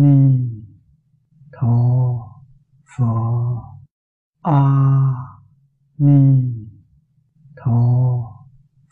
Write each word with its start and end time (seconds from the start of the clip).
ni 0.00 0.50
tho 1.52 1.76
phở 2.96 3.04
a 4.42 4.62
ni 5.98 6.42
tho 7.56 7.80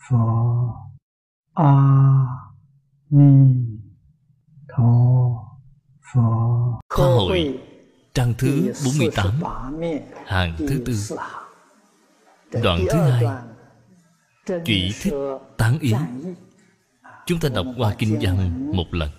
phở 0.08 0.16
a 1.54 1.74
ni 3.10 3.54
tho 4.68 4.92
phở 6.12 6.20
Kho 6.88 7.04
hội 7.04 7.58
trang 8.14 8.34
thứ 8.38 8.72
48 8.84 9.40
Hàng 10.26 10.56
thứ 10.58 10.82
tư. 10.86 10.94
Đoạn 12.62 12.80
thứ 12.90 12.98
hai 12.98 13.24
Chủy 14.64 14.90
thích 15.02 15.14
tán 15.56 15.78
ý 15.78 15.92
Chúng 17.26 17.40
ta 17.40 17.48
đọc 17.54 17.66
qua 17.78 17.94
kinh 17.98 18.18
văn 18.20 18.66
một 18.76 18.86
lần 18.94 19.10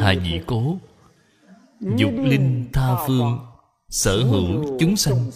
Hà 0.00 0.12
nhị 0.12 0.40
cố 0.46 0.78
Dục 1.96 2.12
linh 2.24 2.68
tha 2.72 3.06
phương 3.06 3.38
Sở 3.88 4.24
hữu 4.24 4.78
chúng 4.78 4.96
sanh. 4.96 5.30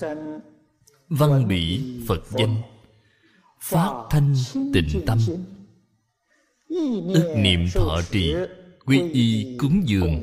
Văn 1.09 1.48
bỉ 1.48 1.80
Phật 2.09 2.30
danh 2.30 2.62
Phát 3.60 4.06
thanh 4.10 4.34
tịnh 4.72 5.02
tâm. 5.06 5.19
Ước 7.14 7.34
niệm 7.36 7.66
thọ 7.74 8.00
trì 8.10 8.34
Quy 8.86 9.10
y 9.12 9.56
cúng 9.59 9.82
dường. 9.84 10.22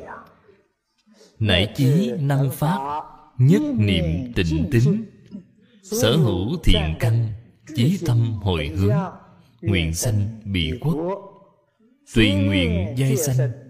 Nải 1.40 1.74
chí 1.76 2.12
năng 2.20 2.52
phát 2.52 3.04
Nhất 3.38 3.62
niệm 3.78 4.34
tịnh 4.36 4.68
tính 4.72 5.06
Sở 5.84 6.18
hữu 6.18 6.58
thiện 6.64 6.96
căn 7.00 7.28
Chí 7.76 8.00
tâm 8.06 8.34
hồi 8.34 8.68
hướng. 8.68 8.96
Nguyện 9.62 9.94
sanh 9.94 10.42
bị 10.46 10.72
quốc 10.82 10.98
Tùy 12.16 12.34
nguyện 12.34 12.94
giai 12.98 13.18
sanh 13.18 13.63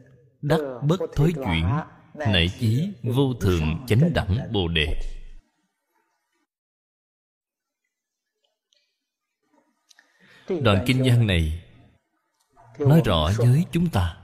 Đắc 0.44 0.60
bất 0.88 1.00
thối 1.16 1.34
chuyển 1.34 1.70
Nại 2.14 2.50
chí 2.60 2.90
vô 3.04 3.34
thường 3.42 3.86
chánh 3.88 4.14
đẳng 4.14 4.38
bồ 4.52 4.68
đề. 4.68 5.02
Đoạn 10.48 10.84
kinh 10.86 11.02
văn 11.06 11.28
này 11.28 11.64
Nói 12.80 13.02
rõ 13.06 13.32
với 13.38 13.66
chúng 13.72 13.90
ta. 13.90 14.18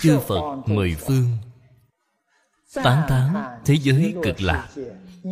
Chư 0.00 0.18
Phật 0.18 0.56
mười 0.66 0.94
phương 0.94 1.38
Tán 2.74 3.06
tán 3.08 3.58
thế 3.64 3.74
giới 3.74 4.14
cực 4.22 4.40
lạc 4.40 4.68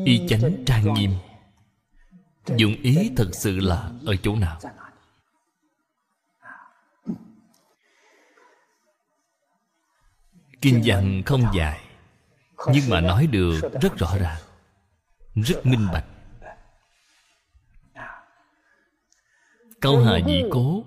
Y 0.05 0.28
chánh 0.28 0.65
trang 0.67 0.95
nghiêm. 0.95 1.11
Dụng 2.56 2.75
ý 2.83 3.11
thật 3.17 3.31
sự 3.33 3.61
là 3.61 3.91
ở 4.06 4.17
chỗ 4.23 4.37
nào 4.37 4.61
Kinh 10.67 10.83
văn 10.84 11.22
không 11.27 11.42
dài, 11.55 11.81
Nhưng 12.72 12.91
mà 12.91 13.00
nói 13.00 13.27
được 13.27 13.61
rất 13.81 13.97
rõ 13.97 14.17
ràng, 14.20 14.39
Rất 15.34 15.67
minh 15.67 15.86
bạch. 15.92 16.05
Câu 19.81 20.05
hà 20.05 20.19
dị 20.27 20.42
cố, 20.50 20.84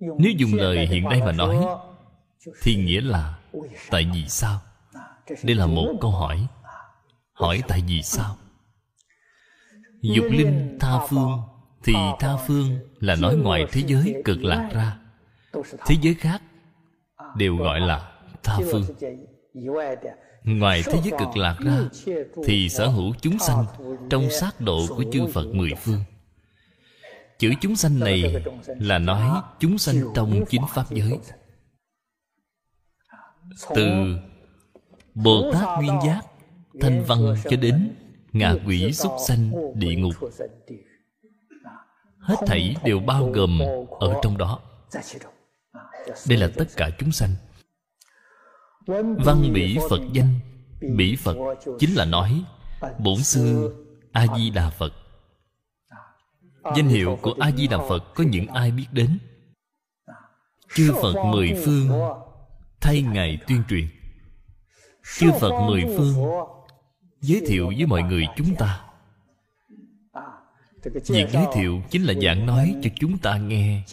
Nếu 0.00 0.32
dùng 0.36 0.54
lời 0.54 0.86
hiện 0.86 1.08
đây 1.08 1.20
mà 1.20 1.32
nói, 1.32 1.56
Thì 2.62 2.76
nghĩa 2.76 3.00
là 3.00 3.38
Tại 3.90 4.10
vì 4.14 4.28
sao? 4.28 4.60
Đây 5.42 5.56
là 5.56 5.66
một 5.66 5.94
câu 6.00 6.10
hỏi. 6.10 6.46
Hỏi 7.32 7.62
tại 7.68 7.82
vì 7.86 8.02
sao? 8.02 8.36
Dục 10.02 10.26
linh 10.30 10.78
tha 10.80 10.98
phương, 11.08 11.40
Thì 11.84 11.94
tha 12.20 12.36
phương 12.46 12.78
là 13.00 13.14
nói 13.14 13.36
ngoài 13.36 13.66
thế 13.72 13.82
giới 13.86 14.22
cực 14.24 14.44
lạc 14.44 14.70
ra. 14.72 14.96
Thế 15.86 15.96
giới 16.02 16.14
khác 16.14 16.42
Đều 17.36 17.56
gọi 17.56 17.80
là 17.80 18.11
tha 18.42 18.58
phương. 18.70 18.84
Ngoài 20.44 20.82
thế 20.86 21.00
giới 21.04 21.12
cực 21.18 21.36
lạc 21.36 21.56
ra 21.60 21.88
Thì 22.44 22.68
sở 22.68 22.86
hữu 22.86 23.14
chúng 23.20 23.38
sanh 23.38 23.64
Trong 24.10 24.30
sát 24.30 24.60
độ 24.60 24.86
của 24.88 25.04
chư 25.12 25.26
Phật 25.26 25.46
mười 25.54 25.70
phương. 25.82 26.00
Chữ 27.38 27.52
chúng 27.60 27.76
sanh 27.76 28.00
này 28.00 28.44
Là 28.66 28.98
nói 28.98 29.42
chúng 29.60 29.78
sanh 29.78 29.96
trong 30.14 30.44
chính 30.48 30.62
Pháp 30.74 30.90
giới. 30.90 31.18
Từ 33.74 34.16
Bồ 35.14 35.52
Tát 35.52 35.78
Nguyên 35.78 35.98
Giác 36.06 36.20
Thanh 36.80 37.04
văn 37.04 37.34
cho 37.50 37.56
đến 37.56 37.94
Ngạ 38.32 38.54
quỷ 38.66 38.92
súc 38.92 39.12
sanh 39.26 39.52
địa 39.74 39.94
ngục. 39.94 40.14
Hết 42.18 42.36
thảy 42.46 42.76
đều 42.84 43.00
bao 43.00 43.30
gồm 43.30 43.60
Ở 44.00 44.20
trong 44.22 44.38
đó. 44.38 44.60
Đây 46.28 46.38
là 46.38 46.48
tất 46.56 46.64
cả 46.76 46.90
chúng 46.98 47.12
sanh 47.12 47.30
Văn 48.86 49.52
bỉ 49.52 49.78
Phật 49.90 50.00
danh. 50.12 50.40
Bỉ 50.96 51.16
Phật 51.16 51.36
chính 51.78 51.94
là 51.94 52.04
nói, 52.04 52.44
Bổn 52.98 53.16
sư 53.16 53.74
A-di-đà 54.12 54.70
Phật. 54.70 54.92
Danh 56.76 56.88
hiệu 56.88 57.18
của 57.22 57.34
A-di-đà 57.40 57.78
Phật 57.88 58.14
Có 58.14 58.24
những 58.24 58.46
ai 58.46 58.70
biết 58.70 58.86
đến? 58.92 59.18
Chư 60.74 60.92
Phật 61.02 61.24
mười 61.24 61.54
phương 61.64 61.88
Thay 62.80 63.02
Ngài 63.02 63.38
tuyên 63.46 63.62
truyền. 63.68 63.88
Chư 65.18 65.30
Phật 65.40 65.66
mười 65.66 65.84
phương 65.96 66.14
Giới 67.20 67.42
thiệu 67.46 67.72
với 67.76 67.86
mọi 67.86 68.02
người 68.02 68.26
chúng 68.36 68.54
ta. 68.54 68.80
Việc 70.84 71.28
giới 71.30 71.46
thiệu 71.54 71.82
chính 71.90 72.02
là 72.02 72.14
giảng 72.22 72.46
nói 72.46 72.74
cho 72.82 72.90
chúng 72.96 73.18
ta 73.18 73.38
nghe 73.38 73.84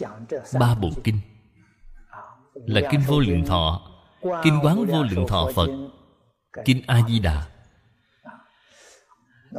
Ba 0.60 0.74
bộ 0.74 0.90
kinh. 1.04 1.18
Là 2.54 2.80
Kinh 2.90 3.00
Vô 3.00 3.20
Lượng 3.20 3.46
Thọ 3.46 3.89
Kinh 4.22 4.60
Quán 4.62 4.86
Vô 4.86 5.02
Lượng 5.02 5.26
Thọ 5.28 5.50
Phật, 5.54 5.68
Kinh 6.64 6.82
A-di-đà. 6.86 7.46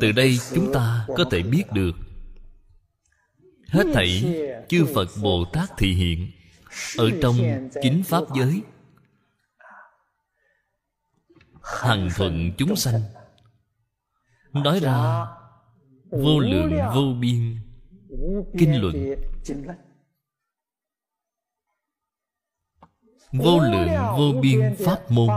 Từ 0.02 0.12
đây 0.12 0.38
chúng 0.56 0.74
ta 0.74 1.06
có 1.18 1.24
thể 1.32 1.42
biết 1.42 1.64
được, 1.72 1.92
Hết 3.68 3.84
thảy 3.94 4.36
chư 4.70 4.86
Phật 4.96 5.08
Bồ 5.22 5.46
Tát 5.54 5.70
thị 5.78 5.94
hiện 5.94 6.32
Ở 6.98 7.10
trong 7.22 7.36
chính 7.82 8.04
Pháp 8.04 8.24
giới. 8.36 8.62
Hằng 11.64 12.10
thuận 12.16 12.52
chúng 12.58 12.76
sanh, 12.76 13.02
Nói 14.54 14.80
ra 14.80 15.26
Vô 16.12 16.40
lượng 16.40 16.72
vô 16.96 17.14
biên, 17.20 17.58
Kinh 18.60 18.82
luận. 18.82 18.96
Vô 23.34 23.60
lượng 23.60 23.90
vô 24.18 24.42
biên 24.42 24.76
pháp 24.86 25.12
môn. 25.12 25.30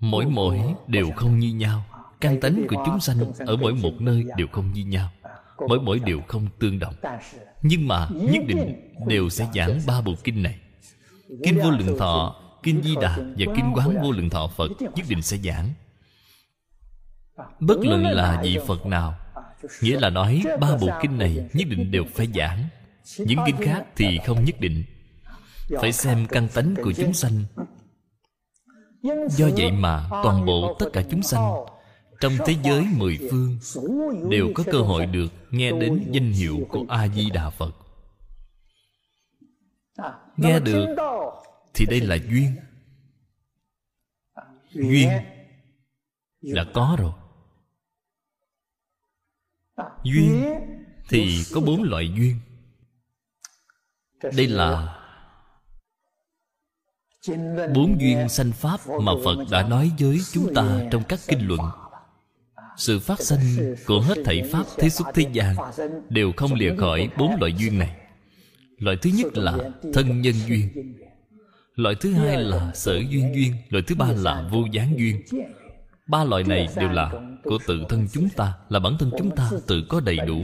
Mỗi 0.00 0.26
mỗi 0.26 0.60
đều 0.86 1.10
không 1.16 1.38
như 1.38 1.54
nhau. 1.54 1.84
Căn 2.20 2.40
tánh 2.40 2.66
của 2.68 2.82
chúng 2.86 3.00
sanh 3.00 3.16
Ở 3.38 3.56
mỗi 3.56 3.74
một 3.74 3.92
nơi 4.00 4.24
đều 4.36 4.46
không 4.52 4.72
như 4.72 4.84
nhau. 4.84 5.08
Mỗi 5.68 5.80
mỗi 5.80 5.98
đều 5.98 6.20
không 6.28 6.46
tương 6.58 6.78
đồng. 6.78 6.94
Nhưng 7.62 7.88
mà 7.88 8.08
nhất 8.12 8.44
định 8.48 8.92
đều 9.06 9.28
sẽ 9.28 9.48
giảng 9.54 9.80
ba 9.86 10.00
bộ 10.00 10.12
kinh 10.24 10.42
này. 10.42 10.58
Kinh 11.44 11.58
vô 11.62 11.70
lượng 11.70 11.98
thọ 11.98 12.36
Kinh 12.62 12.82
Di 12.82 12.94
Đà 13.00 13.16
và 13.16 13.54
Kinh 13.56 13.72
Quán 13.74 14.02
Vô 14.02 14.10
Lượng 14.10 14.30
Thọ 14.30 14.46
Phật 14.56 14.68
nhất 14.80 15.06
định 15.08 15.22
sẽ 15.22 15.36
giảng. 15.36 15.68
Bất 17.60 17.78
luận 17.82 18.02
là 18.04 18.40
vị 18.42 18.58
Phật 18.66 18.86
nào 18.86 19.14
Nghĩa 19.80 20.00
là 20.00 20.10
nói 20.10 20.42
ba 20.60 20.76
bộ 20.80 20.88
kinh 21.02 21.18
này 21.18 21.48
nhất 21.52 21.68
định 21.68 21.90
đều 21.90 22.04
phải 22.14 22.28
giảng. 22.34 22.64
Những 23.18 23.38
kinh 23.46 23.56
khác 23.56 23.84
thì 23.96 24.18
không 24.26 24.44
nhất 24.44 24.60
định 24.60 24.84
Phải 25.80 25.92
xem 25.92 26.26
căn 26.28 26.48
tánh 26.54 26.74
của 26.82 26.92
chúng 26.92 27.12
sanh. 27.12 27.44
Do 29.30 29.48
vậy 29.56 29.72
mà 29.72 30.08
toàn 30.10 30.46
bộ 30.46 30.76
tất 30.78 30.86
cả 30.92 31.02
chúng 31.10 31.22
sanh 31.22 31.52
Trong 32.20 32.32
thế 32.46 32.56
giới 32.64 32.86
mười 32.96 33.18
phương 33.30 33.58
Đều 34.30 34.48
có 34.54 34.64
cơ 34.72 34.78
hội 34.80 35.06
được 35.06 35.28
nghe 35.50 35.70
đến 35.70 36.10
danh 36.10 36.32
hiệu 36.32 36.66
của 36.68 36.84
A-di-đà 36.88 37.50
Phật. 37.50 37.74
Nghe 40.36 40.60
được 40.60 40.86
Thì 41.74 41.86
đây 41.86 42.00
là 42.00 42.16
duyên. 42.30 42.56
Duyên 44.72 45.08
Đã 46.42 46.64
có 46.74 46.96
rồi. 46.98 47.12
Duyên 50.04 50.54
Thì 51.08 51.42
có 51.54 51.60
bốn 51.60 51.82
loại 51.82 52.12
duyên. 52.16 52.36
Đây 54.36 54.46
là 54.46 54.98
Bốn 57.74 58.00
duyên 58.00 58.28
sanh 58.28 58.52
Pháp 58.52 58.80
Mà 59.00 59.12
Phật 59.24 59.36
đã 59.50 59.68
nói 59.68 59.90
với 59.98 60.18
chúng 60.32 60.54
ta 60.54 60.64
Trong 60.90 61.02
các 61.08 61.20
kinh 61.28 61.48
luận. 61.48 61.60
Sự 62.76 62.98
phát 62.98 63.20
sinh 63.20 63.74
của 63.86 64.00
hết 64.00 64.14
thảy 64.24 64.42
Pháp 64.52 64.64
Thế 64.76 64.88
xuất 64.88 65.06
thế 65.14 65.26
gian 65.32 65.56
Đều 66.08 66.32
không 66.36 66.54
lìa 66.54 66.76
khỏi 66.76 67.08
bốn 67.18 67.34
loại 67.40 67.54
duyên 67.58 67.78
này. 67.78 67.96
Loại 68.78 68.96
thứ 68.96 69.10
nhất 69.14 69.36
là 69.36 69.58
thân 69.92 70.20
nhân 70.20 70.34
duyên. 70.48 70.94
Loại 71.74 71.94
thứ 71.94 72.12
hai 72.12 72.42
là 72.42 72.70
sở 72.74 72.94
duyên 72.94 73.34
duyên. 73.34 73.52
Loại 73.70 73.82
thứ 73.86 73.94
ba 73.94 74.06
là 74.12 74.48
vô 74.50 74.64
gián 74.72 74.98
duyên. 74.98 75.22
Ba 76.06 76.24
loại 76.24 76.44
này 76.44 76.68
đều 76.76 76.88
là 76.88 77.12
của 77.44 77.58
tự 77.66 77.84
thân 77.88 78.08
chúng 78.12 78.28
ta 78.28 78.54
Là 78.68 78.78
bản 78.78 78.96
thân 78.98 79.10
chúng 79.18 79.36
ta 79.36 79.50
tự 79.66 79.82
có 79.88 80.00
đầy 80.00 80.16
đủ. 80.16 80.42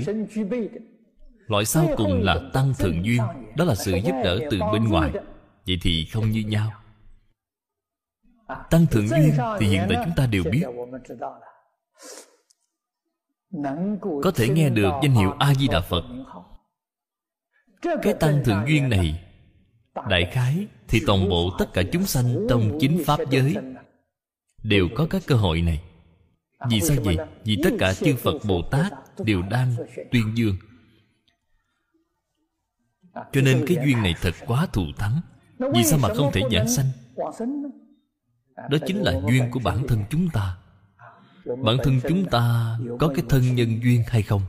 loại 1.46 1.64
sau 1.64 1.88
cùng 1.96 2.22
là 2.22 2.40
tăng 2.52 2.74
thượng 2.78 3.04
duyên 3.04 3.22
đó 3.56 3.64
là 3.64 3.74
sự 3.74 3.92
giúp 3.92 4.14
đỡ 4.24 4.38
từ 4.50 4.58
bên 4.72 4.84
ngoài 4.84 5.12
vậy 5.68 5.78
thì 5.82 6.06
không 6.12 6.30
như 6.30 6.40
nhau. 6.40 6.72
Tăng 8.70 8.86
thượng 8.86 9.08
duyên 9.08 9.32
thì 9.60 9.66
hiện 9.66 9.86
tại 9.88 10.04
chúng 10.04 10.14
ta 10.16 10.26
đều 10.26 10.44
biết. 10.52 10.64
Có 14.22 14.30
thể 14.34 14.48
nghe 14.48 14.70
được 14.70 14.92
danh 15.02 15.14
hiệu 15.14 15.32
a 15.38 15.54
di 15.54 15.68
đà 15.68 15.80
phật. 15.80 16.04
Cái 17.82 18.14
tăng 18.20 18.44
thượng 18.44 18.64
duyên 18.68 18.88
này, 18.88 19.24
đại 20.08 20.30
khái 20.32 20.66
thì 20.88 21.00
toàn 21.06 21.28
bộ 21.28 21.50
tất 21.58 21.66
cả 21.72 21.82
chúng 21.92 22.06
sanh 22.06 22.46
trong 22.48 22.78
chính 22.80 23.02
pháp 23.06 23.20
giới 23.30 23.56
đều 24.62 24.88
có 24.94 25.06
các 25.10 25.22
cơ 25.26 25.34
hội 25.34 25.62
này. 25.62 25.82
Vì 26.70 26.80
sao 26.80 26.96
vậy? 27.04 27.16
Vì 27.44 27.58
tất 27.62 27.70
cả 27.78 27.94
chư 27.94 28.16
phật 28.16 28.34
bồ 28.48 28.62
tát 28.70 28.92
đều 29.18 29.42
đang 29.42 29.76
tuyên 30.10 30.32
dương. 30.36 30.56
Cho 33.14 33.40
nên 33.40 33.64
cái 33.66 33.76
duyên 33.84 34.02
này 34.02 34.14
thật 34.20 34.34
quá 34.46 34.66
thù 34.72 34.82
thắng 34.96 35.20
vì 35.58 35.84
sao 35.84 35.98
mà 35.98 36.08
không 36.14 36.32
thể 36.32 36.42
giảng 36.52 36.68
sanh? 36.68 36.86
đó. 38.70 38.78
Chính 38.86 39.02
là 39.02 39.20
duyên 39.28 39.50
của 39.50 39.60
bản 39.64 39.86
thân 39.88 40.04
chúng 40.10 40.28
ta. 40.28 40.56
Bản 41.64 41.76
thân 41.82 42.00
chúng 42.08 42.24
ta 42.24 42.76
có 42.98 43.08
cái 43.08 43.24
thân 43.28 43.54
nhân 43.54 43.80
duyên 43.82 44.02
hay 44.06 44.22
không? 44.22 44.42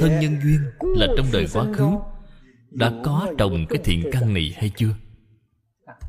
Thân 0.00 0.20
nhân 0.20 0.40
duyên 0.42 0.60
là 0.80 1.06
trong 1.16 1.26
đời 1.32 1.46
quá 1.52 1.64
khứ. 1.74 1.86
đã 2.70 2.92
có 3.04 3.32
trồng 3.38 3.66
cái 3.68 3.78
thiện 3.84 4.04
căn 4.12 4.34
này 4.34 4.54
hay 4.56 4.70
chưa? 4.76 4.94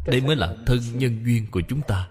Đây 0.08 0.22
mới 0.22 0.36
là 0.36 0.56
thân 0.66 0.80
nhân 0.94 1.26
duyên 1.26 1.48
của 1.52 1.62
chúng 1.68 1.82
ta. 1.82 2.08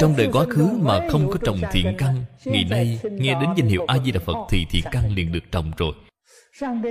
Trong 0.00 0.14
đời 0.16 0.28
quá 0.32 0.44
khứ 0.50 0.68
mà 0.82 1.00
không 1.10 1.30
có 1.30 1.38
trồng 1.44 1.60
thiện 1.72 1.94
căn 1.98 2.24
ngày 2.44 2.64
nay 2.70 3.00
nghe 3.10 3.40
đến 3.40 3.50
danh 3.56 3.66
hiệu 3.66 3.84
a 3.88 3.98
di 3.98 4.12
đà 4.12 4.20
phật 4.20 4.36
thì 4.50 4.66
thiện 4.70 4.84
căn 4.92 5.14
liền 5.14 5.32
được 5.32 5.52
trồng 5.52 5.72
rồi 5.76 5.94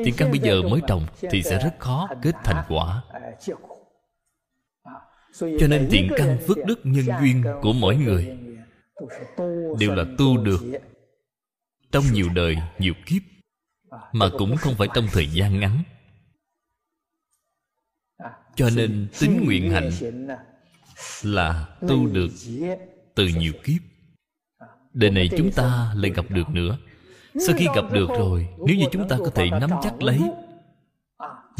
thiện 0.05 0.13
căn 0.17 0.31
bây 0.31 0.39
giờ 0.39 0.61
mới 0.61 0.81
trồng 0.87 1.05
thì 1.31 1.43
sẽ 1.43 1.63
rất 1.63 1.75
khó 1.79 2.09
kết 2.21 2.35
thành 2.43 2.65
quả. 2.69 3.03
Cho 5.39 5.67
nên 5.69 5.87
thiện 5.91 6.11
căn 6.17 6.37
phước 6.47 6.57
đức 6.65 6.79
nhân 6.83 7.05
duyên 7.21 7.43
của 7.61 7.73
mỗi 7.73 7.95
người 7.95 8.37
đều 9.79 9.95
là 9.95 10.03
tu 10.17 10.37
được 10.37 10.61
trong 11.91 12.03
nhiều 12.13 12.29
đời, 12.35 12.57
nhiều 12.79 12.93
kiếp, 13.05 13.21
mà 14.11 14.29
cũng 14.37 14.57
không 14.57 14.75
phải 14.77 14.87
trong 14.93 15.07
thời 15.11 15.27
gian 15.27 15.59
ngắn. 15.59 15.83
Cho 18.55 18.69
nên 18.75 19.07
tính 19.19 19.45
nguyện 19.45 19.71
hạnh 19.71 19.89
là 21.23 21.67
tu 21.87 22.07
được 22.07 22.29
từ 23.15 23.27
nhiều 23.27 23.53
kiếp. 23.63 23.81
Đời 24.93 25.11
này 25.11 25.29
chúng 25.37 25.51
ta 25.51 25.93
lại 25.95 26.11
gặp 26.11 26.25
được 26.29 26.49
nữa 26.49 26.77
sau 27.45 27.55
khi 27.57 27.67
gặp 27.75 27.91
được 27.91 28.07
rồi, 28.09 28.47
nếu 28.65 28.75
như 28.75 28.85
chúng 28.91 29.07
ta 29.07 29.17
có 29.19 29.29
thể 29.29 29.49
nắm 29.49 29.69
chắc 29.83 30.03
lấy, 30.03 30.21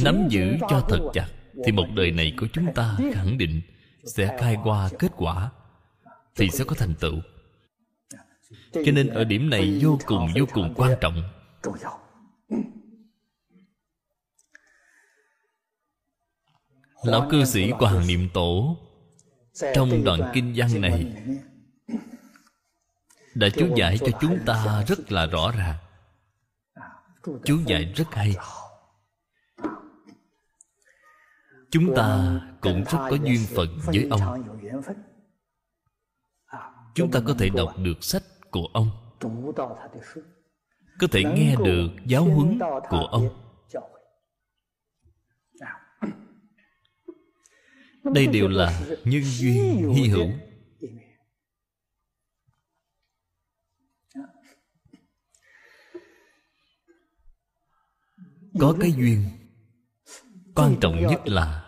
nắm 0.04 0.28
giữ 0.30 0.58
cho 0.70 0.86
thật 0.90 1.10
chặt, 1.14 1.28
thì 1.66 1.72
một 1.72 1.86
đời 1.96 2.12
này 2.12 2.34
của 2.40 2.48
chúng 2.54 2.74
ta 2.74 2.98
khẳng 3.14 3.38
định 3.38 3.62
sẽ 4.16 4.38
khai 4.40 4.58
qua 4.64 4.90
kết 5.00 5.12
quả, 5.18 5.52
thì 6.36 6.50
sẽ 6.50 6.64
có 6.64 6.76
thành 6.76 6.94
tựu. 7.00 7.16
Cho 8.74 8.92
nên 8.94 9.08
ở 9.08 9.24
điểm 9.24 9.50
này 9.50 9.80
vô 9.82 10.00
cùng 10.06 10.28
vô 10.36 10.46
cùng 10.54 10.74
quan 10.76 10.92
trọng. 11.02 11.24
Lão 17.04 17.28
cư 17.32 17.46
sĩ 17.46 17.72
hoàng 17.72 18.08
niệm 18.08 18.30
tổ, 18.34 18.78
trong 19.76 20.04
đoạn 20.04 20.22
kinh 20.34 20.54
văn 20.56 20.82
này 20.82 21.06
đã 23.38 23.50
chú 23.50 23.76
giải 23.76 23.98
cho 23.98 24.12
chúng 24.22 24.40
ta 24.46 24.84
rất 24.88 25.12
là 25.12 25.26
rõ 25.26 25.52
ràng. 25.58 25.76
Chú 27.44 27.60
giải 27.66 27.94
rất 27.96 28.06
hay. 28.12 28.36
Chúng 31.72 31.96
ta 31.96 32.40
cũng 32.62 32.84
rất 32.84 32.98
có 33.10 33.18
duyên 33.24 33.42
phận 33.56 33.80
với 33.86 34.08
ông. 34.10 34.44
Chúng 36.96 37.12
ta 37.12 37.20
có 37.26 37.36
thể 37.40 37.50
đọc 37.50 37.74
được 37.78 38.04
sách 38.04 38.24
của 38.52 38.68
ông. 38.74 38.90
Có 41.00 41.08
thể 41.12 41.24
nghe 41.24 41.56
được 41.56 41.90
giáo 42.06 42.24
huấn 42.24 42.60
của 42.90 43.08
ông. 43.12 43.30
Đây 48.04 48.28
đều 48.28 48.48
là 48.48 48.82
nhân 49.04 49.24
duyên 49.24 49.94
hy 49.96 50.08
hữu. 50.08 50.28
Có 58.60 58.76
cái 58.82 58.92
duyên. 58.92 59.24
Quan 60.56 60.76
trọng 60.82 61.08
nhất 61.08 61.28
là 61.28 61.64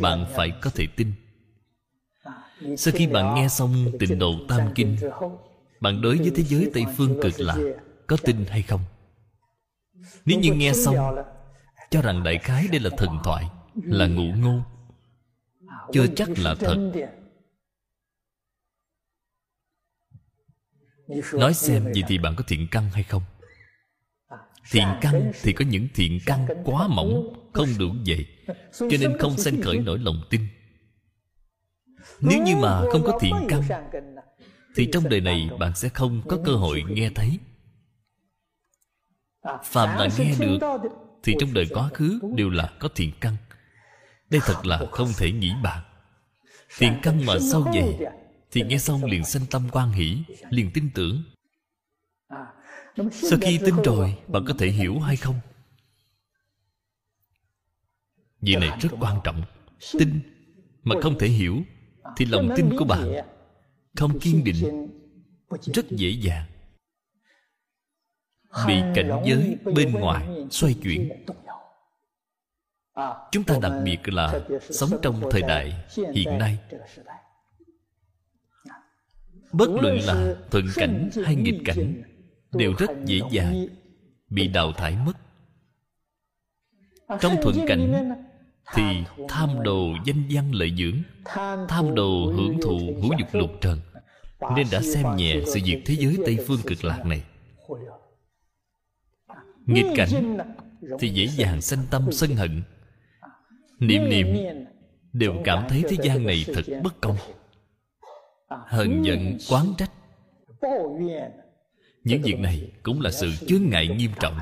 bạn 0.00 0.26
phải 0.36 0.52
có 0.62 0.70
thể 0.70 0.86
tin. 0.96 1.12
Sau 2.76 2.94
khi 2.96 3.06
bạn 3.06 3.34
nghe 3.34 3.48
xong 3.48 3.86
tịnh 4.00 4.18
độ 4.18 4.34
tam 4.48 4.60
kinh, 4.74 4.96
bạn 5.80 6.00
đối 6.00 6.18
với 6.18 6.32
thế 6.34 6.42
giới 6.42 6.70
tây 6.74 6.84
phương 6.96 7.20
cực 7.22 7.40
lạc 7.40 7.58
có 8.06 8.16
tin 8.24 8.44
hay 8.48 8.62
không? 8.62 8.80
Nếu 10.24 10.40
như 10.40 10.52
nghe 10.54 10.72
xong, 10.72 10.96
cho 11.90 12.02
rằng 12.02 12.22
đại 12.22 12.38
khái 12.38 12.68
đây 12.68 12.80
là 12.80 12.90
thần 12.96 13.18
thoại, 13.24 13.44
là 13.74 14.06
ngụ 14.06 14.32
ngôn, 14.36 14.62
chưa 15.92 16.06
chắc 16.16 16.28
là 16.38 16.54
thật. 16.54 16.92
Nói 21.32 21.54
xem 21.54 21.84
vậy 21.84 22.02
thì 22.08 22.18
bạn 22.18 22.34
có 22.36 22.44
thiện 22.46 22.68
căn 22.70 22.90
hay 22.92 23.02
không? 23.02 23.22
Thiện 24.70 24.86
căn 25.00 25.32
thì 25.42 25.52
có 25.52 25.64
những 25.64 25.88
thiện 25.94 26.20
căn 26.26 26.46
quá 26.64 26.88
mỏng, 26.88 27.32
không 27.52 27.68
đủ 27.78 27.94
vậy 28.06 28.26
cho 28.78 28.96
nên 29.00 29.18
không 29.18 29.36
sanh 29.36 29.62
khởi 29.62 29.78
nổi 29.78 29.98
lòng 29.98 30.22
tin. 30.30 30.40
Nếu 32.20 32.42
như 32.42 32.56
mà 32.56 32.80
không 32.92 33.02
có 33.04 33.18
thiện 33.20 33.34
căn, 33.48 33.62
thì 34.76 34.88
trong 34.92 35.08
đời 35.08 35.20
này 35.20 35.50
bạn 35.58 35.74
sẽ 35.74 35.88
không 35.88 36.22
có 36.28 36.38
cơ 36.44 36.52
hội 36.52 36.82
nghe 36.88 37.10
thấy. 37.14 37.38
Phàm 39.64 39.98
là 39.98 40.08
nghe 40.18 40.34
được, 40.38 40.58
thì 41.22 41.34
trong 41.40 41.54
đời 41.54 41.66
quá 41.70 41.88
khứ 41.94 42.20
đều 42.36 42.50
là 42.50 42.72
có 42.78 42.88
thiện 42.94 43.12
căn. 43.20 43.36
Đây 44.30 44.40
thật 44.44 44.66
là 44.66 44.80
không 44.92 45.08
thể 45.18 45.32
nghĩ 45.32 45.52
bạn 45.62 45.82
thiện 46.78 46.92
căn 47.02 47.26
mà 47.26 47.34
sâu 47.52 47.64
dày 47.74 47.98
thì 48.50 48.62
nghe 48.62 48.78
xong 48.78 49.04
liền 49.04 49.24
sanh 49.24 49.46
tâm 49.50 49.68
quan 49.72 49.92
hỷ, 49.92 50.18
liền 50.50 50.70
tin 50.74 50.90
tưởng 50.94 51.22
sau 52.96 53.38
khi 53.42 53.58
tin 53.64 53.74
rồi 53.84 54.16
bạn 54.28 54.44
có 54.48 54.54
thể 54.58 54.68
hiểu 54.68 54.98
hay 54.98 55.16
không? 55.16 55.34
Vì 58.40 58.56
này 58.56 58.78
rất 58.80 58.88
quan 59.00 59.20
trọng. 59.24 59.42
Tin 59.98 60.20
mà 60.82 60.94
không 61.02 61.18
thể 61.18 61.26
hiểu 61.26 61.56
Thì 62.16 62.24
lòng 62.24 62.48
tin 62.56 62.76
của 62.78 62.84
bạn 62.84 63.12
Không 63.96 64.20
kiên 64.20 64.44
định, 64.44 64.88
Rất 65.74 65.90
dễ 65.90 66.10
dàng. 66.10 66.46
Bị 68.66 68.74
cảnh 68.94 69.22
giới 69.24 69.56
bên 69.74 69.92
ngoài 69.92 70.28
xoay 70.50 70.74
chuyển. 70.82 71.24
Chúng 73.30 73.44
ta 73.44 73.58
đặc 73.62 73.72
biệt 73.84 74.08
là 74.08 74.40
Sống 74.70 74.90
trong 75.02 75.22
thời 75.30 75.42
đại 75.42 75.84
hiện 76.14 76.38
nay. 76.38 76.58
Bất 79.52 79.70
luận 79.70 79.98
là 80.04 80.34
thuận 80.50 80.64
cảnh 80.74 81.10
hay 81.24 81.34
nghịch 81.34 81.60
cảnh 81.64 82.02
Đều 82.54 82.72
rất 82.78 82.90
dễ 83.04 83.20
dàng 83.30 83.66
Bị 84.30 84.48
đào 84.48 84.72
thải 84.72 84.96
mất. 85.06 85.12
Trong 87.20 87.36
thuận 87.42 87.56
cảnh 87.66 88.12
thì 88.74 88.82
tham 89.28 89.62
đồ 89.62 89.86
danh 90.04 90.22
văn 90.30 90.52
lợi 90.52 90.72
dưỡng 90.78 91.02
tham 91.68 91.94
đồ 91.94 92.32
hưởng 92.36 92.58
thụ 92.62 92.78
ngũ 92.78 93.08
dục 93.18 93.28
lục 93.32 93.50
trần. 93.60 93.80
Nên 94.56 94.66
đã 94.72 94.80
xem 94.80 95.16
nhẹ 95.16 95.34
sự 95.46 95.60
việc 95.64 95.82
thế 95.86 95.94
giới 95.98 96.18
tây 96.26 96.38
phương 96.46 96.60
cực 96.66 96.84
lạc 96.84 97.06
này. 97.06 97.22
nghịch 99.66 99.86
cảnh 99.96 100.38
thì 101.00 101.08
dễ 101.08 101.26
dàng 101.26 101.60
sanh 101.60 101.80
tâm 101.90 102.12
sân 102.12 102.30
hận. 102.30 102.62
Niệm 103.78 104.08
niệm 104.08 104.26
đều 105.12 105.34
cảm 105.44 105.64
thấy 105.68 105.82
thế 105.88 105.96
gian 106.02 106.26
này 106.26 106.44
thật 106.54 106.62
bất 106.82 107.00
công. 107.00 107.16
Hờn 108.48 109.02
giận 109.02 109.38
quán 109.50 109.66
trách 109.78 109.90
những 112.04 112.22
việc 112.22 112.38
này 112.38 112.72
cũng 112.82 113.00
là 113.00 113.10
sự 113.10 113.32
chướng 113.48 113.62
ngại 113.70 113.88
nghiêm 113.88 114.10
trọng. 114.20 114.38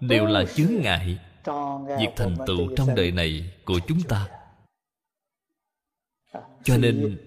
Đều 0.00 0.26
là 0.26 0.44
chướng 0.44 0.72
ngại 0.82 1.18
việc 1.98 2.08
thành 2.16 2.36
tựu 2.46 2.76
trong 2.76 2.94
đời 2.94 3.10
này 3.10 3.52
của 3.64 3.78
chúng 3.86 4.00
ta. 4.02 4.28
Cho 6.64 6.76
nên, 6.76 7.18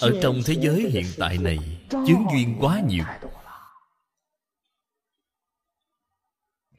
ở 0.00 0.18
trong 0.22 0.40
thế 0.46 0.54
giới 0.60 0.90
hiện 0.90 1.04
tại 1.18 1.38
này, 1.38 1.58
chướng 1.90 2.24
duyên 2.32 2.56
quá 2.60 2.80
nhiều. 2.88 3.04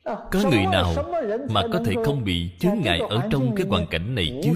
Có 0.05 0.41
người 0.51 0.65
nào 0.71 0.93
mà 1.49 1.61
có 1.73 1.81
thể 1.85 1.93
không 2.05 2.23
bị 2.23 2.51
chướng 2.59 2.81
ngại 2.83 2.99
ở 3.09 3.27
trong 3.31 3.55
cái 3.55 3.65
hoàn 3.67 3.87
cảnh 3.87 4.15
này 4.15 4.41
chứ? 4.43 4.53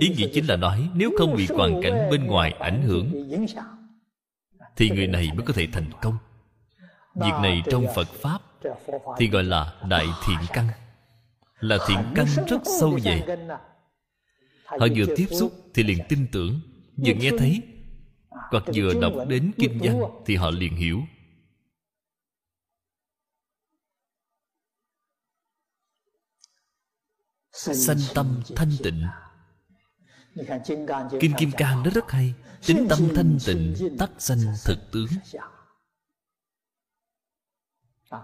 Ý 0.00 0.08
nghĩa 0.08 0.28
chính 0.34 0.46
là 0.46 0.56
nói, 0.56 0.90
nếu 0.94 1.10
không 1.18 1.36
bị 1.36 1.46
hoàn 1.50 1.80
cảnh 1.82 2.08
bên 2.10 2.26
ngoài 2.26 2.52
ảnh 2.52 2.82
hưởng 2.82 3.28
thì 4.76 4.90
người 4.90 5.06
này 5.06 5.30
mới 5.34 5.46
có 5.46 5.52
thể 5.52 5.66
thành 5.72 5.90
công. 6.02 6.18
Việc 7.14 7.32
này 7.42 7.62
trong 7.70 7.86
phật 7.94 8.08
pháp 8.08 8.42
thì 9.18 9.28
gọi 9.28 9.44
là 9.44 9.74
đại 9.88 10.06
thiện 10.26 10.38
căn. 10.52 10.68
Là 11.60 11.78
thiện 11.88 11.98
căn 12.14 12.26
rất 12.48 12.60
sâu 12.80 13.00
dày 13.00 13.22
họ 14.64 14.86
vừa 14.96 15.14
tiếp 15.16 15.26
xúc 15.30 15.52
thì 15.74 15.82
liền 15.82 15.98
tin 16.08 16.26
tưởng. 16.32 16.60
Vừa 16.96 17.12
nghe 17.12 17.30
thấy 17.38 17.62
hoặc 18.30 18.64
vừa 18.74 18.94
đọc 19.00 19.12
đến 19.28 19.52
kinh 19.56 19.78
văn 19.82 20.00
thì 20.26 20.36
họ 20.36 20.50
liền 20.50 20.76
hiểu. 20.76 21.00
Sanh 27.52 27.98
tâm 28.14 28.42
thanh 28.56 28.70
tịnh 28.82 29.02
kinh 31.20 31.32
kim 31.38 31.50
cang 31.52 31.82
nó 31.82 31.90
rất 31.90 32.10
hay. 32.10 32.34
Tính 32.66 32.86
tâm 32.90 32.98
thanh 33.14 33.38
tịnh 33.46 33.96
tắc 33.98 34.10
sanh 34.18 34.38
thực 34.64 34.78
tướng. 34.92 35.08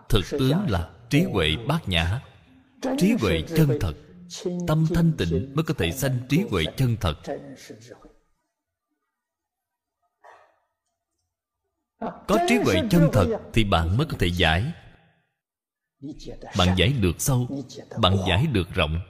thực 0.08 0.24
tướng 0.30 0.66
là 0.68 0.90
trí 1.10 1.22
huệ 1.22 1.56
bát 1.68 1.88
nhã. 1.88 2.22
Trí 2.98 3.12
huệ 3.20 3.42
chân 3.56 3.78
thật. 3.80 3.94
Tâm 4.66 4.86
thanh 4.94 5.12
tịnh 5.18 5.52
mới 5.54 5.64
có 5.64 5.74
thể 5.78 5.92
sanh 5.92 6.18
trí 6.28 6.44
huệ 6.50 6.64
chân 6.76 6.96
thật. 7.00 7.14
có 12.00 12.38
trí 12.48 12.56
huệ 12.56 12.74
chân 12.90 13.08
thật 13.12 13.40
thì 13.52 13.64
bạn 13.64 13.96
mới 13.96 14.06
có 14.06 14.16
thể 14.18 14.26
giải. 14.26 14.72
Bạn 16.58 16.74
giải 16.76 16.92
được 16.92 17.16
sâu 17.18 17.48
bạn 17.98 18.16
giải 18.28 18.46
được 18.46 18.74
rộng. 18.74 19.00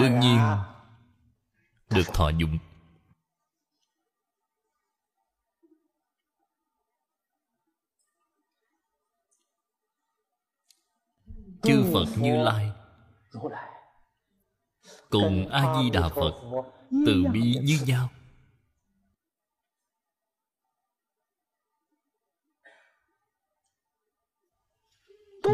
Đương 0.00 0.20
nhiên 0.20 0.38
được 1.90 2.06
thọ 2.14 2.30
dụng. 2.38 2.58
Chư 11.62 11.90
phật 11.92 12.06
như 12.18 12.42
lai 12.42 12.70
cùng 15.10 15.48
a 15.48 15.82
di 15.82 15.90
đà 15.90 16.08
phật 16.08 16.64
từ 17.06 17.24
bi 17.32 17.56
như 17.62 17.78
nhau. 17.86 18.10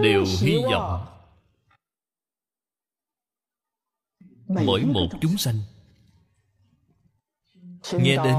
Đều 0.02 0.24
hy 0.40 0.56
vọng 0.72 1.06
mỗi 4.48 4.84
một 4.84 5.08
chúng 5.20 5.36
sanh 5.38 5.56
nghe 7.92 8.16
đến 8.16 8.36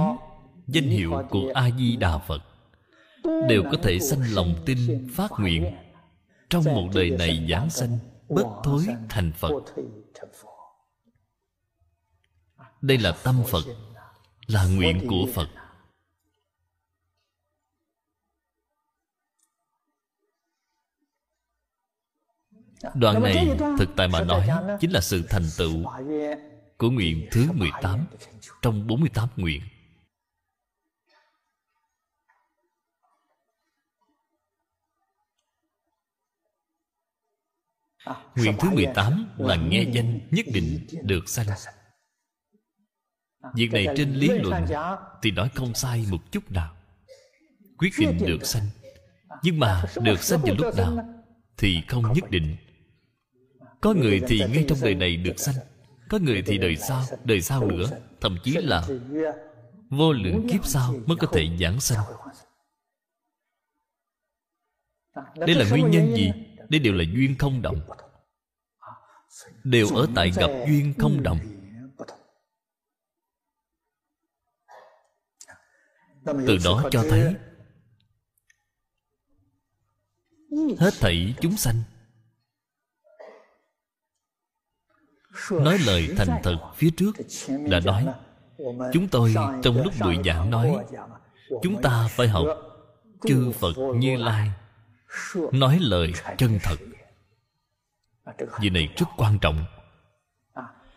danh 0.68 0.90
hiệu 0.90 1.12
của 1.30 1.52
a 1.54 1.70
di 1.78 1.96
đà 1.96 2.18
phật 2.18 2.42
đều 3.50 3.64
có 3.64 3.78
thể 3.84 4.00
sanh 4.00 4.22
lòng 4.32 4.56
tin 4.66 5.08
phát 5.16 5.32
nguyện. 5.40 5.76
trong 6.50 6.64
một 6.64 6.90
đời 6.96 7.10
này 7.10 7.48
giảng 7.50 7.70
sanh 7.70 7.98
bất 8.30 8.46
thối 8.64 8.86
thành 9.10 9.32
phật. 9.38 9.52
đây 12.82 12.98
là 12.98 13.12
tâm 13.24 13.44
phật 13.48 13.64
là 14.48 14.66
nguyện 14.66 15.08
của 15.10 15.28
phật. 15.34 15.48
Đoạn 22.96 23.24
này 23.24 23.58
thực 23.80 23.90
tại 23.96 24.08
mà 24.08 24.24
nói 24.24 24.48
Chính 24.80 24.92
là 24.92 25.02
sự 25.02 25.24
thành 25.30 25.46
tựu 25.58 25.84
của 26.78 26.92
nguyện 26.92 27.28
thứ 27.32 27.52
18 27.52 28.06
Trong 28.62 28.88
48 28.88 29.30
nguyện. 29.36 29.62
Nguyện 38.36 38.56
thứ 38.60 38.70
18 38.70 39.28
là 39.38 39.56
nghe 39.56 39.84
danh 39.94 40.20
nhất 40.32 40.46
định 40.54 40.88
được 41.04 41.30
sanh. 41.30 41.48
Việc 43.56 43.72
này 43.72 43.88
trên 43.98 44.14
lý 44.14 44.28
luận 44.28 44.66
Thì 45.22 45.32
nói 45.32 45.50
không 45.56 45.74
sai 45.74 46.06
một 46.12 46.32
chút 46.32 46.52
nào. 46.52 46.76
Quyết 47.78 47.92
định 48.00 48.18
được 48.26 48.46
sanh. 48.46 48.66
Nhưng 49.44 49.60
mà 49.60 49.84
được 50.02 50.24
sanh 50.24 50.42
vào 50.42 50.56
lúc 50.58 50.76
nào 50.78 50.98
Thì 51.58 51.82
không 51.88 52.14
nhất 52.14 52.30
định. 52.30 52.58
Có 53.82 53.94
người 53.94 54.22
thì 54.28 54.40
ngay 54.40 54.66
trong 54.68 54.78
đời 54.82 54.96
này 54.96 55.18
được 55.18 55.40
sanh 55.40 55.56
có 56.10 56.18
người 56.18 56.44
thì 56.46 56.58
đời 56.58 56.76
sau 56.76 57.04
đời 57.24 57.42
sau 57.42 57.66
nữa, 57.66 57.86
thậm 58.22 58.38
chí 58.44 58.52
là 58.52 58.88
vô 59.90 60.14
lượng 60.14 60.48
kiếp 60.52 60.66
sau 60.66 60.94
mới 61.06 61.18
có 61.18 61.28
thể 61.34 61.58
giảng 61.60 61.80
sanh. 61.80 62.06
Đây 65.36 65.56
là 65.56 65.70
nguyên 65.70 65.92
nhân 65.92 66.16
gì? 66.16 66.32
Đây 66.70 66.80
đều 66.80 66.94
là 66.94 67.04
duyên 67.16 67.36
không 67.40 67.62
động. 67.62 67.82
Đều 69.64 69.88
ở 69.96 70.08
tại 70.16 70.32
gặp 70.36 70.50
duyên 70.68 70.94
không 71.00 71.24
động. 71.24 71.40
Từ 76.26 76.58
đó 76.66 76.90
cho 76.92 77.06
thấy 77.10 77.36
hết 80.80 80.94
thảy 81.00 81.34
chúng 81.42 81.58
sanh 81.58 81.76
nói 85.52 85.78
lời 85.86 86.10
thành 86.18 86.40
thật 86.44 86.58
phía 86.76 86.90
trước 86.98 87.12
đã 87.70 87.80
nói 87.80 88.06
chúng 88.94 89.08
tôi 89.08 89.36
trong 89.64 89.84
lúc 89.84 89.94
buổi 90.02 90.18
giảng 90.26 90.50
nói 90.50 90.76
chúng 91.64 91.82
ta 91.82 92.08
phải 92.12 92.28
học 92.28 92.46
chư 93.22 93.52
phật 93.52 93.74
như 93.96 94.18
lai 94.18 94.52
nói 95.52 95.80
lời 95.82 96.14
chân 96.38 96.60
thật. 96.64 96.76
Việc 98.60 98.70
này 98.70 98.90
rất 98.98 99.06
quan 99.18 99.40
trọng. 99.40 99.66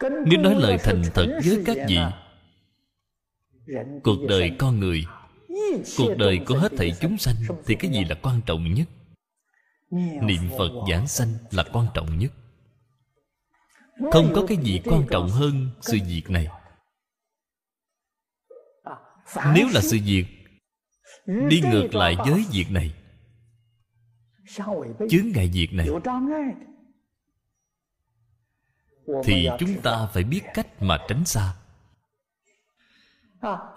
Nếu 0.01 0.41
nói 0.41 0.55
lời 0.59 0.79
thành 0.79 1.03
thật 1.15 1.27
với 1.45 1.63
các 1.67 1.77
vị 1.89 1.99
cuộc 4.05 4.19
đời 4.29 4.53
con 4.59 4.81
người 4.81 5.05
cuộc 5.97 6.15
đời 6.19 6.41
của 6.47 6.59
hết 6.59 6.73
thảy 6.77 6.93
chúng 7.01 7.19
sanh 7.19 7.35
thì 7.67 7.75
cái 7.75 7.91
gì 7.91 8.05
là 8.05 8.17
quan 8.23 8.41
trọng 8.47 8.75
nhất? 8.75 8.89
Niệm 10.23 10.43
phật 10.59 10.71
giảng 10.91 11.07
sanh 11.07 11.29
là 11.51 11.65
quan 11.73 11.87
trọng 11.95 12.19
nhất 12.19 12.33
không 14.12 14.33
có 14.35 14.47
cái 14.49 14.57
gì 14.62 14.80
quan 14.85 15.07
trọng 15.11 15.28
hơn 15.28 15.71
sự 15.80 15.99
việc 16.07 16.23
này. 16.28 16.49
Nếu 19.54 19.69
là 19.73 19.80
sự 19.80 19.99
việc, 20.04 20.26
đi 21.26 21.61
ngược 21.61 21.95
lại 21.95 22.16
với 22.19 22.45
việc 22.52 22.66
này, 22.71 22.95
chướng 25.11 25.28
ngại 25.35 25.50
việc 25.52 25.69
này, 25.73 25.88
thì 29.25 29.49
chúng 29.59 29.80
ta 29.83 30.09
phải 30.12 30.25
biết 30.25 30.42
cách 30.54 30.83
mà 30.83 30.99
tránh 31.09 31.25
xa. 31.25 31.54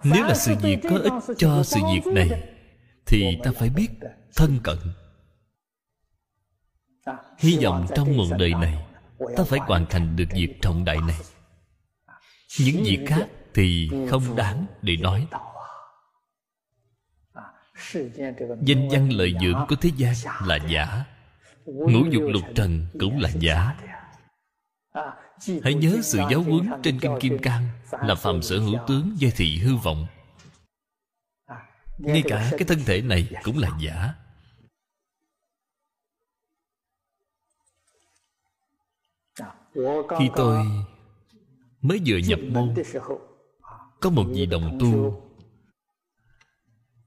Nếu 0.04 0.24
là 0.24 0.36
sự 0.36 0.56
việc 0.62 0.80
có 0.90 0.98
ích 0.98 1.38
cho 1.38 1.64
sự 1.64 1.80
việc 1.94 2.14
này, 2.14 2.54
thì 3.06 3.38
ta 3.44 3.52
phải 3.52 3.70
biết 3.70 3.90
thân 4.36 4.60
cận. 4.64 4.78
Hy 7.38 7.58
vọng 7.64 7.88
trong 7.96 8.18
một 8.18 8.26
đời 8.38 8.52
này 8.54 8.86
ta 9.38 9.44
phải 9.44 9.60
hoàn 9.60 9.86
thành 9.86 10.16
được 10.16 10.26
việc 10.36 10.62
trọng 10.62 10.86
đại 10.86 10.98
này. 11.08 11.20
Những 12.60 12.84
việc 12.84 13.00
khác 13.08 13.28
thì 13.54 13.90
không 14.10 14.36
đáng 14.36 14.66
để 14.82 14.98
nói. 14.98 15.28
Danh 18.62 18.90
văn 18.92 19.10
lợi 19.10 19.36
dưỡng 19.42 19.66
của 19.70 19.76
thế 19.76 19.92
gian 19.98 20.14
là 20.46 20.60
giả. 20.68 21.06
Ngũ 21.66 22.06
dục 22.12 22.24
lục 22.34 22.44
trần 22.56 22.88
cũng 23.00 23.20
là 23.20 23.30
giả. 23.40 23.76
Hãy 25.64 25.74
nhớ 25.74 25.98
sự 26.04 26.20
giáo 26.32 26.42
huấn 26.42 26.70
trên 26.84 27.00
kinh 27.00 27.18
kim 27.20 27.38
cang 27.38 27.68
là 27.92 28.16
phàm 28.16 28.42
sở 28.42 28.60
hữu 28.60 28.78
tướng 28.88 29.16
giai 29.18 29.32
thị 29.36 29.58
hư 29.58 29.76
vọng. 29.76 30.08
Ngay 31.98 32.24
cả 32.28 32.50
cái 32.52 32.64
thân 32.68 32.80
thể 32.86 33.02
này 33.02 33.30
cũng 33.44 33.58
là 33.58 33.70
giả. 33.80 34.14
Khi 40.20 40.30
tôi 40.36 40.66
mới 41.82 42.02
vừa 42.06 42.18
nhập 42.18 42.40
môn 42.52 42.74
có 44.02 44.10
một 44.10 44.24
vị 44.34 44.46
đồng 44.46 44.78
tu 44.80 45.22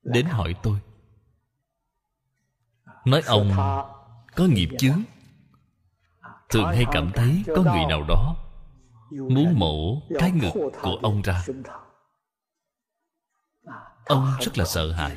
đến 0.02 0.26
hỏi 0.26 0.54
tôi. 0.62 0.78
Nói 3.04 3.22
ông 3.26 3.52
có 4.34 4.44
nghiệp 4.44 4.68
chướng? 4.78 5.02
Thường 6.48 6.64
hay 6.64 6.84
cảm 6.92 7.10
thấy 7.14 7.42
có 7.46 7.62
người 7.62 7.84
nào 7.88 8.04
đó 8.08 8.36
muốn 9.10 9.58
mổ 9.58 10.02
cái 10.18 10.30
ngực 10.30 10.70
của 10.82 10.98
ông 11.02 11.22
ra. 11.22 11.44
Ông 14.04 14.26
rất 14.40 14.58
là 14.58 14.64
sợ 14.64 14.92
hãi 14.92 15.16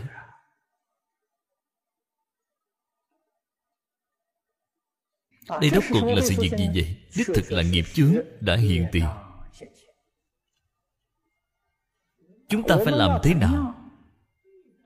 đây 5.50 5.70
rốt 5.70 5.84
cuộc 5.92 6.06
là 6.06 6.22
sự 6.22 6.36
việc 6.42 6.52
gì 6.58 6.68
vậy? 6.74 6.98
Đích 7.18 7.28
thực 7.36 7.52
là 7.52 7.64
nghiệp 7.64 7.86
chướng 7.94 8.16
đã 8.40 8.56
hiện 8.56 8.88
tiền. 8.92 9.06
Chúng 12.50 12.68
ta 12.68 12.78
phải 12.86 12.94
làm 12.94 13.20
thế 13.24 13.34
nào 13.34 13.74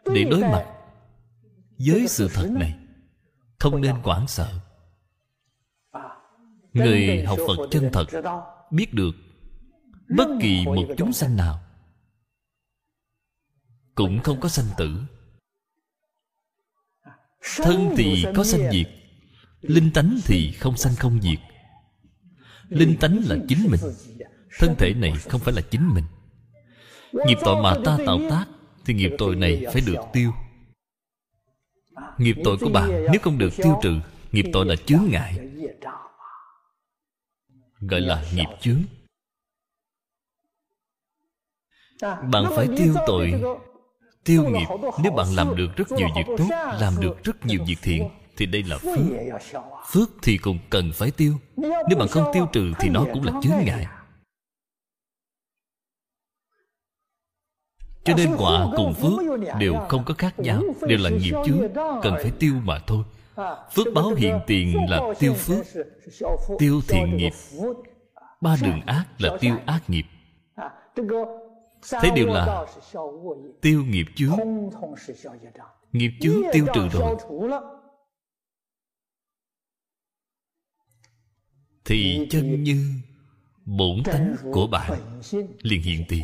để 0.05 0.24
đối 0.24 0.41
mặt 0.41 0.65
với 1.88 2.08
sự 2.08 2.29
thật 2.34 2.50
này? 2.51 2.75
Không 3.60 3.82
nên 3.82 3.96
hoảng 3.96 4.27
sợ. 4.27 4.60
Người 6.74 7.24
học 7.24 7.39
phật 7.48 7.67
chân 7.72 7.89
thật 7.93 8.05
biết 8.72 8.93
được 8.93 9.12
bất 10.17 10.27
kỳ 10.41 10.65
một 10.65 10.88
chúng 10.98 11.13
sanh 11.13 11.36
nào 11.36 11.60
cũng 13.96 14.20
không 14.24 14.39
có 14.39 14.50
sanh 14.50 14.65
tử. 14.77 15.00
Thân 17.55 17.93
thì 17.98 18.25
có 18.36 18.43
sanh 18.43 18.72
diệt 18.72 18.88
linh 19.63 19.91
tánh 19.93 20.20
thì 20.25 20.51
không 20.51 20.77
sanh 20.77 20.96
không 20.96 21.22
diệt. 21.22 21.39
Linh 22.70 22.98
tánh 22.98 23.20
là 23.25 23.36
chính 23.48 23.67
mình. 23.70 23.79
Thân 24.60 24.75
thể 24.77 24.93
này 24.93 25.13
không 25.29 25.41
phải 25.41 25.53
là 25.53 25.62
chính 25.62 25.89
mình. 25.93 26.03
Nghiệp 27.12 27.38
tội 27.43 27.63
mà 27.63 27.75
ta 27.86 27.98
tạo 28.05 28.20
tác 28.29 28.46
thì 28.86 28.93
nghiệp 28.93 29.12
tội 29.17 29.36
này 29.36 29.65
phải 29.74 29.82
được 29.82 30.00
tiêu. 30.13 30.32
Nghiệp 32.17 32.36
tội 32.43 32.58
của 32.58 32.70
bạn 32.70 33.05
nếu 33.12 33.22
không 33.22 33.38
được 33.38 33.50
tiêu 33.58 33.79
trừ, 33.84 33.93
nghiệp 34.32 34.46
tội 34.53 34.65
là 34.65 34.75
chướng 34.75 35.03
ngại. 35.10 35.39
Gọi 37.79 38.01
là 38.01 38.25
nghiệp 38.36 38.50
chướng. 38.62 38.84
Bạn 42.01 42.46
phải 42.55 42.67
tiêu 42.77 42.93
tội, 43.08 43.43
tiêu 44.24 44.43
nghiệp. 44.50 44.67
Nếu 45.03 45.12
bạn 45.12 45.27
làm 45.36 45.55
được 45.55 45.75
rất 45.75 45.91
nhiều 45.91 46.08
việc 46.15 46.36
tốt, 46.38 46.48
làm 46.79 46.93
được 47.01 47.24
rất 47.24 47.46
nhiều 47.46 47.65
việc 47.67 47.77
thiện 47.82 48.10
thì 48.38 48.46
đây 48.46 48.63
là 48.63 48.78
phước. 48.78 49.06
phước. 49.88 50.10
Thì 50.22 50.38
cũng 50.38 50.60
cần 50.70 50.92
phải 50.94 51.12
tiêu. 51.12 51.34
Nếu 51.58 51.98
bạn 52.00 52.08
không 52.08 52.32
tiêu 52.34 52.48
trừ 52.52 52.72
thì 52.80 52.90
nó 52.90 53.06
cũng 53.13 53.24
là 53.24 53.32
chướng 53.44 53.66
ngại. 53.66 53.88
cho 58.04 58.13
nên 58.18 58.36
quả 58.38 58.68
cùng 58.75 58.94
phước 58.94 59.20
đều 59.60 59.74
không 59.90 60.04
có 60.06 60.13
khác 60.18 60.40
nhau 60.40 60.62
đều 60.88 60.98
là 60.98 61.10
nghiệp 61.10 61.34
chướng 61.46 61.60
cần 62.02 62.16
phải 62.22 62.32
tiêu 62.40 62.54
mà 62.63 62.80
thôi. 62.88 63.04
Phước 63.74 63.88
báo 63.96 64.10
hiện 64.18 64.40
tiền 64.48 64.75
là 64.90 65.02
tiêu 65.20 65.34
phước. 65.34 65.66
tiêu 66.60 66.82
thiện 66.88 67.18
nghiệp. 67.18 67.34
ba 68.42 68.56
đường 68.62 68.82
ác 68.86 69.06
là 69.18 69.38
tiêu 69.40 69.56
ác 69.66 69.82
nghiệp. 69.88 70.06
Thế 72.02 72.12
đều 72.16 72.28
là 72.28 72.66
tiêu 73.62 73.84
nghiệp 73.88 74.06
chướng. 74.16 74.38
Nghiệp 75.92 76.12
chướng 76.22 76.42
tiêu 76.54 76.66
trừ 76.74 76.88
rồi 76.90 77.16
thì 81.86 82.28
chân 82.30 82.63
như 82.63 82.94
bổn 83.66 84.04
tánh 84.04 84.36
của 84.54 84.68
bạn 84.68 85.22
liền 85.62 85.82
hiện 85.82 86.06
tiền. 86.08 86.24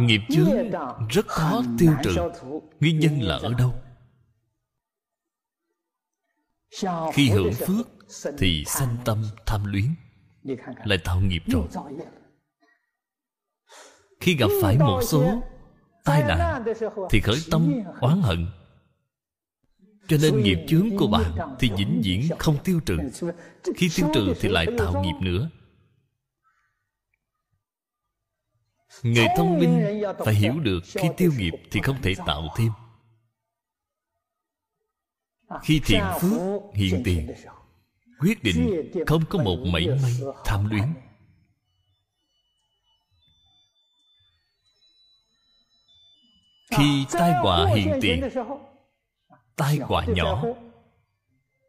Nghiệp 0.00 0.20
chướng 0.30 0.70
rất 1.08 1.26
khó 1.26 1.62
tiêu 1.78 1.92
trừ. 2.04 2.14
nguyên 2.80 2.98
nhân 2.98 3.22
là 3.22 3.36
ở 3.36 3.54
đâu? 3.58 3.74
Khi 7.12 7.30
hưởng 7.30 7.52
phước 7.52 7.88
thì 8.38 8.64
sanh 8.66 8.96
tâm 9.04 9.24
tham 9.46 9.64
luyến 9.64 9.94
lại 10.84 10.98
tạo 11.04 11.20
nghiệp 11.20 11.42
rồi. 11.46 11.66
Khi 14.20 14.36
gặp 14.36 14.48
phải 14.62 14.78
một 14.78 15.00
số 15.02 15.42
tai 16.04 16.22
nạn 16.22 16.64
thì 17.10 17.20
khởi 17.20 17.38
tâm 17.50 17.72
oán 18.00 18.20
hận 18.20 18.46
cho 20.08 20.16
nên 20.22 20.42
nghiệp 20.42 20.58
chướng 20.68 20.96
của 20.96 21.06
bạn 21.06 21.56
thì 21.58 21.70
vĩnh 21.76 22.00
viễn 22.04 22.28
không 22.38 22.58
tiêu 22.64 22.80
trừ. 22.86 22.96
khi 23.76 23.88
tiêu 23.96 24.08
trừ 24.14 24.34
thì 24.40 24.48
lại 24.48 24.66
tạo 24.78 25.02
nghiệp 25.02 25.14
nữa. 25.20 25.50
Người 29.02 29.26
thông 29.36 29.58
minh 29.58 30.02
phải 30.24 30.34
hiểu 30.34 30.60
được 30.60 30.80
khi 30.86 31.08
tiêu 31.16 31.32
nghiệp 31.38 31.52
thì 31.70 31.80
không 31.80 32.02
thể 32.02 32.14
tạo 32.26 32.54
thêm. 32.56 32.72
Khi 35.62 35.80
thiện 35.84 36.02
phước 36.20 36.40
hiện 36.74 37.02
tiền 37.04 37.30
quyết 38.18 38.42
định 38.42 38.90
không 39.06 39.24
có 39.28 39.42
một 39.42 39.58
mảy 39.72 39.86
may 40.02 40.16
tham 40.44 40.68
luyến. 40.70 40.84
Khi 46.70 47.06
tai 47.12 47.32
họa 47.32 47.74
hiện 47.74 47.98
tiền 48.00 48.28
tai 49.58 49.76
họa 49.76 50.04
nhỏ, 50.04 50.44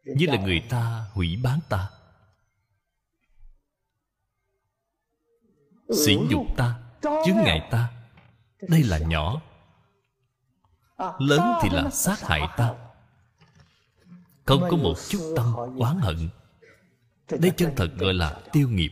như 0.04 0.26
là 0.26 0.36
người 0.36 0.62
ta 0.70 1.04
hủy 1.12 1.38
bán 1.42 1.58
ta. 1.68 1.90
Sỉ 6.04 6.16
nhục 6.30 6.46
ta, 6.56 6.78
chướng 7.02 7.36
ngại 7.36 7.68
ta. 7.70 7.92
Đây 8.68 8.82
là 8.82 8.98
nhỏ, 8.98 9.42
lớn 11.18 11.40
thì 11.62 11.68
là 11.72 11.90
sát 11.90 12.20
hại 12.20 12.40
ta. 12.56 12.74
Không 14.46 14.62
có 14.70 14.76
một 14.76 14.94
chút 15.08 15.34
tâm 15.36 15.54
oán 15.78 15.98
hận. 15.98 16.28
Đây 17.30 17.52
chân 17.56 17.72
thật 17.76 17.88
gọi 17.98 18.14
là 18.14 18.40
tiêu 18.52 18.68
nghiệp. 18.68 18.90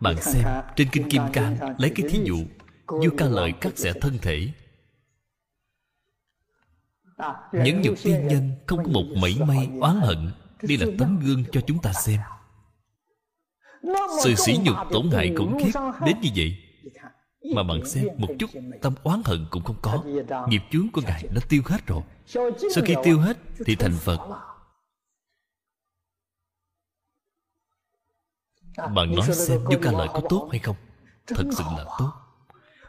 Bạn 0.00 0.22
xem 0.22 0.44
trên 0.76 0.88
kinh 0.92 1.10
kim 1.10 1.22
cang 1.32 1.74
lấy 1.78 1.92
cái 1.94 2.06
thí 2.10 2.20
dụ, 2.24 2.36
vua 2.86 3.16
ca 3.18 3.26
lợi 3.26 3.52
cắt 3.60 3.78
xẻ 3.78 3.92
thân 4.00 4.18
thể 4.22 4.52
những 7.52 7.82
nhục 7.82 7.94
tiên 8.02 8.26
nhân 8.26 8.50
không 8.66 8.84
có 8.84 8.90
một 8.90 9.04
mảy 9.16 9.36
may 9.46 9.68
oán 9.80 10.00
hận 10.00 10.32
đây 10.62 10.78
là 10.78 10.86
tấm 10.98 11.20
gương 11.20 11.44
cho 11.52 11.60
chúng 11.66 11.82
ta 11.82 11.92
xem. 11.92 12.20
Sự 14.24 14.34
sỉ 14.34 14.58
nhục 14.64 14.76
tổn 14.90 15.10
hại 15.10 15.34
khủng 15.36 15.58
khiếp 15.64 15.72
đến 16.06 16.20
như 16.20 16.30
vậy. 16.36 16.56
Mà 17.54 17.62
bạn 17.62 17.84
xem 17.84 18.06
một 18.18 18.28
chút, 18.38 18.50
tâm 18.82 18.94
oán 19.02 19.22
hận 19.24 19.46
cũng 19.50 19.64
không 19.64 19.76
có. 19.82 20.04
Nghiệp 20.48 20.62
chướng 20.70 20.88
của 20.92 21.00
ngài 21.00 21.22
đã 21.34 21.40
tiêu 21.48 21.62
hết 21.66 21.86
rồi. 21.86 22.02
Sau 22.74 22.84
khi 22.84 22.94
tiêu 23.04 23.18
hết 23.18 23.36
thì 23.66 23.76
thành 23.76 23.94
phật. 24.00 24.18
Bạn 28.76 29.14
nói 29.14 29.34
xem 29.34 29.64
vua 29.64 29.76
ca 29.82 29.92
lợi 29.92 30.08
có 30.12 30.20
tốt 30.28 30.48
hay 30.50 30.58
không? 30.58 30.76
Thật 31.26 31.44
sự 31.52 31.64
là 31.76 31.84
tốt 31.98 32.12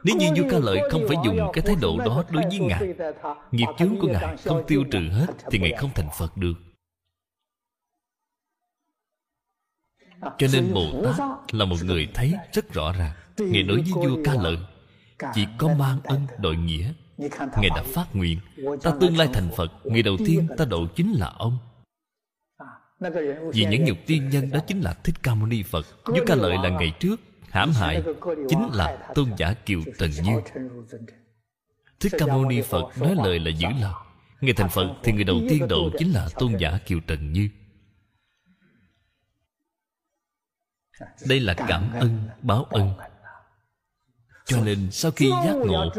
nếu 0.08 0.16
như 0.18 0.44
vua 0.44 0.50
ca 0.50 0.60
lợi 0.60 0.80
không 0.92 1.02
phải 1.08 1.18
dùng 1.26 1.38
cái 1.54 1.64
thái 1.68 1.76
độ 1.82 1.98
đó 2.06 2.24
đối 2.30 2.44
với 2.44 2.60
ngài, 2.60 2.94
nghiệp 3.52 3.68
chướng 3.78 4.00
của 4.02 4.08
ngài 4.08 4.38
không 4.38 4.64
tiêu 4.68 4.84
trừ 4.92 5.00
hết 5.12 5.28
thì 5.52 5.60
ngài 5.60 5.72
không 5.78 5.90
thành 5.96 6.10
phật 6.18 6.38
được. 6.38 6.54
Cho 10.38 10.48
nên 10.54 10.74
bồ 10.74 11.04
tát 11.04 11.20
là 11.52 11.66
một 11.66 11.76
người 11.84 12.08
thấy 12.14 12.34
rất 12.54 12.74
rõ 12.74 12.92
ràng, 12.92 13.14
ngài 13.38 13.64
đối 13.64 13.82
với 13.82 13.92
vua 13.94 14.24
ca 14.26 14.34
lợi, 14.34 14.58
chỉ 15.34 15.46
có 15.58 15.74
mang 15.80 15.98
ân 16.04 16.28
đội 16.40 16.56
nghĩa. 16.56 16.94
Ngài 17.38 17.70
đã 17.76 17.84
phát 17.84 18.06
nguyện, 18.14 18.40
ta 18.84 18.92
tương 19.00 19.18
lai 19.18 19.30
thành 19.34 19.50
phật, 19.58 19.72
ngày 19.84 20.02
đầu 20.04 20.18
tiên 20.26 20.48
ta 20.58 20.66
độ 20.66 20.88
chính 20.96 21.14
là 21.14 21.28
ông. 21.38 21.58
Vì 23.54 23.66
những 23.66 23.86
nhục 23.86 23.98
tiên 24.06 24.30
nhân 24.30 24.52
đó 24.52 24.60
chính 24.68 24.82
là 24.82 24.94
thích 24.94 25.16
ca 25.24 25.36
mâu 25.36 25.48
ni 25.48 25.64
phật. 25.64 25.86
Vua 26.06 26.26
ca 26.28 26.36
lợi 26.36 26.58
là 26.64 26.70
ngày 26.70 26.94
trước 27.00 27.22
hãm 27.58 27.72
hại 27.72 28.04
chính 28.50 28.70
là 28.74 29.12
tôn 29.16 29.30
giả 29.38 29.54
kiều 29.66 29.82
trần 29.98 30.12
như. 30.24 30.42
Thích 32.00 32.12
ca 32.20 32.26
mâu 32.26 32.46
ni 32.46 32.62
phật 32.62 32.98
nói 33.02 33.16
lời 33.16 33.40
là 33.40 33.52
giữ 33.52 33.68
lời 33.82 33.94
ngày 34.42 34.54
thành 34.54 34.70
phật 34.70 34.96
thì 35.04 35.12
người 35.12 35.24
đầu 35.24 35.42
tiên 35.50 35.68
độ 35.68 35.90
chính 35.98 36.12
là 36.12 36.30
tôn 36.36 36.58
giả 36.58 36.80
kiều 36.86 37.00
trần 37.00 37.34
như. 37.34 37.50
Đây 41.28 41.40
là 41.40 41.54
cảm 41.54 41.94
ơn, 41.94 42.20
báo 42.42 42.64
ân 42.64 42.94
cho 44.46 44.62
nên 44.64 44.92
sau 44.92 45.12
khi 45.12 45.30
giác 45.30 45.56
ngộ, 45.66 45.94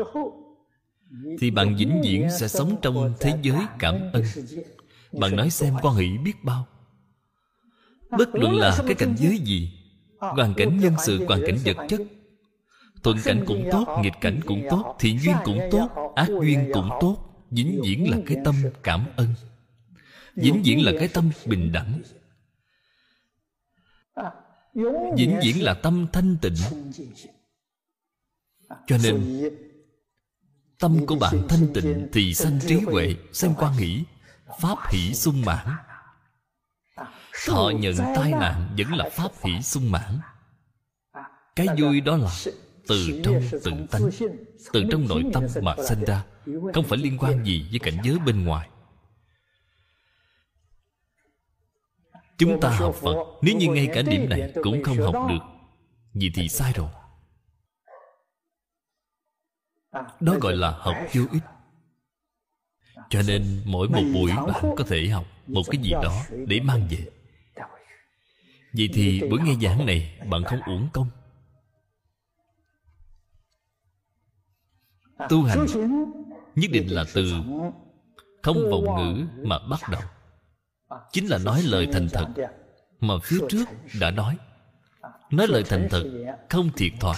thì 1.41 1.51
bạn 1.51 1.77
vĩnh 1.77 2.01
viễn 2.05 2.29
sẽ 2.39 2.49
sống 2.49 2.77
trong 2.83 3.15
thế 3.21 3.39
giới 3.43 3.59
cảm 3.79 3.95
ân 4.13 4.23
bạn 5.13 5.37
nói 5.37 5.51
xem 5.51 5.75
quan 5.83 5.95
hỷ 5.97 6.19
biết 6.19 6.45
bao. 6.45 6.67
Bất 8.11 8.29
luận 8.35 8.57
là 8.57 8.79
cái 8.87 8.95
cảnh 8.95 9.15
giới 9.19 9.39
gì 9.39 9.78
hoàn 10.19 10.55
cảnh 10.55 10.79
nhân 10.79 10.95
sự 11.07 11.27
hoàn 11.27 11.41
cảnh 11.47 11.59
vật 11.65 11.77
chất. 11.89 12.01
thuận 13.03 13.19
cảnh 13.25 13.45
cũng 13.47 13.69
tốt 13.73 14.01
nghịch 14.03 14.13
cảnh 14.21 14.41
cũng 14.47 14.67
tốt 14.71 14.97
thiện 15.01 15.19
duyên 15.19 15.37
cũng 15.45 15.61
tốt 15.71 16.13
ác 16.17 16.29
duyên 16.29 16.71
cũng 16.75 16.91
tốt. 17.01 17.25
Vĩnh 17.51 17.81
viễn 17.85 18.11
là 18.11 18.17
cái 18.27 18.37
tâm 18.45 18.55
cảm 18.83 19.07
ơn. 19.17 19.35
vĩnh 20.35 20.63
viễn 20.63 20.85
là 20.85 20.93
cái 20.99 21.09
tâm 21.09 21.31
bình 21.47 21.73
đẳng. 21.73 22.03
Vĩnh 25.17 25.39
viễn 25.43 25.65
là 25.65 25.75
tâm 25.75 26.07
thanh 26.13 26.37
tịnh. 26.43 26.55
cho 28.87 28.99
nên 29.03 29.51
tâm 30.79 31.07
của 31.07 31.17
bạn 31.17 31.47
thanh 31.49 31.73
tịnh 31.75 32.09
thì 32.13 32.35
sanh 32.35 32.59
trí 32.67 32.75
huệ 32.75 33.15
sanh 33.33 33.55
quan 33.59 33.73
hỷ 33.73 34.05
pháp 34.61 34.79
hỷ 34.91 35.15
sung 35.15 35.43
mãn 35.47 35.67
thọ 37.47 37.71
nhận 37.79 37.97
tai 37.97 38.31
nạn 38.31 38.69
vẫn 38.79 38.95
là 38.95 39.11
pháp 39.13 39.31
hỷ 39.45 39.63
sung 39.63 39.91
mãn. 39.91 40.19
Cái 41.57 41.67
vui 41.79 42.01
đó 42.01 42.17
là 42.17 42.31
từ 42.89 43.21
trong 43.25 43.43
tự 43.51 43.73
tánh 43.91 44.11
từ 44.73 44.85
trong 44.91 45.09
nội 45.09 45.25
tâm 45.33 45.47
mà 45.63 45.75
sinh 45.89 46.05
ra. 46.05 46.25
Không 46.75 46.85
phải 46.85 46.99
liên 46.99 47.19
quan 47.19 47.45
gì 47.45 47.67
với 47.71 47.79
cảnh 47.79 47.97
giới 48.05 48.19
bên 48.19 48.45
ngoài. 48.45 48.69
Chúng 52.39 52.61
ta 52.61 52.71
học 52.71 52.95
phật 52.95 53.17
nếu 53.43 53.57
như 53.57 53.67
ngay 53.67 53.89
cả 53.95 54.03
điểm 54.03 54.29
này 54.29 54.53
cũng 54.63 54.85
không 54.85 54.97
học 54.97 55.15
được 55.29 55.45
vậy 56.15 56.31
thì 56.35 56.49
sai 56.49 56.73
rồi. 56.73 56.89
Đó 60.21 60.35
gọi 60.41 60.57
là 60.57 60.71
học 60.71 60.97
vô 61.15 61.23
ích. 61.33 61.43
Cho 63.11 63.23
nên 63.27 63.63
mỗi 63.65 63.89
một 63.89 64.03
buổi 64.15 64.33
bạn 64.37 64.75
có 64.77 64.85
thể 64.89 65.09
học 65.09 65.25
một 65.47 65.63
cái 65.71 65.83
gì 65.83 65.91
đó 65.91 66.25
để 66.47 66.61
mang 66.61 66.89
về 66.91 67.07
vậy 68.79 68.89
thì 68.93 69.23
buổi 69.31 69.41
nghe 69.45 69.55
giảng 69.63 69.87
này 69.87 70.19
bạn 70.31 70.45
không 70.45 70.61
uổng 70.67 70.89
công. 70.93 71.11
Tu 75.29 75.43
hành 75.43 75.67
nhất 76.57 76.71
định 76.73 76.95
là 76.95 77.05
từ 77.15 77.33
không 78.43 78.71
vọng 78.71 78.85
ngữ 78.97 79.27
mà 79.49 79.59
bắt 79.71 79.81
đầu. 79.91 80.03
Chính 81.13 81.27
là 81.27 81.39
nói 81.39 81.63
lời 81.63 81.89
thành 81.93 82.09
thật 82.13 82.27
mà 83.01 83.15
phía 83.23 83.39
trước 83.49 83.65
đã 84.01 84.11
nói. 84.11 84.39
Nói 85.31 85.47
lời 85.47 85.63
thành 85.67 85.89
thật 85.91 86.05
không 86.49 86.71
thiệt 86.77 86.93
thòi. 87.01 87.17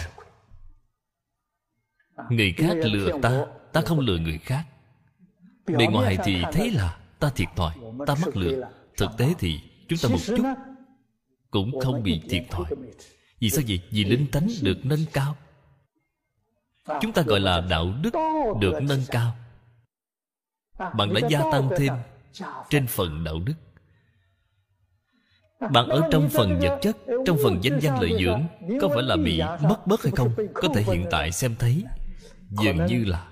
Người 2.30 2.54
khác 2.56 2.74
lừa 2.82 3.18
ta 3.22 3.46
ta 3.72 3.80
không 3.80 4.00
lừa 4.00 4.18
người 4.18 4.38
khác. 4.38 4.64
Bề 5.66 5.86
ngoài 5.86 6.18
thì 6.24 6.42
thấy 6.52 6.70
là 6.70 6.98
ta 7.18 7.30
thiệt 7.30 7.48
thòi 7.56 7.74
ta 8.06 8.14
mắc 8.24 8.36
lừa. 8.36 8.68
Thực 8.96 9.10
tế 9.18 9.34
thì 9.38 9.60
chúng 9.88 9.98
ta 10.02 10.08
một 10.08 10.18
chút 10.26 10.69
cũng 11.50 11.80
không 11.80 12.02
bị 12.02 12.20
thiệt 12.30 12.42
thòi. 12.50 12.66
Vì 13.40 13.50
sao 13.50 13.64
vậy? 13.68 13.80
Vì 13.90 14.04
linh 14.04 14.26
tánh 14.32 14.48
được 14.62 14.78
nâng 14.82 15.04
cao. 15.12 15.36
Chúng 17.00 17.12
ta 17.12 17.22
gọi 17.22 17.40
là 17.40 17.60
đạo 17.60 17.92
đức 18.02 18.14
được 18.60 18.74
nâng 18.82 19.02
cao. 19.08 19.36
Bạn 20.78 21.14
đã 21.14 21.28
gia 21.28 21.40
tăng 21.52 21.70
thêm 21.76 21.92
trên 22.70 22.86
phần 22.86 23.24
đạo 23.24 23.40
đức. 23.44 23.54
Bạn 25.72 25.88
ở 25.88 26.08
trong 26.10 26.28
phần 26.28 26.58
vật 26.60 26.78
chất, 26.82 26.96
trong 27.26 27.38
phần 27.42 27.58
danh 27.62 27.78
văn 27.82 28.00
lợi 28.00 28.24
dưỡng, 28.24 28.42
có 28.80 28.88
phải 28.88 29.02
là 29.02 29.16
bị 29.16 29.40
mất 29.62 29.86
bớt 29.86 30.02
hay 30.02 30.12
không? 30.16 30.34
Có 30.54 30.68
thể 30.74 30.82
hiện 30.82 31.06
tại 31.10 31.32
xem 31.32 31.56
thấy, 31.58 31.84
dường 32.50 32.86
như 32.86 33.04
là 33.04 33.28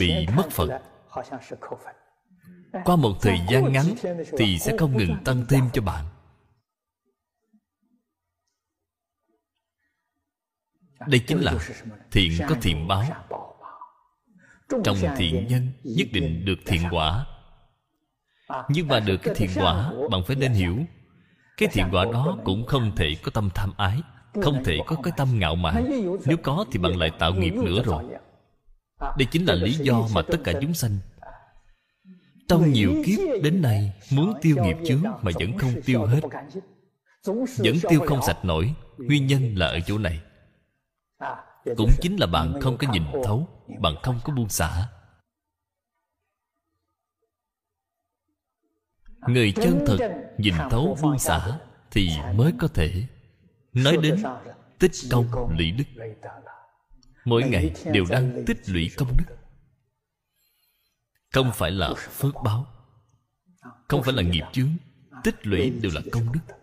bị 0.00 0.26
mất 0.36 0.50
phần. 0.50 0.70
Qua 2.84 2.96
một 2.96 3.12
thời 3.20 3.38
gian 3.50 3.72
ngắn 3.72 3.94
thì 4.38 4.58
sẽ 4.58 4.76
không 4.78 4.96
ngừng 4.96 5.16
tăng 5.24 5.44
thêm 5.48 5.64
cho 5.72 5.82
bạn. 5.82 6.04
Đây 11.08 11.18
chính 11.18 11.38
là 11.38 11.54
thiện 12.10 12.32
có 12.48 12.56
thiện 12.62 12.88
báo. 12.88 13.04
trong 14.84 14.96
thiện 15.16 15.46
nhân 15.46 15.68
nhất 15.84 16.08
định 16.12 16.44
được 16.44 16.58
thiện 16.66 16.82
quả. 16.90 17.26
nhưng 18.68 18.88
mà 18.88 19.00
được 19.00 19.16
cái 19.16 19.34
thiện 19.34 19.50
quả 19.54 19.92
bạn 20.10 20.22
phải 20.26 20.36
nên 20.36 20.52
hiểu. 20.52 20.76
Cái 21.56 21.68
thiện 21.72 21.86
quả 21.92 22.04
đó 22.04 22.38
cũng 22.44 22.66
không 22.66 22.96
thể 22.96 23.16
có 23.22 23.30
tâm 23.30 23.50
tham 23.54 23.72
ái 23.76 24.00
không 24.42 24.64
thể 24.64 24.78
có 24.86 24.96
cái 25.02 25.12
tâm 25.16 25.38
ngạo 25.38 25.54
mạn. 25.54 25.90
Nếu 26.24 26.36
có 26.36 26.64
thì 26.72 26.78
bạn 26.78 26.96
lại 26.96 27.10
tạo 27.18 27.34
nghiệp 27.34 27.54
nữa 27.54 27.82
rồi. 27.84 28.04
đây 29.18 29.26
chính 29.30 29.44
là 29.44 29.54
lý 29.54 29.72
do 29.72 30.02
mà 30.14 30.22
tất 30.22 30.38
cả 30.44 30.52
chúng 30.60 30.74
sanh 30.74 30.98
trong 32.48 32.72
nhiều 32.72 33.02
kiếp 33.06 33.18
đến 33.42 33.62
nay 33.62 33.92
muốn 34.10 34.34
tiêu 34.42 34.56
nghiệp 34.62 34.76
chướng 34.86 35.02
mà 35.02 35.32
vẫn 35.40 35.58
không 35.58 35.72
tiêu 35.84 36.06
hết. 36.06 36.20
vẫn 37.58 37.76
tiêu 37.88 38.00
không 38.06 38.22
sạch 38.26 38.44
nổi. 38.44 38.74
Nguyên 38.98 39.26
nhân 39.26 39.54
là 39.56 39.66
ở 39.66 39.80
chỗ 39.80 39.98
này 39.98 40.20
cũng 41.76 41.90
chính 42.00 42.16
là 42.20 42.26
bạn 42.26 42.60
không 42.60 42.76
có 42.78 42.92
nhìn 42.92 43.02
thấu 43.24 43.48
bạn 43.80 43.94
không 44.02 44.20
có 44.24 44.32
buông 44.32 44.48
xả. 44.48 44.88
Người 49.28 49.52
chân 49.52 49.84
thực 49.86 50.00
nhìn 50.38 50.54
thấu 50.70 50.98
buông 51.02 51.18
xả 51.18 51.58
thì 51.90 52.10
mới 52.34 52.52
có 52.58 52.68
thể 52.68 53.06
nói 53.72 53.96
đến 53.96 54.22
tích 54.78 54.92
công 55.10 55.56
lũy 55.58 55.70
đức. 55.70 56.06
mỗi 57.24 57.42
ngày 57.42 57.74
đều 57.92 58.04
đang 58.10 58.44
tích 58.46 58.58
lũy 58.66 58.90
công 58.96 59.08
đức. 59.18 59.36
Không 61.32 61.50
phải 61.54 61.70
là 61.70 61.94
phước 61.94 62.34
báo 62.44 62.66
không 63.88 64.02
phải 64.02 64.14
là 64.14 64.22
nghiệp 64.22 64.44
chướng. 64.52 64.76
tích 65.24 65.46
lũy 65.46 65.70
đều 65.70 65.92
là 65.94 66.00
công 66.12 66.32
đức 66.32 66.56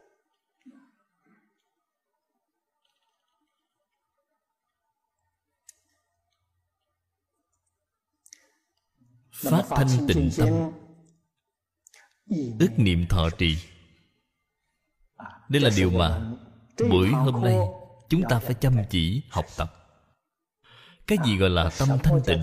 phát 9.44 9.64
thanh 9.70 10.08
tịnh 10.08 10.30
tâm. 10.38 10.50
Ức 12.60 12.72
niệm 12.78 13.06
thọ 13.10 13.30
trì. 13.38 13.58
Đây 15.50 15.62
là 15.62 15.70
điều 15.78 15.92
mà 15.92 16.32
buổi 16.90 17.08
hôm 17.08 17.42
nay 17.42 17.58
chúng 18.10 18.22
ta 18.30 18.40
phải 18.40 18.54
chăm 18.54 18.78
chỉ 18.90 19.24
học 19.30 19.46
tập. 19.58 19.74
Cái 21.08 21.18
gì 21.26 21.38
gọi 21.38 21.50
là 21.50 21.70
tâm 21.80 21.90
thanh 22.04 22.20
tịnh? 22.26 22.42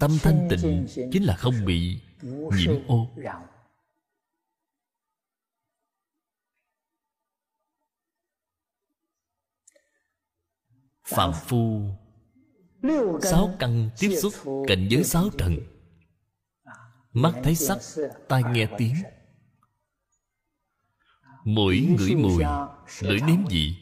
Tâm 0.00 0.10
thanh 0.22 0.48
tịnh 0.50 0.86
chính 1.12 1.24
là 1.24 1.36
không 1.36 1.64
bị 1.64 2.00
nhiễm 2.26 2.86
ô 2.86 3.16
phạm 11.16 11.32
phu. 11.46 11.90
Sáu 13.22 13.56
căn 13.58 13.90
tiếp 13.98 14.16
xúc 14.22 14.34
cảnh 14.68 14.88
giới 14.90 15.04
sáu 15.04 15.28
trần 15.38 15.58
mắt 17.12 17.34
thấy 17.44 17.54
sắc, 17.54 17.78
tai 18.28 18.42
nghe 18.52 18.68
tiếng. 18.78 18.94
Mũi 21.44 21.88
ngửi 21.98 22.14
mùi, 22.14 22.44
lưỡi 23.00 23.20
nếm 23.20 23.44
vị. 23.50 23.76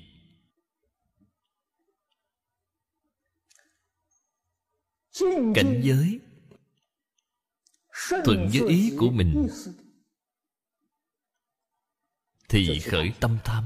Cảnh 5.54 5.80
giới. 5.82 6.20
Thuận 8.24 8.48
với 8.52 8.68
ý 8.68 8.92
của 8.98 9.10
mình. 9.10 9.48
Thì 12.48 12.80
khởi 12.80 13.12
tâm 13.20 13.38
tham. 13.44 13.64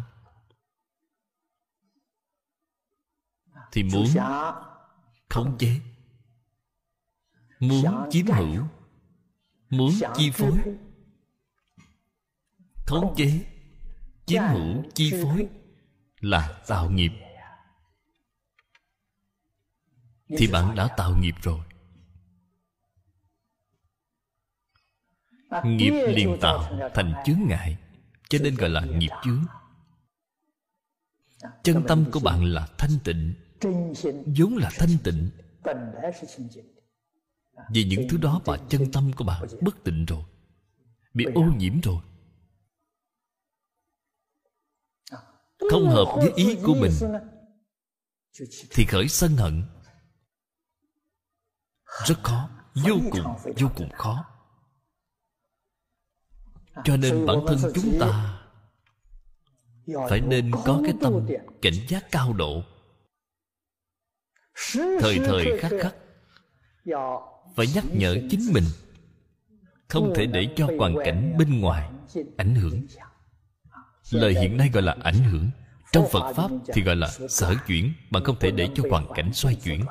Thì 3.74 3.82
muốn 3.82 4.06
khống 5.28 5.58
chế. 5.58 5.80
Muốn 7.60 7.84
chiếm 8.10 8.26
hữu. 8.26 8.62
Muốn 9.70 9.90
chi 10.16 10.30
phối. 10.30 10.58
khống 12.86 13.14
chế. 13.16 13.40
Chiếm 14.26 14.42
hữu 14.42 14.82
chi 14.94 15.12
phối 15.22 15.48
là 16.20 16.62
tạo 16.66 16.90
nghiệp. 16.90 17.12
Thì 20.28 20.46
bạn 20.52 20.74
đã 20.74 20.88
tạo 20.96 21.16
nghiệp 21.16 21.34
rồi. 21.42 21.60
Nghiệp 25.64 25.92
liền 26.06 26.38
tạo 26.40 26.90
thành 26.94 27.14
chướng 27.26 27.40
ngại 27.46 27.78
cho 28.28 28.38
nên 28.42 28.54
gọi 28.54 28.70
là 28.70 28.80
nghiệp 28.84 29.10
chướng. 29.24 29.44
Chân 31.62 31.84
tâm 31.88 32.04
của 32.12 32.20
bạn 32.20 32.44
là 32.44 32.68
thanh 32.78 32.98
tịnh 33.04 33.34
vốn 34.38 34.56
là 34.56 34.70
thanh 34.78 34.96
tịnh. 35.04 35.30
Vì 37.70 37.84
những 37.84 38.08
thứ 38.10 38.16
đó 38.16 38.40
mà 38.46 38.56
chân 38.68 38.92
tâm 38.92 39.12
của 39.16 39.24
bạn 39.24 39.42
bất 39.60 39.84
tịnh 39.84 40.04
rồi 40.04 40.24
bị 41.14 41.24
ô 41.34 41.42
nhiễm 41.42 41.80
rồi. 41.80 42.02
Không 45.70 45.88
hợp 45.88 46.04
với 46.16 46.32
ý 46.36 46.56
của 46.64 46.74
mình 46.74 46.92
thì 48.70 48.84
khởi 48.84 49.08
sân 49.08 49.36
hận. 49.36 49.62
Rất 52.06 52.18
khó 52.22 52.50
vô 52.74 52.94
cùng 53.12 53.54
vô 53.56 53.68
cùng 53.76 53.90
khó. 53.90 54.24
Cho 56.84 56.96
nên 56.96 57.26
bản 57.26 57.36
thân 57.46 57.58
chúng 57.74 57.98
ta 58.00 58.40
phải 60.08 60.20
nên 60.20 60.50
có 60.64 60.80
cái 60.84 60.94
tâm 61.00 61.26
cảnh 61.62 61.74
giác 61.88 62.06
cao 62.10 62.32
độ 62.32 62.62
thời 64.74 65.18
thời 65.18 65.58
khắc 65.60 65.72
khắc 65.80 65.94
phải 67.56 67.66
nhắc 67.74 67.84
nhở 67.92 68.16
chính 68.30 68.52
mình. 68.52 68.64
không 69.88 70.12
thể 70.16 70.26
để 70.26 70.48
cho 70.56 70.68
hoàn 70.78 70.94
cảnh 71.04 71.34
bên 71.38 71.60
ngoài 71.60 71.90
ảnh 72.36 72.54
hưởng. 72.54 72.86
lời 74.10 74.34
hiện 74.40 74.56
nay 74.56 74.70
gọi 74.72 74.82
là 74.82 74.96
ảnh 75.02 75.24
hưởng. 75.24 75.50
Trong 75.92 76.08
phật 76.12 76.32
pháp 76.32 76.50
thì 76.66 76.82
gọi 76.82 76.96
là 76.96 77.08
sở 77.28 77.54
chuyển 77.66 77.92
bạn 78.10 78.24
không 78.24 78.36
thể 78.40 78.50
để 78.50 78.68
cho 78.74 78.82
hoàn 78.90 79.06
cảnh 79.14 79.32
xoay 79.32 79.54
chuyển. 79.54 79.84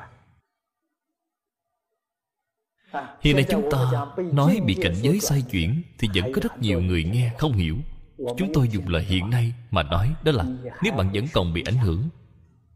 Hiện 3.20 3.36
nay 3.36 3.44
chúng 3.50 3.70
ta 3.70 4.06
nói 4.32 4.60
bị 4.66 4.76
cảnh 4.82 4.94
giới 4.94 5.20
xoay 5.20 5.42
chuyển 5.42 5.82
thì 5.98 6.08
vẫn 6.14 6.32
có 6.32 6.40
rất 6.42 6.58
nhiều 6.58 6.82
người 6.82 7.04
nghe 7.04 7.32
không 7.38 7.52
hiểu. 7.52 7.76
Chúng 8.16 8.52
tôi 8.54 8.68
dùng 8.68 8.88
lời 8.88 9.02
hiện 9.02 9.30
nay 9.30 9.52
mà 9.70 9.82
nói 9.82 10.14
đó 10.22 10.32
là 10.32 10.44
nếu 10.82 10.92
bạn 10.92 11.10
vẫn 11.12 11.26
còn 11.32 11.52
bị 11.52 11.62
ảnh 11.62 11.78
hưởng 11.78 12.08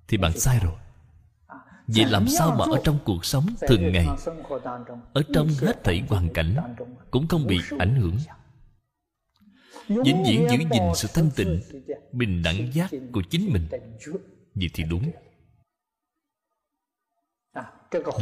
thì 0.09 0.17
bạn 0.17 0.33
sai 0.33 0.59
rồi 0.63 0.75
Vậy 1.89 2.05
làm 2.05 2.29
sao 2.29 2.57
mà 2.59 2.65
ở 2.65 2.81
trong 2.85 2.99
cuộc 3.05 3.25
sống 3.25 3.47
thường 3.69 3.93
ngày, 3.93 4.07
Ở 5.13 5.23
trong 5.35 5.49
hết 5.61 5.85
thảy 5.85 6.03
hoàn 6.09 6.33
cảnh 6.33 6.57
Cũng 7.11 7.29
không 7.29 7.47
bị 7.47 7.61
ảnh 7.79 7.95
hưởng? 8.01 8.17
Vĩnh 9.89 10.25
viễn 10.27 10.47
giữ 10.51 10.57
gìn 10.73 10.83
sự 10.95 11.09
thanh 11.15 11.31
tịnh, 11.31 11.61
bình 12.13 12.43
đẳng 12.43 12.73
giác 12.73 12.91
của 13.13 13.23
chính 13.31 13.53
mình. 13.53 13.69
Vậy 14.55 14.71
thì 14.75 14.85
đúng. 14.85 15.11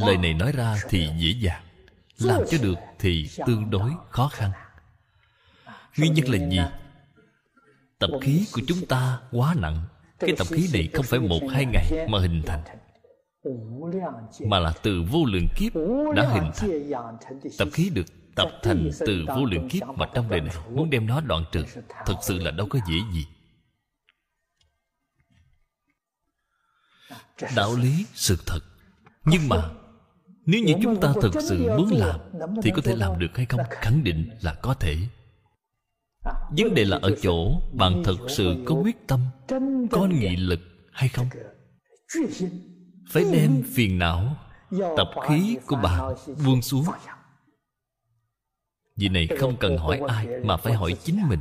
Lời 0.07 0.17
này 0.17 0.35
nói 0.35 0.53
ra 0.53 0.77
thì 0.89 1.09
dễ 1.19 1.31
dàng, 1.41 1.63
làm 2.19 2.43
cho 2.51 2.59
được 2.63 2.75
thì 2.99 3.29
tương 3.47 3.71
đối 3.71 3.91
khó 4.11 4.29
khăn. 4.29 4.51
Nguyên 5.99 6.15
nhân 6.15 6.29
là 6.29 6.49
gì? 6.49 6.61
Tập 7.99 8.11
khí 8.23 8.47
của 8.53 8.61
chúng 8.67 8.87
ta 8.87 9.21
quá 9.33 9.55
nặng, 9.59 9.83
cái 10.19 10.31
tập 10.39 10.47
khí 10.51 10.69
này 10.73 10.89
không 10.93 11.05
phải 11.05 11.21
một 11.21 11.41
hai 11.51 11.67
ngày 11.67 12.07
mà 12.09 12.19
hình 12.21 12.43
thành 12.47 12.63
mà 14.47 14.59
là 14.59 14.73
từ 14.83 15.03
vô 15.11 15.25
lượng 15.25 15.47
kiếp 15.57 15.73
đã 16.17 16.29
hình 16.29 16.51
thành. 16.57 17.01
tập 17.59 17.69
khí 17.73 17.91
được 17.95 18.07
tập 18.35 18.49
thành 18.63 18.91
từ 18.99 19.25
vô 19.29 19.45
lượng 19.45 19.69
kiếp 19.69 19.83
mà 19.97 20.07
trong 20.15 20.29
đời 20.29 20.41
này 20.41 20.55
muốn 20.71 20.91
đem 20.91 21.07
nó 21.07 21.21
đoạn 21.21 21.45
trừ 21.53 21.65
thực 22.07 22.17
sự 22.23 22.39
là 22.39 22.51
đâu 22.51 22.67
có 22.71 22.79
dễ 22.89 22.97
gì. 23.13 23.27
đạo 27.57 27.77
lý 27.77 28.07
sự 28.15 28.37
thật. 28.47 28.61
Nhưng 29.25 29.49
mà 29.49 29.71
nếu 30.47 30.65
như 30.65 30.75
chúng 30.83 31.01
ta 31.01 31.13
thực 31.23 31.35
sự 31.43 31.77
muốn 31.79 31.91
làm 31.93 32.21
thì 32.63 32.71
có 32.75 32.83
thể 32.85 32.97
làm 32.97 33.19
được 33.19 33.37
hay 33.37 33.47
không? 33.47 33.61
khẳng 33.71 34.05
định 34.05 34.31
là 34.41 34.55
có 34.55 34.75
thể. 34.75 34.97
vấn 36.59 36.75
đề 36.75 36.85
là 36.85 36.99
ở 37.03 37.17
chỗ 37.23 37.61
bạn 37.73 38.03
thật 38.05 38.17
sự 38.29 38.65
có 38.67 38.75
quyết 38.75 39.07
tâm 39.07 39.21
có 39.91 40.07
nghị 40.07 40.37
lực 40.37 40.61
hay 40.93 41.09
không 41.09 41.27
phải 43.11 43.25
đem 43.33 43.63
phiền 43.75 43.99
não, 43.99 44.37
tập 44.97 45.11
khí 45.29 45.57
của 45.67 45.77
bạn 45.77 46.15
buông 46.47 46.63
xuống. 46.63 46.85
Vì 48.97 49.09
này 49.09 49.29
không 49.39 49.57
cần 49.57 49.79
hỏi 49.79 50.01
ai 50.09 50.27
mà 50.45 50.57
phải 50.57 50.73
hỏi 50.73 50.97
chính 51.05 51.29
mình. 51.29 51.41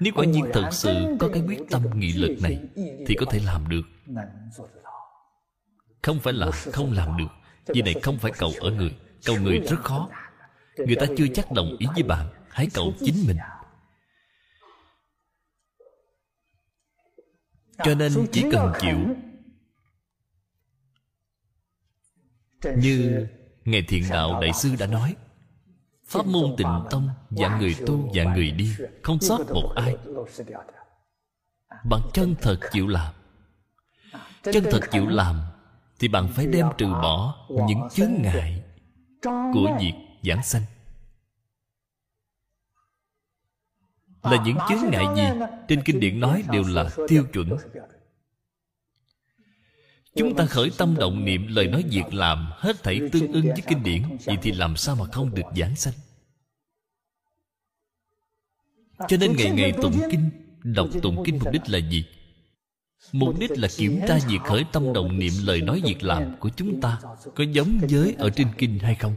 Nếu 0.00 0.12
quả 0.16 0.24
nhiên 0.24 0.44
thật 0.52 0.68
sự 0.72 1.16
có 1.20 1.28
cái 1.32 1.42
quyết 1.46 1.60
tâm 1.70 1.82
nghị 1.94 2.12
lực 2.12 2.36
này, 2.42 2.58
thì 3.06 3.14
có 3.14 3.26
thể 3.30 3.40
làm 3.40 3.68
được. 3.68 3.82
Không 6.02 6.18
phải 6.20 6.32
là 6.32 6.50
không 6.50 6.92
làm 6.92 7.16
được. 7.16 7.28
Vì 7.66 7.82
này 7.82 7.94
không 8.02 8.18
phải 8.18 8.32
cầu 8.38 8.50
ở 8.60 8.70
người. 8.70 8.96
Cầu 9.24 9.36
người 9.40 9.58
rất 9.58 9.80
khó. 9.80 10.08
Người 10.76 10.96
ta 10.96 11.06
chưa 11.16 11.26
chắc 11.34 11.52
đồng 11.52 11.76
ý 11.78 11.86
với 11.94 12.02
bạn 12.02 12.26
hãy 12.50 12.68
cầu 12.74 12.92
chính 13.00 13.14
mình. 13.26 13.36
Cho 17.84 17.94
nên 17.94 18.12
chỉ 18.32 18.44
cần 18.52 18.72
chịu 18.80 18.98
như 22.76 23.26
ngài 23.64 23.82
thiện 23.88 24.04
đạo 24.10 24.40
đại 24.40 24.52
sư 24.52 24.70
đã 24.78 24.86
nói 24.86 25.14
pháp 26.06 26.26
môn 26.26 26.54
tịnh 26.56 26.84
tông 26.90 27.08
dạng 27.30 27.58
người 27.58 27.76
tu 27.86 28.12
dạng 28.14 28.34
người 28.34 28.50
đi 28.50 28.74
không 29.02 29.20
sót 29.20 29.40
một 29.50 29.72
ai. 29.76 29.96
Bạn 31.84 32.00
chân 32.12 32.34
thật 32.42 32.58
chịu 32.72 32.88
làm. 32.88 33.14
Chân 34.42 34.64
thật 34.70 34.80
chịu 34.90 35.08
làm 35.08 35.40
thì 35.98 36.08
bạn 36.08 36.28
phải 36.28 36.46
đem 36.46 36.66
trừ 36.78 36.86
bỏ 36.86 37.46
những 37.48 37.88
chướng 37.92 38.12
ngại 38.22 38.62
của 39.22 39.76
việc 39.80 39.94
giảng 40.22 40.42
sanh. 40.42 40.62
Là 44.22 44.44
những 44.44 44.56
chướng 44.68 44.90
ngại 44.90 45.04
gì? 45.16 45.46
trên 45.68 45.82
kinh 45.84 46.00
điển 46.00 46.20
nói 46.20 46.44
đều 46.52 46.62
là 46.66 46.90
tiêu 47.08 47.24
chuẩn 47.32 47.50
chúng 50.16 50.36
ta 50.36 50.46
khởi 50.46 50.70
tâm 50.78 50.96
động 50.98 51.24
niệm 51.24 51.46
lời 51.46 51.66
nói 51.66 51.84
việc 51.90 52.14
làm 52.14 52.50
hết 52.52 52.82
thảy 52.82 53.00
tương 53.12 53.32
ưng 53.32 53.46
với 53.46 53.62
kinh 53.68 53.82
điển, 53.82 54.02
vậy 54.24 54.36
thì 54.42 54.52
làm 54.52 54.76
sao 54.76 54.96
mà 54.96 55.04
không 55.12 55.34
được 55.34 55.42
giảng 55.56 55.76
sanh? 55.76 55.94
Cho 59.08 59.16
nên 59.16 59.36
ngày 59.36 59.50
ngày 59.50 59.72
tụng 59.82 60.00
kinh, 60.10 60.30
đọc 60.62 60.88
tụng 61.02 61.22
kinh 61.24 61.38
mục 61.44 61.52
đích 61.52 61.62
là 61.66 61.78
gì? 61.78 62.06
Mục 63.12 63.38
đích 63.38 63.50
là 63.50 63.68
kiểm 63.76 64.00
tra 64.08 64.18
việc 64.28 64.38
khởi 64.44 64.64
tâm 64.72 64.92
động 64.92 65.18
niệm 65.18 65.32
lời 65.44 65.60
nói 65.60 65.82
việc 65.84 66.02
làm 66.02 66.36
của 66.40 66.50
chúng 66.56 66.80
ta 66.80 67.00
có 67.34 67.44
giống 67.44 67.80
với 67.90 68.14
ở 68.18 68.30
trên 68.30 68.48
kinh 68.58 68.78
hay 68.78 68.94
không? 68.94 69.14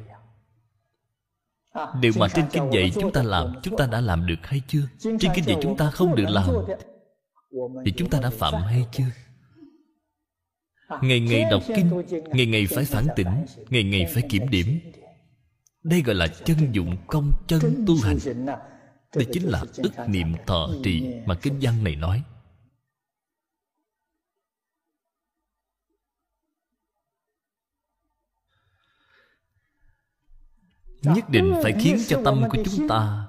Điều 2.01 2.11
mà 2.19 2.27
trên 2.27 2.45
kinh 2.51 2.69
dạy 2.73 2.91
chúng 2.93 3.11
ta 3.11 3.23
làm, 3.23 3.53
chúng 3.63 3.77
ta 3.77 3.87
đã 3.87 4.01
làm 4.01 4.27
được 4.27 4.39
hay 4.43 4.61
chưa? 4.67 4.87
Trên 4.99 5.17
kinh 5.35 5.45
dạy 5.45 5.57
chúng 5.61 5.77
ta 5.77 5.91
không 5.91 6.15
được 6.15 6.29
làm, 6.29 6.49
thì 7.85 7.93
chúng 7.97 8.09
ta 8.09 8.19
đã 8.19 8.29
phạm 8.29 8.53
hay 8.53 8.85
chưa? 8.91 9.03
Ngày 11.01 11.19
ngày 11.19 11.45
đọc 11.51 11.63
kinh 11.67 12.01
ngày 12.33 12.45
ngày 12.45 12.67
phải 12.69 12.85
phản 12.85 13.07
tỉnh 13.15 13.45
ngày 13.69 13.83
ngày 13.83 14.05
phải 14.13 14.23
kiểm 14.29 14.49
điểm. 14.49 14.79
đây 15.83 16.01
gọi 16.01 16.15
là 16.15 16.27
chân 16.27 16.57
dụng 16.71 16.97
công 17.07 17.31
chân 17.47 17.85
tu 17.87 17.95
hành. 18.03 18.17
đây 19.15 19.25
chính 19.31 19.43
là 19.43 19.63
ức 19.77 19.93
niệm 20.07 20.33
thọ 20.47 20.69
trì 20.83 21.13
mà 21.25 21.35
kinh 21.35 21.57
văn 21.61 21.83
này 21.83 21.95
nói. 21.95 22.23
Nhất 31.01 31.29
định 31.29 31.53
phải 31.63 31.73
khiến 31.79 31.97
cho 32.07 32.21
tâm 32.25 32.43
của 32.49 32.63
chúng 32.65 32.87
ta 32.87 33.27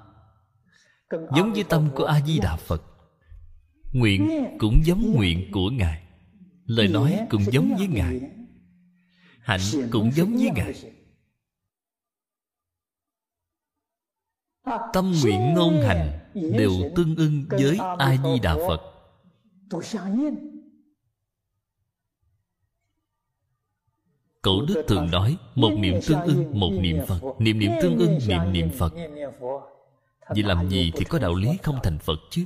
giống 1.09 1.53
với 1.53 1.63
tâm 1.63 1.89
của 1.95 2.03
a 2.03 2.21
di 2.21 2.39
đà 2.39 2.55
phật. 2.55 2.83
Nguyện 3.91 4.45
cũng 4.59 4.81
giống 4.85 5.13
nguyện 5.15 5.51
của 5.51 5.69
ngài 5.69 6.08
lời 6.69 6.87
nói 6.87 7.27
cũng 7.29 7.41
giống 7.51 7.75
với 7.77 7.87
ngài. 7.87 8.21
hạnh 9.39 9.89
cũng 9.91 10.11
giống 10.15 10.33
với 10.33 10.49
ngài. 10.55 10.93
tâm 14.93 15.13
nguyện 15.21 15.53
ngôn 15.53 15.81
hành 15.81 16.19
đều 16.33 16.71
tương 16.95 17.15
ưng 17.15 17.45
với 17.49 17.77
a 17.97 18.17
di 18.23 18.39
đà 18.39 18.55
phật. 18.67 18.81
Cổ 24.41 24.65
đức 24.67 24.83
thường 24.87 25.11
nói 25.11 25.37
Một 25.55 25.71
niệm 25.79 25.99
tương 26.07 26.21
ưng 26.21 26.59
một 26.59 26.71
niệm 26.81 26.97
Phật. 27.07 27.19
Niệm 27.39 27.59
niệm 27.59 27.71
tương 27.81 27.97
ưng 27.97 28.19
niệm 28.27 28.53
niệm 28.53 28.69
Phật. 28.77 28.93
Vì 30.35 30.43
làm 30.43 30.69
gì 30.69 30.91
thì 30.95 31.05
có 31.05 31.19
đạo 31.19 31.35
lý 31.35 31.57
không 31.63 31.79
thành 31.83 31.97
Phật 31.99 32.19
chứ 32.29 32.45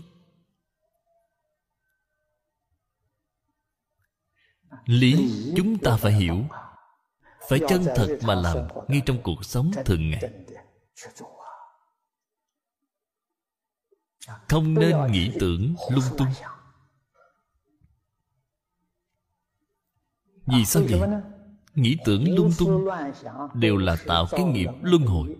Lý 4.85 5.31
chúng 5.57 5.77
ta 5.77 5.97
phải 5.97 6.11
hiểu. 6.11 6.37
Phải 7.49 7.59
chân 7.69 7.83
thật 7.95 8.17
mà 8.23 8.35
làm 8.35 8.57
Ngay 8.87 9.01
trong 9.05 9.23
cuộc 9.23 9.45
sống 9.45 9.71
thường 9.85 10.09
ngày. 10.09 10.33
Không 14.49 14.73
nên 14.73 15.11
nghĩ 15.11 15.31
tưởng 15.39 15.75
lung 15.91 16.17
tung. 16.17 16.27
Vì 20.45 20.65
sao 20.65 20.83
vậy? 20.89 21.09
nghĩ 21.75 21.97
tưởng 22.05 22.35
lung 22.35 22.51
tung 22.57 22.87
đều 23.53 23.77
là 23.77 23.97
tạo 24.07 24.27
cái 24.31 24.43
nghiệp 24.43 24.69
luân 24.81 25.01
hồi. 25.01 25.35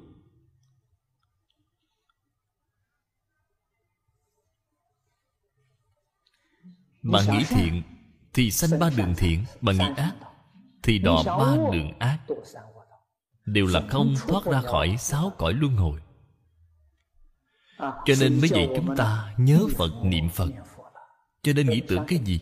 Bạn 7.02 7.26
nghĩ 7.32 7.44
thiện 7.50 7.84
thì 8.34 8.52
sanh 8.52 8.80
ba 8.80 8.90
đường 8.98 9.14
thiện 9.18 9.46
bạn 9.62 9.78
nghĩ 9.78 9.86
ác 9.98 10.14
thì 10.84 11.00
đọa 11.00 11.24
ba 11.24 11.56
đường 11.72 11.92
ác. 12.00 12.18
đều 13.46 13.66
là 13.66 13.82
không 13.90 14.16
thoát 14.28 14.46
ra 14.46 14.62
khỏi 14.62 14.96
sáu 15.00 15.32
cõi 15.38 15.54
luân 15.54 15.76
hồi. 15.76 16.00
Cho 17.80 18.14
nên 18.20 18.40
mới 18.40 18.50
dạy 18.50 18.70
chúng 18.76 18.96
ta 18.96 19.34
nhớ 19.38 19.60
phật 19.76 19.92
niệm 20.04 20.30
phật. 20.30 20.50
cho 21.44 21.54
nên 21.54 21.70
nghĩ 21.70 21.82
tưởng 21.88 22.06
cái 22.08 22.20
gì? 22.20 22.40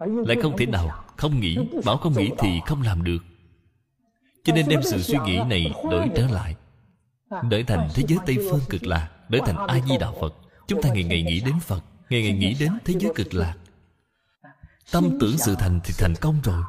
Lại 0.00 0.36
không 0.42 0.56
thể 0.56 0.66
nào 0.66 1.04
không 1.16 1.40
nghĩ 1.40 1.56
bảo 1.84 1.96
không 1.96 2.12
nghĩ 2.12 2.30
thì 2.38 2.60
không 2.66 2.82
làm 2.82 3.04
được. 3.04 3.18
Cho 4.44 4.54
nên 4.54 4.68
đem 4.68 4.82
sự 4.82 5.02
suy 5.02 5.18
nghĩ 5.24 5.38
này 5.48 5.72
đổi 5.90 6.10
trở 6.16 6.26
lại. 6.26 6.56
Đổi 7.50 7.62
thành 7.62 7.88
thế 7.94 8.02
giới 8.08 8.18
tây 8.26 8.36
phương 8.50 8.60
cực 8.68 8.86
lạc 8.86 9.10
đổi 9.28 9.40
thành 9.46 9.56
a 9.66 9.80
di 9.88 9.98
đà 9.98 10.10
phật. 10.20 10.34
Chúng 10.68 10.82
ta 10.82 10.88
ngày 10.88 11.04
ngày 11.04 11.22
nghĩ 11.22 11.40
đến 11.40 11.60
phật 11.60 11.84
ngày 12.10 12.22
ngày 12.22 12.32
nghĩ 12.32 12.54
đến 12.60 12.72
thế 12.84 12.94
giới 12.98 13.12
cực 13.14 13.34
lạc 13.34 13.54
tâm 14.92 15.18
tưởng 15.20 15.38
sự 15.38 15.54
thành 15.58 15.80
thì 15.84 15.94
thành 15.98 16.14
công 16.20 16.40
rồi. 16.44 16.62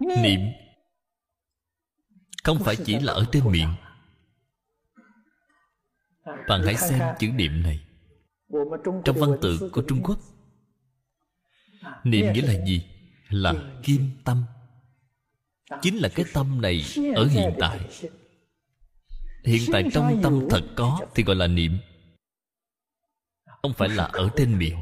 Niệm. 0.00 0.40
Không 2.44 2.58
phải 2.64 2.76
chỉ 2.84 2.98
là 2.98 3.12
ở 3.12 3.24
trên 3.32 3.50
miệng. 3.50 3.74
bạn 6.48 6.62
hãy 6.64 6.76
xem 6.76 7.00
chữ 7.18 7.28
niệm 7.28 7.62
này. 7.62 7.84
Trong 9.04 9.16
văn 9.20 9.30
tự 9.42 9.70
của 9.72 9.82
trung 9.88 10.02
quốc 10.02 10.18
niệm 12.04 12.32
nghĩa 12.32 12.42
là 12.42 12.64
gì? 12.66 12.86
Là 13.28 13.54
kim 13.82 14.10
tâm. 14.24 14.44
Chính 15.82 15.96
là 15.96 16.08
cái 16.14 16.26
tâm 16.34 16.60
này 16.60 16.84
ở 17.14 17.26
hiện 17.26 17.56
tại. 17.60 17.80
hiện 19.44 19.62
tại 19.72 19.84
trong 19.92 20.20
tâm 20.22 20.46
thật 20.50 20.62
có 20.76 21.00
thì 21.14 21.22
gọi 21.22 21.36
là 21.36 21.46
niệm 21.46 21.78
không 23.62 23.72
phải 23.72 23.88
là 23.88 24.04
ở 24.04 24.30
trên 24.36 24.58
miệng. 24.58 24.78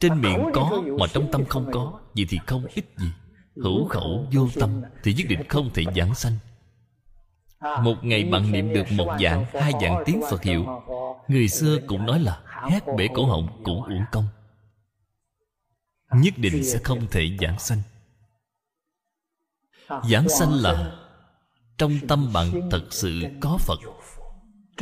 Trên 0.00 0.20
miệng 0.20 0.44
có 0.54 0.82
mà 0.98 1.06
trong 1.12 1.28
tâm 1.32 1.44
không 1.48 1.70
có 1.72 2.00
vậy 2.14 2.26
thì 2.28 2.38
không 2.46 2.66
ít 2.74 2.84
gì. 2.96 3.06
Hữu 3.56 3.88
khẩu 3.88 4.26
vô 4.32 4.48
tâm 4.60 4.82
thì 5.02 5.14
nhất 5.14 5.26
định 5.28 5.48
không 5.48 5.70
thể 5.74 5.84
giảng 5.96 6.14
sanh. 6.14 6.36
Một 7.82 7.94
ngày 8.02 8.24
bạn 8.24 8.52
niệm 8.52 8.72
được 8.72 8.92
một 8.92 9.16
dạng 9.20 9.44
hai 9.52 9.72
dạng 9.82 10.02
tiếng 10.06 10.20
phật 10.30 10.42
hiệu. 10.42 10.66
người 11.28 11.48
xưa 11.48 11.78
cũng 11.86 12.06
nói 12.06 12.20
là 12.20 12.42
hét 12.70 12.82
bể 12.96 13.08
cổ 13.14 13.26
họng 13.26 13.62
cũng 13.64 13.84
uổng 13.84 14.04
công. 14.12 14.26
Nhất 16.12 16.34
định 16.36 16.64
sẽ 16.64 16.78
không 16.84 17.06
thể 17.10 17.36
giảng 17.40 17.58
sanh. 17.58 17.82
Giảng 20.10 20.28
sanh 20.28 20.52
là 20.52 20.96
trong 21.78 21.92
tâm 22.08 22.32
bạn 22.32 22.68
thật 22.70 22.86
sự 22.90 23.22
có 23.40 23.58
phật 23.58 23.78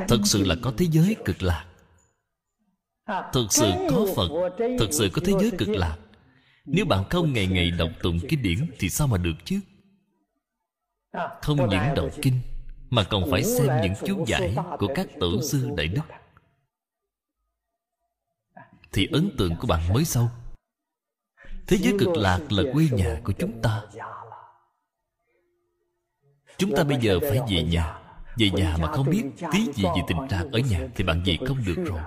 thật 0.08 0.20
sự 0.24 0.44
là 0.44 0.54
có 0.62 0.72
thế 0.76 0.86
giới 0.90 1.16
cực 1.24 1.42
lạc. 1.42 1.66
Thật 3.06 3.46
sự 3.50 3.72
có 3.90 4.06
phật 4.16 4.28
thật 4.58 4.88
sự 4.90 5.10
có 5.12 5.22
thế 5.24 5.32
giới 5.40 5.50
cực 5.58 5.68
lạc. 5.68 5.96
Nếu 6.64 6.84
bạn 6.84 7.04
không 7.10 7.32
ngày 7.32 7.46
ngày 7.46 7.70
đọc 7.70 7.90
tụng 8.02 8.18
kinh 8.28 8.42
điển 8.42 8.70
thì 8.78 8.90
sao 8.90 9.06
mà 9.06 9.18
được 9.18 9.34
chứ? 9.44 9.60
Không 11.42 11.68
những 11.68 11.94
đọc 11.96 12.10
kinh, 12.22 12.40
mà 12.90 13.04
còn 13.04 13.30
phải 13.30 13.44
xem 13.44 13.66
những 13.82 13.94
chú 14.06 14.24
giải 14.26 14.56
của 14.78 14.88
các 14.94 15.06
tổ 15.20 15.42
sư 15.42 15.70
đại 15.76 15.88
đức. 15.88 16.02
Thì 18.92 19.08
ấn 19.12 19.30
tượng 19.38 19.56
của 19.56 19.66
bạn 19.66 19.92
mới 19.92 20.04
sâu 20.04 20.28
thế 21.68 21.76
giới 21.76 21.94
cực 21.98 22.16
lạc 22.16 22.52
là 22.52 22.62
quê 22.72 22.88
nhà 22.92 23.20
của 23.24 23.32
chúng 23.32 23.62
ta. 23.62 23.82
Chúng 26.58 26.76
ta 26.76 26.84
bây 26.84 26.98
giờ 27.00 27.18
phải 27.20 27.40
về 27.50 27.62
nhà 27.62 27.98
về 28.38 28.50
nhà 28.50 28.76
mà 28.80 28.92
không 28.92 29.10
biết 29.10 29.24
tí 29.52 29.72
gì 29.74 29.84
về 29.84 30.02
tình 30.08 30.18
trạng 30.30 30.50
ở 30.50 30.58
nhà 30.58 30.88
thì 30.94 31.04
bạn 31.04 31.22
về 31.24 31.36
không 31.46 31.64
được 31.66 31.84
rồi. 31.86 32.00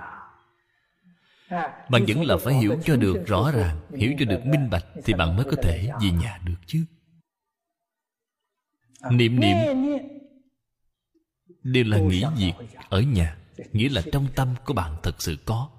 Bạn 1.90 2.04
vẫn 2.08 2.22
là 2.22 2.36
phải 2.44 2.54
hiểu 2.54 2.76
cho 2.84 2.96
được 2.96 3.24
rõ 3.26 3.50
ràng 3.54 3.80
hiểu 3.96 4.12
cho 4.18 4.24
được 4.24 4.40
minh 4.44 4.70
bạch 4.70 4.84
thì 5.04 5.14
bạn 5.14 5.36
mới 5.36 5.44
có 5.44 5.56
thể 5.62 5.88
về 6.02 6.10
nhà 6.10 6.40
được 6.44 6.56
chứ. 6.66 6.84
Niệm 9.10 9.40
niệm 9.40 9.56
đều 11.62 11.84
là 11.84 11.98
nghĩ 11.98 12.24
việc 12.36 12.52
ở 12.88 13.00
nhà 13.00 13.36
nghĩa 13.72 13.88
là 13.88 14.02
trong 14.12 14.26
tâm 14.36 14.54
của 14.64 14.74
bạn 14.74 14.96
thật 15.02 15.22
sự 15.22 15.36
có. 15.44 15.70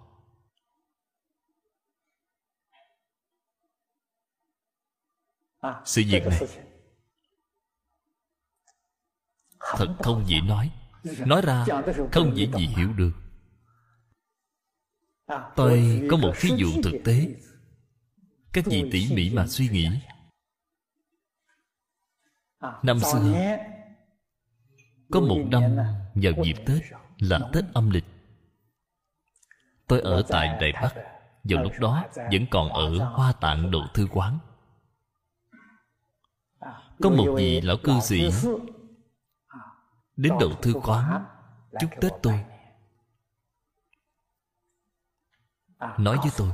Sự 5.85 6.03
việc 6.07 6.23
này 6.25 6.39
thật 9.77 9.95
không 9.99 10.23
dễ 10.27 10.41
nói. 10.41 10.71
Nói 11.25 11.41
ra 11.41 11.65
không 12.11 12.37
dễ 12.37 12.47
gì 12.57 12.67
hiểu 12.67 12.93
được. 12.93 13.11
Tôi 15.55 16.01
có 16.11 16.17
một 16.17 16.33
thí 16.39 16.49
dụ 16.57 16.67
thực 16.83 17.01
tế. 17.05 17.35
Các 18.53 18.65
vị 18.65 18.89
tỉ 18.91 19.07
mỉ 19.15 19.29
mà 19.29 19.47
suy 19.47 19.67
nghĩ. 19.67 19.89
Năm 22.83 22.99
xưa, 22.99 23.57
có 25.11 25.19
một 25.19 25.39
năm 25.51 25.63
vào 26.15 26.33
dịp 26.43 26.55
tết 26.65 26.83
là 27.17 27.39
tết 27.53 27.63
âm 27.73 27.89
lịch. 27.89 28.05
Tôi 29.87 30.01
ở 30.01 30.23
tại 30.29 30.47
đài 30.47 30.71
bắc, 30.81 30.93
vào 31.43 31.63
lúc 31.63 31.71
đó 31.79 32.05
vẫn 32.15 32.45
còn 32.51 32.69
ở 32.69 32.97
hoa 32.97 33.31
tạng 33.31 33.71
đồ 33.71 33.81
thư 33.93 34.07
quán. 34.11 34.39
Có 37.01 37.09
một 37.09 37.33
vị 37.37 37.61
lão 37.61 37.77
cư 37.83 37.99
sĩ 37.99 38.29
đến 40.15 40.33
đầu 40.39 40.53
thư 40.61 40.73
quán 40.73 41.25
chúc 41.79 41.89
tết 42.01 42.11
tôi. 42.21 42.45
nói 45.97 46.17
với 46.17 46.31
tôi 46.37 46.51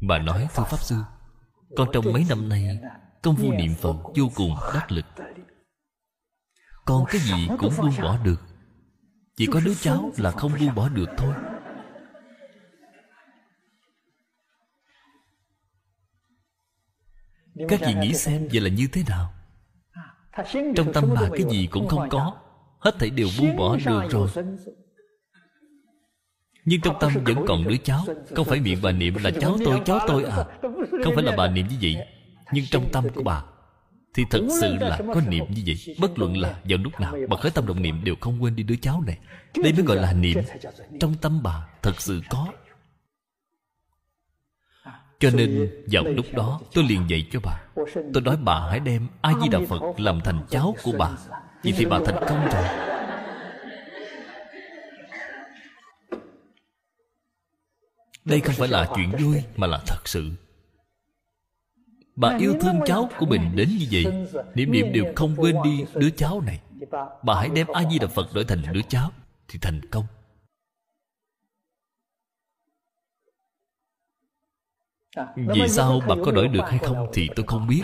bà 0.00 0.18
nói 0.18 0.48
thưa 0.54 0.64
pháp 0.64 0.80
sư 0.80 0.96
con 1.76 1.88
trong 1.92 2.12
mấy 2.12 2.26
năm 2.28 2.48
nay 2.48 2.78
công 3.22 3.36
phu 3.36 3.52
niệm 3.52 3.74
phật 3.80 3.96
vô 4.16 4.30
cùng 4.34 4.56
đắc 4.74 4.92
lực. 4.92 5.04
con 6.84 7.04
cái 7.08 7.20
gì 7.20 7.48
cũng 7.58 7.72
buông 7.78 7.94
bỏ 8.02 8.18
được. 8.24 8.40
Chỉ 9.36 9.46
có 9.52 9.60
đứa 9.60 9.74
cháu 9.74 10.10
là 10.16 10.30
không 10.30 10.52
buông 10.60 10.74
bỏ 10.74 10.88
được 10.88 11.08
thôi. 11.18 11.34
Các 17.68 17.80
vị 17.80 17.94
nghĩ 17.94 18.14
xem 18.14 18.48
vậy 18.52 18.60
là 18.60 18.70
như 18.70 18.88
thế 18.92 19.02
nào 19.08 19.35
trong 20.76 20.92
tâm 20.92 21.04
bà 21.14 21.28
cái 21.32 21.44
gì 21.50 21.66
cũng 21.66 21.88
không 21.88 22.08
có 22.08 22.32
hết 22.78 22.94
thảy 22.98 23.10
đều 23.10 23.28
buông 23.38 23.56
bỏ 23.56 23.76
được 23.76 24.10
rồi. 24.10 24.28
nhưng 26.64 26.80
trong 26.80 26.96
tâm 27.00 27.12
vẫn 27.24 27.44
còn 27.48 27.64
đứa 27.68 27.76
cháu 27.76 28.04
không 28.34 28.46
phải 28.46 28.60
miệng 28.60 28.78
bà 28.82 28.92
niệm 28.92 29.14
là 29.24 29.30
cháu 29.40 29.56
tôi 29.64 29.80
cháu 29.84 30.00
tôi 30.06 30.24
à. 30.24 30.44
không 31.04 31.14
phải 31.14 31.24
là 31.24 31.36
bà 31.36 31.48
niệm 31.48 31.66
như 31.68 31.76
vậy. 31.82 31.96
nhưng 32.52 32.64
trong 32.70 32.88
tâm 32.92 33.04
của 33.14 33.22
bà 33.22 33.44
thì 34.14 34.24
thật 34.30 34.40
sự 34.60 34.74
là 34.80 35.00
có 35.14 35.20
niệm 35.28 35.44
như 35.48 35.62
vậy. 35.66 35.96
bất 36.00 36.18
luận 36.18 36.36
là 36.36 36.54
vào 36.64 36.78
lúc 36.78 37.00
nào 37.00 37.14
bà 37.28 37.36
khởi 37.36 37.50
tâm 37.50 37.66
động 37.66 37.82
niệm 37.82 38.04
đều 38.04 38.14
không 38.20 38.42
quên 38.42 38.56
đi 38.56 38.62
đứa 38.62 38.76
cháu 38.76 39.02
này. 39.06 39.18
Đây 39.62 39.72
mới 39.72 39.82
gọi 39.82 39.96
là 39.96 40.12
niệm. 40.12 40.38
Trong 41.00 41.14
tâm 41.14 41.42
bà 41.42 41.68
thật 41.82 42.00
sự 42.00 42.20
có 42.30 42.46
cho 45.18 45.30
nên 45.30 45.70
vào 45.90 46.04
lúc 46.04 46.26
đó 46.32 46.60
tôi 46.74 46.84
liền 46.84 47.10
dạy 47.10 47.26
cho 47.32 47.40
bà. 47.42 47.60
tôi 48.14 48.22
nói 48.22 48.36
bà 48.36 48.68
hãy 48.70 48.80
đem 48.80 49.06
a 49.20 49.32
di 49.42 49.48
đà 49.48 49.58
phật 49.68 49.80
làm 49.96 50.20
thành 50.24 50.46
cháu 50.50 50.74
của 50.82 50.92
bà. 50.98 51.10
vậy 51.64 51.74
thì 51.76 51.84
bà 51.84 51.98
thành 52.06 52.24
công 52.28 52.48
rồi. 52.48 52.64
Đây 58.24 58.40
không 58.40 58.54
phải 58.54 58.68
là 58.68 58.88
chuyện 58.96 59.10
vui 59.22 59.42
mà 59.56 59.66
là 59.66 59.80
thật 59.86 60.08
sự. 60.08 60.30
Bà 62.16 62.36
yêu 62.38 62.54
thương 62.60 62.80
cháu 62.86 63.10
của 63.18 63.26
mình 63.26 63.56
đến 63.56 63.68
như 63.78 63.86
vậy 63.90 64.04
niệm 64.54 64.72
niệm 64.72 64.92
đều 64.92 65.04
không 65.16 65.34
quên 65.36 65.56
đi 65.64 65.84
đứa 65.94 66.10
cháu 66.10 66.40
này. 66.40 66.60
bà 67.22 67.34
hãy 67.34 67.48
đem 67.54 67.66
a 67.66 67.82
di 67.90 67.98
đà 67.98 68.06
phật 68.06 68.34
đổi 68.34 68.44
thành 68.44 68.62
đứa 68.72 68.82
cháu 68.88 69.10
thì 69.48 69.58
thành 69.62 69.80
công 69.90 70.04
vì 75.36 75.68
sao 75.68 76.00
bà 76.08 76.14
có 76.24 76.32
đổi 76.32 76.48
được 76.48 76.64
hay 76.68 76.78
không 76.78 77.06
thì 77.12 77.28
tôi 77.36 77.46
không 77.46 77.66
biết. 77.66 77.82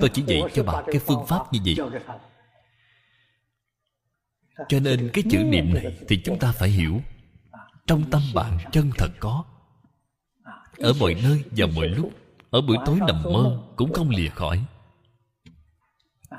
Tôi 0.00 0.10
chỉ 0.14 0.22
dạy 0.26 0.42
cho 0.54 0.62
bà 0.62 0.82
cái 0.86 0.98
phương 0.98 1.26
pháp 1.26 1.52
như 1.52 1.60
vậy. 1.64 2.00
Cho 4.68 4.80
nên 4.80 5.10
cái 5.12 5.24
chữ 5.30 5.38
niệm 5.44 5.74
này 5.74 5.96
thì 6.08 6.22
chúng 6.24 6.38
ta 6.38 6.52
phải 6.52 6.68
hiểu. 6.68 7.00
Trong 7.86 8.10
tâm 8.10 8.22
bạn 8.34 8.58
chân 8.72 8.90
thật 8.98 9.10
có. 9.20 9.44
Ở 10.78 10.92
mọi 11.00 11.14
nơi 11.14 11.44
và 11.50 11.66
mọi 11.74 11.88
lúc 11.88 12.10
ở 12.50 12.60
buổi 12.60 12.76
tối 12.86 12.98
nằm 13.06 13.22
mơ 13.22 13.62
cũng 13.76 13.92
không 13.92 14.10
lìa 14.10 14.28
khỏi. 14.28 14.64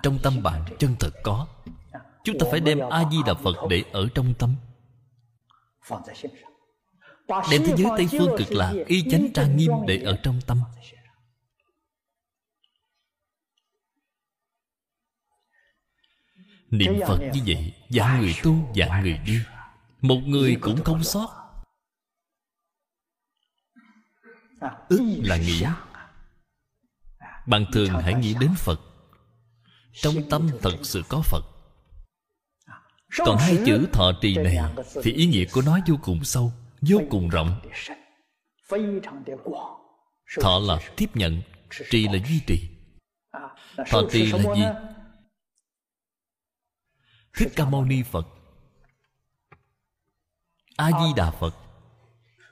Trong 0.03 0.19
tâm 0.23 0.43
bạn 0.43 0.61
chân 0.79 0.95
thật 0.99 1.13
có. 1.23 1.47
Chúng 2.23 2.37
ta 2.39 2.47
phải 2.51 2.59
đem 2.59 2.79
a 2.89 3.03
di 3.11 3.17
đà 3.25 3.33
phật 3.33 3.55
để 3.69 3.83
ở 3.91 4.07
trong 4.15 4.33
tâm 4.33 4.55
đem 7.51 7.63
thế 7.65 7.73
giới 7.77 7.91
tây 7.97 8.07
phương 8.11 8.35
cực 8.37 8.51
lạc 8.51 8.73
y 8.87 9.03
chánh 9.11 9.27
trang 9.33 9.57
nghiêm 9.57 9.71
để 9.87 10.01
ở 10.03 10.19
trong 10.23 10.41
tâm. 10.47 10.61
niệm 16.71 16.93
phật 17.07 17.19
như 17.33 17.41
vậy 17.45 17.73
dạng 17.89 18.21
người 18.21 18.35
tu 18.43 18.73
dạng 18.75 19.01
người 19.01 19.17
đi 19.25 19.39
một 20.01 20.19
người 20.25 20.57
cũng 20.61 20.83
không 20.83 21.03
sót. 21.03 21.27
Ức 24.89 25.01
là 25.23 25.37
nghĩa. 25.37 25.73
bạn 27.47 27.65
thường 27.73 27.89
hãy 27.89 28.13
nghĩ 28.13 28.35
đến 28.39 28.51
phật. 28.57 28.79
Trong 29.93 30.15
tâm 30.29 30.49
thật 30.61 30.77
sự 30.83 31.03
có 31.09 31.21
phật. 31.21 31.43
Còn 33.17 33.37
hai 33.37 33.57
chữ 33.65 33.87
thọ 33.93 34.11
trì 34.21 34.35
này 34.35 34.57
thì 35.03 35.11
ý 35.11 35.25
nghĩa 35.25 35.45
của 35.51 35.61
nó 35.61 35.79
vô 35.87 35.95
cùng 36.03 36.23
sâu 36.23 36.53
vô 36.81 37.01
cùng 37.09 37.29
rộng. 37.29 37.61
Thọ 40.41 40.59
là 40.59 40.79
tiếp 40.97 41.09
nhận 41.13 41.41
trì 41.89 42.07
là 42.07 42.19
duy 42.27 42.39
trì. 42.47 42.69
Thọ 43.89 44.01
trì 44.11 44.31
là 44.31 44.55
gì? 44.55 44.63
thích 47.37 47.51
ca 47.55 47.65
mâu 47.65 47.85
ni 47.85 48.03
phật. 48.03 48.27
A 50.77 50.91
di 50.91 51.13
đà 51.15 51.31
phật. 51.31 51.55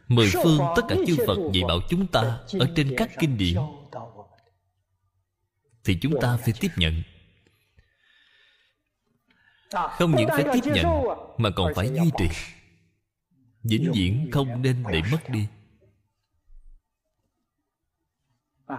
Mười 0.08 0.30
phương 0.44 0.60
tất 0.76 0.82
cả 0.90 0.96
chư 1.08 1.16
phật 1.28 1.38
dạy 1.54 1.64
bảo 1.68 1.80
chúng 1.90 2.08
ta 2.08 2.40
ở 2.60 2.72
trên 2.76 2.94
các 2.98 3.10
kinh 3.20 3.38
điển. 3.38 3.56
thì 5.84 5.98
chúng 6.02 6.14
ta 6.22 6.38
phải 6.38 6.54
tiếp 6.60 6.72
nhận. 6.76 7.04
Không 9.72 10.16
những 10.16 10.30
phải 10.30 10.46
tiếp 10.54 10.72
nhận 10.74 10.86
mà 11.38 11.50
còn 11.56 11.74
phải 11.76 11.88
duy 11.88 12.12
trì 12.18 12.26
vĩnh 13.64 13.92
viễn 13.96 14.30
không 14.32 14.62
nên 14.62 14.84
để 14.92 15.02
mất 15.12 15.30
đi. 15.30 15.48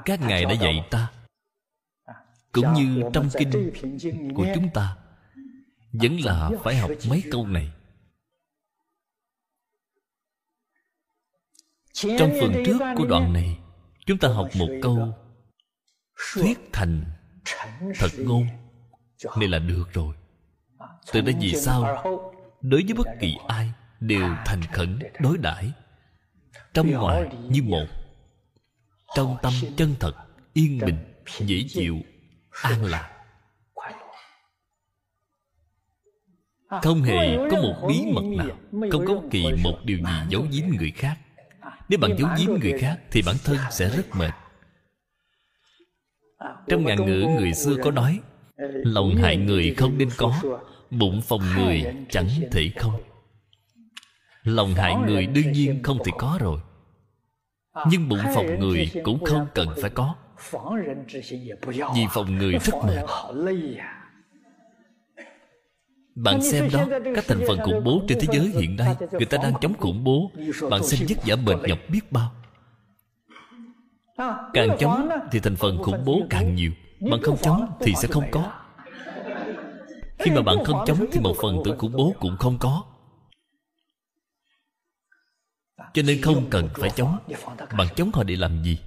Các 0.05 0.21
ngài 0.21 0.45
đã 0.45 0.53
dạy 0.53 0.89
ta. 0.91 1.13
Cũng 2.53 2.73
như 2.73 3.03
trong 3.15 3.29
kinh 3.39 3.73
của 4.35 4.47
chúng 4.55 4.71
ta 4.75 4.97
vẫn 5.93 6.21
là 6.21 6.51
phải 6.65 6.77
học 6.77 6.91
mấy 7.09 7.23
câu 7.31 7.47
này. 7.47 7.73
Trong 11.93 12.31
phần 12.41 12.63
trước 12.67 12.79
của 12.97 13.07
đoạn 13.07 13.33
này 13.33 13.59
chúng 14.07 14.19
ta 14.19 14.29
học 14.29 14.49
một 14.59 14.69
câu 14.83 15.15
thuyết 16.35 16.59
thành 16.73 17.05
thật 17.95 18.09
ngôn. 18.19 18.47
này 19.37 19.49
là 19.49 19.59
được 19.59 19.85
rồi. 19.93 20.15
từ 21.13 21.21
đây 21.21 21.35
vì 21.41 21.55
sao 21.55 22.05
đối 22.61 22.83
với 22.83 22.95
bất 22.95 23.07
kỳ 23.21 23.37
ai 23.49 23.73
đều 24.01 24.35
thành 24.45 24.63
khẩn 24.63 24.99
đối 25.21 25.39
đãi. 25.39 25.73
Trong 26.75 26.91
ngoài 26.91 27.29
như 27.49 27.63
một 27.63 27.87
trong 29.17 29.37
tâm 29.43 29.53
chân 29.77 29.95
thật 30.01 30.13
yên 30.53 30.79
bình 30.87 30.99
dễ 31.39 31.65
chịu 31.69 31.99
an 32.51 32.85
lạc. 32.85 33.11
Không 36.83 37.03
hề 37.03 37.37
có 37.51 37.57
một 37.63 37.87
bí 37.89 38.05
mật 38.15 38.45
nào 38.45 38.57
không 38.91 39.07
có 39.07 39.23
kỳ 39.31 39.45
một 39.63 39.79
điều 39.85 39.99
gì 39.99 40.13
giấu 40.29 40.47
giếm 40.53 40.69
người 40.79 40.91
khác. 40.91 41.19
Nếu 41.89 41.99
bạn 41.99 42.11
giấu 42.19 42.29
giếm 42.39 42.61
người 42.61 42.79
khác 42.79 42.99
thì 43.11 43.23
bản 43.27 43.37
thân 43.45 43.57
sẽ 43.71 43.89
rất 43.89 44.17
mệt. 44.17 44.31
Trong 46.69 46.85
ngạn 46.85 47.07
ngữ 47.07 47.27
người 47.39 47.55
xưa 47.55 47.77
có 47.85 47.91
nói 47.91 48.21
lòng 48.85 49.17
hại 49.17 49.37
người 49.37 49.75
không 49.75 49.99
nên 49.99 50.09
có 50.17 50.43
bụng 50.91 51.23
phòng 51.23 51.43
người 51.57 51.85
chẳng 52.09 52.29
thể 52.51 52.71
không 52.77 53.10
lòng 54.57 54.75
hại 54.75 54.95
người 55.07 55.27
đương 55.27 55.53
nhiên 55.53 55.83
không 55.83 55.99
thể 56.05 56.13
có 56.19 56.39
rồi. 56.41 56.61
Nhưng 57.91 58.09
bụng 58.09 58.19
phòng 58.35 58.59
người 58.59 58.91
cũng 59.05 59.25
không 59.25 59.47
cần 59.55 59.69
phải 59.81 59.91
có. 59.91 60.15
vì 61.95 62.07
phòng 62.11 62.39
người 62.39 62.59
rất 62.59 62.75
mệt 62.87 63.05
bạn 66.15 66.43
xem 66.43 66.69
đó 66.73 66.85
các 67.15 67.25
thành 67.29 67.41
phần 67.49 67.59
khủng 67.65 67.85
bố 67.85 68.03
trên 68.09 68.19
thế 68.21 68.27
giới 68.33 68.47
hiện 68.47 68.77
nay 68.77 68.97
người 69.13 69.27
ta 69.27 69.39
đang 69.43 69.53
chống 69.61 69.75
khủng 69.79 70.05
bố. 70.05 70.31
bạn 70.71 70.83
xem 70.83 71.01
vất 71.09 71.19
vả 71.27 71.37
mệt 71.37 71.69
nhọc 71.69 71.79
biết 71.89 72.13
bao. 72.13 72.31
Càng 74.53 74.77
chống 74.81 75.09
thì 75.33 75.41
thành 75.41 75.57
phần 75.57 75.79
khủng 75.83 76.05
bố 76.05 76.21
càng 76.31 76.55
nhiều. 76.55 76.71
bạn 77.11 77.23
không 77.23 77.37
chống 77.43 77.67
thì 77.81 77.95
sẽ 78.03 78.09
không 78.09 78.25
có. 78.31 78.53
khi 80.19 80.31
mà 80.31 80.43
bạn 80.43 80.65
không 80.65 80.85
chống 80.87 81.07
thì 81.13 81.21
một 81.21 81.37
phần 81.43 81.57
tử 81.65 81.75
khủng 81.79 81.93
bố 81.93 82.15
cũng 82.21 82.37
không 82.37 82.59
có 82.59 82.83
cho 85.95 86.03
nên 86.03 86.23
không 86.23 86.51
cần 86.51 86.69
phải 86.75 86.91
chống. 86.97 87.19
Bạn 87.77 87.89
chống 87.97 88.11
họ 88.15 88.23
để 88.23 88.37
làm 88.37 88.63
gì? 88.63 88.79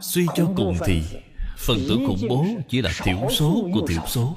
Suy 0.00 0.26
cho 0.34 0.52
cùng 0.56 0.76
thì 0.86 1.02
phần 1.58 1.78
tử 1.88 1.98
khủng 2.06 2.28
bố 2.28 2.46
chỉ 2.68 2.82
là 2.82 2.92
thiểu 3.02 3.28
số 3.30 3.68
của 3.74 3.86
thiểu 3.88 4.02
số. 4.06 4.36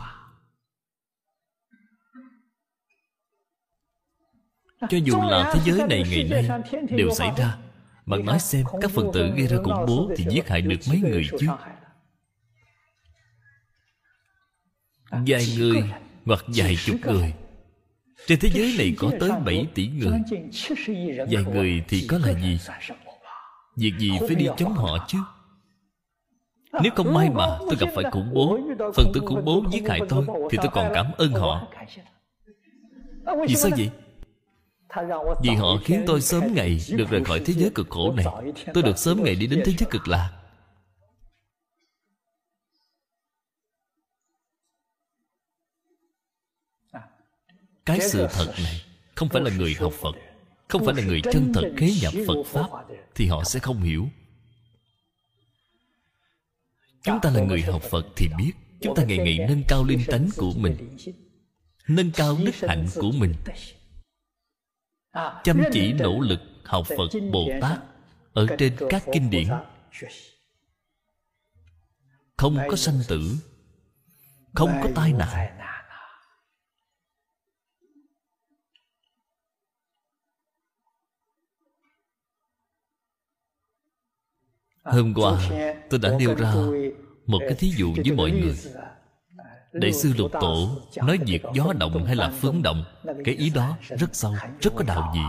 Cho 4.90 4.98
dù 5.06 5.22
là 5.22 5.52
thế 5.54 5.60
giới 5.66 5.88
này 5.88 6.04
ngày 6.10 6.24
nay 6.24 6.62
đều 6.90 7.10
xảy 7.16 7.32
ra 7.38 7.58
bạn 8.06 8.26
nói 8.26 8.40
xem 8.40 8.66
các 8.82 8.92
phần 8.92 9.10
tử 9.14 9.32
gây 9.38 9.48
ra 9.48 9.58
khủng 9.64 9.86
bố 9.88 10.12
thì 10.18 10.26
giết 10.30 10.48
hại 10.50 10.62
được 10.62 10.80
mấy 10.90 11.00
người 11.00 11.28
chứ? 11.40 11.48
vài 15.12 15.56
người 15.58 15.84
hoặc 16.28 16.46
vài 16.48 16.78
chục 16.86 16.96
người. 17.06 17.34
trên 18.28 18.40
thế 18.40 18.50
giới 18.54 18.76
này 18.78 18.96
có 18.98 19.12
tới 19.20 19.32
7 19.46 19.68
tỷ 19.76 19.88
người. 19.88 20.20
Vài 21.32 21.44
người 21.54 21.84
thì 21.88 22.08
có 22.10 22.18
là 22.18 22.34
gì? 22.34 22.60
Việc 23.78 23.94
gì 24.00 24.12
phải 24.20 24.36
đi 24.36 24.48
chống 24.58 24.74
họ 24.74 25.06
chứ? 25.08 25.18
Nếu 26.82 26.92
không 26.96 27.14
may 27.14 27.30
mà 27.30 27.58
tôi 27.60 27.76
gặp 27.80 27.88
phải 27.96 28.04
khủng 28.12 28.34
bố 28.34 28.60
Phần 28.96 29.12
tử 29.14 29.22
khủng 29.26 29.46
bố 29.46 29.64
giết 29.72 29.90
hại 29.90 30.00
tôi 30.10 30.26
Thì 30.52 30.58
tôi 30.62 30.72
còn 30.74 30.92
cảm 30.94 31.12
ơn 31.18 31.32
họ. 31.32 31.68
Vì 33.48 33.56
sao 33.56 33.72
vậy? 33.78 33.90
Vì 35.44 35.50
họ 35.50 35.78
khiến 35.84 36.04
tôi 36.08 36.22
sớm 36.22 36.44
ngày 36.54 36.80
Được 36.90 37.10
rời 37.10 37.24
khỏi 37.24 37.42
thế 37.46 37.54
giới 37.54 37.70
cực 37.76 37.90
khổ 37.90 38.14
này. 38.14 38.26
Tôi 38.74 38.84
được 38.84 38.98
sớm 38.98 39.24
ngày 39.24 39.36
đi 39.36 39.48
đến 39.48 39.62
thế 39.66 39.74
giới 39.78 39.88
cực 39.92 40.08
lạc 40.08 40.32
cái 47.88 48.00
sự 48.02 48.28
thật 48.32 48.54
này 48.64 48.82
không 49.16 49.30
phải 49.30 49.42
là 49.42 49.52
người 49.58 49.76
học 49.80 49.94
phật 49.94 50.16
không 50.68 50.86
phải 50.86 50.96
là 50.96 51.04
người 51.04 51.22
chân 51.32 51.52
thật 51.54 51.72
khế 51.78 51.92
nhập 52.02 52.14
phật 52.28 52.44
pháp 52.46 52.70
thì 53.16 53.28
họ 53.28 53.44
sẽ 53.44 53.60
không 53.60 53.82
hiểu. 53.82 54.10
Chúng 57.04 57.20
ta 57.22 57.30
là 57.30 57.42
người 57.42 57.62
học 57.62 57.82
phật 57.84 58.06
thì 58.16 58.30
biết 58.38 58.52
chúng 58.82 58.96
ta 58.96 59.04
ngày 59.04 59.18
ngày 59.18 59.38
nâng 59.50 59.64
cao 59.68 59.84
linh 59.84 60.04
tánh 60.08 60.30
của 60.38 60.52
mình 60.58 60.98
nâng 61.88 62.12
cao 62.12 62.38
đức 62.44 62.56
hạnh 62.56 62.88
của 62.96 63.12
mình. 63.12 63.34
Chăm 65.44 65.62
chỉ 65.72 65.94
nỗ 65.94 66.20
lực 66.20 66.42
học 66.64 66.88
phật 66.88 67.10
bồ 67.32 67.50
tát 67.62 67.80
ở 68.34 68.48
trên 68.58 68.76
các 68.90 69.04
kinh 69.14 69.30
điển. 69.30 69.48
Không 72.38 72.58
có 72.70 72.76
sanh 72.76 73.00
tử 73.08 73.36
không 74.54 74.80
có 74.84 74.90
tai 74.96 75.14
nạn 75.14 75.58
Hôm 84.92 85.14
qua 85.14 85.42
tôi 85.90 86.00
đã 86.00 86.10
nêu 86.20 86.36
ra 86.36 86.54
Một 87.26 87.40
cái 87.40 87.54
thí 87.54 87.70
dụ 87.78 87.94
với 88.06 88.16
mọi 88.16 88.32
người. 88.32 88.56
Đại 89.74 89.94
sư 89.94 90.14
Lục 90.18 90.32
Tổ 90.42 90.82
Nói 90.96 91.20
việc 91.26 91.42
gió 91.54 91.74
động 91.80 92.06
hay 92.06 92.16
là 92.16 92.30
phướng 92.30 92.62
động 92.62 92.86
Cái 93.26 93.36
ý 93.36 93.50
đó 93.50 93.78
rất 93.82 94.16
sâu 94.16 94.36
Rất 94.62 94.74
có 94.76 94.84
đạo 94.88 95.14
vị 95.16 95.22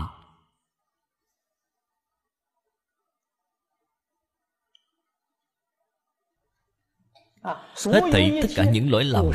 Hết 7.85 8.01
thảy 8.11 8.39
tất 8.41 8.47
cả 8.55 8.71
những 8.71 8.91
lỗi 8.91 9.03
lầm 9.03 9.31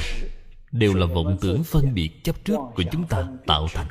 Đều 0.72 0.94
là 0.94 1.06
vọng 1.06 1.36
tưởng 1.40 1.64
phân 1.64 1.94
biệt 1.94 2.10
chấp 2.24 2.44
trước 2.44 2.58
Của 2.74 2.82
chúng 2.92 3.06
ta 3.06 3.26
tạo 3.46 3.66
thành. 3.74 3.86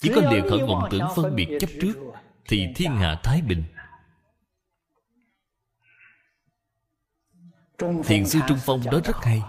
Chỉ 0.00 0.12
có 0.14 0.20
điều 0.30 0.42
khởi 0.50 0.58
vọng 0.58 0.88
tưởng 0.90 1.04
phân 1.16 1.36
biệt 1.36 1.58
chấp 1.60 1.70
trước 1.80 1.94
Thì 2.48 2.66
thiên 2.76 2.90
hạ 2.90 3.20
thái 3.22 3.42
bình 3.42 3.62
thiền 7.78 8.26
sư 8.26 8.38
trung 8.48 8.58
phong 8.64 8.84
nói 8.84 9.00
rất 9.04 9.16
hay. 9.22 9.42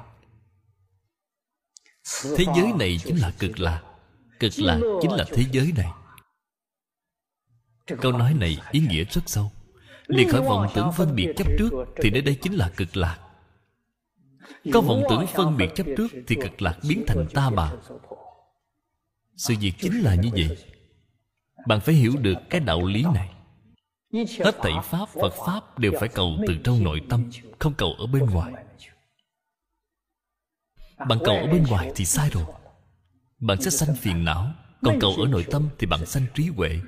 Thế 2.37 2.45
giới 2.55 2.71
này 2.79 2.99
chính 3.03 3.17
là 3.17 3.31
cực 3.39 3.59
lạc 3.59 3.81
cực 4.39 4.59
lạc 4.59 4.79
chính 5.01 5.11
là 5.11 5.25
thế 5.33 5.43
giới 5.51 5.71
này. 5.77 5.91
Câu 8.01 8.11
nói 8.11 8.33
này 8.33 8.57
ý 8.71 8.79
nghĩa 8.79 9.03
rất 9.03 9.21
sâu. 9.25 9.51
Liền 10.07 10.29
khỏi 10.29 10.41
vọng 10.41 10.67
tưởng 10.75 10.91
phân 10.97 11.15
biệt 11.15 11.33
chấp 11.37 11.47
trước 11.59 11.71
thì 11.95 12.09
nơi 12.09 12.21
đây 12.21 12.37
chính 12.41 12.53
là 12.53 12.71
cực 12.77 12.97
lạc. 12.97 13.19
Có 14.73 14.81
vọng 14.81 15.03
tưởng 15.09 15.25
phân 15.33 15.57
biệt 15.57 15.69
chấp 15.75 15.87
trước 15.97 16.07
thì 16.27 16.35
cực 16.35 16.61
lạc 16.61 16.77
biến 16.89 17.03
thành 17.07 17.27
ta 17.33 17.49
bà. 17.49 17.71
Sự 19.35 19.53
việc 19.59 19.73
chính 19.79 20.01
là 20.01 20.15
như 20.15 20.29
vậy. 20.31 20.57
Bạn 21.67 21.79
phải 21.79 21.95
hiểu 21.95 22.13
được 22.17 22.35
cái 22.49 22.59
đạo 22.59 22.85
lý 22.85 23.03
này 23.13 23.34
hết 24.15 24.55
thảy 24.61 24.73
pháp, 24.83 25.09
phật 25.09 25.33
pháp 25.45 25.79
đều 25.79 25.91
phải 25.99 26.09
cầu 26.09 26.37
từ 26.47 26.53
trong 26.63 26.83
nội 26.83 27.01
tâm, 27.09 27.31
không 27.59 27.73
cầu 27.73 27.93
ở 27.99 28.05
bên 28.07 28.25
ngoài. 28.25 28.53
Bạn 30.97 31.19
cầu 31.25 31.35
ở 31.35 31.47
bên 31.47 31.63
ngoài 31.63 31.91
thì 31.95 32.05
sai 32.05 32.29
rồi. 32.29 32.45
Bạn 33.39 33.61
sẽ 33.61 33.71
sanh 33.71 33.95
phiền 33.95 34.25
não, 34.25 34.51
còn 34.81 34.99
cầu 35.01 35.15
ở 35.17 35.27
nội 35.27 35.45
tâm 35.51 35.69
thì 35.77 35.87
bạn 35.87 36.05
sanh 36.05 36.25
trí 36.35 36.47
huệ. 36.47 36.79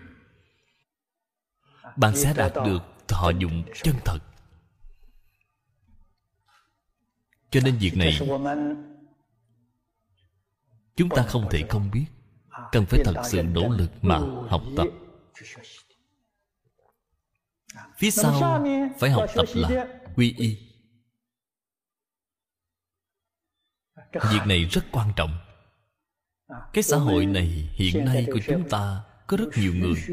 Bạn 1.96 2.16
sẽ 2.16 2.34
đạt 2.38 2.54
được 2.66 2.80
thọ 3.08 3.30
dụng 3.30 3.64
chân 3.84 3.96
thật. 4.06 4.20
Cho 7.52 7.60
nên 7.64 7.78
việc 7.78 7.98
này, 7.98 8.20
chúng 10.96 11.10
ta 11.10 11.24
không 11.24 11.48
thể 11.52 11.64
không 11.70 11.92
biết, 11.92 12.06
cần 12.72 12.86
phải 12.86 13.02
thật 13.06 13.22
sự 13.26 13.44
nỗ 13.44 13.70
lực 13.70 13.92
mà 14.02 14.20
học 14.50 14.64
tập 14.78 14.88
phía 17.98 18.12
sau 18.12 18.64
phải 19.00 19.10
học 19.10 19.26
tập 19.36 19.46
là 19.54 19.88
quy 20.16 20.34
y. 20.38 20.58
Việc 24.14 24.42
này 24.46 24.64
rất 24.66 24.86
quan 24.92 25.12
trọng. 25.16 25.38
Cái 26.74 26.84
xã 26.84 26.98
hội 26.98 27.26
này 27.26 27.70
hiện 27.74 28.06
nay 28.06 28.28
của 28.34 28.40
chúng 28.48 28.70
ta 28.70 29.04
có 29.28 29.38
rất 29.38 29.50
nhiều 29.58 29.74
người. 29.74 30.04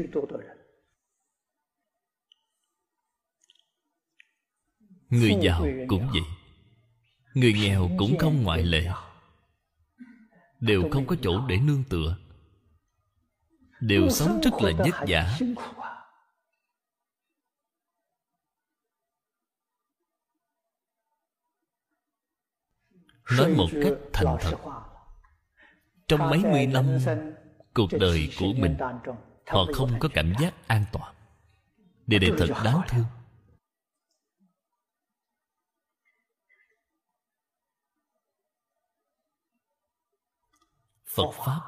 Người 5.09 5.35
giàu 5.41 5.67
cũng 5.87 6.07
vậy. 6.11 6.21
Người 7.33 7.53
nghèo 7.53 7.89
cũng 7.97 8.17
không 8.17 8.43
ngoại 8.43 8.63
lệ. 8.63 8.87
Đều 10.59 10.89
không 10.91 11.07
có 11.07 11.15
chỗ 11.21 11.47
để 11.47 11.57
nương 11.57 11.83
tựa. 11.89 12.17
Đều 13.79 14.09
sống 14.09 14.41
rất 14.43 14.53
là 14.61 14.71
vất 14.77 15.07
vả 15.07 15.39
nói 23.31 23.49
một 23.49 23.67
cách 23.83 23.93
thành 24.13 24.37
thật 24.41 24.57
trong 26.07 26.29
mấy 26.29 26.39
mươi 26.39 26.67
năm 26.67 26.97
cuộc 27.73 27.89
đời 27.99 28.29
của 28.39 28.53
mình 28.57 28.77
họ 29.47 29.65
không 29.73 29.91
có 29.99 30.09
cảm 30.13 30.33
giác 30.39 30.53
an 30.67 30.85
toàn. 30.91 31.15
Điều 32.07 32.19
này 32.19 32.31
thật 32.37 32.47
đáng 32.63 32.81
thương. 32.87 33.05
Phật 41.15 41.31
pháp. 41.45 41.61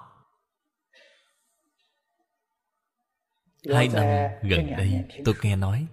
Hai 3.73 3.89
năm 3.93 4.05
gần 4.41 4.67
đây 4.77 5.05
tôi 5.25 5.35
nghe 5.41 5.55
nói 5.55 5.87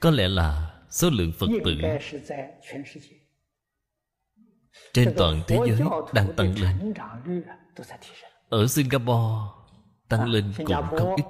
có 0.00 0.10
lẽ 0.10 0.28
là 0.28 0.74
số 0.90 1.10
lượng 1.10 1.32
phật 1.38 1.46
tử 1.64 1.74
trên 4.92 5.14
toàn 5.16 5.42
thế 5.46 5.58
giới 5.66 5.80
đang 6.12 6.32
tăng 6.36 6.54
lên. 6.58 6.94
ở 8.48 8.66
singapore 8.66 9.52
tăng 10.08 10.28
lên 10.28 10.52
cũng 10.56 10.98
không 10.98 11.16
ít. 11.16 11.24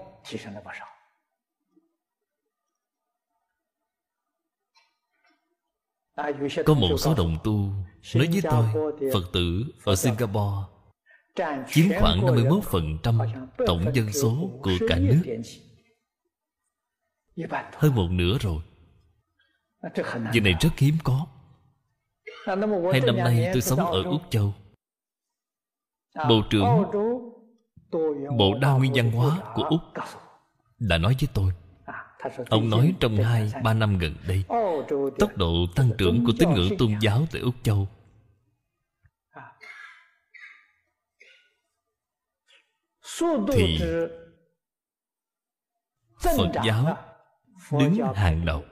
có 6.66 6.74
một 6.74 6.96
số 6.99 7.14
đồng 7.14 7.36
tu 7.44 7.72
nói 8.14 8.28
với 8.32 8.40
tôi 8.42 8.64
phật 9.12 9.22
tử 9.32 9.64
ở 9.84 9.96
singapore 9.96 10.66
chiếm 11.68 11.86
khoảng 12.01 12.20
51% 12.20 13.46
tổng 13.66 13.84
dân 13.94 14.12
số 14.12 14.51
của 14.62 14.78
cả 14.88 14.99
nước. 14.99 15.22
hơn 17.72 17.94
một 17.94 18.09
nửa 18.11 18.38
rồi. 18.40 18.62
Việc 20.32 20.42
này 20.42 20.55
rất 20.61 20.78
hiếm 20.78 20.94
có 21.05 21.26
hai 22.45 22.57
năm 23.07 23.16
nay 23.16 23.51
tôi 23.53 23.62
sống 23.62 23.78
ở 23.78 24.03
úc 24.03 24.22
châu. 24.30 24.55
Bộ 26.28 26.43
trưởng 26.51 26.64
bộ 28.39 28.55
đa 28.61 28.72
nguyên 28.72 28.93
văn 28.95 29.11
hóa 29.11 29.53
của 29.55 29.62
úc 29.62 29.80
đã 30.78 30.99
nói 30.99 31.16
với 31.20 31.28
tôi. 31.34 31.53
Ông 32.51 32.70
nói 32.70 32.95
trong 33.01 33.16
hai 33.16 33.53
ba 33.64 33.74
năm 33.74 33.99
gần 33.99 34.14
đây 34.28 34.45
tốc 35.18 35.36
độ 35.36 35.53
tăng 35.76 35.91
trưởng 35.99 36.24
của 36.26 36.32
tín 36.39 36.49
ngưỡng 36.51 36.78
tôn 36.78 36.95
giáo 37.01 37.26
tại 37.32 37.43
úc 37.43 37.55
châu. 37.62 37.89
Thì 43.53 43.78
phật 46.22 46.53
giáo 46.64 46.97
đứng 47.72 48.14
hàng 48.14 48.45
đầu 48.45 48.64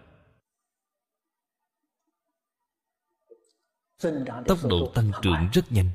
tốc 4.46 4.58
độ 4.68 4.92
tăng 4.94 5.10
trưởng 5.22 5.48
rất 5.52 5.72
nhanh. 5.72 5.90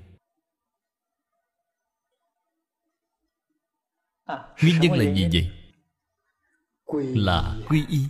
Nguyên 4.62 4.80
nhân 4.82 4.92
là 4.92 5.14
gì 5.14 5.30
vậy? 5.34 5.52
Là 7.16 7.56
quy 7.70 7.86
y. 7.90 8.06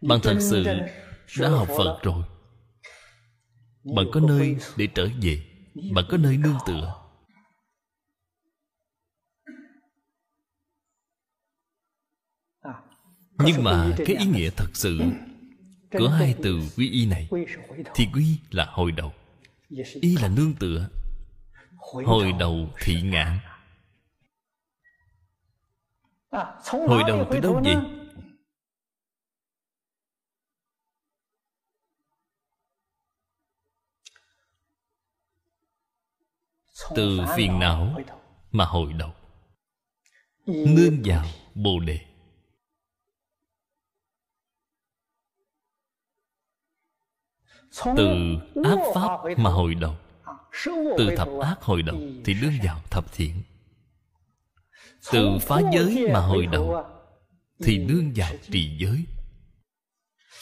Bạn 0.00 0.20
thật 0.22 0.36
sự 0.40 0.64
đã 1.40 1.48
học 1.48 1.68
phật 1.76 2.00
rồi. 2.02 2.24
Bạn 3.84 4.06
có 4.12 4.20
nơi 4.20 4.56
để 4.76 4.88
trở 4.94 5.08
về? 5.22 5.42
bạn 5.94 6.04
có 6.08 6.16
nơi 6.16 6.36
nương 6.36 6.58
tựa? 6.66 7.00
Nhưng 13.38 13.64
mà 13.64 13.94
cái 13.96 14.16
ý 14.16 14.26
nghĩa 14.26 14.50
thật 14.56 14.68
sự 14.74 14.98
của 15.98 16.08
hai 16.08 16.34
từ 16.42 16.60
quy 16.76 16.90
y 16.90 17.06
này 17.06 17.28
thì 17.94 18.06
quy 18.14 18.38
là 18.50 18.66
hồi 18.70 18.92
đầu. 18.92 19.12
Y 20.00 20.16
là 20.16 20.28
nương 20.28 20.54
tựa. 20.54 20.88
Hồi 22.06 22.32
đầu 22.38 22.68
thị 22.80 23.02
ngạn 23.02 23.38
hồi 26.70 27.02
đầu 27.06 27.28
từ 27.30 27.40
đâu 27.40 27.60
vậy 27.64 27.76
từ 36.94 37.20
phiền 37.36 37.58
não 37.58 38.00
mà 38.50 38.64
hồi 38.64 38.92
đầu. 38.92 39.12
Nương 40.46 41.02
vào 41.04 41.26
bồ 41.54 41.80
đề 41.80 42.00
từ 47.96 48.36
ác 48.64 48.78
pháp 48.94 49.38
mà 49.38 49.50
hồi 49.50 49.74
đầu. 49.74 49.96
Từ 50.98 51.16
thập 51.16 51.28
ác 51.42 51.62
hồi 51.62 51.82
đầu 51.82 51.96
thì 52.24 52.34
đương 52.34 52.52
vào 52.62 52.80
thập 52.90 53.12
thiện. 53.12 53.42
Từ 55.12 55.38
phá 55.40 55.60
giới 55.72 56.08
mà 56.12 56.20
hồi 56.20 56.46
đầu 56.46 56.84
thì 57.58 57.78
nương 57.78 58.12
vào 58.16 58.32
trì 58.50 58.76
giới. 58.78 59.04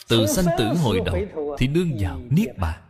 Từ 0.07 0.25
sanh 0.25 0.45
tử 0.57 0.73
hồi 0.83 0.99
đầu 1.05 1.17
thì 1.57 1.67
nương 1.67 1.91
vào 1.99 2.19
niết 2.29 2.57
bàn. 2.57 2.81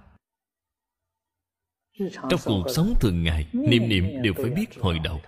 Trong 2.00 2.40
cuộc 2.46 2.64
sống 2.76 2.94
thường 3.00 3.24
ngày 3.24 3.48
niệm 3.54 3.90
niệm 3.90 4.22
đều 4.22 4.34
phải 4.34 4.50
biết 4.50 4.68
hồi 4.82 5.00
đầu. 5.00 5.22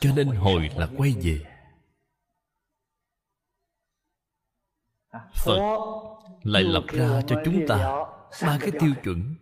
cho 0.00 0.12
nên 0.16 0.26
hồi 0.26 0.70
là 0.76 0.88
quay 0.96 1.14
về. 1.22 1.40
Phật 5.34 5.58
lại 6.44 6.62
lập 6.62 6.84
ra 6.88 7.22
cho 7.26 7.42
chúng 7.44 7.66
ta 7.68 7.76
ba 8.42 8.58
cái 8.60 8.70
tiêu 8.80 8.94
chuẩn 9.04 9.34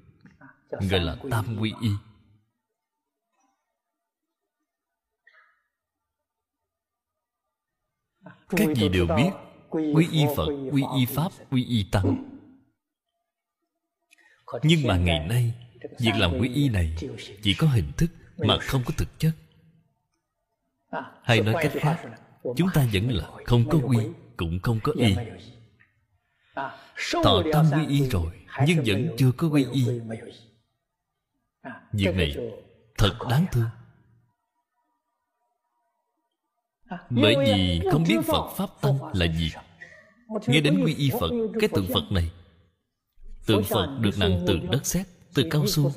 gọi 0.71 1.01
là 1.01 1.17
tam 1.31 1.57
quy 1.61 1.73
y. 1.81 1.91
Các 8.49 8.69
vị 8.77 8.89
đều 8.89 9.07
biết 9.07 9.31
quy 9.71 10.09
y 10.13 10.25
phật 10.37 10.49
quy 10.73 10.83
y 10.97 11.07
pháp 11.07 11.33
quy 11.51 11.65
y 11.65 11.87
tăng. 11.93 12.39
Nhưng 14.63 14.87
mà 14.87 14.97
ngày 14.97 15.27
nay 15.29 15.55
việc 15.99 16.13
làm 16.15 16.39
quy 16.41 16.55
y 16.55 16.69
này 16.69 16.97
chỉ 17.43 17.55
có 17.55 17.67
hình 17.67 17.93
thức 17.97 18.11
mà 18.37 18.59
không 18.59 18.83
có 18.87 18.93
thực 18.97 19.19
chất. 19.19 19.33
Hay 21.23 21.41
nói 21.41 21.55
cách 21.63 21.73
khác 21.75 22.05
chúng 22.57 22.69
ta 22.75 22.89
vẫn 22.93 23.11
là 23.11 23.31
không 23.47 23.69
có 23.71 23.79
quy 23.79 23.99
cũng 24.37 24.59
không 24.63 24.81
có 24.83 24.93
y 24.97 25.17
Thọ 27.11 27.43
tâm 27.53 27.67
quy 27.75 27.87
y 27.87 28.09
rồi 28.09 28.33
Nhưng 28.67 28.83
vẫn 28.87 29.09
chưa 29.19 29.33
có 29.37 29.49
quy 29.49 29.67
y. 29.73 29.87
Việc 31.93 32.17
này 32.17 32.37
thật 32.99 33.13
đáng 33.31 33.47
thương. 33.53 33.69
Bởi 37.11 37.37
vì 37.47 37.81
không 37.93 38.05
biết 38.09 38.17
Phật 38.27 38.49
Pháp 38.57 38.71
Tăng 38.81 38.99
là 39.15 39.27
gì. 39.27 39.53
Nghe 40.47 40.61
đến 40.61 40.83
quy 40.85 40.95
y 40.95 41.11
Phật 41.21 41.31
Cái 41.61 41.69
tượng 41.69 41.87
Phật 41.95 42.05
này. 42.11 42.31
Tượng 43.47 43.65
Phật 43.65 43.99
được 44.01 44.19
nặng 44.19 44.45
từ 44.47 44.59
đất 44.71 44.87
sét 44.87 45.07
Từ 45.35 45.43
cao 45.51 45.67
su. 45.67 45.93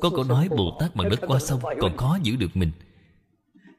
Có 0.00 0.10
câu 0.10 0.24
nói 0.24 0.48
Bồ 0.48 0.76
Tát 0.80 0.96
bằng 0.96 1.08
đất 1.08 1.20
qua 1.26 1.38
sông 1.38 1.60
Còn 1.80 1.96
khó 1.96 2.18
giữ 2.22 2.36
được 2.36 2.56
mình. 2.56 2.70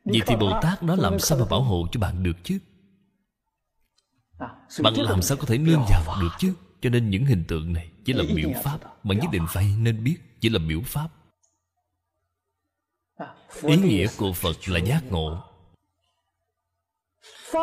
Vậy 0.06 0.22
thì 0.26 0.36
Bồ 0.36 0.60
Tát 0.62 0.84
đó 0.84 0.96
làm 0.96 1.20
sao 1.20 1.38
mà 1.38 1.46
bảo 1.50 1.62
hộ 1.62 1.88
cho 1.92 2.00
bạn 2.00 2.24
được 2.24 2.38
chứ 2.44 2.60
bạn 4.82 4.94
làm 4.98 5.22
sao 5.22 5.38
có 5.38 5.46
thể 5.46 5.58
nương 5.58 5.86
vào 5.90 6.22
được 6.22 6.30
chứ? 6.40 6.54
Cho 6.82 6.90
nên 6.90 7.10
những 7.10 7.26
hình 7.26 7.44
tượng 7.48 7.74
này 7.74 7.92
chỉ 8.06 8.14
là 8.14 8.24
biểu 8.36 8.50
pháp 8.64 9.06
bạn 9.06 9.20
nhất 9.20 9.28
định 9.32 9.46
phải 9.50 9.76
nên 9.80 10.04
biết 10.04 10.18
chỉ 10.40 10.50
là 10.50 10.60
biểu 10.60 10.82
pháp. 10.82 11.10
Ý 13.62 13.78
nghĩa 13.78 14.08
của 14.18 14.34
phật 14.34 14.70
là 14.70 14.80
giác 14.80 15.04
ngộ. 15.10 15.44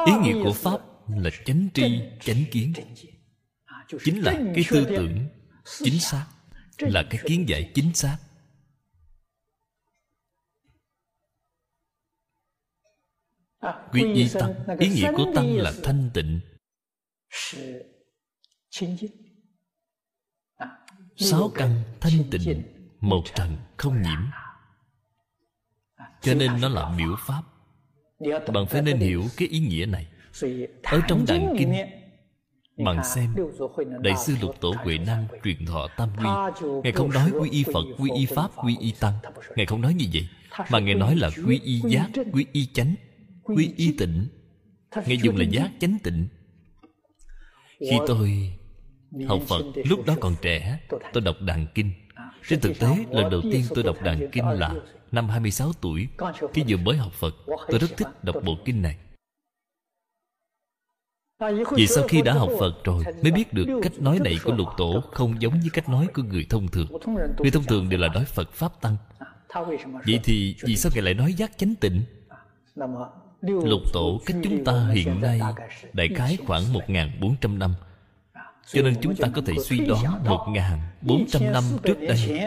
Ý 0.07 0.12
nghĩa 0.22 0.43
của 0.45 0.53
pháp 0.53 0.81
là 1.09 1.31
chánh 1.45 1.68
tri 1.75 2.01
chánh 2.20 2.45
kiến. 2.51 2.72
chính 4.05 4.20
là 4.20 4.33
cái 4.55 4.64
tư 4.70 4.85
tưởng 4.89 5.29
chính 5.79 6.01
xác 6.01 6.27
là 6.79 7.05
cái 7.11 7.20
kiến 7.27 7.49
giải 7.49 7.72
chính 7.75 7.95
xác. 7.95 8.18
Quy 13.93 14.14
y 14.14 14.29
tăng 14.29 14.55
ý 14.79 14.89
nghĩa 14.89 15.12
của 15.16 15.33
tăng 15.35 15.57
là 15.57 15.72
thanh 15.83 16.11
tịnh 16.14 16.41
sáu 21.16 21.51
căn 21.55 21.82
thanh 22.01 22.24
tịnh 22.30 22.62
một 23.01 23.22
trần 23.35 23.57
không 23.76 24.03
nhiễm. 24.03 24.20
Cho 26.22 26.35
nên 26.35 26.61
nó 26.61 26.68
là 26.68 26.95
biểu 26.99 27.16
pháp. 27.18 27.43
Bạn 28.53 28.66
phải 28.66 28.82
nên 28.82 28.97
hiểu 28.97 29.24
cái 29.37 29.49
ý 29.49 29.59
nghĩa 29.59 29.87
này. 29.87 30.07
Ở 30.82 31.01
trong 31.09 31.24
đàn 31.28 31.57
kinh 31.59 31.74
bạn 32.85 33.05
xem 33.05 33.35
đại 34.01 34.14
sư 34.26 34.35
lục 34.41 34.61
tổ 34.61 34.74
huệ 34.85 34.99
năng 34.99 35.26
truyền 35.45 35.66
thọ 35.66 35.89
tam 35.97 36.09
quy. 36.16 36.28
Ngài 36.82 36.93
không 36.93 37.11
nói 37.11 37.30
quy 37.41 37.51
y 37.51 37.64
phật 37.64 37.85
quy 37.99 38.11
y 38.14 38.26
pháp 38.26 38.51
quy 38.64 38.76
y 38.80 38.93
tăng. 39.01 39.14
ngài 39.57 39.66
không 39.66 39.80
nói 39.80 39.95
như 39.95 40.07
vậy. 40.12 40.28
Mà 40.70 40.78
ngài 40.78 40.95
nói 40.95 41.16
là 41.16 41.30
quy 41.47 41.61
y 41.64 41.80
giác 41.80 42.11
quy 42.32 42.47
y 42.53 42.66
chánh 42.66 42.95
quy 43.43 43.72
y 43.76 43.93
tịnh. 43.99 44.28
Ngài 45.07 45.18
dùng 45.22 45.37
là 45.37 45.45
giác 45.45 45.70
chánh 45.80 45.99
tịnh 46.03 46.28
khi 47.91 47.99
tôi 48.07 48.53
học 49.28 49.41
phật 49.49 49.62
lúc 49.85 50.07
đó 50.07 50.14
còn 50.20 50.35
trẻ 50.43 50.80
tôi 51.12 51.22
đọc 51.22 51.37
đàn 51.41 51.66
kinh. 51.74 51.91
Trên 52.49 52.61
thực 52.61 52.78
tế, 52.78 52.89
lần 53.11 53.30
đầu 53.30 53.41
tiên 53.53 53.64
tôi 53.74 53.85
đọc 53.85 53.97
đàn 54.03 54.30
kinh 54.30 54.49
là 54.49 54.74
Năm 55.12 55.28
26 55.28 55.72
tuổi. 55.80 56.09
Khi 56.53 56.64
vừa 56.68 56.76
mới 56.76 56.97
học 56.97 57.12
Phật 57.12 57.35
Tôi 57.47 57.78
rất 57.78 57.97
thích 57.97 58.09
đọc 58.22 58.37
bộ 58.45 58.57
kinh 58.64 58.82
này. 58.82 58.97
Vì 61.72 61.87
sau 61.87 62.05
khi 62.09 62.22
đã 62.22 62.32
học 62.32 62.51
Phật 62.59 62.85
rồi 62.85 63.05
Mới 63.22 63.32
biết 63.32 63.53
được 63.53 63.66
cách 63.82 63.93
nói 63.99 64.18
này 64.24 64.39
của 64.45 64.53
lục 64.53 64.68
tổ 64.76 65.01
Không 65.12 65.43
giống 65.43 65.61
như 65.61 65.68
cách 65.72 65.89
nói 65.89 66.07
của 66.14 66.22
người 66.22 66.47
thông 66.51 66.68
thường. 66.68 66.87
Người 67.39 67.51
thông 67.51 67.64
thường 67.64 67.89
đều 67.89 68.01
là 68.01 68.09
nói 68.09 68.24
Phật 68.24 68.53
Pháp 68.53 68.80
Tăng. 68.80 68.97
Vậy 70.07 70.20
thì 70.24 70.57
vì 70.62 70.76
sao 70.76 70.93
Ngài 70.95 71.03
lại 71.03 71.14
nói 71.14 71.32
giác 71.32 71.59
chánh 71.59 71.74
tịnh 71.74 72.03
Lục 73.47 73.82
tổ 73.92 74.20
cách 74.26 74.36
chúng 74.45 74.64
ta 74.64 74.88
hiện 74.95 75.20
nay 75.20 75.40
Đại 75.92 76.09
khái 76.14 76.38
khoảng 76.47 76.62
1.400 76.72 77.59
năm. 77.59 77.74
Cho 78.66 78.82
nên 78.82 78.95
chúng 79.01 79.16
ta 79.16 79.28
có 79.34 79.42
thể 79.47 79.55
suy 79.64 79.78
đoán 79.78 80.24
1.400 80.24 81.53
năm 81.53 81.64
trước 81.82 81.97
đây 82.01 82.40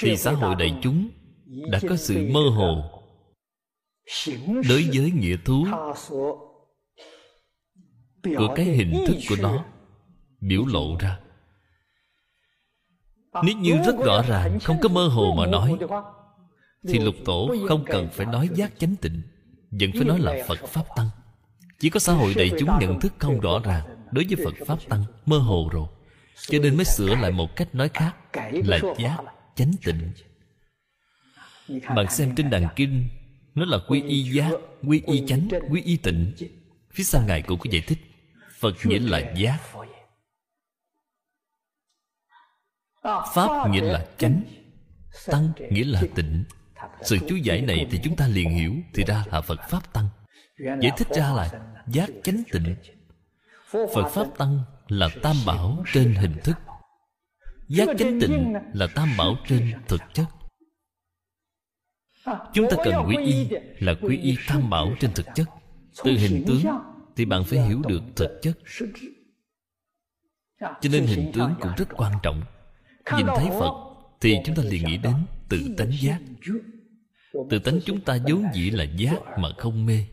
Thì 0.00 0.16
xã 0.16 0.32
hội 0.32 0.54
đại 0.54 0.78
chúng 0.82 1.08
Đã 1.44 1.78
có 1.88 1.96
sự 1.96 2.28
mơ 2.32 2.40
hồ 2.40 3.00
Đối 4.68 4.88
với 4.94 5.12
nghĩa 5.14 5.36
thú 5.44 5.66
Của 8.22 8.54
cái 8.56 8.64
hình 8.64 9.04
thức 9.06 9.16
của 9.28 9.36
nó 9.42 9.64
Biểu 10.40 10.66
lộ 10.66 10.96
ra. 10.98 11.18
Nếu 13.44 13.56
như 13.56 13.76
rất 13.86 13.96
rõ 14.04 14.22
ràng 14.28 14.60
Không 14.60 14.76
có 14.82 14.88
mơ 14.88 15.08
hồ 15.08 15.34
mà 15.38 15.46
nói 15.46 15.78
Thì 16.88 16.98
lục 16.98 17.14
tổ 17.24 17.54
không 17.68 17.84
cần 17.86 18.08
phải 18.12 18.26
nói 18.26 18.48
giác 18.54 18.72
chánh 18.78 18.96
tịnh 18.96 19.22
vẫn 19.80 19.90
phải 19.92 20.04
nói 20.04 20.18
là 20.18 20.44
phật 20.46 20.58
pháp 20.68 20.84
tăng. 20.96 21.08
Chỉ 21.78 21.90
có 21.90 22.00
xã 22.00 22.12
hội 22.12 22.34
đại 22.34 22.50
chúng 22.58 22.68
nhận 22.80 23.00
thức 23.00 23.12
không 23.18 23.40
rõ 23.40 23.60
ràng 23.64 24.06
đối 24.12 24.24
với 24.24 24.44
phật 24.44 24.66
pháp 24.66 24.78
tăng 24.88 25.04
mơ 25.26 25.38
hồ 25.38 25.68
rồi. 25.72 25.88
Cho 26.36 26.58
nên 26.58 26.76
mới 26.76 26.84
sửa 26.84 27.14
lại 27.14 27.30
một 27.30 27.56
cách 27.56 27.74
nói 27.74 27.90
khác 27.94 28.16
là 28.52 28.78
giác 28.98 29.18
chánh 29.54 29.72
tịnh. 29.84 30.12
Bạn 31.96 32.10
xem 32.10 32.34
trên 32.34 32.50
đàn 32.50 32.68
kinh 32.76 33.08
nó 33.54 33.64
là 33.64 33.78
quy 33.88 34.02
y 34.02 34.22
giác 34.22 34.50
quy 34.82 35.02
y 35.06 35.22
chánh 35.26 35.48
quy 35.70 35.82
y 35.82 35.96
tịnh. 35.96 36.32
phía 36.92 37.04
sau 37.04 37.22
ngài 37.26 37.42
cũng 37.42 37.58
có 37.58 37.70
giải 37.70 37.82
thích 37.86 37.98
phật 38.58 38.74
nghĩa 38.84 38.98
là 38.98 39.32
giác. 39.36 39.58
pháp 43.34 43.70
nghĩa 43.70 43.80
là 43.80 44.06
chánh 44.18 44.42
tăng 45.26 45.52
nghĩa 45.70 45.84
là 45.84 46.02
tịnh 46.14 46.44
sự 47.04 47.18
chú 47.28 47.36
giải 47.36 47.60
này 47.60 47.86
thì 47.90 48.00
chúng 48.04 48.16
ta 48.16 48.28
liền 48.28 48.50
hiểu, 48.50 48.74
thì 48.94 49.04
ra 49.04 49.24
là 49.30 49.40
phật 49.40 49.60
pháp 49.68 49.92
tăng. 49.92 50.08
Giải 50.58 50.92
thích 50.96 51.08
ra 51.10 51.32
là 51.32 51.50
giác 51.88 52.10
chánh 52.22 52.42
tịnh. 52.52 52.76
Phật 53.72 54.08
pháp 54.08 54.26
tăng 54.38 54.58
là 54.88 55.08
tam 55.22 55.36
bảo 55.46 55.84
trên 55.92 56.14
hình 56.14 56.34
thức. 56.44 56.56
Giác 57.68 57.88
chánh 57.98 58.20
tịnh 58.20 58.54
là 58.72 58.86
tam 58.94 59.08
bảo 59.18 59.36
trên 59.48 59.72
thực 59.88 60.02
chất. 60.14 60.26
Chúng 62.52 62.66
ta 62.70 62.76
cần 62.84 62.94
quy 63.08 63.16
y 63.16 63.48
là 63.78 63.94
quy 64.02 64.18
y 64.18 64.36
tam 64.48 64.70
bảo 64.70 64.94
trên 65.00 65.10
thực 65.14 65.26
chất. 65.34 65.48
Từ 66.04 66.12
hình 66.12 66.44
tướng 66.46 66.64
thì 67.16 67.24
bạn 67.24 67.44
phải 67.44 67.60
hiểu 67.60 67.82
được 67.88 68.02
thực 68.16 68.40
chất. 68.42 68.58
Cho 70.60 70.90
nên 70.90 71.06
hình 71.06 71.32
tướng 71.34 71.54
cũng 71.60 71.72
rất 71.76 71.88
quan 71.96 72.12
trọng. 72.22 72.42
Nhìn 73.16 73.26
thấy 73.36 73.46
phật 73.60 73.74
thì 74.20 74.36
chúng 74.44 74.56
ta 74.56 74.62
liền 74.62 74.84
nghĩ 74.84 74.96
đến 74.96 75.14
tự 75.48 75.74
tánh 75.78 75.90
giác 76.00 76.18
tự 77.50 77.58
tánh 77.58 77.80
chúng 77.84 78.00
ta 78.00 78.18
vốn 78.28 78.44
dĩ 78.54 78.70
là 78.70 78.84
giác 78.84 79.18
mà 79.38 79.48
không 79.58 79.86
mê. 79.86 80.04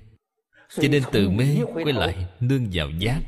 Cho 0.70 0.88
nên 0.92 1.04
từ 1.12 1.30
mê 1.30 1.58
quay 1.74 1.94
lại 1.94 2.28
nương 2.40 2.68
vào 2.74 2.90
giác. 2.90 3.22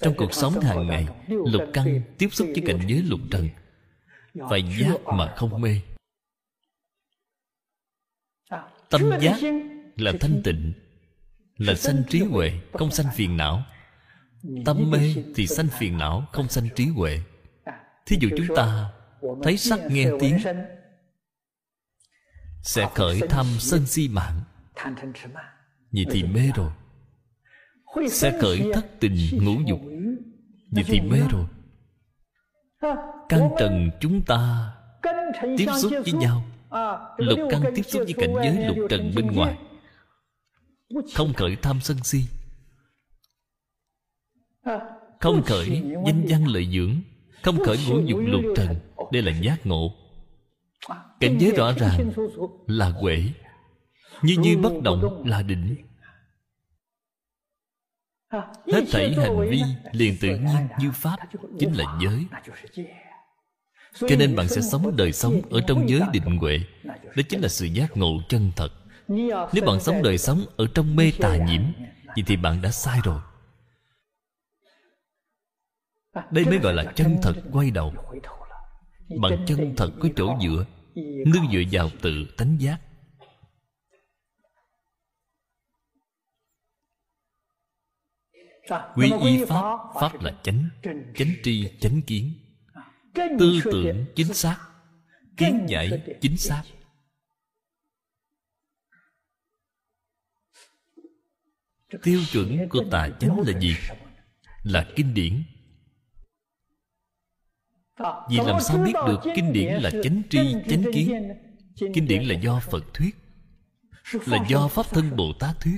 Trong 0.00 0.14
cuộc 0.16 0.34
sống 0.34 0.60
hàng 0.60 0.86
ngày, 0.86 1.06
lục 1.28 1.62
căn 1.72 2.02
tiếp 2.18 2.28
xúc 2.32 2.48
với 2.54 2.62
cảnh 2.66 2.80
giới 2.88 3.02
lục 3.02 3.20
trần. 3.30 3.48
Phải 4.50 4.62
giác 4.80 4.96
mà 5.04 5.34
không 5.36 5.60
mê. 5.60 5.80
Tâm 8.90 9.10
giác 9.20 9.36
là 9.96 10.12
thanh 10.20 10.40
tịnh, 10.44 10.72
là 11.56 11.74
sanh 11.74 12.02
trí 12.08 12.20
huệ, 12.20 12.52
không 12.72 12.90
sanh 12.90 13.06
phiền 13.14 13.36
não. 13.36 13.62
Tâm 14.64 14.90
mê 14.90 15.14
thì 15.34 15.46
sanh 15.46 15.68
phiền 15.68 15.98
não, 15.98 16.26
không 16.32 16.48
sanh 16.48 16.68
trí 16.76 16.86
huệ. 16.86 17.20
Thí 18.06 18.16
dụ 18.20 18.28
chúng 18.36 18.56
ta 18.56 18.90
thấy 19.42 19.56
sắc 19.56 19.80
nghe 19.90 20.10
tiếng 20.20 20.38
sẽ 22.62 22.88
khởi 22.94 23.20
tham 23.28 23.46
sân 23.58 23.86
si 23.86 24.08
mạng. 24.08 24.40
Vậy 25.92 26.06
thì 26.10 26.22
mê 26.22 26.50
rồi. 26.54 26.70
Sẽ 28.10 28.38
khởi 28.40 28.70
thất 28.74 28.86
tình 29.00 29.16
ngũ 29.32 29.60
dục. 29.66 29.80
Vậy 30.70 30.84
thì 30.86 31.00
mê 31.00 31.20
rồi. 31.30 31.46
Căn 33.28 33.50
trần 33.58 33.90
chúng 34.00 34.22
ta 34.22 34.72
tiếp 35.58 35.66
xúc 35.82 35.92
với 36.04 36.12
nhau. 36.12 36.44
Lục 37.16 37.38
căn 37.50 37.62
tiếp 37.74 37.82
xúc 37.82 38.02
với 38.04 38.14
cảnh 38.18 38.34
giới 38.34 38.64
lục 38.66 38.76
trần 38.90 39.12
bên 39.16 39.26
ngoài. 39.26 39.58
Không 41.14 41.32
khởi 41.34 41.56
tham 41.56 41.80
sân 41.80 41.96
si. 42.04 42.24
Không 45.20 45.42
khởi 45.42 45.82
danh 46.06 46.26
văn 46.28 46.46
lợi 46.46 46.68
dưỡng. 46.72 47.00
Không 47.42 47.64
khởi 47.64 47.76
ngũ 47.88 48.00
dục 48.06 48.20
lục 48.22 48.42
trần. 48.56 48.76
Đây 49.12 49.22
là 49.22 49.32
giác 49.32 49.66
ngộ 49.66 49.94
cảnh 51.20 51.38
giới 51.38 51.50
rõ 51.50 51.72
ràng 51.72 52.10
là 52.66 52.88
huệ 52.88 53.22
như 54.22 54.36
như 54.38 54.58
bất 54.58 54.72
động 54.82 55.22
là 55.26 55.42
định 55.42 55.76
hết 58.72 58.84
thảy 58.92 59.14
hành 59.14 59.50
vi 59.50 59.62
liền 59.92 60.16
tự 60.20 60.28
nhiên 60.28 60.68
như 60.78 60.90
pháp 60.92 61.16
chính 61.58 61.72
là 61.72 61.98
giới. 62.02 62.26
cho 64.00 64.16
nên 64.18 64.36
bạn 64.36 64.48
sẽ 64.48 64.60
sống 64.60 64.96
đời 64.96 65.12
sống 65.12 65.40
ở 65.50 65.60
trong 65.66 65.88
giới 65.88 66.00
định 66.12 66.36
huệ 66.38 66.60
đó 66.84 67.22
chính 67.28 67.40
là 67.40 67.48
sự 67.48 67.66
giác 67.66 67.96
ngộ 67.96 68.20
chân 68.28 68.52
thật. 68.56 68.72
Nếu 69.52 69.64
bạn 69.66 69.80
sống 69.80 70.02
đời 70.02 70.18
sống 70.18 70.44
ở 70.56 70.66
trong 70.74 70.96
mê 70.96 71.12
tà 71.18 71.36
nhiễm 71.36 71.62
vậy 72.06 72.24
thì 72.26 72.36
bạn 72.36 72.62
đã 72.62 72.70
sai 72.70 73.00
rồi. 73.04 73.20
Đây 76.30 76.44
mới 76.44 76.58
gọi 76.58 76.74
là 76.74 76.84
chân 76.96 77.16
thật 77.22 77.34
quay 77.52 77.70
đầu 77.70 77.94
bạn 79.18 79.44
chân 79.46 79.74
thật 79.76 79.92
có 80.00 80.08
chỗ 80.16 80.38
dựa 80.42 80.66
nương 81.26 81.50
dựa 81.52 81.62
vào 81.72 81.90
tự 82.02 82.26
tánh 82.36 82.56
giác. 82.60 82.80
Quy 88.94 89.12
y 89.24 89.44
pháp 89.44 89.78
pháp 90.00 90.20
là 90.20 90.40
chánh 90.42 90.68
chánh 91.14 91.32
tri 91.42 91.78
chánh 91.80 92.02
kiến. 92.02 92.32
Tư 93.14 93.60
tưởng 93.64 94.06
chính 94.16 94.34
xác. 94.34 94.58
kiến 95.36 95.66
giải 95.68 96.16
chính 96.20 96.36
xác. 96.36 96.62
tiêu 102.02 102.20
chuẩn 102.32 102.68
của 102.68 102.84
tà 102.90 103.08
chánh 103.20 103.40
là 103.40 103.60
gì? 103.60 103.74
là 104.62 104.88
kinh 104.96 105.14
điển 105.14 105.44
vì 108.30 108.36
làm 108.36 108.60
sao 108.60 108.78
biết 108.78 108.92
được 109.06 109.20
kinh 109.34 109.52
điển 109.52 109.72
là 109.72 109.90
chánh 109.90 110.22
tri 110.30 110.54
chánh 110.68 110.82
kiến? 110.92 111.32
kinh 111.94 112.06
điển 112.06 112.22
là 112.22 112.34
do 112.34 112.60
phật 112.70 112.94
thuyết 112.94 113.16
là 114.26 114.44
do 114.48 114.68
pháp 114.68 114.86
thân 114.90 115.16
bồ 115.16 115.32
tát 115.38 115.60
thuyết. 115.60 115.76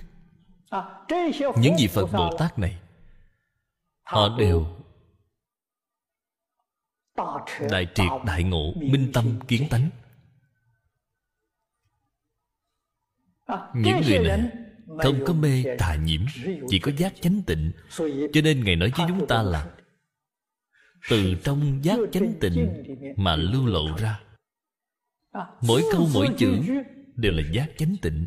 Những 1.57 1.75
vị 1.79 1.87
phật 1.87 2.07
bồ 2.13 2.37
tát 2.39 2.59
này 2.59 2.79
họ 4.03 4.39
đều 4.39 4.67
đại 7.71 7.87
triệt 7.95 8.11
đại 8.27 8.43
ngộ 8.43 8.73
minh 8.77 9.11
tâm 9.15 9.41
kiến 9.49 9.69
tánh. 9.71 9.91
Những 13.75 14.01
người 14.07 14.19
này 14.19 14.51
không 14.99 15.25
có 15.27 15.33
mê 15.33 15.65
tà 15.79 15.95
nhiễm 15.95 16.21
chỉ 16.69 16.79
có 16.79 16.93
giác 16.97 17.13
chánh 17.21 17.43
tịnh. 17.47 17.73
cho 18.33 18.41
nên 18.45 18.65
ngài 18.65 18.77
nói 18.77 18.93
với 18.97 19.07
chúng 19.09 19.27
ta 19.27 19.43
là 19.43 19.71
từ 21.09 21.35
trong 21.45 21.85
giác 21.85 21.99
chánh 22.13 22.35
tịnh 22.41 22.85
mà 23.17 23.37
lưu 23.37 23.67
lộ 23.67 23.97
ra. 23.99 24.21
Mỗi 25.61 25.83
câu 25.93 26.09
mỗi 26.15 26.29
chữ 26.39 26.63
đều 27.17 27.33
là 27.33 27.43
giác 27.53 27.67
chánh 27.79 27.97
tịnh. 28.03 28.27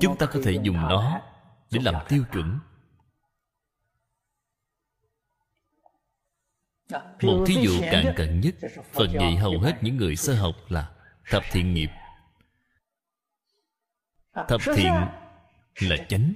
Chúng 0.00 0.16
ta 0.18 0.26
có 0.26 0.40
thể 0.44 0.60
dùng 0.62 0.76
nó 0.76 1.20
để 1.70 1.80
làm 1.82 1.94
tiêu 2.08 2.24
chuẩn. 2.32 2.58
Một 7.22 7.44
thí 7.46 7.54
dụ 7.62 7.80
cạn 7.80 8.14
cận 8.16 8.40
nhất 8.40 8.54
phật 8.92 9.06
dạy 9.12 9.36
hầu 9.36 9.60
hết 9.60 9.78
những 9.82 9.96
người 9.96 10.16
sơ 10.16 10.34
học 10.34 10.54
là 10.68 10.94
thập 11.30 11.42
thiện 11.52 11.74
nghiệp. 11.74 11.90
Thập 14.48 14.60
thiện 14.76 14.92
là 15.80 15.96
chánh. 16.08 16.32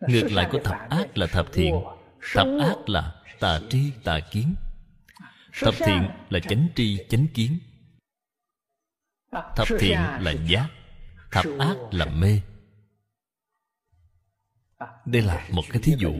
Ngược 0.00 0.28
lại 0.32 0.48
của 0.52 0.58
thập 0.64 0.90
ác 0.90 1.18
là 1.18 1.26
thập 1.26 1.52
thiện 1.52 1.74
thập 2.34 2.46
ác 2.60 2.88
là 2.88 3.22
tà 3.40 3.60
tri 3.70 3.92
tà 4.04 4.20
kiến. 4.30 4.54
Thập 5.60 5.74
thiện 5.74 6.10
là 6.30 6.40
chánh 6.40 6.68
tri 6.76 7.06
chánh 7.08 7.26
kiến. 7.34 7.58
Thập 9.32 9.68
thiện 9.78 9.98
là 9.98 10.32
giác. 10.46 10.68
Thập 11.30 11.44
ác 11.58 11.76
là 11.90 12.04
mê. 12.04 12.40
Đây 15.04 15.22
là 15.22 15.48
một 15.50 15.62
cái 15.68 15.82
thí 15.82 15.94
dụ. 15.98 16.14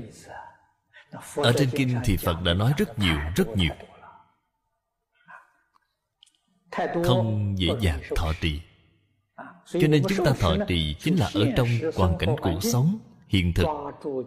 Ở 1.36 1.52
trên 1.58 1.70
kinh 1.72 2.00
thì 2.04 2.16
phật 2.16 2.42
đã 2.42 2.54
nói 2.54 2.72
rất 2.76 2.98
nhiều 2.98 3.16
rất 3.36 3.48
nhiều. 3.56 3.74
Không 7.04 7.54
dễ 7.58 7.68
dàng 7.80 8.00
thọ 8.16 8.32
trì. 8.40 8.60
Cho 9.66 9.88
nên 9.88 10.02
chúng 10.08 10.26
ta 10.26 10.32
thọ 10.40 10.56
trì 10.68 10.94
chính 10.94 11.16
là 11.16 11.30
ở 11.34 11.46
trong 11.56 11.68
hoàn 11.94 12.18
cảnh 12.18 12.36
cuộc 12.42 12.60
sống 12.62 12.98
hiện 13.30 13.52
thực 13.54 13.66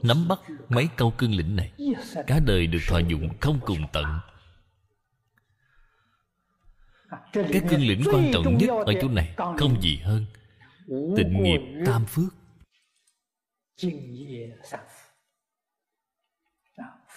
nắm 0.04 0.28
bắt 0.28 0.40
mấy 0.70 0.90
câu 0.98 1.14
cương 1.18 1.36
lĩnh 1.36 1.56
này. 1.56 1.72
Cả 2.28 2.40
đời 2.46 2.68
được 2.68 2.80
thọ 2.88 3.00
dụng 3.00 3.30
không 3.42 3.60
cùng 3.66 3.88
tận. 3.94 4.06
Cái 7.34 7.62
cương 7.70 7.82
lĩnh 7.82 8.04
quan 8.06 8.32
trọng 8.34 8.58
nhất 8.58 8.70
ở 8.86 8.94
chỗ 9.02 9.08
này 9.08 9.36
không 9.38 9.82
gì 9.82 9.98
hơn 9.98 10.26
tịnh 11.18 11.44
nghiệp 11.44 11.62
tam 11.86 12.06
phước. 12.06 12.36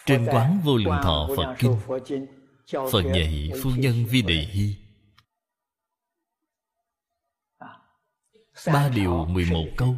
Trên 0.06 0.26
quán 0.26 0.60
vô 0.64 0.76
lượng 0.76 1.00
thọ 1.02 1.28
phật 1.36 1.54
kinh 1.58 1.78
phật 2.92 3.02
dạy 3.14 3.50
phu 3.62 3.70
nhân 3.70 4.04
vi 4.06 4.22
đề 4.22 4.34
hy 4.34 4.76
ba 8.66 8.88
điều 8.88 9.26
mười 9.26 9.44
một 9.50 9.66
câu 9.76 9.96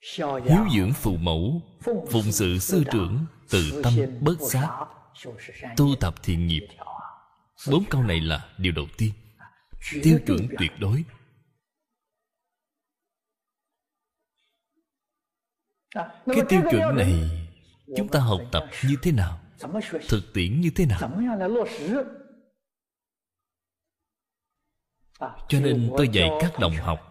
hiếu 0.00 0.64
dưỡng 0.76 0.92
phụ 0.92 1.16
mẫu 1.16 1.62
phụng 2.10 2.32
sự 2.32 2.58
sư 2.58 2.84
trưởng 2.92 3.26
từ 3.50 3.82
tâm 3.82 3.92
bớt 4.20 4.36
sát 4.50 4.86
tu 5.76 5.94
tập 6.00 6.14
thiện 6.22 6.46
nghiệp. 6.46 6.68
bốn 7.70 7.84
câu 7.90 8.02
này 8.02 8.20
là 8.20 8.54
điều 8.58 8.72
đầu 8.72 8.86
tiên. 8.98 9.12
Tiêu 10.02 10.18
chuẩn 10.26 10.48
tuyệt 10.58 10.70
đối. 10.78 11.04
Cái 16.26 16.42
tiêu 16.48 16.62
chuẩn 16.70 16.96
này 16.96 17.14
chúng 17.96 18.08
ta 18.08 18.20
học 18.20 18.40
tập 18.52 18.70
như 18.84 18.96
thế 19.02 19.12
nào? 19.12 19.40
Thực 20.08 20.22
tiễn 20.34 20.60
như 20.60 20.70
thế 20.76 20.86
nào? 20.86 21.00
Cho 25.48 25.60
nên 25.60 25.90
tôi 25.96 26.08
dạy 26.08 26.28
các 26.40 26.52
đồng 26.60 26.76
học 26.76 27.07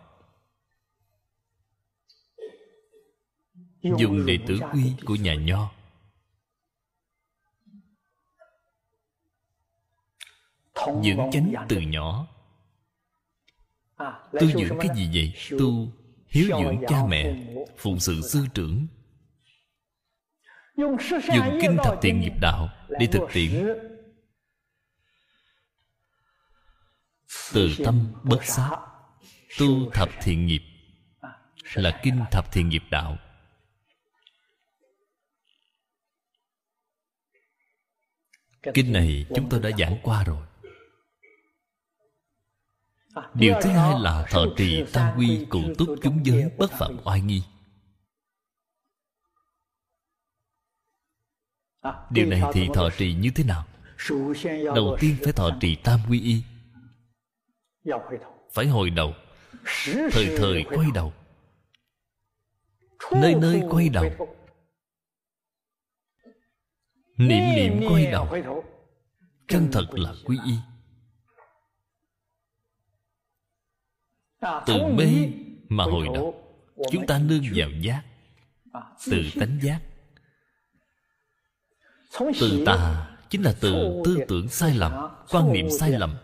dùng 3.98 4.26
đệ 4.26 4.40
tử 4.48 4.60
quy 4.74 4.94
của 5.06 5.16
nhà 5.16 5.36
nho. 5.36 5.72
Dưỡng 11.04 11.30
chánh 11.32 11.54
từ 11.70 11.80
nhỏ. 11.80 12.28
Tu 14.32 14.48
dưỡng 14.48 14.78
cái 14.80 14.90
gì 14.96 15.10
vậy? 15.14 15.58
Tu 15.60 15.92
hiếu 16.28 16.48
dưỡng 16.48 16.84
cha 16.88 17.06
mẹ, 17.08 17.36
phụng 17.78 18.00
sự 18.00 18.22
sư 18.22 18.46
trưởng. 18.54 18.88
Dùng 20.78 21.60
kinh 21.62 21.78
thập 21.84 22.00
thiện 22.02 22.20
nghiệp 22.20 22.34
đạo 22.42 22.70
để 22.90 23.08
thực 23.08 23.22
tiễn. 23.34 23.68
Từ 27.54 27.70
tâm 27.86 28.14
bất 28.24 28.46
sát. 28.46 28.78
Tu 29.60 29.92
thập 29.94 30.10
thiện 30.22 30.46
nghiệp 30.46 30.62
là 31.74 32.00
kinh 32.04 32.20
thập 32.32 32.52
thiện 32.52 32.70
nghiệp 32.70 32.84
đạo. 32.92 33.18
Kinh 38.74 38.94
này 38.94 39.26
chúng 39.36 39.50
tôi 39.50 39.60
đã 39.60 39.70
giảng 39.78 39.98
qua 40.04 40.24
rồi. 40.24 40.48
Điều 43.34 43.56
thứ 43.62 43.70
hai 43.70 44.00
là 44.00 44.26
thọ 44.32 44.46
trì 44.58 44.84
tam 44.94 45.18
quy 45.18 45.46
cụ 45.50 45.62
túc 45.78 45.90
chúng 46.02 46.26
giới 46.26 46.52
bất 46.58 46.72
phạm 46.72 46.98
oai 47.04 47.22
nghi. 47.22 47.44
Điều 52.10 52.26
này 52.26 52.42
thì 52.54 52.70
thọ 52.74 52.90
trì 52.98 53.14
như 53.14 53.32
thế 53.36 53.44
nào? 53.44 53.66
đầu 54.76 54.98
tiên 55.00 55.16
phải 55.24 55.34
thọ 55.34 55.50
trì 55.62 55.76
tam 55.76 56.00
quy 56.10 56.22
y. 56.22 56.44
phải 58.54 58.68
hồi 58.68 58.90
đầu. 58.90 59.14
Thời 60.12 60.38
thời 60.38 60.66
quay 60.70 60.88
đầu. 60.94 61.14
Nơi 63.12 63.36
nơi 63.36 63.62
quay 63.70 63.90
đầu 63.90 64.37
niệm 67.18 67.44
niệm 67.56 67.90
quay 67.90 68.06
đầu. 68.12 68.28
chân 69.48 69.70
thật 69.72 69.86
là 69.92 70.14
quy 70.26 70.38
y. 70.46 70.54
Từ 74.66 74.74
mê 74.94 75.30
mà 75.70 75.84
hồi 75.84 76.08
đầu 76.14 76.44
chúng 76.92 77.08
ta 77.08 77.20
nương 77.20 77.44
vào 77.56 77.70
giác. 77.82 78.04
Từ 79.12 79.24
tánh 79.40 79.60
giác. 79.62 79.82
Từ 82.40 82.64
tà 82.66 83.10
chính 83.30 83.42
là 83.42 83.54
từ 83.62 84.02
tư 84.06 84.18
tưởng 84.28 84.50
sai 84.50 84.74
lầm 84.74 84.92
quan 85.30 85.54
niệm 85.54 85.68
sai 85.80 85.92
lầm. 85.92 86.18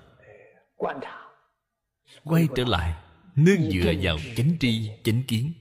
Quay 2.24 2.48
trở 2.56 2.64
lại 2.66 3.04
nương 3.36 3.72
dựa 3.72 3.94
vào 4.02 4.18
chánh 4.36 4.58
tri 4.60 4.92
chánh 5.04 5.24
kiến. 5.28 5.54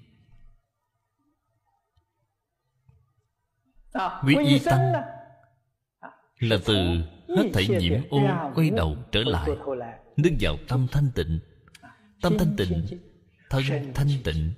Quy 4.24 4.36
y 4.46 4.58
tăng 4.58 4.92
là 6.42 6.56
từ 6.64 6.74
hết 7.36 7.50
thảy 7.52 7.68
nhiễm 7.68 8.00
ô 8.10 8.20
quay 8.54 8.70
đầu 8.70 8.96
trở 9.12 9.22
lại, 9.22 9.50
nương 10.16 10.36
vào 10.40 10.56
tâm 10.68 10.86
thanh 10.92 11.10
tịnh. 11.14 11.40
Tâm 12.22 12.38
thanh 12.38 12.56
tịnh, 12.56 12.86
thân 13.50 13.62
thanh 13.94 14.08
tịnh. 14.24 14.52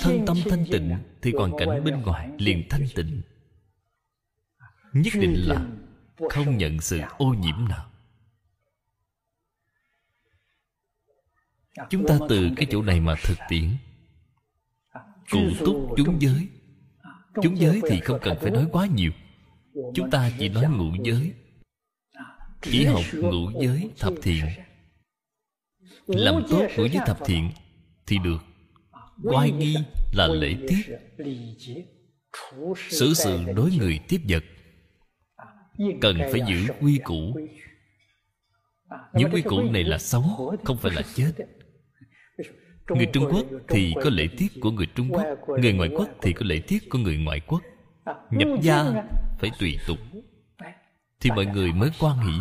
Thân 0.00 0.26
tâm 0.26 0.36
thanh 0.50 0.64
tịnh 0.72 0.96
thì 1.22 1.32
hoàn 1.32 1.52
cảnh 1.58 1.84
bên 1.84 2.02
ngoài 2.02 2.30
liền 2.38 2.68
thanh 2.70 2.86
tịnh. 2.94 3.22
Nhất 4.92 5.12
định 5.14 5.34
là 5.48 5.66
không 6.30 6.58
nhận 6.58 6.80
sự 6.80 7.00
ô 7.18 7.26
nhiễm 7.26 7.68
nào. 7.68 7.90
Chúng 11.90 12.06
ta 12.06 12.18
từ 12.28 12.50
cái 12.56 12.66
chỗ 12.70 12.82
này 12.82 13.00
mà 13.00 13.14
thực 13.24 13.38
tiễn. 13.48 13.76
Cụ 15.30 15.40
túc 15.58 15.94
chúng 15.96 16.22
giới. 16.22 16.48
Chúng 17.42 17.58
giới 17.58 17.80
thì 17.88 18.00
không 18.00 18.18
cần 18.22 18.36
phải 18.40 18.50
nói 18.50 18.66
quá 18.72 18.86
nhiều 18.86 19.12
chúng 19.94 20.10
ta 20.10 20.30
chỉ 20.38 20.48
nói 20.48 20.64
ngũ 20.68 21.04
giới. 21.04 21.32
Chỉ 22.62 22.84
học 22.84 23.02
ngũ 23.14 23.50
giới 23.60 23.90
thập 23.98 24.12
thiện. 24.22 24.44
Làm 26.06 26.42
tốt 26.50 26.66
ngũ 26.76 26.86
giới 26.86 27.02
thập 27.06 27.18
thiện 27.24 27.50
thì 28.06 28.18
được. 28.24 28.38
Oai 29.22 29.50
nghi 29.50 29.76
là 30.12 30.26
lễ 30.26 30.56
tiết. 30.68 30.96
Xử 32.76 33.14
sự 33.14 33.40
đối 33.56 33.70
người 33.78 34.00
tiếp 34.08 34.20
vật. 34.28 34.44
Cần 36.00 36.18
phải 36.32 36.40
giữ 36.48 36.72
quy 36.80 36.98
củ. 37.04 37.36
Những 39.14 39.30
quy 39.32 39.42
củ 39.42 39.62
này 39.62 39.84
là 39.84 39.98
sống 39.98 40.56
không 40.64 40.76
phải 40.76 40.92
là 40.94 41.02
chết. 41.14 41.32
Người 42.88 43.06
trung 43.12 43.24
quốc 43.32 43.46
thì 43.68 43.94
có 44.04 44.10
lễ 44.10 44.28
tiết 44.38 44.48
của 44.60 44.70
người 44.70 44.86
trung 44.94 45.08
quốc, 45.10 45.24
người 45.60 45.72
ngoại 45.72 45.90
quốc 45.96 46.08
thì 46.22 46.32
có 46.32 46.46
lễ 46.46 46.60
tiết 46.68 46.90
của 46.90 46.98
người 46.98 47.16
ngoại 47.16 47.40
quốc. 47.40 47.62
Nhập 48.30 48.48
gia 48.62 49.04
phải 49.42 49.50
tùy 49.58 49.78
tục 49.86 49.98
thì 51.20 51.30
mọi 51.30 51.46
người 51.46 51.72
mới 51.72 51.90
quan 52.00 52.18
hỷ 52.18 52.32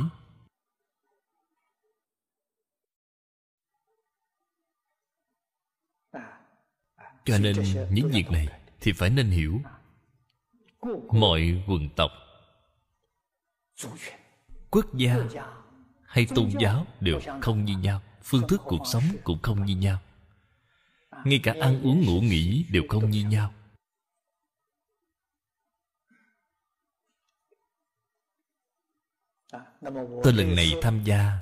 cho 7.26 7.38
nên 7.38 7.56
những 7.92 8.10
việc 8.12 8.32
này 8.32 8.48
thì 8.80 8.92
phải 8.92 9.10
nên 9.10 9.28
hiểu. 9.30 9.62
Mọi 11.12 11.64
quần 11.68 11.90
tộc, 11.96 12.12
quốc 14.72 14.86
gia 14.94 15.16
hay 16.06 16.28
tôn 16.36 16.50
giáo 16.60 16.88
đều 17.00 17.20
không 17.42 17.66
như 17.66 17.78
nhau, 17.78 18.02
phương 18.24 18.48
thức 18.48 18.62
cuộc 18.66 18.84
sống 18.86 19.04
cũng 19.24 19.40
không 19.42 19.66
như 19.66 19.76
nhau. 19.76 20.00
Ngay 21.26 21.40
cả 21.44 21.56
ăn 21.62 21.82
uống 21.84 22.02
ngủ 22.06 22.22
nghỉ 22.22 22.66
đều 22.70 22.84
không 22.90 23.10
như 23.10 23.26
nhau. 23.26 23.54
Tôi 30.24 30.34
lần 30.34 30.56
này 30.56 30.74
tham 30.82 31.04
gia 31.04 31.40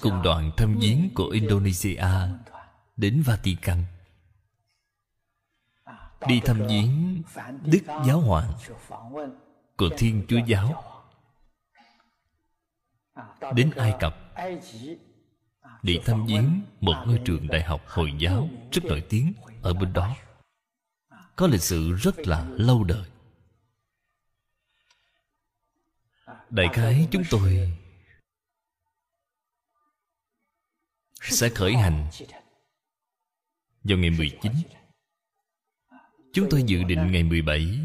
cùng 0.00 0.22
đoàn 0.22 0.50
thăm 0.56 0.78
viếng 0.80 1.10
của 1.14 1.28
indonesia 1.28 2.04
đến 2.96 3.22
vatican. 3.22 3.84
Đi 6.26 6.40
thăm 6.44 6.66
viếng 6.68 7.22
đức 7.64 7.82
giáo 8.06 8.20
hoàng 8.20 8.52
của 9.76 9.88
thiên 9.98 10.24
chúa 10.28 10.40
giáo. 10.46 10.84
Đến 13.54 13.70
ai 13.76 13.94
cập 14.00 14.16
để 15.82 16.00
thăm 16.04 16.26
viếng 16.26 16.62
một 16.80 16.94
ngôi 17.06 17.20
trường 17.24 17.46
đại 17.46 17.62
học 17.62 17.80
hồi 17.86 18.12
giáo 18.18 18.48
rất 18.72 18.84
nổi 18.84 19.00
tiếng 19.08 19.32
ở 19.62 19.74
bên 19.74 19.92
đó. 19.92 20.16
Có 21.36 21.46
lịch 21.46 21.62
sử 21.62 21.92
rất 21.92 22.18
là 22.18 22.48
lâu 22.50 22.84
đời. 22.84 23.04
Đại 26.50 26.68
khái 26.72 27.08
chúng 27.10 27.22
tôi 27.30 27.72
sẽ 31.20 31.48
khởi 31.48 31.72
hành 31.72 32.06
vào 33.84 33.98
ngày 33.98 34.10
19 34.10 34.52
Chúng 36.32 36.46
tôi 36.50 36.62
dự 36.66 36.82
định 36.82 37.12
ngày 37.12 37.22
17 37.22 37.78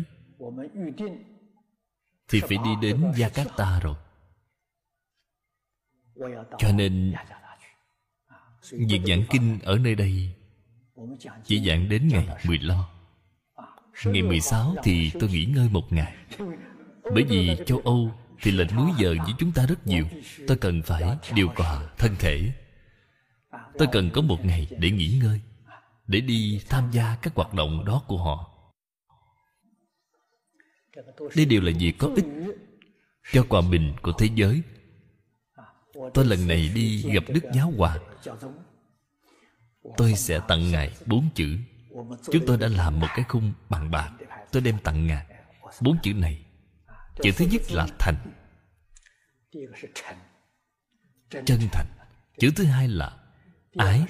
thì 2.27 2.41
phải 2.41 2.57
đi 2.63 2.71
đến 2.81 3.11
jakarta 3.11 3.79
rồi. 3.79 3.95
Cho 6.57 6.71
nên, 6.75 7.15
việc 8.71 9.01
giảng 9.07 9.23
kinh 9.29 9.59
ở 9.63 9.77
nơi 9.77 9.95
đây 9.95 10.35
chỉ 11.43 11.65
giảng 11.67 11.89
đến 11.89 12.07
ngày 12.07 12.27
15 12.47 12.79
Ngày 14.05 14.21
16 14.21 14.75
thì 14.83 15.11
tôi 15.19 15.29
nghỉ 15.29 15.45
ngơi 15.45 15.69
một 15.71 15.93
ngày. 15.93 16.15
Bởi 17.03 17.23
vì 17.23 17.57
châu 17.65 17.79
Âu 17.79 18.11
thì 18.41 18.51
lệnh 18.51 18.75
múi 18.75 18.91
giờ 18.97 19.15
với 19.23 19.33
chúng 19.39 19.51
ta 19.51 19.65
rất 19.65 19.87
nhiều. 19.87 20.05
Tôi 20.47 20.57
cần 20.57 20.81
phải 20.81 21.17
điều 21.33 21.49
hòa 21.55 21.89
thân 21.97 22.15
thể. 22.19 22.51
Tôi 23.77 23.87
cần 23.91 24.09
có 24.13 24.21
một 24.21 24.45
ngày 24.45 24.67
để 24.79 24.91
nghỉ 24.91 25.19
ngơi, 25.23 25.41
Để 26.07 26.19
đi 26.19 26.61
tham 26.69 26.91
gia 26.91 27.17
các 27.21 27.35
hoạt 27.35 27.53
động 27.53 27.85
đó 27.85 28.03
của 28.07 28.17
họ. 28.17 28.51
Đây 31.35 31.45
đều 31.45 31.61
là 31.61 31.71
việc 31.79 31.95
có 31.97 32.09
ích 32.15 32.25
Cho 33.31 33.45
hòa 33.49 33.61
bình 33.61 33.93
của 34.01 34.11
thế 34.11 34.29
giới. 34.35 34.61
Tôi 36.13 36.25
lần 36.25 36.47
này 36.47 36.71
đi 36.75 37.01
gặp 37.13 37.23
Đức 37.27 37.43
Giáo 37.53 37.73
Hoàng 37.77 37.99
Tôi 39.97 40.13
sẽ 40.15 40.39
tặng 40.47 40.71
Ngài 40.71 40.91
bốn 41.05 41.29
chữ. 41.35 41.57
Chúng 42.31 42.45
tôi 42.47 42.57
đã 42.57 42.67
làm 42.67 42.99
một 42.99 43.07
cái 43.15 43.25
khung 43.27 43.53
bằng 43.69 43.91
bạc. 43.91 44.11
Tôi 44.51 44.61
đem 44.61 44.77
tặng 44.83 45.07
Ngài 45.07 45.25
Bốn 45.81 45.97
chữ 46.03 46.13
này. 46.13 46.44
Chữ 47.21 47.31
thứ 47.37 47.45
nhất 47.45 47.61
là 47.71 47.87
thành. 47.99 48.15
Chân 51.31 51.59
thành. 51.71 51.87
Chữ 52.39 52.51
thứ 52.55 52.63
hai 52.63 52.87
là 52.87 53.17
ái. 53.75 54.05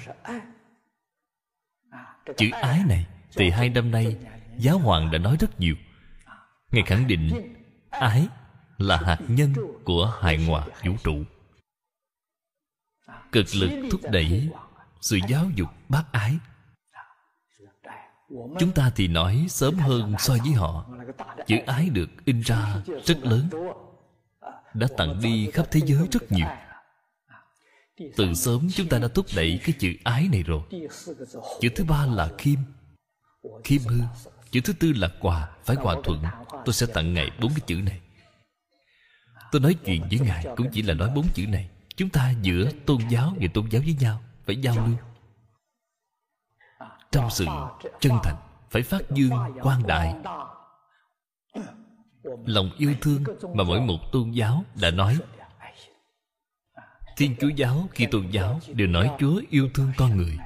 Chữ 2.36 2.50
ái 2.52 2.82
này 2.88 3.06
Thì 3.34 3.50
hai 3.50 3.68
năm 3.68 3.90
nay, 3.90 4.16
Giáo 4.58 4.78
hoàng 4.78 5.10
đã 5.10 5.18
nói 5.18 5.36
rất 5.40 5.60
nhiều. 5.60 5.74
Ngài 6.70 6.82
khẳng 6.86 7.06
định, 7.06 7.54
Ái 7.90 8.28
là 8.78 8.96
hạt 8.96 9.18
nhân 9.28 9.54
của 9.84 10.18
hài 10.20 10.44
hòa 10.44 10.66
vũ 10.84 10.92
trụ. 11.04 11.24
Cực 13.32 13.46
lực 13.54 13.88
thúc 13.90 14.00
đẩy 14.10 14.48
Sự 15.00 15.18
giáo 15.28 15.50
dục 15.54 15.68
bác 15.88 16.04
ái. 16.12 16.38
Chúng 18.58 18.72
ta 18.74 18.90
thì 18.96 19.08
nói 19.08 19.46
sớm 19.48 19.74
hơn 19.74 20.14
so 20.18 20.36
với 20.44 20.52
họ. 20.52 20.86
Chữ 21.46 21.56
ái 21.66 21.88
được 21.88 22.10
in 22.24 22.40
ra 22.40 22.82
rất 23.04 23.24
lớn, 23.24 23.48
Đã 24.74 24.88
tặng 24.96 25.20
đi 25.22 25.50
khắp 25.52 25.66
thế 25.70 25.80
giới 25.84 26.08
rất 26.12 26.32
nhiều. 26.32 26.46
Từ 28.16 28.34
sớm 28.34 28.68
chúng 28.74 28.88
ta 28.88 28.98
đã 28.98 29.08
thúc 29.08 29.26
đẩy 29.36 29.60
cái 29.64 29.74
chữ 29.78 29.92
ái 30.04 30.28
này 30.32 30.42
rồi. 30.42 30.62
Chữ 31.60 31.68
thứ 31.76 31.84
ba 31.84 32.06
là 32.06 32.30
khiêm 32.38 32.58
Khiêm 33.64 33.82
hư. 33.82 34.00
Chữ 34.50 34.60
thứ 34.64 34.72
tư 34.72 34.92
là 34.96 35.08
quà. 35.20 35.48
Phải 35.64 35.76
hòa 35.76 35.96
thuận. 36.04 36.22
Tôi 36.64 36.72
sẽ 36.72 36.86
tặng 36.86 37.14
Ngài 37.14 37.30
bốn 37.40 37.50
cái 37.50 37.60
chữ 37.66 37.76
này. 37.84 38.00
Tôi 39.52 39.60
nói 39.60 39.74
chuyện 39.84 40.02
với 40.10 40.18
Ngài 40.18 40.46
Cũng 40.56 40.70
chỉ 40.72 40.82
là 40.82 40.94
nói 40.94 41.10
bốn 41.14 41.26
chữ 41.34 41.46
này. 41.46 41.68
Chúng 41.96 42.08
ta 42.08 42.34
giữa 42.42 42.70
tôn 42.86 42.98
giáo 43.08 43.36
và 43.40 43.46
tôn 43.54 43.68
giáo 43.70 43.82
với 43.84 43.96
nhau, 44.00 44.22
Phải 44.46 44.56
giao 44.56 44.74
lưu 44.74 44.96
trong 47.16 47.30
sự 47.30 47.46
chân 48.00 48.12
thành, 48.22 48.36
phải 48.70 48.82
phát 48.82 49.10
dương 49.10 49.32
quang 49.62 49.86
đại. 49.86 50.14
Lòng 52.46 52.70
yêu 52.78 52.94
thương 53.00 53.24
mà 53.54 53.64
mỗi 53.64 53.80
một 53.80 53.98
tôn 54.12 54.30
giáo 54.30 54.64
đã 54.80 54.90
nói. 54.90 55.18
Thiên 57.16 57.36
chúa 57.40 57.48
giáo 57.48 57.88
khi 57.92 58.06
tôn 58.10 58.30
giáo 58.30 58.60
đều 58.74 58.86
nói 58.86 59.10
chúa 59.18 59.42
yêu 59.50 59.70
thương 59.74 59.92
con 59.96 60.16
người. 60.16 60.38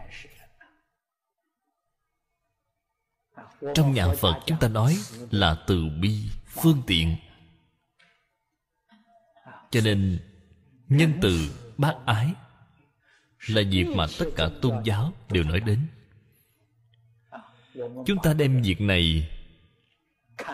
Trong 3.74 3.92
nhà 3.92 4.08
phật 4.20 4.34
chúng 4.46 4.58
ta 4.58 4.68
nói 4.68 4.96
là 5.30 5.64
từ 5.66 5.88
bi, 6.00 6.30
phương 6.46 6.82
tiện. 6.86 7.16
Cho 9.70 9.80
nên, 9.84 10.18
nhân 10.88 11.12
từ 11.22 11.50
bác 11.78 11.94
ái 12.06 12.34
là 13.46 13.62
việc 13.70 13.86
mà 13.96 14.06
tất 14.18 14.26
cả 14.36 14.50
tôn 14.62 14.82
giáo 14.84 15.12
đều 15.30 15.44
nói 15.44 15.60
đến 15.60 15.86
chúng 18.06 18.18
ta 18.22 18.34
đem 18.34 18.62
việc 18.62 18.80
này 18.80 19.28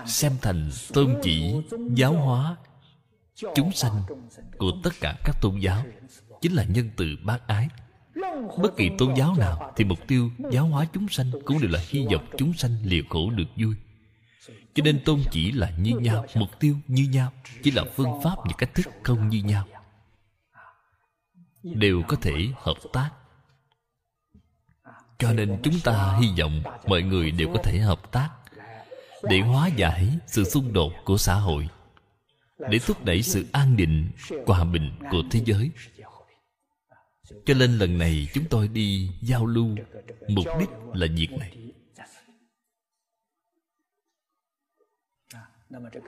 xem 0.06 0.32
thành 0.42 0.70
tôn 0.92 1.16
chỉ 1.22 1.54
giáo 1.94 2.12
hóa 2.12 2.56
chúng 3.54 3.72
sanh 3.72 4.02
của 4.58 4.72
tất 4.84 4.90
cả 5.00 5.16
các 5.24 5.36
tôn 5.40 5.58
giáo. 5.58 5.82
Chính 6.40 6.52
là 6.52 6.64
nhân 6.64 6.90
từ 6.96 7.06
bác 7.24 7.46
ái. 7.46 7.68
Bất 8.58 8.76
kỳ 8.76 8.90
tôn 8.98 9.14
giáo 9.14 9.34
nào 9.38 9.72
thì 9.76 9.84
mục 9.84 9.98
tiêu 10.08 10.30
giáo 10.50 10.66
hóa 10.66 10.86
chúng 10.92 11.08
sanh 11.08 11.30
cũng 11.44 11.60
đều 11.60 11.70
là 11.70 11.80
hy 11.88 12.06
vọng 12.12 12.26
chúng 12.36 12.52
sanh 12.52 12.76
liều 12.82 13.02
khổ 13.10 13.30
được 13.30 13.48
vui. 13.56 13.74
Cho 14.74 14.82
nên 14.84 15.04
tôn 15.04 15.20
chỉ 15.30 15.52
là 15.52 15.70
như 15.70 15.98
nhau, 15.98 16.24
mục 16.34 16.60
tiêu 16.60 16.76
như 16.86 17.08
nhau, 17.12 17.32
chỉ 17.62 17.70
là 17.70 17.84
phương 17.94 18.20
pháp 18.24 18.36
và 18.44 18.52
cách 18.58 18.74
thức 18.74 18.86
không 19.02 19.28
như 19.28 19.42
nhau. 19.42 19.66
Đều 21.62 22.02
có 22.08 22.16
thể 22.16 22.48
hợp 22.56 22.76
tác 22.92 23.10
cho 25.18 25.32
nên 25.32 25.58
chúng 25.62 25.80
ta 25.84 26.18
hy 26.20 26.28
vọng 26.40 26.62
mọi 26.86 27.02
người 27.02 27.30
đều 27.30 27.48
có 27.54 27.62
thể 27.62 27.78
hợp 27.78 28.12
tác 28.12 28.30
để 29.22 29.40
hóa 29.40 29.68
giải 29.68 30.08
sự 30.26 30.44
xung 30.44 30.72
đột 30.72 30.92
của 31.04 31.16
xã 31.16 31.34
hội, 31.34 31.68
để 32.58 32.78
thúc 32.86 33.04
đẩy 33.04 33.22
sự 33.22 33.46
an 33.52 33.76
định, 33.76 34.10
hòa 34.46 34.64
bình 34.64 34.92
của 35.10 35.22
thế 35.30 35.40
giới. 35.44 35.70
Cho 37.44 37.54
nên 37.54 37.78
lần 37.78 37.98
này 37.98 38.28
chúng 38.34 38.44
tôi 38.50 38.68
đi 38.68 39.10
giao 39.22 39.46
lưu, 39.46 39.76
mục 40.28 40.46
đích 40.60 40.68
là 40.94 41.06
việc 41.16 41.28
này. 41.30 41.56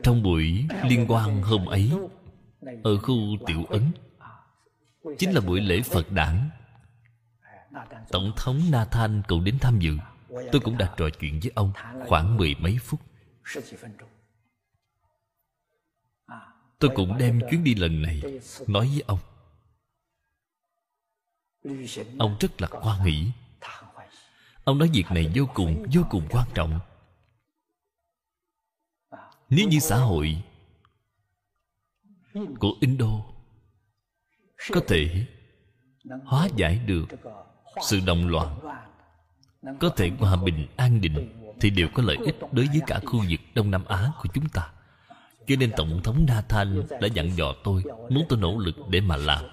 Trong 0.02 0.22
buổi 0.22 0.66
liên 0.84 1.06
quan 1.08 1.42
hôm 1.42 1.66
ấy, 1.66 1.92
ở 2.82 2.98
khu 2.98 3.16
tiểu 3.46 3.64
ấn, 3.64 3.82
chính 5.18 5.32
là 5.32 5.40
buổi 5.40 5.60
lễ 5.60 5.80
phật 5.82 6.12
đản 6.12 6.50
Tổng 8.10 8.32
thống 8.36 8.60
Nathan 8.70 9.22
cũng 9.28 9.44
đến 9.44 9.58
tham 9.60 9.78
dự. 9.78 9.96
Tôi 10.52 10.60
cũng 10.64 10.78
đã 10.78 10.94
trò 10.96 11.08
chuyện 11.20 11.40
với 11.42 11.52
ông 11.54 11.72
Khoảng 12.06 12.36
mười 12.36 12.54
mấy 12.58 12.78
phút. 12.82 13.00
Tôi 16.78 16.90
cũng 16.94 17.18
đem 17.18 17.40
chuyến 17.50 17.64
đi 17.64 17.74
lần 17.74 18.02
này 18.02 18.22
Nói 18.66 18.88
với 18.88 19.02
ông. 19.06 19.18
Ông 22.18 22.36
rất 22.40 22.60
là 22.60 22.68
hoan 22.70 23.04
nghĩ. 23.04 23.30
Ông 24.64 24.78
nói 24.78 24.90
việc 24.92 25.04
này 25.10 25.32
vô 25.34 25.44
cùng 25.54 25.86
Vô 25.92 26.02
cùng 26.10 26.26
quan 26.30 26.48
trọng. 26.54 26.80
Nếu 29.50 29.68
như 29.68 29.78
xã 29.78 29.96
hội 29.96 30.42
Của 32.58 32.72
Indo 32.80 33.24
Có 34.72 34.80
thể 34.88 35.26
Hóa 36.24 36.48
giải 36.56 36.78
được 36.86 37.06
sự 37.82 38.00
động 38.06 38.28
loạn 38.28 38.58
có 39.80 39.88
thể 39.96 40.10
hòa 40.18 40.36
bình, 40.36 40.66
an 40.76 41.00
định 41.00 41.34
thì 41.60 41.70
đều 41.70 41.88
có 41.94 42.02
lợi 42.02 42.16
ích 42.24 42.36
đối 42.52 42.66
với 42.66 42.80
cả 42.86 43.00
khu 43.06 43.24
vực 43.30 43.40
đông 43.54 43.70
nam 43.70 43.84
á 43.84 44.12
của 44.22 44.28
chúng 44.34 44.48
ta. 44.48 44.72
Cho 45.46 45.56
nên 45.58 45.72
tổng 45.76 46.00
thống 46.04 46.26
nathan 46.28 46.82
đã 47.00 47.08
dặn 47.14 47.36
dò 47.36 47.54
tôi 47.64 47.82
muốn 48.10 48.26
tôi 48.28 48.38
nỗ 48.38 48.58
lực 48.58 48.74
để 48.90 49.00
mà 49.00 49.16
làm. 49.16 49.44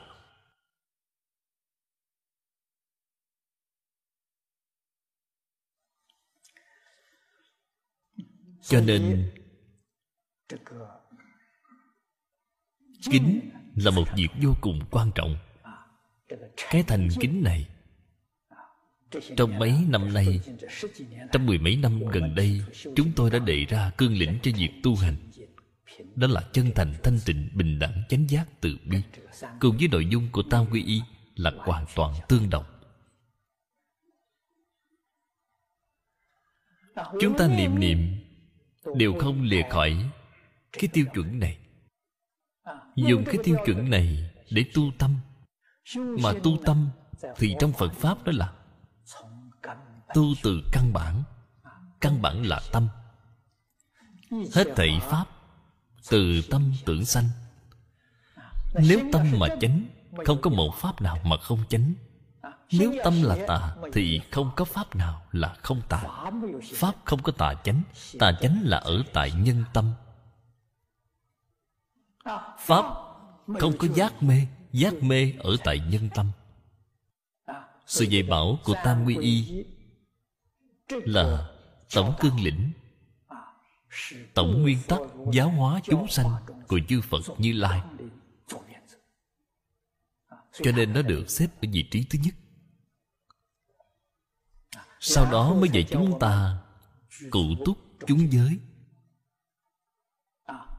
Cho 8.62 8.82
nên, 8.82 9.32
kính 13.12 13.50
là 13.76 13.92
một 13.92 14.04
việc 14.16 14.28
vô 14.42 14.54
cùng 14.62 14.80
quan 14.92 15.12
trọng. 15.16 15.38
Cái 16.72 16.84
thành 16.84 17.10
kính 17.20 17.44
này 17.44 17.68
trong 19.38 19.60
mấy 19.60 19.74
năm 19.90 20.14
nay, 20.14 20.40
trong 21.32 21.46
mười 21.46 21.58
mấy 21.58 21.76
năm 21.76 22.00
gần 22.08 22.36
đây, 22.36 22.62
chúng 22.96 23.12
tôi 23.16 23.30
đã 23.30 23.40
đề 23.40 23.66
ra 23.66 23.92
cương 23.98 24.18
lĩnh 24.18 24.40
cho 24.44 24.52
việc 24.58 24.72
tu 24.84 24.96
hành. 24.96 25.16
Đó 26.16 26.28
là 26.28 26.42
chân 26.54 26.72
thành, 26.76 26.94
thanh 27.04 27.20
tịnh, 27.26 27.50
bình 27.54 27.80
đẳng, 27.80 28.04
chánh 28.10 28.30
giác, 28.30 28.46
từ 28.62 28.78
bi. 28.86 28.98
Cùng 29.60 29.78
với 29.78 29.88
nội 29.88 30.06
dung 30.06 30.30
của 30.32 30.44
tam 30.50 30.66
quy 30.72 30.84
y 30.84 31.02
là 31.36 31.52
hoàn 31.58 31.86
toàn 31.96 32.14
tương 32.28 32.50
đồng. 32.50 32.66
Chúng 37.22 37.38
ta 37.38 37.48
niệm 37.48 37.80
niệm, 37.80 38.16
đều 38.96 39.14
không 39.20 39.44
lìa 39.44 39.62
khỏi 39.70 40.10
cái 40.72 40.88
tiêu 40.94 41.06
chuẩn 41.14 41.40
này. 41.40 41.58
Dùng 42.96 43.24
cái 43.26 43.36
tiêu 43.44 43.56
chuẩn 43.66 43.90
này 43.90 44.32
để 44.52 44.66
tu 44.74 44.92
tâm. 44.98 45.16
Mà 45.96 46.34
tu 46.44 46.58
tâm 46.66 46.90
thì 47.36 47.56
trong 47.60 47.74
phật 47.74 47.94
pháp 47.94 48.24
đó 48.24 48.32
là 48.36 48.54
tu 50.16 50.34
từ 50.44 50.62
căn 50.72 50.94
bản. 50.94 51.24
Căn 52.02 52.22
bản 52.22 52.46
là 52.46 52.62
tâm. 52.72 52.88
Hết 54.54 54.68
thảy 54.76 55.00
pháp 55.02 55.26
từ 56.10 56.42
tâm 56.50 56.74
tưởng 56.86 57.06
sanh. 57.06 57.30
Nếu 58.74 59.00
tâm 59.14 59.32
mà 59.40 59.48
chánh, 59.62 59.86
không 60.26 60.42
có 60.42 60.50
một 60.50 60.76
pháp 60.76 61.02
nào 61.02 61.20
mà 61.24 61.38
không 61.38 61.64
chánh. 61.70 61.94
Nếu 62.72 62.94
tâm 63.04 63.24
là 63.24 63.38
tà, 63.48 63.76
thì 63.94 64.22
không 64.32 64.52
có 64.56 64.66
pháp 64.66 64.96
nào 64.96 65.22
là 65.32 65.56
không 65.64 65.82
tà. 65.90 66.04
Pháp 66.74 66.96
không 67.06 67.24
có 67.24 67.32
tà 67.32 67.54
chánh 67.64 67.82
tà 68.20 68.32
chánh 68.42 68.62
là 68.64 68.78
ở 68.78 69.04
tại 69.14 69.32
nhân 69.32 69.64
tâm. 69.74 69.92
Pháp 72.60 72.86
không 73.60 73.78
có 73.78 73.88
giác 73.96 74.24
mê 74.24 74.48
giác 74.72 74.94
mê 75.04 75.34
ở 75.40 75.56
tại 75.64 75.80
nhân 75.80 76.10
tâm. 76.16 76.32
Sự 77.86 78.06
dạy 78.06 78.24
bảo 78.24 78.60
của 78.64 78.76
tam 78.84 79.06
quy 79.06 79.18
y 79.18 79.66
là 80.90 81.50
tổng 81.94 82.16
cương 82.20 82.40
lĩnh. 82.40 82.72
Tổng 84.34 84.62
nguyên 84.62 84.78
tắc 84.88 85.00
giáo 85.34 85.50
hóa 85.50 85.82
chúng 85.84 86.08
sanh 86.08 86.32
của 86.68 86.80
chư 86.88 87.02
phật 87.02 87.22
như 87.38 87.54
lai. 87.54 87.82
Cho 90.64 90.72
nên 90.72 90.94
nó 90.94 91.02
được 91.02 91.30
xếp 91.30 91.48
ở 91.62 91.68
vị 91.72 91.88
trí 91.92 92.06
thứ 92.10 92.20
nhất. 92.24 92.34
Sau 95.00 95.32
đó 95.32 95.54
mới 95.54 95.70
dạy 95.74 95.86
chúng 95.90 96.20
ta 96.20 96.58
cụ 97.30 97.44
túc 97.66 97.78
chúng 98.08 98.32
giới. 98.32 98.60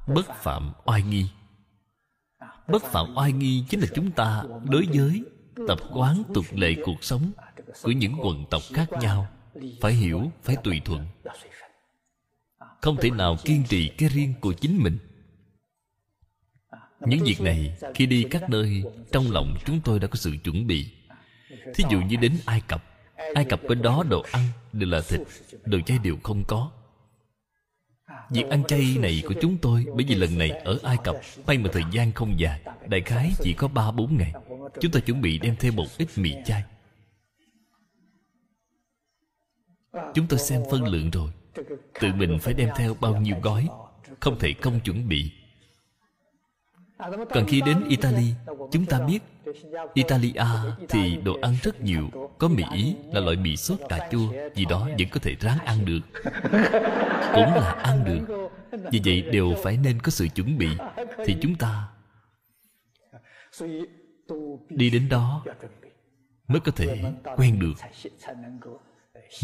Bất 0.07 0.27
phạm 0.27 0.73
oai 0.85 1.03
nghi. 1.03 1.27
Bất 2.69 2.83
phạm 2.83 3.15
oai 3.17 3.33
nghi 3.33 3.65
chính 3.69 3.81
là 3.81 3.87
chúng 3.95 4.11
ta 4.11 4.45
đối 4.65 4.87
với 4.87 5.25
tập 5.69 5.79
quán 5.93 6.23
tục 6.35 6.45
lệ 6.53 6.75
cuộc 6.85 7.05
sống 7.05 7.33
của 7.83 7.91
những 7.91 8.15
quần 8.23 8.45
tộc 8.51 8.63
khác 8.75 8.89
nhau 9.01 9.36
phải 9.81 9.93
hiểu, 9.93 10.31
phải 10.43 10.57
tùy 10.65 10.81
thuận. 10.85 11.07
Không 12.81 12.97
thể 12.97 13.11
nào 13.11 13.37
kiên 13.45 13.65
trì 13.69 13.89
cái 13.89 14.09
riêng 14.09 14.35
của 14.41 14.53
chính 14.53 14.83
mình. 14.83 14.99
Những 17.01 17.25
việc 17.25 17.41
này, 17.41 17.77
khi 17.95 18.07
đi 18.07 18.25
các 18.31 18.51
nơi, 18.51 18.83
trong 19.13 19.31
lòng 19.31 19.57
chúng 19.65 19.81
tôi 19.81 19.99
đã 19.99 20.07
có 20.07 20.17
sự 20.17 20.37
chuẩn 20.45 20.67
bị. 20.67 20.87
Thí 21.75 21.85
dụ 21.91 22.01
như 22.01 22.17
đến 22.17 22.39
ai 22.47 22.63
cập. 22.69 22.85
Ai 23.35 23.45
cập 23.45 23.61
bên 23.69 23.83
đó 23.83 24.05
đồ 24.09 24.25
ăn 24.33 24.43
đều 24.73 24.89
là 24.89 25.01
thịt, 25.01 25.21
đồ 25.65 25.79
chay 25.87 25.99
đều 25.99 26.17
không 26.23 26.45
có. 26.49 26.71
Việc 28.31 28.49
ăn 28.51 28.65
chay 28.65 28.97
này 28.99 29.23
của 29.29 29.35
chúng 29.41 29.59
tôi, 29.59 29.85
Bởi 29.95 30.05
vì 30.09 30.15
lần 30.15 30.39
này 30.39 30.51
ở 30.51 30.79
Ai 30.83 30.97
Cập, 31.05 31.17
May 31.47 31.59
mà 31.59 31.71
thời 31.73 31.83
gian 31.93 32.13
không 32.13 32.41
dài, 32.41 32.61
Đại 32.89 33.01
khái 33.01 33.33
chỉ 33.43 33.53
có 33.53 33.69
3-4 33.69 34.17
ngày. 34.19 34.33
Chúng 34.81 34.93
ta 34.93 35.01
chuẩn 35.01 35.21
bị 35.21 35.39
đem 35.39 35.57
thêm 35.57 35.77
một 35.77 35.87
ít 35.99 36.09
mì 36.17 36.35
chay. 36.45 36.63
Chúng 40.15 40.27
tôi 40.27 40.39
xem 40.39 40.63
phân 40.71 40.85
lượng 40.85 41.11
rồi. 41.11 41.31
Tự 42.01 42.09
mình 42.17 42.39
phải 42.39 42.55
đem 42.55 42.69
theo 42.77 42.95
bao 43.01 43.17
nhiêu 43.17 43.37
gói, 43.43 43.69
Không 44.21 44.39
thể 44.39 44.55
không 44.63 44.81
chuẩn 44.81 45.09
bị. 45.09 45.33
Còn 47.35 47.47
khi 47.49 47.61
đến 47.61 47.85
Italy, 47.89 48.33
Chúng 48.73 48.87
ta 48.87 49.01
biết 49.01 49.19
Italia 49.95 50.45
thì 50.89 51.17
đồ 51.17 51.39
ăn 51.43 51.55
rất 51.63 51.81
nhiều, 51.81 52.11
Có 52.39 52.49
mì 52.49 52.63
Ý 52.75 52.97
là 53.13 53.21
loại 53.21 53.37
mì 53.37 53.57
sốt 53.57 53.79
cà 53.89 54.09
chua, 54.13 54.33
Vì 54.55 54.65
đó 54.65 54.89
vẫn 54.99 55.09
có 55.13 55.21
thể 55.23 55.37
ráng 55.41 55.59
ăn 55.59 55.85
được. 55.85 56.01
Cũng 57.33 57.55
là 57.55 57.73
ăn 57.83 58.05
được. 58.05 58.51
Vì 58.93 59.01
vậy 59.05 59.23
đều 59.23 59.55
phải 59.63 59.77
nên 59.77 60.01
có 60.01 60.11
sự 60.11 60.29
chuẩn 60.35 60.59
bị, 60.59 60.69
Thì 61.27 61.37
chúng 61.43 61.55
ta 61.55 61.89
Đi 64.69 64.91
đến 64.91 65.09
đó 65.09 65.45
Mới 66.49 66.61
có 66.61 66.73
thể 66.73 67.13
quen 67.37 67.59
được. 67.59 67.75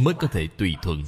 Mới 0.01 0.15
có 0.15 0.27
thể 0.27 0.49
tùy 0.59 0.75
thuận. 0.83 1.03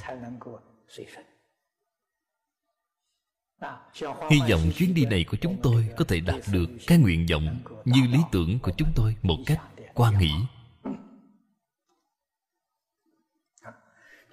Hy 4.31 4.41
vọng 4.51 4.70
chuyến 4.77 4.95
đi 4.95 5.05
này 5.05 5.25
của 5.25 5.37
chúng 5.41 5.57
tôi 5.62 5.89
có 5.97 6.05
thể 6.05 6.20
đạt 6.20 6.41
được 6.53 6.66
cái 6.87 6.99
nguyện 6.99 7.27
vọng 7.31 7.59
như 7.85 8.03
lý 8.12 8.18
tưởng 8.33 8.59
của 8.59 8.72
chúng 8.77 8.89
tôi 8.97 9.16
một 9.22 9.39
cách 9.47 9.61
quan 9.95 10.18
nghĩ. 10.18 10.33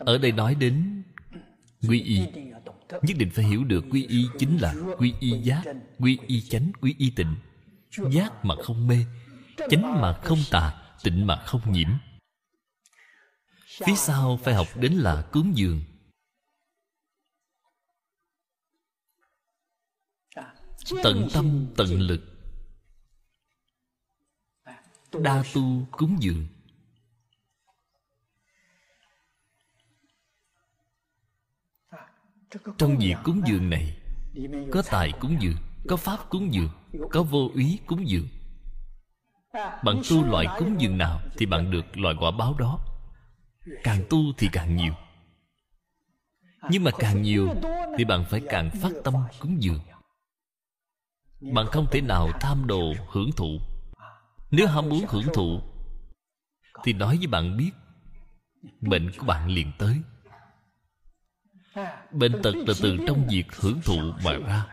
ở 0.05 0.17
đây 0.17 0.31
nói 0.31 0.55
đến 0.55 1.03
quy 1.87 2.01
y. 2.01 2.19
Nhất 3.01 3.17
định 3.17 3.29
phải 3.33 3.45
hiểu 3.45 3.63
được 3.63 3.85
quy 3.91 4.05
y 4.07 4.25
chính 4.39 4.57
là 4.57 4.75
quy 4.97 5.13
y 5.19 5.31
giác, 5.31 5.63
quy 5.99 6.17
y 6.27 6.41
chánh, 6.41 6.71
quy 6.81 6.95
y 6.97 7.09
tịnh. 7.09 7.35
Giác 8.11 8.45
mà 8.45 8.55
không 8.63 8.87
mê, 8.87 9.05
chánh 9.69 10.01
mà 10.01 10.13
không 10.23 10.39
tà, 10.51 10.73
tịnh 11.03 11.27
mà 11.27 11.35
không 11.35 11.61
nhiễm 11.71 11.89
phía 13.71 13.95
sau 13.95 14.39
phải 14.43 14.53
học 14.53 14.67
đến 14.75 14.93
là 14.93 15.29
cúng 15.31 15.51
dường. 15.55 15.81
Tận 21.03 21.27
tâm, 21.33 21.67
tận 21.77 21.99
lực. 21.99 22.21
Đa 25.11 25.43
tu 25.53 25.87
cúng 25.91 26.17
dường. 26.19 26.47
Trong 32.77 32.97
việc 32.99 33.15
cúng 33.23 33.41
dường 33.47 33.69
này, 33.69 33.97
có 34.71 34.83
tài 34.91 35.11
cúng 35.19 35.37
dường, 35.39 35.55
có 35.87 35.97
pháp 35.97 36.29
cúng 36.29 36.53
dường, 36.53 36.69
có 37.11 37.23
vô 37.23 37.49
úy 37.53 37.79
cúng 37.85 38.09
dường. 38.09 38.27
Bạn 39.53 40.01
tu 40.09 40.25
loại 40.25 40.47
cúng 40.59 40.75
dường 40.79 40.97
nào 40.97 41.21
thì 41.37 41.45
bạn 41.45 41.71
được 41.71 41.97
loại 41.97 42.15
quả 42.19 42.31
báo 42.31 42.53
đó 42.59 42.90
càng 43.83 44.03
tu 44.09 44.33
thì 44.37 44.49
càng 44.51 44.75
nhiều. 44.75 44.93
Nhưng 46.69 46.83
mà 46.83 46.91
càng 46.99 47.21
nhiều 47.21 47.49
thì 47.97 48.05
bạn 48.05 48.25
phải 48.29 48.41
càng 48.49 48.69
phát 48.81 48.91
tâm 49.03 49.13
cúng 49.39 49.63
dường. 49.63 49.79
Bạn 51.41 51.65
không 51.65 51.87
thể 51.91 52.01
nào 52.01 52.29
tham 52.39 52.67
đồ 52.67 52.93
hưởng 53.07 53.31
thụ. 53.31 53.59
Nếu 54.51 54.67
ham 54.67 54.89
muốn 54.89 55.05
hưởng 55.07 55.25
thụ, 55.33 55.61
thì 56.83 56.93
nói 56.93 57.17
với 57.17 57.27
bạn 57.27 57.57
biết, 57.57 57.71
bệnh 58.81 59.11
của 59.17 59.25
bạn 59.25 59.47
liền 59.47 59.71
tới. 59.77 59.97
Bệnh 62.11 62.41
tật 62.43 62.55
là 62.55 62.73
từ 62.81 62.97
trong 63.07 63.27
việc 63.27 63.45
hưởng 63.55 63.81
thụ 63.85 63.97
mà 64.23 64.33
ra. 64.47 64.65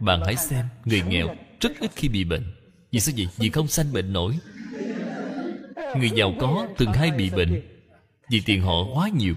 Bạn 0.00 0.20
hãy 0.24 0.36
xem 0.36 0.68
người 0.84 1.02
nghèo 1.02 1.36
rất 1.60 1.72
ít 1.80 1.90
khi 1.96 2.08
bị 2.08 2.24
bệnh. 2.24 2.54
Vì 2.90 3.00
sao 3.00 3.14
vậy? 3.16 3.28
Vì 3.36 3.50
không 3.50 3.68
sanh 3.68 3.92
bệnh 3.92 4.12
nổi 4.12 4.38
người 5.98 6.10
giàu 6.10 6.34
có 6.40 6.68
từng 6.78 6.92
hay 6.92 7.10
bị 7.10 7.30
bệnh, 7.30 7.62
vì 8.30 8.42
tiền 8.46 8.62
họ 8.62 8.74
quá 8.94 9.08
nhiều. 9.08 9.34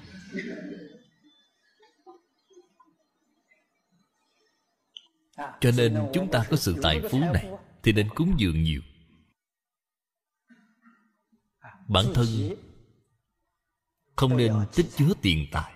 Cho 5.37 5.71
nên 5.77 5.97
chúng 6.13 6.31
ta 6.31 6.45
có 6.49 6.57
sự 6.57 6.75
tài 6.81 7.01
phú 7.11 7.19
này 7.19 7.49
thì 7.83 7.93
nên 7.93 8.09
cúng 8.15 8.35
dường 8.37 8.63
nhiều. 8.63 8.81
Bản 11.87 12.05
thân 12.13 12.27
không 14.15 14.37
nên 14.37 14.53
tích 14.75 14.85
chứa 14.95 15.13
tiền 15.21 15.47
tài. 15.51 15.73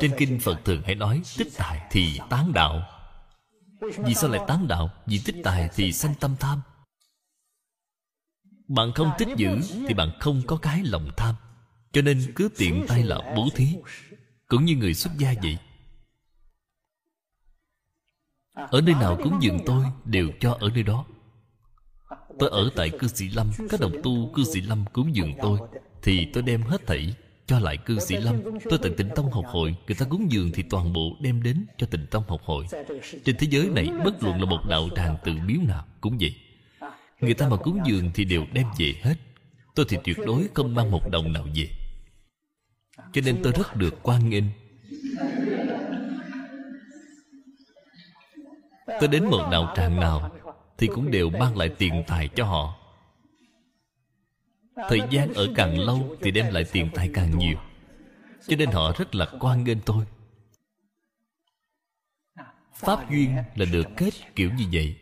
Trên 0.00 0.14
kinh 0.18 0.40
phật 0.40 0.60
thường 0.64 0.82
hay 0.82 0.94
nói, 0.94 1.22
tích 1.38 1.48
tài 1.56 1.86
thì 1.90 2.18
tán 2.30 2.52
đạo. 2.52 2.82
Vì 3.80 4.14
sao 4.14 4.30
lại 4.30 4.40
tán 4.48 4.68
đạo? 4.68 4.90
Vì 5.06 5.20
tích 5.24 5.36
tài 5.44 5.68
thì 5.74 5.92
sanh 5.92 6.14
tâm 6.20 6.36
tham 6.40 6.60
bạn 8.68 8.92
không 8.92 9.10
tích 9.18 9.28
giữ 9.36 9.58
thì 9.88 9.94
bạn 9.94 10.10
không 10.20 10.42
có 10.46 10.56
cái 10.56 10.82
lòng 10.84 11.10
tham. 11.16 11.34
Cho 11.92 12.02
nên 12.02 12.32
cứ 12.36 12.48
tiện 12.56 12.84
tay 12.88 13.02
là 13.02 13.34
bố 13.36 13.48
thí, 13.54 13.68
cũng 14.48 14.64
như 14.64 14.76
người 14.76 14.94
xuất 14.94 15.10
gia 15.18 15.34
vậy. 15.42 15.58
Ở 18.54 18.80
nơi 18.80 18.94
nào 18.94 19.18
cúng 19.22 19.38
dường 19.40 19.58
tôi 19.66 19.84
đều 20.04 20.28
cho 20.40 20.56
ở 20.60 20.70
nơi 20.74 20.82
đó. 20.82 21.04
Tôi 22.38 22.50
ở 22.50 22.70
tại 22.76 22.90
cư 22.90 23.08
sĩ 23.08 23.28
lâm 23.28 23.50
các 23.70 23.80
đồng 23.80 23.92
tu 24.02 24.32
cư 24.34 24.44
sĩ 24.44 24.60
lâm 24.60 24.84
cúng 24.92 25.14
dường 25.14 25.32
tôi, 25.42 25.58
thì 26.02 26.26
tôi 26.32 26.42
đem 26.42 26.62
hết 26.62 26.86
thảy 26.86 27.14
cho 27.46 27.58
lại 27.58 27.76
cư 27.76 27.98
sĩ 27.98 28.16
lâm. 28.16 28.36
Tôi 28.70 28.78
tận 28.82 28.94
tịnh 28.96 29.08
tông 29.16 29.32
học 29.32 29.44
hội, 29.46 29.76
người 29.86 29.94
ta 29.94 30.06
cúng 30.10 30.26
dường 30.30 30.50
thì 30.54 30.62
toàn 30.62 30.92
bộ 30.92 31.16
đem 31.20 31.42
đến 31.42 31.66
cho 31.78 31.86
tịnh 31.86 32.06
tông 32.10 32.24
học 32.28 32.40
hội. 32.44 32.66
Trên 33.24 33.36
thế 33.38 33.46
giới 33.50 33.68
này 33.68 33.88
bất 34.04 34.22
luận 34.22 34.40
là 34.40 34.46
một 34.46 34.60
đạo 34.68 34.88
tràng 34.96 35.16
tự 35.24 35.32
miếu 35.32 35.60
nào 35.68 35.84
cũng 36.00 36.18
vậy 36.20 36.36
người 37.20 37.34
ta 37.34 37.48
mà 37.48 37.56
cúng 37.56 37.80
dường 37.84 38.10
thì 38.14 38.24
đều 38.24 38.46
đem 38.52 38.66
về 38.78 38.94
hết. 39.02 39.14
Tôi 39.74 39.86
thì 39.88 39.96
tuyệt 40.04 40.16
đối 40.26 40.48
không 40.54 40.74
mang 40.74 40.90
một 40.90 41.10
đồng 41.10 41.32
nào 41.32 41.46
về. 41.54 41.68
Cho 43.12 43.20
nên 43.24 43.40
tôi 43.42 43.52
rất 43.52 43.76
được 43.76 43.94
quan 44.02 44.28
nghênh. 44.28 44.44
Tôi 48.86 49.08
đến 49.08 49.24
một 49.24 49.48
đạo 49.52 49.72
tràng 49.76 50.00
nào 50.00 50.36
thì 50.78 50.86
cũng 50.86 51.10
đều 51.10 51.30
mang 51.30 51.56
lại 51.56 51.68
tiền 51.68 52.04
tài 52.06 52.28
cho 52.28 52.44
họ. 52.44 52.76
Thời 54.88 55.00
gian 55.10 55.34
ở 55.34 55.48
càng 55.54 55.78
lâu 55.78 56.16
thì 56.20 56.30
đem 56.30 56.54
lại 56.54 56.64
tiền 56.72 56.90
tài 56.94 57.10
càng 57.14 57.38
nhiều. 57.38 57.56
Cho 58.46 58.56
nên 58.56 58.70
họ 58.70 58.92
rất 58.98 59.14
là 59.14 59.26
quan 59.40 59.64
nghênh 59.64 59.80
tôi. 59.80 60.04
Pháp 62.74 63.10
duyên 63.10 63.36
là 63.54 63.64
được 63.72 63.86
kết 63.96 64.10
kiểu 64.36 64.50
như 64.56 64.64
vậy 64.72 64.96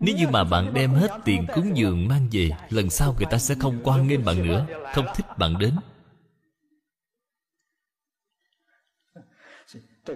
nếu 0.00 0.16
như 0.16 0.28
mà 0.28 0.44
bạn 0.44 0.74
đem 0.74 0.90
hết 0.90 1.10
tiền 1.24 1.46
cúng 1.54 1.76
dường 1.76 2.08
mang 2.08 2.28
về, 2.32 2.50
lần 2.70 2.90
sau 2.90 3.14
người 3.16 3.26
ta 3.30 3.38
sẽ 3.38 3.54
không 3.60 3.80
quan 3.84 4.06
nghênh 4.06 4.24
bạn 4.24 4.46
nữa, 4.46 4.66
không 4.94 5.06
thích 5.14 5.38
bạn 5.38 5.58
đến. 5.58 5.76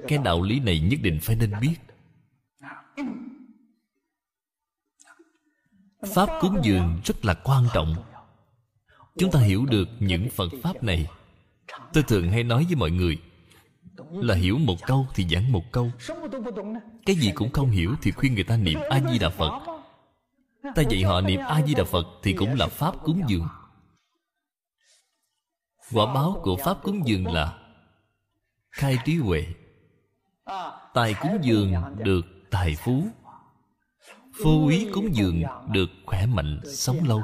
Cái 0.09 0.19
đạo 0.25 0.43
lý 0.43 0.61
này 0.61 0.81
nhất 0.81 1.01
định 1.03 1.19
phải 1.23 1.37
nên 1.37 1.53
biết. 1.61 1.77
Pháp 6.15 6.29
cúng 6.41 6.61
dường 6.63 7.01
rất 7.05 7.25
là 7.25 7.35
quan 7.35 7.65
trọng. 7.75 7.95
Chúng 9.19 9.31
ta 9.31 9.41
hiểu 9.41 9.67
được 9.67 9.89
những 9.99 10.29
phật 10.31 10.49
pháp 10.63 10.83
này. 10.83 11.07
Tôi 11.93 12.03
thường 12.03 12.31
hay 12.31 12.43
nói 12.43 12.65
với 12.65 12.75
mọi 12.77 12.91
người 12.91 13.19
là 14.11 14.35
hiểu 14.35 14.59
một 14.59 14.77
câu 14.87 15.07
thì 15.15 15.27
giảng 15.31 15.53
một 15.53 15.73
câu. 15.73 15.91
Cái 17.07 17.17
gì 17.17 17.33
cũng 17.35 17.53
không 17.53 17.71
hiểu 17.71 17.95
thì 18.03 18.11
khuyên 18.11 18.35
người 18.35 18.45
ta 18.45 18.57
niệm 18.57 18.79
a 18.91 19.01
di 19.13 19.19
đà 19.19 19.29
phật 19.29 19.70
ta 20.75 20.83
dạy 20.83 21.03
họ 21.03 21.21
niệm 21.21 21.41
a 21.41 21.63
di 21.63 21.75
đà 21.75 21.85
phật 21.85 22.07
thì 22.23 22.33
cũng 22.33 22.55
là 22.55 22.67
pháp 22.67 22.95
cúng 23.05 23.23
dường. 23.29 23.49
Quả 25.93 26.15
báo 26.15 26.41
của 26.43 26.57
pháp 26.57 26.83
cúng 26.83 27.03
dường 27.07 27.27
là 27.27 27.59
khai 28.71 28.99
trí 29.05 29.17
huệ. 29.17 29.47
Tài 30.95 31.15
cúng 31.23 31.39
dường 31.43 31.73
được 31.99 32.27
tài 32.51 32.77
phú. 32.77 33.05
Vô 34.45 34.51
úy 34.51 34.89
cúng 34.95 35.15
dường 35.15 35.43
được 35.69 35.91
khỏe 36.07 36.27
mạnh, 36.27 36.61
sống 36.65 36.99
lâu. 37.05 37.23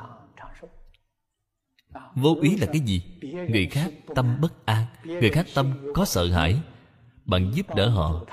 Vô 2.15 2.37
úy 2.41 2.57
là 2.57 2.67
cái 2.67 2.81
gì? 2.81 3.03
Người 3.23 3.67
khác 3.67 3.93
tâm 4.15 4.39
bất 4.41 4.67
an, 4.67 4.87
người 5.05 5.31
khác 5.31 5.47
tâm 5.55 5.93
có 5.95 6.05
sợ 6.05 6.33
hãi 6.33 6.61
bạn 7.25 7.51
giúp 7.55 7.75
đỡ 7.75 7.89
họ, 7.89 8.25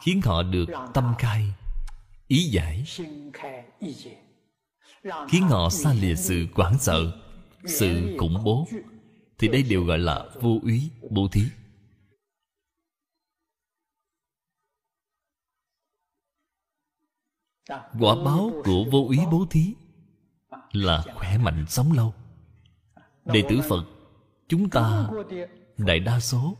khiến 0.00 0.20
họ 0.24 0.42
được 0.42 0.66
tâm 0.94 1.14
khai 1.18 1.52
ý 2.32 2.42
giải. 2.42 2.84
Khiến 5.28 5.42
họ 5.48 5.70
xa 5.70 5.92
lìa 5.92 6.14
sự 6.14 6.46
quảng 6.54 6.78
sợ, 6.78 7.22
sự 7.66 8.16
khủng 8.18 8.44
bố. 8.44 8.68
Thì 9.38 9.48
đây 9.48 9.62
đều 9.62 9.84
gọi 9.84 9.98
là 9.98 10.28
vô 10.40 10.60
úy 10.62 10.90
bố 11.10 11.28
thí. 11.32 11.42
Quả 17.98 18.14
báo 18.24 18.50
của 18.64 18.84
vô 18.92 19.04
úy 19.08 19.18
bố 19.32 19.46
thí 19.50 19.74
là 20.72 21.04
khỏe 21.14 21.38
mạnh 21.38 21.64
sống 21.68 21.92
lâu. 21.92 22.14
Đệ 23.24 23.42
tử 23.48 23.60
phật, 23.68 23.84
chúng 24.48 24.70
ta, 24.70 25.08
đại 25.76 26.00
đa 26.00 26.20
số, 26.20 26.56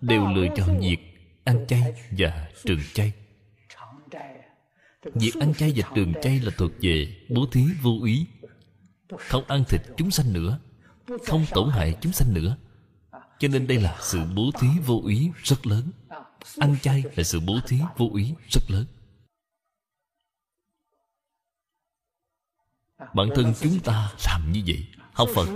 đều 0.00 0.26
lựa 0.26 0.46
chọn 0.56 0.80
việc 0.80 0.98
ăn 1.44 1.66
chay 1.68 2.10
và 2.18 2.50
trường 2.64 2.80
chay 2.94 3.12
việc 5.02 5.34
ăn 5.40 5.54
chay 5.54 5.72
và 5.76 5.90
trường 5.94 6.12
chay 6.22 6.40
là 6.40 6.52
thuộc 6.56 6.70
về 6.80 7.16
bố 7.28 7.46
thí 7.52 7.64
vô 7.82 7.98
úy. 8.00 8.26
Không 9.18 9.44
ăn 9.44 9.64
thịt 9.68 9.80
chúng 9.96 10.10
sanh 10.10 10.32
nữa, 10.32 10.58
không 11.26 11.46
tổn 11.50 11.70
hại 11.70 11.96
chúng 12.00 12.12
sanh 12.12 12.34
nữa. 12.34 12.56
Cho 13.38 13.48
nên 13.48 13.66
đây 13.66 13.80
là 13.80 13.98
sự 14.00 14.20
bố 14.36 14.50
thí 14.60 14.68
vô 14.86 15.00
úy 15.04 15.30
rất 15.42 15.66
lớn. 15.66 15.90
Ăn 16.56 16.76
chay 16.82 17.04
là 17.16 17.22
sự 17.22 17.40
bố 17.40 17.58
thí 17.66 17.78
vô 17.96 18.08
úy 18.12 18.34
rất 18.50 18.62
lớn. 18.68 18.86
Bản 23.14 23.28
thân 23.34 23.54
chúng 23.60 23.80
ta 23.80 24.12
làm 24.26 24.52
như 24.52 24.62
vậy, 24.66 24.86
học 25.12 25.28
phật, 25.34 25.48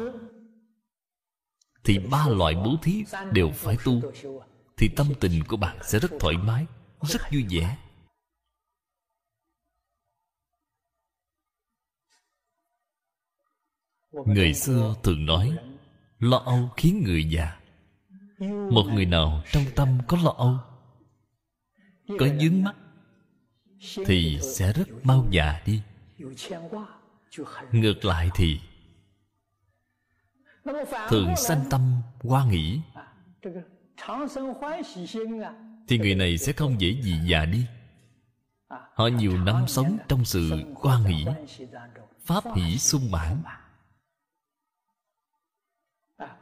thì 1.84 1.99
ba 1.99 2.28
loại 2.28 2.55
bố 2.55 2.76
thí 2.82 3.05
đều 3.32 3.51
phải 3.51 3.76
tu. 3.84 4.12
Thì 4.76 4.88
tâm 4.97 5.07
tình 5.20 5.45
của 5.49 5.57
bạn 5.57 5.78
sẽ 5.84 5.99
rất 5.99 6.11
thoải 6.20 6.36
mái, 6.36 6.66
rất 7.03 7.22
vui 7.32 7.45
vẻ. 7.51 7.76
Người 14.26 14.54
xưa 14.54 14.94
thường 15.02 15.26
nói, 15.26 15.58
lo 16.18 16.36
âu 16.36 16.68
khiến 16.76 17.02
người 17.04 17.24
già. 17.24 17.56
Một 18.70 18.84
người 18.94 19.06
nào 19.06 19.42
trong 19.52 19.64
tâm 19.76 19.98
có 20.08 20.18
lo 20.24 20.34
âu, 20.36 20.58
có 22.18 22.26
dướng 22.40 22.62
mắt, 22.64 22.76
thì 24.06 24.38
sẽ 24.42 24.72
rất 24.72 24.88
mau 25.02 25.26
già 25.30 25.62
đi. 25.66 25.82
Ngược 27.72 28.04
lại 28.04 28.30
thì, 28.34 28.60
thường 31.08 31.36
sanh 31.36 31.64
tâm 31.70 31.80
hoa 32.22 32.46
nghĩ, 32.46 32.80
thì 35.88 35.98
người 35.98 36.14
này 36.14 36.38
sẽ 36.38 36.52
không 36.52 36.80
dễ 36.80 36.90
gì 37.02 37.20
già 37.24 37.44
đi. 37.44 37.66
Họ 38.68 39.06
nhiều 39.06 39.38
năm 39.38 39.64
sống 39.68 39.98
trong 40.08 40.24
sự 40.24 40.50
hoa 40.74 41.00
nghĩ, 41.08 41.26
pháp 42.24 42.44
hỷ 42.56 42.78
sung 42.78 43.10
mãn 43.10 43.42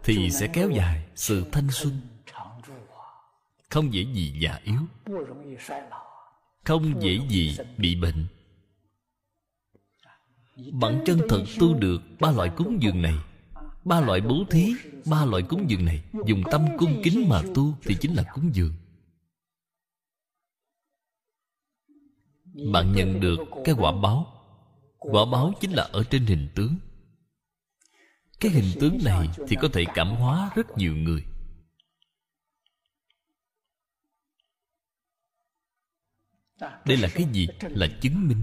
thì 0.04 0.30
sẽ 0.30 0.48
kéo 0.52 0.70
dài 0.70 1.04
sự 1.14 1.44
thanh 1.52 1.70
xuân. 1.70 2.00
Không 3.70 3.92
dễ 3.92 4.02
gì 4.14 4.34
già 4.40 4.60
yếu. 4.64 4.80
Không 6.64 7.02
dễ 7.02 7.18
gì 7.28 7.56
bị 7.76 7.94
bệnh. 7.94 8.26
Bạn 10.72 11.02
chân 11.06 11.20
thật 11.28 11.44
tu 11.60 11.74
được 11.74 12.02
ba 12.20 12.30
loại 12.30 12.50
cúng 12.56 12.78
dường 12.82 13.02
này 13.02 13.14
ba 13.84 14.00
loại 14.00 14.20
bố 14.20 14.44
thí 14.50 14.74
ba 15.06 15.24
loại 15.24 15.42
cúng 15.42 15.70
dường 15.70 15.84
này. 15.84 16.02
Dùng 16.26 16.42
tâm 16.50 16.66
cung 16.78 17.00
kính 17.04 17.28
mà 17.28 17.42
tu 17.54 17.74
thì 17.82 17.96
chính 18.00 18.14
là 18.14 18.22
cúng 18.34 18.50
dường. 18.54 18.72
Bạn 22.72 22.92
nhận 22.92 23.20
được 23.20 23.38
cái 23.64 23.74
quả 23.78 23.92
báo. 24.02 24.26
quả 24.98 25.24
báo 25.32 25.52
chính 25.60 25.72
là 25.72 25.82
ở 25.82 26.04
trên 26.10 26.26
hình 26.26 26.48
tướng 26.54 26.76
cái 28.43 28.51
hình 28.53 28.72
tướng 28.80 28.99
này 29.05 29.28
thì 29.49 29.57
có 29.61 29.68
thể 29.72 29.84
cảm 29.95 30.09
hóa 30.09 30.51
rất 30.55 30.78
nhiều 30.78 30.97
người. 30.97 31.24
Đây 36.61 36.97
là 36.97 37.09
cái 37.14 37.26
gì? 37.32 37.49
Là 37.61 37.86
chứng 38.01 38.28
minh. 38.28 38.43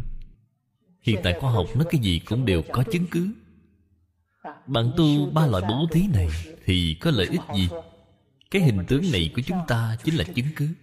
Hiện 1.02 1.20
tại 1.24 1.38
khoa 1.40 1.52
học 1.52 1.66
nói 1.76 1.86
cái 1.90 2.02
gì 2.02 2.20
cũng 2.20 2.46
đều 2.46 2.62
có 2.72 2.84
chứng 2.92 3.06
cứ. 3.12 3.34
Bạn 4.68 4.92
tu 4.98 5.30
ba 5.30 5.48
loại 5.48 5.64
bố 5.70 5.88
thí 5.92 6.08
này 6.08 6.28
thì 6.66 6.98
có 7.02 7.12
lợi 7.12 7.28
ích 7.28 7.42
gì? 7.56 7.70
Cái 8.52 8.62
hình 8.62 8.86
tướng 8.88 9.04
này 9.12 9.32
của 9.36 9.42
chúng 9.46 9.60
ta 9.68 9.98
chính 10.04 10.16
là 10.16 10.24
chứng 10.36 10.48
cứ. 10.56 10.74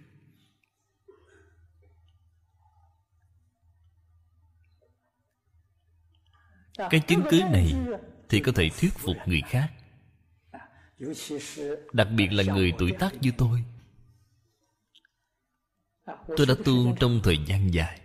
Cái 6.77 6.99
chứng 7.07 7.23
cứ 7.29 7.41
này 7.51 7.73
thì 8.29 8.39
có 8.39 8.51
thể 8.51 8.69
thuyết 8.69 8.93
phục 8.93 9.17
người 9.25 9.41
khác. 9.41 9.71
Đặc 11.93 12.07
biệt 12.15 12.27
là 12.31 12.43
người 12.43 12.73
tuổi 12.77 12.91
tác 12.99 13.13
như 13.21 13.31
tôi. 13.37 13.63
Tôi 16.37 16.45
đã 16.47 16.53
tu 16.65 16.95
trong 16.99 17.19
thời 17.23 17.37
gian 17.45 17.73
dài. 17.73 18.01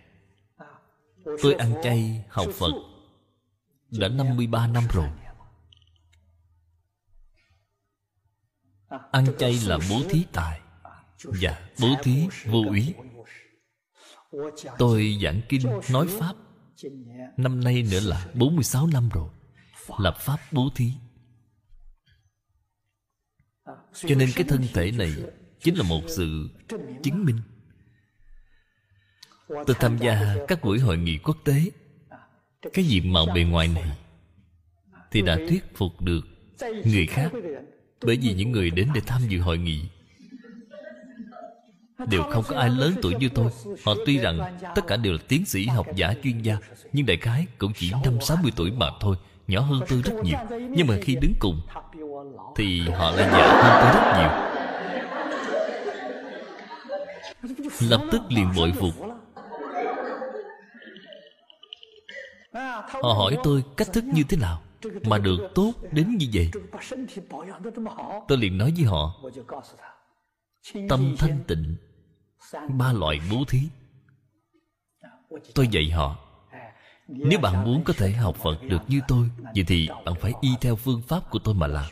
Tôi 1.41 1.53
ăn 1.53 1.73
chay, 1.83 2.25
học 2.29 2.47
phật. 2.53 2.71
Đã 3.99 4.07
53 4.07 4.67
năm 4.67 4.83
rồi. 4.93 5.09
Ăn 9.11 9.25
chay 9.39 9.59
là 9.65 9.77
bố 9.89 10.01
thí 10.09 10.25
tài. 10.31 10.59
Và 11.23 11.69
bố 11.79 11.87
thí 12.03 12.27
vô 12.45 12.63
úy 12.69 12.93
tôi 14.77 15.17
giảng 15.23 15.41
kinh, 15.49 15.61
nói 15.91 16.07
pháp. 16.19 16.35
Năm 17.37 17.63
nay 17.63 17.83
nữa 17.91 17.99
là 17.99 18.27
46 18.33 18.87
năm 18.87 19.09
rồi 19.13 19.29
lập 19.97 20.17
pháp 20.19 20.39
bố 20.51 20.69
thí. 20.75 20.91
Cho 23.93 24.15
nên 24.15 24.29
cái 24.35 24.43
thân 24.47 24.61
thể 24.73 24.91
này 24.91 25.13
chính 25.61 25.75
là 25.77 25.83
một 25.83 26.01
sự 26.07 26.49
chứng 27.03 27.25
minh. 27.25 27.39
Tôi 29.47 29.75
tham 29.79 29.97
gia 29.97 30.35
các 30.47 30.63
buổi 30.63 30.79
hội 30.79 30.97
nghị 30.97 31.17
quốc 31.17 31.37
tế. 31.43 31.71
Cái 32.73 32.85
diện 32.85 33.13
mạo 33.13 33.25
bề 33.35 33.43
ngoài 33.43 33.67
này 33.67 33.97
thì 35.11 35.21
đã 35.21 35.35
thuyết 35.49 35.63
phục 35.75 36.01
được 36.01 36.21
người 36.85 37.07
khác, 37.07 37.31
bởi 38.01 38.17
vì 38.21 38.33
những 38.33 38.51
người 38.51 38.69
đến 38.69 38.89
để 38.93 39.01
tham 39.05 39.21
dự 39.27 39.39
hội 39.39 39.57
nghị 39.57 39.85
đều 42.09 42.23
không 42.23 42.43
có 42.47 42.57
ai 42.57 42.69
lớn 42.69 42.95
tuổi 43.01 43.15
như 43.19 43.29
tôi. 43.29 43.51
Họ 43.85 43.95
tuy 44.05 44.17
rằng 44.17 44.59
tất 44.75 44.81
cả 44.87 44.97
đều 44.97 45.13
là 45.13 45.19
tiến 45.27 45.45
sĩ, 45.45 45.65
học 45.65 45.87
giả, 45.95 46.13
chuyên 46.23 46.41
gia, 46.41 46.57
nhưng 46.93 47.05
đại 47.05 47.17
khái 47.17 47.47
cũng 47.57 47.73
chỉ 47.75 47.91
năm 48.03 48.17
sáu 48.21 48.37
mươi 48.41 48.51
tuổi 48.55 48.71
mà 48.71 48.89
thôi 48.99 49.15
nhỏ 49.47 49.61
hơn 49.61 49.81
tôi 49.89 50.01
rất 50.01 50.13
nhiều. 50.23 50.37
Nhưng 50.69 50.87
mà 50.87 50.97
khi 51.01 51.15
đứng 51.15 51.33
cùng 51.39 51.61
thì 52.55 52.89
họ 52.89 53.11
lại 53.11 53.29
già 53.31 53.61
hơn 53.63 53.79
tôi 53.83 53.91
rất 53.93 54.05
nhiều. 54.17 54.31
Lập 57.89 58.01
tức 58.11 58.21
liền 58.29 58.49
bội 58.57 58.71
phục. 58.79 58.93
họ 63.03 63.13
hỏi 63.13 63.37
tôi 63.43 63.63
cách 63.77 63.87
thức 63.93 64.03
như 64.03 64.23
thế 64.29 64.37
nào 64.37 64.61
mà 65.05 65.17
được 65.17 65.37
tốt 65.55 65.73
đến 65.91 66.17
như 66.17 66.27
vậy? 66.33 66.51
tôi 68.27 68.37
liền 68.37 68.57
nói 68.57 68.73
với 68.75 68.85
họ 68.85 69.21
tâm 70.89 71.15
thanh 71.19 71.39
tịnh 71.47 71.75
ba 72.69 72.93
loại 72.93 73.19
bố 73.31 73.37
thí. 73.47 73.59
Tôi 75.55 75.67
dạy 75.67 75.89
họ 75.89 76.22
nếu 77.07 77.39
bạn 77.39 77.63
muốn 77.63 77.83
có 77.83 77.93
thể 77.93 78.11
học 78.11 78.35
phật 78.43 78.63
được 78.63 78.81
như 78.87 78.99
tôi, 79.07 79.29
vậy 79.55 79.63
thì 79.67 79.87
bạn 80.05 80.15
phải 80.21 80.33
y 80.41 80.49
theo 80.61 80.75
phương 80.75 81.01
pháp 81.01 81.29
của 81.29 81.39
tôi 81.39 81.55
mà 81.55 81.67
làm. 81.67 81.91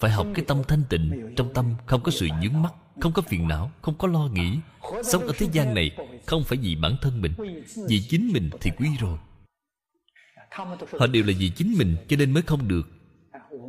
Phải 0.00 0.10
học 0.10 0.26
cái 0.34 0.44
tâm 0.44 0.62
thanh 0.68 0.82
tịnh, 0.88 1.34
trong 1.36 1.54
tâm 1.54 1.74
không 1.86 2.02
có 2.02 2.10
sự 2.10 2.28
nhướng 2.42 2.62
mắt, 2.62 2.74
không 3.00 3.12
có 3.12 3.22
phiền 3.22 3.48
não, 3.48 3.70
không 3.82 3.94
có 3.98 4.08
lo 4.08 4.28
nghĩ. 4.32 4.58
Sống 5.04 5.26
ở 5.26 5.32
thế 5.38 5.46
gian 5.52 5.74
này 5.74 5.90
không 6.26 6.44
phải 6.44 6.58
vì 6.58 6.76
bản 6.76 6.96
thân 7.02 7.22
mình, 7.22 7.32
vì 7.88 8.00
chính 8.08 8.30
mình 8.32 8.50
thì 8.60 8.70
quý 8.78 8.88
rồi. 9.00 9.18
Họ 10.98 11.06
đều 11.06 11.24
là 11.24 11.32
vì 11.38 11.50
chính 11.50 11.74
mình 11.78 11.96
cho 12.08 12.16
nên 12.16 12.32
mới 12.32 12.42
không 12.42 12.68
được. 12.68 12.88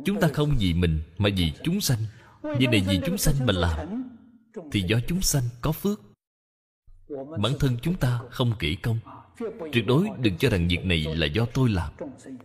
Chúng 0.04 0.20
ta 0.20 0.28
không 0.28 0.56
vì 0.58 0.74
mình 0.74 1.00
mà 1.18 1.30
vì 1.36 1.52
chúng 1.64 1.80
sanh. 1.80 1.98
Vì 2.42 2.66
này 2.66 2.84
vì 2.88 3.00
chúng 3.06 3.18
sanh 3.18 3.34
mà 3.46 3.52
làm, 3.52 3.78
thì 4.72 4.82
do 4.82 4.98
chúng 5.08 5.22
sanh 5.22 5.42
có 5.60 5.72
phước. 5.72 6.00
Bản 7.38 7.52
thân 7.60 7.76
chúng 7.82 7.94
ta 7.94 8.20
không 8.30 8.52
kỹ 8.58 8.74
công 8.74 8.98
tuyệt 9.72 9.86
đối 9.86 10.08
đừng 10.18 10.36
cho 10.36 10.48
rằng 10.48 10.68
việc 10.68 10.84
này 10.84 11.06
là 11.14 11.26
do 11.26 11.46
tôi 11.54 11.68
làm. 11.68 11.92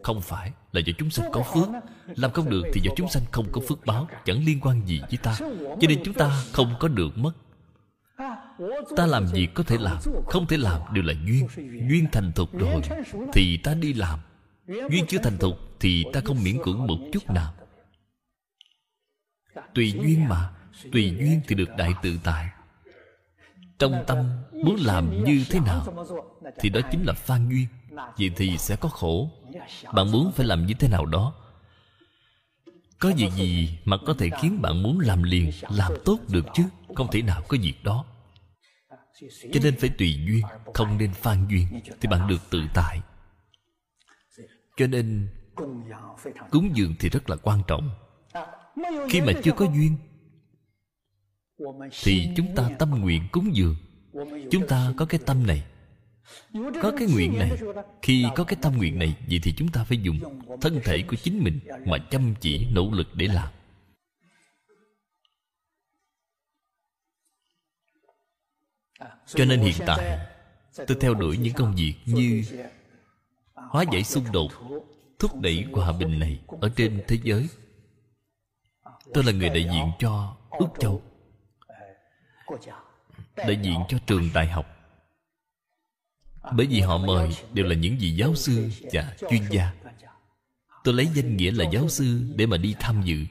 Không 0.03 0.21
phải 0.21 0.51
là 0.71 0.81
do 0.85 0.93
chúng 0.97 1.09
sanh 1.09 1.31
có 1.31 1.43
phước. 1.53 1.67
Làm 2.15 2.31
không 2.31 2.49
được 2.49 2.63
thì 2.73 2.81
do 2.83 2.91
chúng 2.95 3.09
sanh 3.09 3.23
không 3.31 3.47
có 3.51 3.61
phước 3.67 3.85
báo, 3.85 4.07
chẳng 4.25 4.45
liên 4.45 4.59
quan 4.61 4.85
gì 4.85 5.01
với 5.09 5.17
ta. 5.23 5.35
Cho 5.81 5.87
nên 5.87 6.03
chúng 6.03 6.13
ta 6.13 6.43
không 6.53 6.75
có 6.79 6.87
được 6.87 7.17
mất. 7.17 7.31
Ta 8.95 9.05
làm 9.05 9.25
việc 9.25 9.47
có 9.53 9.63
thể 9.63 9.77
làm, 9.79 9.97
không 10.27 10.47
thể 10.47 10.57
làm 10.57 10.81
đều 10.93 11.03
là 11.03 11.13
duyên. 11.25 11.47
Duyên 11.89 12.07
thành 12.11 12.31
thục 12.35 12.53
rồi 12.57 12.81
thì 13.33 13.57
ta 13.57 13.73
đi 13.73 13.93
làm. 13.93 14.19
Duyên 14.67 15.05
chưa 15.07 15.17
thành 15.23 15.37
thục 15.37 15.55
thì 15.79 16.05
ta 16.13 16.21
không 16.25 16.43
miễn 16.43 16.57
cưỡng 16.63 16.87
một 16.87 16.97
chút 17.11 17.29
nào. 17.29 17.53
Tùy 19.73 19.91
duyên 19.91 20.27
mà, 20.29 20.49
tùy 20.91 21.15
duyên 21.19 21.41
thì 21.47 21.55
được 21.55 21.69
đại 21.77 21.93
tự 22.01 22.17
tại. 22.23 22.49
Trong 23.79 24.03
tâm 24.07 24.17
muốn 24.51 24.75
làm 24.75 25.23
như 25.23 25.43
thế 25.49 25.59
nào 25.59 26.07
thì 26.59 26.69
đó 26.69 26.81
chính 26.91 27.03
là 27.03 27.13
phan 27.13 27.49
duyên 27.49 27.67
vậy 28.17 28.31
thì 28.35 28.57
sẽ 28.57 28.75
có 28.75 28.89
khổ. 28.89 29.31
Bạn 29.93 30.11
muốn 30.11 30.31
phải 30.31 30.45
làm 30.45 30.65
như 30.65 30.73
thế 30.79 30.87
nào 30.87 31.05
đó? 31.05 31.33
Có 32.99 33.11
việc 33.17 33.29
gì 33.35 33.77
mà 33.85 33.97
có 34.05 34.13
thể 34.13 34.29
khiến 34.41 34.61
bạn 34.61 34.83
muốn 34.83 34.99
làm 34.99 35.23
liền, 35.23 35.51
làm 35.69 35.91
tốt 36.05 36.19
được 36.29 36.45
chứ? 36.53 36.63
Không 36.95 37.07
thể 37.11 37.21
nào 37.21 37.41
có 37.47 37.57
việc 37.61 37.83
đó. 37.83 38.05
Cho 39.53 39.59
nên 39.63 39.75
phải 39.79 39.89
tùy 39.89 40.19
duyên, 40.27 40.41
không 40.73 40.97
nên 40.97 41.13
phan 41.13 41.47
duyên, 41.47 41.67
thì 42.01 42.07
bạn 42.09 42.27
được 42.27 42.49
tự 42.49 42.61
tại. 42.73 43.01
Cho 44.77 44.87
nên, 44.87 45.29
cúng 46.51 46.71
dường 46.73 46.95
thì 46.99 47.09
rất 47.09 47.29
là 47.29 47.35
quan 47.35 47.61
trọng. 47.67 47.89
Khi 49.09 49.21
mà 49.21 49.33
chưa 49.43 49.51
có 49.51 49.65
duyên, 49.65 49.97
thì 52.03 52.29
chúng 52.35 52.55
ta 52.55 52.69
tâm 52.79 53.01
nguyện 53.01 53.27
cúng 53.31 53.55
dường. 53.55 53.75
Chúng 54.51 54.67
ta 54.67 54.93
có 54.97 55.05
cái 55.05 55.19
tâm 55.25 55.47
này 55.47 55.63
có 56.81 56.91
cái 56.97 57.07
nguyện 57.07 57.39
này. 57.39 57.51
Khi 58.01 58.25
có 58.35 58.43
cái 58.43 58.57
tâm 58.61 58.77
nguyện 58.77 58.99
này, 58.99 59.15
vậy 59.29 59.39
thì 59.43 59.53
chúng 59.57 59.71
ta 59.71 59.83
phải 59.83 59.97
dùng 59.97 60.19
thân 60.61 60.79
thể 60.83 61.03
của 61.07 61.15
chính 61.15 61.43
mình 61.43 61.59
mà 61.85 61.97
chăm 62.11 62.35
chỉ, 62.41 62.67
nỗ 62.71 62.91
lực 62.91 63.07
để 63.13 63.27
làm. 63.27 63.47
Cho 69.27 69.45
nên 69.45 69.59
hiện 69.59 69.75
tại, 69.87 70.27
tôi 70.75 70.97
theo 71.01 71.13
đuổi 71.13 71.37
những 71.37 71.53
công 71.53 71.75
việc 71.75 71.95
như 72.05 72.43
hóa 73.53 73.83
giải 73.91 74.03
xung 74.03 74.31
đột, 74.31 74.51
thúc 75.19 75.31
đẩy 75.41 75.65
hòa 75.71 75.91
bình 75.91 76.19
này 76.19 76.39
ở 76.61 76.69
trên 76.75 77.03
thế 77.07 77.17
giới. 77.23 77.47
Tôi 79.13 79.23
là 79.23 79.31
người 79.31 79.49
đại 79.49 79.63
diện 79.63 79.91
cho 79.99 80.37
ước 80.49 80.69
châu, 80.79 81.01
đại 83.35 83.59
diện 83.61 83.79
cho 83.87 83.97
trường 84.07 84.29
đại 84.33 84.47
học 84.47 84.74
bởi 86.53 86.67
vì 86.67 86.79
họ 86.79 86.97
mời 86.97 87.29
đều 87.53 87.65
là 87.65 87.75
những 87.75 87.97
vị 87.99 88.09
giáo 88.09 88.35
sư 88.35 88.69
và 88.93 89.13
chuyên 89.29 89.41
gia. 89.49 89.73
Tôi 90.83 90.93
lấy 90.93 91.07
danh 91.13 91.37
nghĩa 91.37 91.51
là 91.51 91.65
giáo 91.71 91.89
sư 91.89 92.21
để 92.35 92.45
mà 92.45 92.57
đi 92.57 92.75
tham 92.79 93.01
dự. 93.03 93.25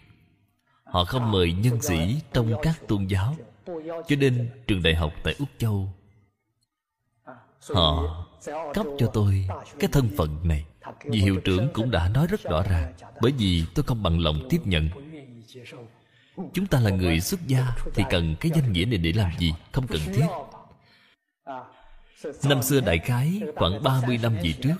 Họ 0.85 1.05
không 1.05 1.33
mời 1.33 1.53
nhân 1.53 1.83
sĩ 1.83 2.17
trong 2.33 2.53
các 2.63 2.81
tôn 2.89 3.07
giáo, 3.07 3.37
cho 4.09 4.17
nên 4.19 4.51
trường 4.67 4.83
đại 4.83 4.95
học 4.95 5.13
tại 5.25 5.35
úc 5.39 5.49
châu. 5.59 5.93
Họ 7.75 8.27
cấp 8.75 8.87
cho 8.99 9.07
tôi 9.07 9.49
cái 9.79 9.89
thân 9.93 10.09
phận 10.17 10.49
này. 10.49 10.65
Vì 11.05 11.21
hiệu 11.21 11.41
trưởng 11.45 11.69
cũng 11.73 11.91
đã 11.91 12.09
nói 12.09 12.27
rất 12.27 12.43
rõ 12.43 12.63
ràng, 12.63 12.95
bởi 13.21 13.33
vì 13.33 13.65
tôi 13.75 13.83
không 13.83 14.03
bằng 14.03 14.21
lòng 14.21 14.47
tiếp 14.51 14.61
nhận. 14.65 14.89
Chúng 16.53 16.67
ta 16.67 16.81
là 16.81 16.91
người 16.91 17.21
xuất 17.21 17.47
gia 17.47 17.77
thì 17.95 18.05
cần 18.11 18.37
cái 18.41 18.53
danh 18.55 18.73
nghĩa 18.73 18.85
này 18.85 18.99
để 18.99 19.13
làm 19.13 19.31
gì? 19.39 19.55
Không 19.73 19.87
cần 19.87 20.01
thiết 20.15 20.27
năm 22.45 22.63
xưa 22.63 22.81
đại 22.81 22.99
khái 22.99 23.41
khoảng 23.57 23.83
30 23.83 24.19
năm 24.23 24.35
về 24.43 24.53
trước 24.63 24.77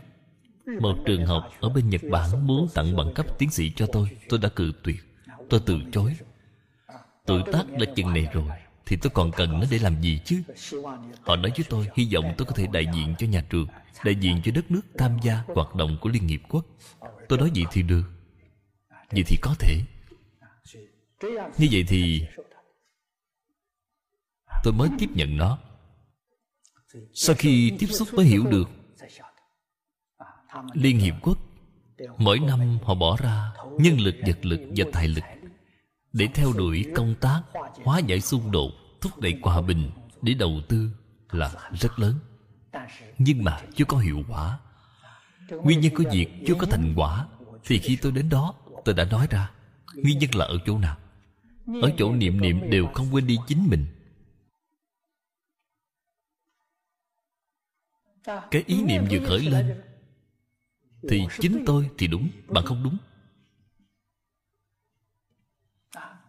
một 0.81 0.95
trường 1.07 1.27
học 1.27 1.51
ở 1.61 1.69
bên 1.69 1.91
nhật 1.91 2.01
bản 2.11 2.47
muốn 2.47 2.69
tặng 2.75 2.97
bằng 2.97 3.13
cấp 3.15 3.27
tiến 3.39 3.51
sĩ 3.51 3.73
cho 3.77 3.87
tôi 3.87 4.09
tôi 4.29 4.39
đã 4.39 4.49
cự 4.49 4.73
tuyệt 4.83 4.97
tôi 5.51 5.61
từ 5.67 5.79
chối. 5.93 6.17
Tuổi 7.27 7.43
tác 7.53 7.65
đã 7.79 7.87
chừng 7.97 8.15
này 8.15 8.29
rồi 8.33 8.49
thì 8.87 8.97
tôi 8.97 9.11
còn 9.15 9.31
cần 9.33 9.53
nó 9.53 9.67
để 9.71 9.79
làm 9.79 10.01
gì 10.01 10.21
chứ? 10.25 10.43
Họ 11.23 11.37
nói 11.37 11.53
với 11.57 11.65
tôi 11.69 11.89
hy 11.95 12.09
vọng 12.15 12.35
tôi 12.39 12.47
có 12.47 12.53
thể 12.53 12.67
đại 12.73 12.87
diện 12.95 13.15
cho 13.19 13.27
nhà 13.27 13.45
trường 13.51 13.67
đại 14.05 14.15
diện 14.15 14.41
cho 14.45 14.53
đất 14.55 14.71
nước 14.71 14.81
tham 14.99 15.19
gia 15.23 15.43
hoạt 15.55 15.75
động 15.75 15.99
của 16.01 16.09
liên 16.09 16.29
hiệp 16.29 16.41
quốc. 16.49 16.67
Tôi 17.29 17.39
nói 17.39 17.51
vậy 17.55 17.65
thì 17.73 17.83
được. 17.83 18.05
Vậy 19.11 19.25
thì 19.27 19.37
có 19.43 19.55
thể. 19.59 19.81
Như 21.59 21.69
vậy 21.73 21.85
thì 21.89 22.27
tôi 24.65 24.73
mới 24.73 24.89
tiếp 24.99 25.09
nhận 25.15 25.37
nó 25.37 25.59
sau 27.13 27.37
khi 27.39 27.73
tiếp 27.79 27.87
xúc 27.87 28.09
mới 28.15 28.27
hiểu 28.27 28.47
được, 28.47 28.71
liên 30.73 30.99
hiệp 30.99 31.15
quốc 31.23 31.39
mỗi 32.19 32.39
năm 32.39 32.79
họ 32.83 32.95
bỏ 32.95 33.17
ra 33.17 33.53
nhân 33.79 34.01
lực, 34.01 34.15
vật 34.27 34.47
lực 34.47 34.61
và 34.77 34.85
tài 34.93 35.09
lực 35.09 35.25
để 36.13 36.29
theo 36.35 36.53
đuổi 36.53 36.87
công 36.95 37.15
tác 37.21 37.43
hóa 37.85 37.99
giải 37.99 38.21
xung 38.21 38.51
đột, 38.51 38.71
thúc 39.01 39.21
đẩy 39.21 39.39
hòa 39.43 39.61
bình 39.61 39.91
để 40.23 40.35
đầu 40.35 40.61
tư 40.69 40.91
là 41.31 41.51
rất 41.81 41.99
lớn. 41.99 42.15
Nhưng 43.19 43.45
mà 43.45 43.61
chưa 43.75 43.85
có 43.85 43.99
hiệu 43.99 44.23
quả. 44.29 44.59
Nguyên 45.51 45.81
nhân 45.81 45.95
của 45.95 46.05
việc 46.13 46.29
chưa 46.47 46.55
có 46.55 46.67
thành 46.67 46.95
quả 46.97 47.27
thì 47.65 47.79
khi 47.79 47.97
tôi 47.97 48.13
đến 48.13 48.29
đó, 48.29 48.55
tôi 48.85 48.95
đã 48.95 49.05
nói 49.05 49.27
ra, 49.31 49.51
nguyên 49.95 50.19
nhân 50.19 50.35
là 50.35 50.45
ở 50.45 50.59
chỗ 50.67 50.79
nào? 50.79 50.97
Ở 51.83 51.91
chỗ 51.99 52.13
niệm 52.13 52.41
niệm 52.41 52.71
đều 52.71 52.87
không 52.87 53.15
quên 53.15 53.27
đi 53.27 53.39
chính 53.47 53.69
mình. 53.69 53.87
Cái 58.25 58.65
ý 58.67 58.83
niệm 58.83 59.05
vừa 59.11 59.29
khởi 59.29 59.41
lên, 59.41 59.83
thì 61.09 61.27
chính 61.41 61.63
tôi 61.67 61.91
thì 61.99 62.07
đúng, 62.07 62.29
bạn 62.49 62.65
không 62.65 62.83
đúng. 62.85 62.97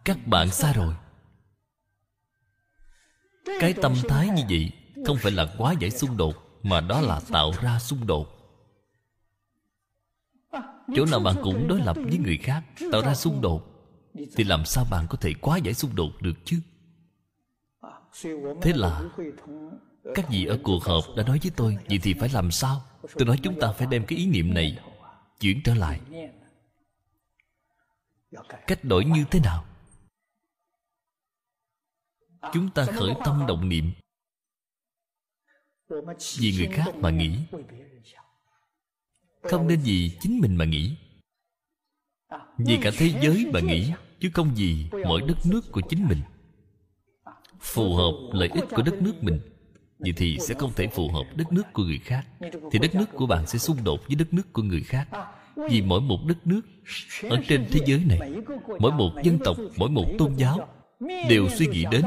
Các 0.04 0.26
bạn 0.26 0.50
sai 0.50 0.72
rồi. 0.72 0.94
Cái 3.60 3.74
tâm 3.82 3.94
thái 4.08 4.28
như 4.28 4.42
vậy 4.48 4.72
không 5.06 5.16
phải 5.18 5.32
là 5.32 5.54
quá 5.58 5.74
giải 5.80 5.90
xung 5.90 6.16
đột, 6.16 6.34
mà 6.62 6.80
đó 6.80 7.00
là 7.00 7.20
tạo 7.32 7.52
ra 7.62 7.78
xung 7.78 8.06
đột. 8.06 8.32
Chỗ 10.94 11.04
nào 11.10 11.20
bạn 11.20 11.36
cũng 11.42 11.68
đối 11.68 11.80
lập 11.80 11.96
với 11.96 12.18
người 12.18 12.38
khác, 12.42 12.64
tạo 12.92 13.02
ra 13.02 13.14
xung 13.14 13.40
đột, 13.40 13.62
thì 14.14 14.44
làm 14.44 14.64
sao 14.64 14.84
bạn 14.90 15.06
có 15.10 15.18
thể 15.20 15.34
quá 15.40 15.56
giải 15.56 15.74
xung 15.74 15.94
đột 15.94 16.10
được 16.20 16.34
chứ? 16.44 16.60
Thế 18.62 18.72
là 18.74 19.02
các 20.14 20.28
vị 20.30 20.44
ở 20.44 20.58
cuộc 20.62 20.84
họp 20.84 21.04
đã 21.16 21.22
nói 21.22 21.38
với 21.42 21.52
tôi, 21.56 21.78
vậy 21.88 21.98
thì 22.02 22.14
phải 22.14 22.28
làm 22.28 22.50
sao? 22.50 22.84
Tôi 23.14 23.26
nói, 23.26 23.38
chúng 23.42 23.60
ta 23.60 23.72
phải 23.72 23.86
đem 23.86 24.06
cái 24.06 24.18
ý 24.18 24.26
niệm 24.26 24.54
này 24.54 24.78
chuyển 25.40 25.60
trở 25.64 25.74
lại. 25.74 26.00
Cách 28.66 28.84
đổi 28.84 29.04
như 29.04 29.24
thế 29.30 29.40
nào? 29.40 29.64
Chúng 32.52 32.70
ta 32.70 32.84
khởi 32.84 33.14
tâm 33.24 33.44
động 33.48 33.68
niệm. 33.68 33.92
Vì 36.38 36.52
người 36.56 36.68
khác 36.72 36.94
mà 36.96 37.10
nghĩ. 37.10 37.38
Không 39.42 39.68
nên 39.68 39.80
vì 39.80 40.18
chính 40.20 40.40
mình 40.40 40.56
mà 40.56 40.64
nghĩ. 40.64 40.96
Vì 42.58 42.78
cả 42.82 42.90
thế 42.96 43.18
giới 43.22 43.46
mà 43.52 43.60
nghĩ, 43.60 43.92
chứ 44.20 44.30
không 44.34 44.52
vì 44.56 44.86
mỗi 45.06 45.22
đất 45.28 45.38
nước 45.44 45.60
của 45.72 45.80
chính 45.88 46.08
mình. 46.08 46.20
Phù 47.60 47.94
hợp 47.94 48.12
lợi 48.32 48.48
ích 48.48 48.64
của 48.70 48.82
đất 48.82 48.94
nước 49.02 49.14
mình 49.20 49.40
vậy 49.98 50.12
thì 50.16 50.38
sẽ 50.40 50.54
không 50.54 50.72
thể 50.76 50.86
phù 50.86 51.08
hợp 51.08 51.24
đất 51.34 51.52
nước 51.52 51.72
của 51.72 51.82
người 51.82 51.98
khác. 51.98 52.26
Thì 52.72 52.78
đất 52.78 52.94
nước 52.94 53.06
của 53.12 53.26
bạn 53.26 53.46
sẽ 53.46 53.58
xung 53.58 53.84
đột 53.84 54.00
với 54.06 54.16
đất 54.16 54.34
nước 54.34 54.52
của 54.52 54.62
người 54.62 54.80
khác. 54.80 55.08
Vì 55.70 55.82
mỗi 55.82 56.00
một 56.00 56.18
đất 56.26 56.46
nước 56.46 56.60
ở 57.22 57.36
trên 57.48 57.66
thế 57.70 57.80
giới 57.86 58.04
này, 58.04 58.18
mỗi 58.78 58.92
một 58.92 59.10
dân 59.22 59.38
tộc, 59.44 59.56
mỗi 59.76 59.90
một 59.90 60.06
tôn 60.18 60.34
giáo 60.34 60.68
đều 61.28 61.48
suy 61.48 61.66
nghĩ 61.66 61.84
đến, 61.90 62.02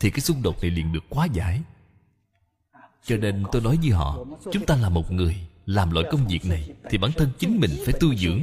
thì 0.00 0.10
cái 0.10 0.20
xung 0.20 0.42
đột 0.42 0.62
này 0.62 0.70
liền 0.70 0.92
được 0.92 1.04
quá 1.08 1.26
giải. 1.32 1.60
Cho 3.04 3.16
nên 3.16 3.44
tôi 3.52 3.62
nói 3.62 3.78
với 3.82 3.90
họ, 3.90 4.24
chúng 4.52 4.66
ta 4.66 4.76
là 4.76 4.88
một 4.88 5.12
người 5.12 5.36
làm 5.66 5.90
loại 5.90 6.06
công 6.10 6.26
việc 6.26 6.46
này 6.46 6.70
thì 6.90 6.98
bản 6.98 7.12
thân 7.12 7.28
chính 7.38 7.60
mình 7.60 7.70
phải 7.84 7.94
tu 8.00 8.14
dưỡng. 8.14 8.40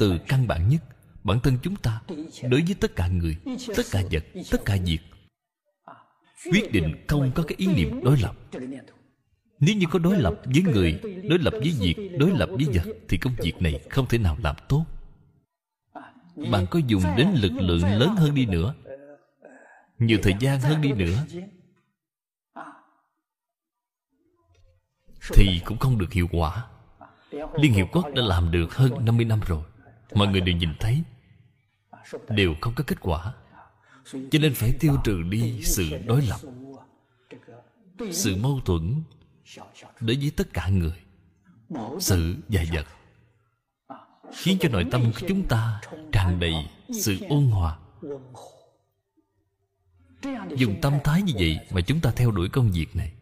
Từ 0.00 0.18
căn 0.28 0.46
bản 0.46 0.68
nhất, 0.68 0.82
bản 1.24 1.40
thân 1.40 1.58
chúng 1.62 1.76
ta, 1.76 2.00
đối 2.42 2.62
với 2.62 2.74
tất 2.80 2.96
cả 2.96 3.08
người, 3.08 3.36
tất 3.76 3.86
cả 3.90 4.02
vật, 4.10 4.24
tất 4.50 4.64
cả 4.64 4.76
việc 4.84 5.00
quyết 6.44 6.72
định 6.72 7.04
không 7.08 7.30
có 7.34 7.42
cái 7.42 7.56
ý 7.58 7.66
niệm 7.66 8.00
đối 8.04 8.16
lập. 8.18 8.36
Nếu 9.60 9.76
như 9.76 9.86
có 9.90 9.98
đối 9.98 10.16
lập 10.16 10.34
với 10.44 10.62
người, 10.62 11.00
đối 11.28 11.38
lập 11.38 11.50
với 11.50 11.74
việc, 11.80 12.10
đối 12.18 12.30
lập 12.30 12.48
với 12.50 12.66
vật, 12.74 12.92
thì 13.08 13.18
công 13.18 13.34
việc 13.38 13.62
này 13.62 13.80
không 13.90 14.06
thể 14.06 14.18
nào 14.18 14.36
làm 14.42 14.56
tốt. 14.68 14.84
Bạn 16.50 16.66
có 16.70 16.78
dùng 16.86 17.02
đến 17.16 17.28
lực 17.34 17.52
lượng 17.52 17.84
lớn 17.84 18.16
hơn 18.16 18.34
đi 18.34 18.46
nữa. 18.46 18.74
Nhiều 19.98 20.18
thời 20.22 20.34
gian 20.40 20.60
hơn 20.60 20.80
đi 20.80 20.92
nữa. 20.92 21.24
Thì 25.34 25.60
cũng 25.64 25.78
không 25.78 25.98
được 25.98 26.12
hiệu 26.12 26.28
quả. 26.32 26.66
Liên 27.30 27.72
hiệp 27.72 27.86
quốc 27.92 28.06
đã 28.14 28.22
làm 28.22 28.50
được 28.50 28.74
hơn 28.74 29.04
50 29.04 29.24
năm 29.24 29.40
rồi. 29.46 29.62
Mọi 30.14 30.28
người 30.28 30.40
đều 30.40 30.56
nhìn 30.56 30.70
thấy. 30.80 31.02
Đều 32.28 32.54
không 32.60 32.74
có 32.76 32.84
kết 32.86 33.00
quả 33.00 33.34
cho 34.12 34.38
nên 34.38 34.54
phải 34.54 34.72
tiêu 34.80 34.96
trừ 35.04 35.22
đi 35.22 35.62
sự 35.64 35.84
đối 36.06 36.22
lập, 36.22 36.40
sự 38.12 38.36
mâu 38.36 38.60
thuẫn 38.64 39.02
đối 40.00 40.16
với 40.16 40.32
tất 40.36 40.52
cả 40.52 40.68
người, 40.68 41.02
sự 42.00 42.36
và 42.48 42.64
vật 42.72 42.86
khiến 44.32 44.58
cho 44.60 44.68
nội 44.68 44.84
tâm 44.90 45.12
của 45.12 45.26
chúng 45.28 45.48
ta 45.48 45.80
tràn 46.12 46.40
đầy 46.40 46.54
sự 46.92 47.18
ôn 47.28 47.46
hòa. 47.46 47.78
Dùng 50.56 50.80
tâm 50.82 50.92
thái 51.04 51.22
như 51.22 51.32
vậy 51.38 51.58
mà 51.70 51.80
chúng 51.80 52.00
ta 52.00 52.12
theo 52.16 52.30
đuổi 52.30 52.48
công 52.48 52.70
việc 52.70 52.96
này, 52.96 53.12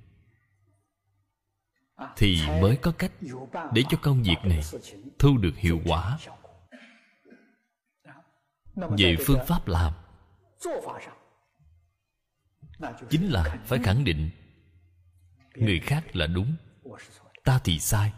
thì 2.16 2.42
mới 2.60 2.76
có 2.76 2.92
cách 2.92 3.12
để 3.72 3.82
cho 3.88 3.98
công 4.02 4.22
việc 4.22 4.36
này 4.44 4.60
thu 5.18 5.38
được 5.38 5.56
hiệu 5.56 5.80
quả. 5.84 6.18
Về 8.74 9.16
phương 9.26 9.40
pháp 9.46 9.68
làm 9.68 9.92
chính 13.10 13.32
là 13.32 13.56
phải 13.64 13.78
khẳng 13.82 14.04
định 14.04 14.30
người 15.54 15.80
khác 15.80 16.16
là 16.16 16.26
đúng 16.26 16.56
ta 17.44 17.60
thì 17.64 17.78
sai. 17.78 18.12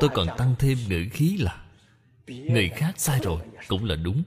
Tôi 0.00 0.10
còn 0.14 0.26
tăng 0.38 0.54
thêm 0.58 0.78
ngữ 0.88 1.04
khí 1.12 1.36
là 1.36 1.64
người 2.26 2.68
khác 2.68 2.92
sai 2.96 3.20
rồi 3.22 3.40
cũng 3.68 3.84
là 3.84 3.96
đúng. 3.96 4.22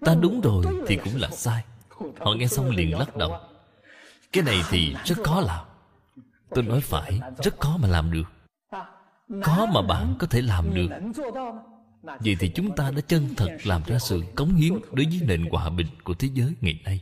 Ta 0.00 0.14
đúng 0.14 0.40
rồi 0.40 0.64
thì 0.86 0.96
cũng 0.96 1.16
là 1.16 1.30
sai. 1.30 1.64
họ 2.18 2.34
nghe 2.34 2.46
xong 2.46 2.70
liền 2.70 2.98
lắc 2.98 3.16
đầu. 3.16 3.40
cái 4.32 4.44
này 4.44 4.62
thì 4.70 4.96
rất 5.04 5.18
khó 5.24 5.40
làm. 5.40 5.66
tôi 6.50 6.64
nói 6.64 6.80
phải 6.80 7.20
rất 7.42 7.60
khó 7.60 7.76
mà 7.76 7.88
làm 7.88 8.10
được. 8.12 8.32
Khó 9.42 9.66
mà 9.66 9.82
bạn 9.82 10.14
có 10.18 10.26
thể 10.26 10.42
làm 10.42 10.74
được 10.74 10.88
vậy 12.02 12.36
thì 12.40 12.48
chúng 12.48 12.76
ta 12.76 12.90
đã 12.90 13.00
chân 13.00 13.28
thật 13.36 13.56
làm 13.64 13.82
ra 13.86 13.98
sự 13.98 14.22
cống 14.34 14.54
hiến 14.54 14.72
đối 14.92 15.06
với 15.06 15.20
nền 15.26 15.44
hòa 15.50 15.70
bình 15.70 15.86
của 16.04 16.14
thế 16.14 16.28
giới 16.34 16.52
ngày 16.60 16.80
nay. 16.84 17.00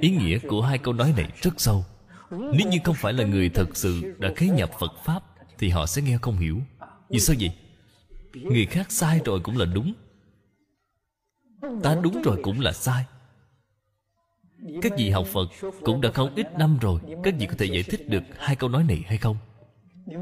Ý 0.00 0.10
nghĩa 0.10 0.38
của 0.38 0.62
hai 0.62 0.78
câu 0.78 0.94
nói 0.94 1.14
này 1.16 1.30
rất 1.42 1.60
sâu. 1.60 1.84
Nếu 2.30 2.68
như 2.70 2.78
không 2.84 2.94
phải 2.94 3.12
là 3.12 3.24
người 3.24 3.48
thật 3.48 3.76
sự 3.76 4.14
đã 4.18 4.32
khế 4.36 4.46
nhập 4.46 4.70
phật 4.80 4.92
pháp, 5.04 5.24
thì 5.58 5.68
họ 5.68 5.86
sẽ 5.86 6.02
nghe 6.02 6.18
không 6.22 6.38
hiểu. 6.38 6.62
Vì 7.10 7.20
sao 7.20 7.36
vậy? 7.40 7.50
Người 8.34 8.66
khác 8.66 8.92
sai 8.92 9.20
rồi 9.24 9.40
cũng 9.40 9.56
là 9.56 9.64
đúng. 9.64 9.92
Ta 11.82 11.94
đúng 12.02 12.22
rồi 12.22 12.40
cũng 12.42 12.60
là 12.60 12.72
sai. 12.72 13.04
Các 14.82 14.92
vị 14.98 15.10
học 15.10 15.26
phật 15.26 15.48
cũng 15.84 16.00
đã 16.00 16.10
không 16.10 16.34
ít 16.34 16.46
năm 16.58 16.78
rồi, 16.80 17.00
các 17.24 17.34
vị 17.38 17.46
có 17.46 17.54
thể 17.58 17.66
giải 17.66 17.82
thích 17.82 18.08
được 18.08 18.22
hai 18.38 18.56
câu 18.56 18.70
nói 18.70 18.84
này 18.84 19.02
hay 19.06 19.18
không? 19.18 19.36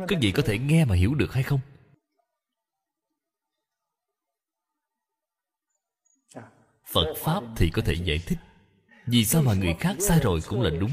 Các 0.08 0.18
vị 0.20 0.32
có 0.32 0.42
thể 0.42 0.58
nghe 0.58 0.84
mà 0.84 0.94
hiểu 0.94 1.14
được 1.14 1.32
hay 1.32 1.42
không? 1.42 1.60
Phật 6.92 7.14
pháp 7.16 7.42
thì 7.56 7.70
có 7.70 7.82
thể 7.82 7.94
giải 7.94 8.18
thích. 8.26 8.38
Vì 9.06 9.24
sao 9.24 9.42
mà 9.42 9.54
người 9.54 9.74
khác 9.80 9.96
sai 10.00 10.20
rồi 10.22 10.40
cũng 10.48 10.62
là 10.62 10.70
đúng? 10.70 10.90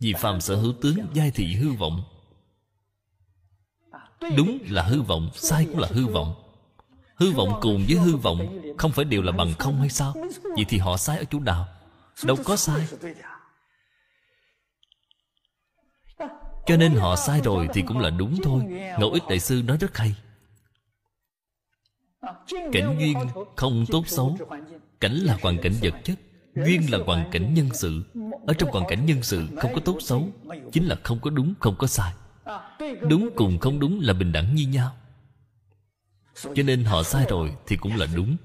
Vì 0.00 0.12
phàm 0.12 0.40
sở 0.40 0.56
hữu 0.56 0.72
tướng, 0.82 0.96
giai 1.14 1.30
thị 1.30 1.54
hư 1.54 1.72
vọng. 1.72 2.04
Đúng 4.36 4.58
là 4.68 4.82
hư 4.82 5.02
vọng, 5.02 5.30
sai 5.34 5.64
cũng 5.64 5.78
là 5.78 5.88
hư 5.90 6.06
vọng. 6.06 6.34
Hư 7.16 7.32
vọng 7.32 7.58
cùng 7.62 7.84
với 7.88 7.98
hư 7.98 8.16
vọng 8.16 8.62
không 8.78 8.92
phải 8.92 9.04
đều 9.04 9.22
là 9.22 9.32
bằng 9.32 9.54
không 9.58 9.80
hay 9.80 9.88
sao? 9.88 10.14
Vậy 10.42 10.64
thì 10.68 10.78
họ 10.78 10.96
sai 10.96 11.18
ở 11.18 11.24
chỗ 11.30 11.40
nào? 11.40 11.68
Đâu 12.24 12.36
có 12.44 12.56
sai. 12.56 12.86
Cho 16.66 16.76
nên 16.76 16.94
họ 16.94 17.16
sai 17.16 17.40
rồi 17.40 17.68
thì 17.74 17.82
cũng 17.82 17.98
là 17.98 18.10
đúng 18.10 18.36
thôi. 18.42 18.62
Ngẫu 18.98 19.10
ích 19.10 19.22
đại 19.28 19.40
sư 19.40 19.62
nói 19.64 19.76
rất 19.76 19.96
hay. 19.96 20.14
Cảnh 22.72 22.96
duyên 22.98 23.16
không 23.56 23.84
tốt 23.88 24.04
xấu 24.06 24.38
cảnh 25.04 25.14
là 25.14 25.38
hoàn 25.42 25.58
cảnh 25.58 25.72
vật 25.82 25.94
chất 26.04 26.18
duyên 26.54 26.92
là 26.92 26.98
hoàn 27.06 27.30
cảnh 27.30 27.54
nhân 27.54 27.68
sự. 27.74 28.04
Ở 28.46 28.54
trong 28.54 28.70
hoàn 28.70 28.84
cảnh 28.88 29.06
nhân 29.06 29.22
sự 29.22 29.46
không 29.58 29.74
có 29.74 29.80
tốt 29.80 29.98
xấu, 30.00 30.28
chính 30.72 30.86
là 30.86 30.96
không 31.02 31.20
có 31.20 31.30
đúng, 31.30 31.54
không 31.60 31.74
có 31.78 31.86
sai. 31.86 32.12
Đúng 33.08 33.30
cùng 33.36 33.58
không 33.58 33.80
đúng 33.80 34.00
là 34.00 34.12
bình 34.12 34.32
đẳng 34.32 34.54
như 34.54 34.66
nhau. 34.66 34.96
Cho 36.42 36.62
nên 36.62 36.84
họ 36.84 37.02
sai 37.02 37.26
rồi 37.28 37.56
thì 37.66 37.76
cũng 37.76 37.96
là 37.96 38.06
đúng. 38.14 38.36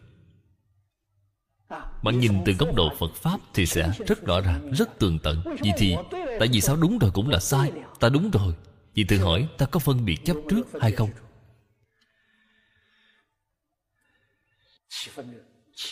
Bạn 2.03 2.19
nhìn 2.19 2.33
từ 2.45 2.53
góc 2.53 2.75
độ 2.75 2.89
phật 2.99 3.15
pháp 3.15 3.39
thì 3.53 3.65
sẽ 3.65 3.91
rất 4.07 4.25
rõ 4.25 4.41
ràng, 4.41 4.71
rất 4.71 4.99
tường 4.99 5.19
tận. 5.23 5.43
Vì 5.61 5.71
thì, 5.77 5.95
tại 6.11 6.47
vì 6.53 6.61
sao 6.61 6.75
đúng 6.75 6.97
rồi 6.99 7.11
cũng 7.13 7.29
là 7.29 7.39
sai, 7.39 7.71
ta 7.99 8.09
đúng 8.09 8.31
rồi. 8.31 8.53
Vì 8.93 9.03
tự 9.03 9.17
hỏi, 9.17 9.47
ta 9.57 9.65
có 9.65 9.79
phân 9.79 10.05
biệt 10.05 10.25
chấp 10.25 10.35
trước 10.49 10.67
hay 10.81 10.91
không? 10.91 11.09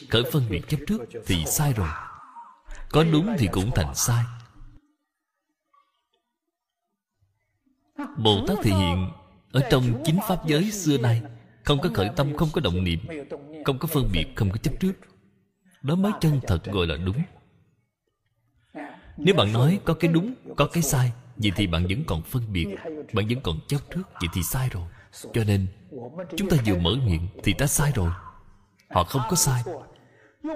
Khởi 0.09 0.23
phân 0.31 0.43
biệt 0.49 0.61
chấp 0.67 0.77
trước 0.87 1.01
thì 1.25 1.45
sai 1.45 1.73
rồi. 1.73 1.89
Có 2.91 3.03
đúng 3.03 3.35
thì 3.39 3.47
cũng 3.51 3.71
thành 3.75 3.95
sai. 3.95 4.23
Bồ 8.17 8.45
tát 8.47 8.57
thể 8.63 8.71
hiện, 8.71 9.09
ở 9.51 9.61
trong 9.71 10.01
chính 10.05 10.19
pháp 10.27 10.45
giới 10.45 10.71
xưa 10.71 10.97
nay, 10.97 11.21
không 11.63 11.79
có 11.81 11.89
khởi 11.93 12.09
tâm, 12.15 12.37
không 12.37 12.49
có 12.53 12.61
động 12.61 12.83
niệm, 12.83 12.99
không 13.65 13.79
có 13.79 13.87
phân 13.87 14.09
biệt, 14.13 14.25
không 14.35 14.51
có 14.51 14.57
chấp 14.57 14.73
trước. 14.79 14.93
Đó 15.81 15.95
mới 15.95 16.11
chân 16.21 16.39
thật 16.47 16.65
gọi 16.65 16.87
là 16.87 16.95
đúng. 16.97 17.21
Nếu 19.17 19.35
bạn 19.35 19.53
nói 19.53 19.79
có 19.85 19.93
cái 19.93 20.11
đúng, 20.11 20.33
có 20.55 20.67
cái 20.67 20.83
sai, 20.83 21.11
vậy 21.35 21.51
thì 21.55 21.67
bạn 21.67 21.87
vẫn 21.89 22.03
còn 22.07 22.21
phân 22.23 22.53
biệt, 22.53 22.67
bạn 23.13 23.27
vẫn 23.27 23.41
còn 23.43 23.59
chấp 23.67 23.79
trước, 23.95 24.03
vậy 24.19 24.29
thì 24.33 24.43
sai 24.43 24.69
rồi. 24.69 24.87
Cho 25.33 25.43
nên, 25.43 25.67
chúng 26.37 26.49
ta 26.49 26.57
vừa 26.65 26.77
mở 26.77 26.95
miệng 27.05 27.27
thì 27.43 27.53
ta 27.53 27.67
sai 27.67 27.91
rồi 27.95 28.11
họ 28.89 29.03
không 29.03 29.21
có 29.29 29.35
sai. 29.35 29.63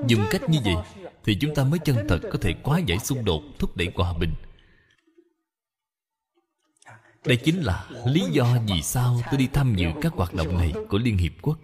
Dùng 0.08 0.22
cách 0.32 0.42
như 0.50 0.60
vậy 0.64 0.76
thì 1.24 1.38
chúng 1.42 1.56
ta 1.56 1.64
mới 1.64 1.80
chân 1.80 1.98
thật 2.10 2.20
có 2.32 2.38
thể 2.42 2.54
quá 2.64 2.80
giải 2.80 3.00
xung 3.00 3.26
đột 3.26 3.42
thúc 3.60 3.78
đẩy 3.78 3.92
hòa 3.96 4.14
bình. 4.20 4.34
Đây 7.26 7.38
chính 7.38 7.62
là 7.62 7.90
lý 8.06 8.22
do 8.32 8.58
vì 8.68 8.82
sao 8.82 9.22
tôi 9.32 9.38
đi 9.38 9.48
tham 9.54 9.76
dự 9.76 9.88
các 10.02 10.14
hoạt 10.14 10.34
động 10.34 10.58
này 10.58 10.74
của 10.90 10.98
liên 10.98 11.18
hiệp 11.18 11.32
quốc. 11.42 11.60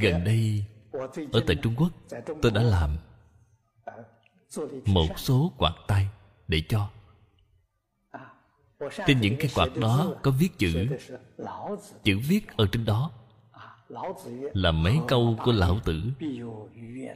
Gần 0.00 0.24
đây, 0.24 0.64
ở 1.32 1.42
tại 1.46 1.56
trung 1.62 1.74
quốc, 1.76 1.90
tôi 2.42 2.52
đã 2.52 2.62
làm 2.62 2.96
một 4.86 5.18
số 5.18 5.52
quạt 5.58 5.74
tay 5.88 6.08
để 6.48 6.62
cho 6.68 6.90
trên 9.06 9.20
những 9.20 9.36
cái 9.38 9.50
quạt 9.54 9.68
đó 9.76 10.14
có 10.22 10.30
viết 10.30 10.58
chữ. 10.58 10.86
Chữ 12.04 12.18
viết 12.28 12.56
ở 12.56 12.66
trên 12.72 12.84
đó 12.84 13.10
là 14.52 14.72
mấy 14.72 14.98
câu 15.08 15.38
của 15.44 15.52
lão 15.52 15.78
tử. 15.84 16.02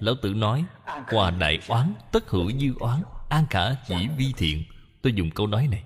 Lão 0.00 0.14
tử 0.22 0.34
nói, 0.34 0.64
hòa 1.06 1.30
đại 1.30 1.58
oán, 1.68 1.94
tất 2.12 2.30
hữu 2.30 2.50
dư 2.50 2.74
oán, 2.78 3.02
an 3.28 3.46
khả 3.50 3.74
chỉ 3.88 4.08
vi 4.16 4.32
thiện. 4.36 4.62
Tôi 5.02 5.12
dùng 5.12 5.30
câu 5.30 5.46
nói 5.46 5.68
này. 5.70 5.84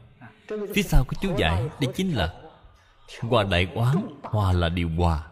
Phía 0.74 0.82
sau 0.82 1.04
của 1.08 1.16
chú 1.20 1.36
giải 1.36 1.68
đây 1.80 1.92
chính 1.94 2.10
là, 2.10 2.34
hòa 3.20 3.44
đại 3.44 3.68
oán, 3.74 3.96
hòa 4.22 4.52
là 4.52 4.68
điều 4.68 4.88
hòa. 4.98 5.26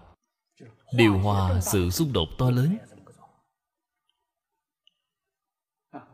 Điều 0.93 1.19
hòa 1.19 1.61
sự 1.61 1.91
xung 1.91 2.13
đột 2.13 2.29
to 2.39 2.51
lớn 2.51 2.79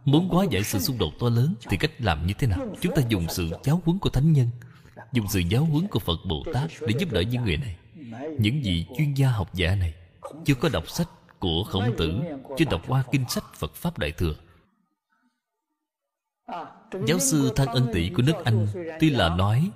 muốn 0.05 0.29
hóa 0.29 0.45
giải 0.51 0.65
sự 0.65 0.79
xung 0.79 0.99
đột 0.99 1.13
to 1.21 1.29
lớn 1.29 1.55
thì 1.69 1.77
cách 1.77 1.91
làm 1.99 2.27
như 2.27 2.35
thế 2.39 2.47
nào? 2.47 2.59
Chúng 2.81 2.95
ta 2.95 3.03
dùng 3.09 3.27
sự 3.29 3.51
giáo 3.65 3.83
huấn 3.85 3.99
của 3.99 4.11
thánh 4.11 4.33
nhân, 4.33 4.49
dùng 5.13 5.27
sự 5.29 5.41
giáo 5.49 5.65
huấn 5.65 5.89
của 5.89 5.99
phật 5.99 6.19
bồ 6.29 6.45
tát 6.53 6.71
để 6.81 6.95
giúp 6.99 7.13
đỡ 7.13 7.21
những 7.21 7.45
người 7.45 7.57
này. 7.57 7.77
Những 8.39 8.63
vị 8.63 8.87
chuyên 8.97 9.15
gia 9.15 9.29
học 9.29 9.55
giả 9.55 9.75
này 9.75 9.95
chưa 10.45 10.55
có 10.55 10.69
đọc 10.69 10.89
sách 10.89 11.09
của 11.39 11.65
khổng 11.65 11.95
tử, 11.97 12.21
chưa 12.59 12.65
đọc 12.71 12.83
qua 12.89 13.05
kinh 13.13 13.25
sách 13.29 13.45
phật 13.55 13.75
pháp 13.75 13.99
đại 13.99 14.13
thừa. 14.13 14.35
Giáo 17.07 17.19
sư 17.19 17.53
thanh 17.57 17.69
ân 17.69 17.91
tỷ 17.93 18.09
của 18.09 18.23
nước 18.23 18.45
anh 18.45 18.67
tuy 19.01 19.11
là 19.11 19.37
nói, 19.37 19.71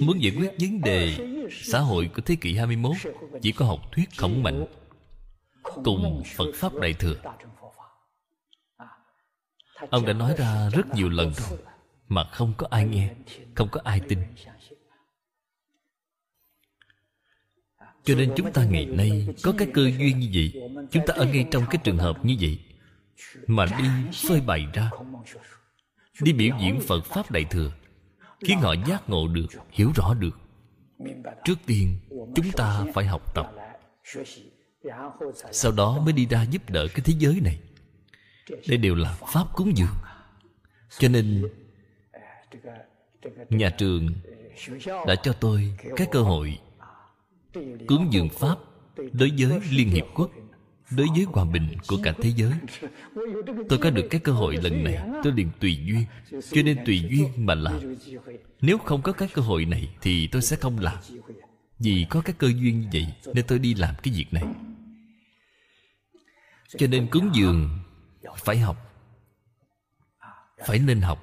muốn 0.00 0.22
giải 0.22 0.32
quyết 0.38 0.50
vấn 0.60 0.80
đề 0.80 1.16
xã 1.50 1.80
hội 1.80 2.10
của 2.14 2.22
thế 2.22 2.36
kỷ 2.36 2.56
21 2.56 2.96
chỉ 3.42 3.52
có 3.52 3.66
học 3.66 3.80
thuyết 3.92 4.08
khổng 4.16 4.42
mạnh, 4.42 4.66
cùng 5.84 6.22
phật 6.36 6.52
pháp 6.54 6.74
đại 6.74 6.92
thừa 6.92 7.14
ông 9.90 10.06
đã 10.06 10.12
nói 10.12 10.34
ra 10.38 10.70
rất 10.72 10.94
nhiều 10.94 11.08
lần 11.08 11.32
rồi, 11.34 11.58
mà 12.08 12.24
không 12.24 12.54
có 12.56 12.66
ai 12.70 12.86
nghe, 12.86 13.14
không 13.54 13.68
có 13.68 13.80
ai 13.84 14.00
tin. 14.08 14.18
Cho 18.04 18.14
nên 18.14 18.32
chúng 18.36 18.52
ta 18.52 18.64
ngày 18.64 18.86
nay 18.86 19.28
có 19.42 19.54
cái 19.58 19.68
cơ 19.74 19.90
duyên 19.98 20.20
như 20.20 20.30
vậy, 20.34 20.70
chúng 20.90 21.06
ta 21.06 21.14
ở 21.14 21.24
ngay 21.24 21.46
trong 21.50 21.64
cái 21.70 21.80
trường 21.84 21.98
hợp 21.98 22.24
như 22.24 22.36
vậy, 22.40 22.58
mà 23.46 23.66
đi 23.66 23.84
phơi 24.28 24.40
bày 24.40 24.66
ra, 24.72 24.90
đi 26.20 26.32
biểu 26.32 26.56
diễn 26.60 26.80
phật 26.80 27.04
pháp 27.04 27.30
đại 27.30 27.44
thừa, 27.44 27.72
khiến 28.40 28.58
họ 28.58 28.74
giác 28.88 29.10
ngộ 29.10 29.28
được, 29.28 29.46
hiểu 29.70 29.92
rõ 29.94 30.14
được. 30.14 30.38
Trước 31.44 31.58
tiên, 31.66 31.98
chúng 32.10 32.52
ta 32.52 32.84
phải 32.94 33.04
học 33.04 33.34
tập. 33.34 33.52
Sau 35.52 35.72
đó 35.72 35.98
mới 36.04 36.12
đi 36.12 36.26
ra 36.26 36.42
giúp 36.42 36.70
đỡ 36.70 36.86
cái 36.94 37.00
thế 37.04 37.14
giới 37.18 37.40
này 37.40 37.60
đây 38.68 38.78
đều 38.78 38.94
là 38.94 39.16
pháp 39.32 39.44
cúng 39.54 39.76
dường. 39.76 39.96
Cho 40.98 41.08
nên, 41.08 41.48
nhà 43.50 43.70
trường 43.70 44.08
đã 45.06 45.14
cho 45.22 45.32
tôi 45.32 45.74
cái 45.96 46.06
cơ 46.12 46.22
hội 46.22 46.58
cúng 47.86 48.08
dường 48.10 48.28
pháp 48.28 48.58
đối 48.96 49.30
với 49.38 49.60
liên 49.70 49.88
hiệp 49.88 50.06
quốc, 50.14 50.30
đối 50.90 51.06
với 51.14 51.24
hòa 51.24 51.44
bình 51.44 51.68
của 51.88 51.96
cả 52.02 52.12
thế 52.22 52.32
giới. 52.36 52.52
Tôi 53.68 53.78
có 53.78 53.90
được 53.90 54.06
cái 54.10 54.20
cơ 54.20 54.32
hội 54.32 54.56
lần 54.56 54.84
này, 54.84 54.98
tôi 55.22 55.32
liền 55.32 55.50
tùy 55.60 55.78
duyên. 55.84 56.04
Cho 56.52 56.62
nên 56.62 56.84
tùy 56.86 57.02
duyên 57.10 57.28
mà 57.36 57.54
làm. 57.54 57.96
Nếu 58.60 58.78
không 58.78 59.02
có 59.02 59.12
cái 59.12 59.28
cơ 59.34 59.42
hội 59.42 59.64
này 59.64 59.88
thì 60.00 60.26
tôi 60.26 60.42
sẽ 60.42 60.56
không 60.56 60.78
làm. 60.78 60.96
Vì 61.78 62.06
có 62.10 62.20
cái 62.20 62.34
cơ 62.38 62.46
duyên 62.46 62.80
như 62.80 62.88
vậy, 62.92 63.06
nên 63.34 63.44
tôi 63.48 63.58
đi 63.58 63.74
làm 63.74 63.94
cái 64.02 64.14
việc 64.14 64.26
này. 64.32 64.44
Cho 66.78 66.86
nên 66.86 67.06
cúng 67.10 67.30
dường 67.34 67.78
phải 68.36 68.58
học. 68.58 68.76
Phải 70.66 70.78
nên 70.78 71.00
học. 71.00 71.22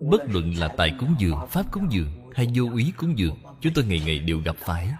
Bất 0.00 0.20
luận 0.28 0.54
là 0.54 0.68
tài 0.68 0.94
cúng 0.98 1.14
dường, 1.18 1.38
pháp 1.50 1.72
cúng 1.72 1.86
dường 1.90 2.30
hay 2.34 2.48
vô 2.54 2.64
úy 2.72 2.92
cúng 2.96 3.18
dường, 3.18 3.36
chúng 3.60 3.74
tôi 3.74 3.84
ngày 3.84 4.00
ngày 4.00 4.18
đều 4.18 4.40
gặp 4.44 4.56
phải. 4.58 4.94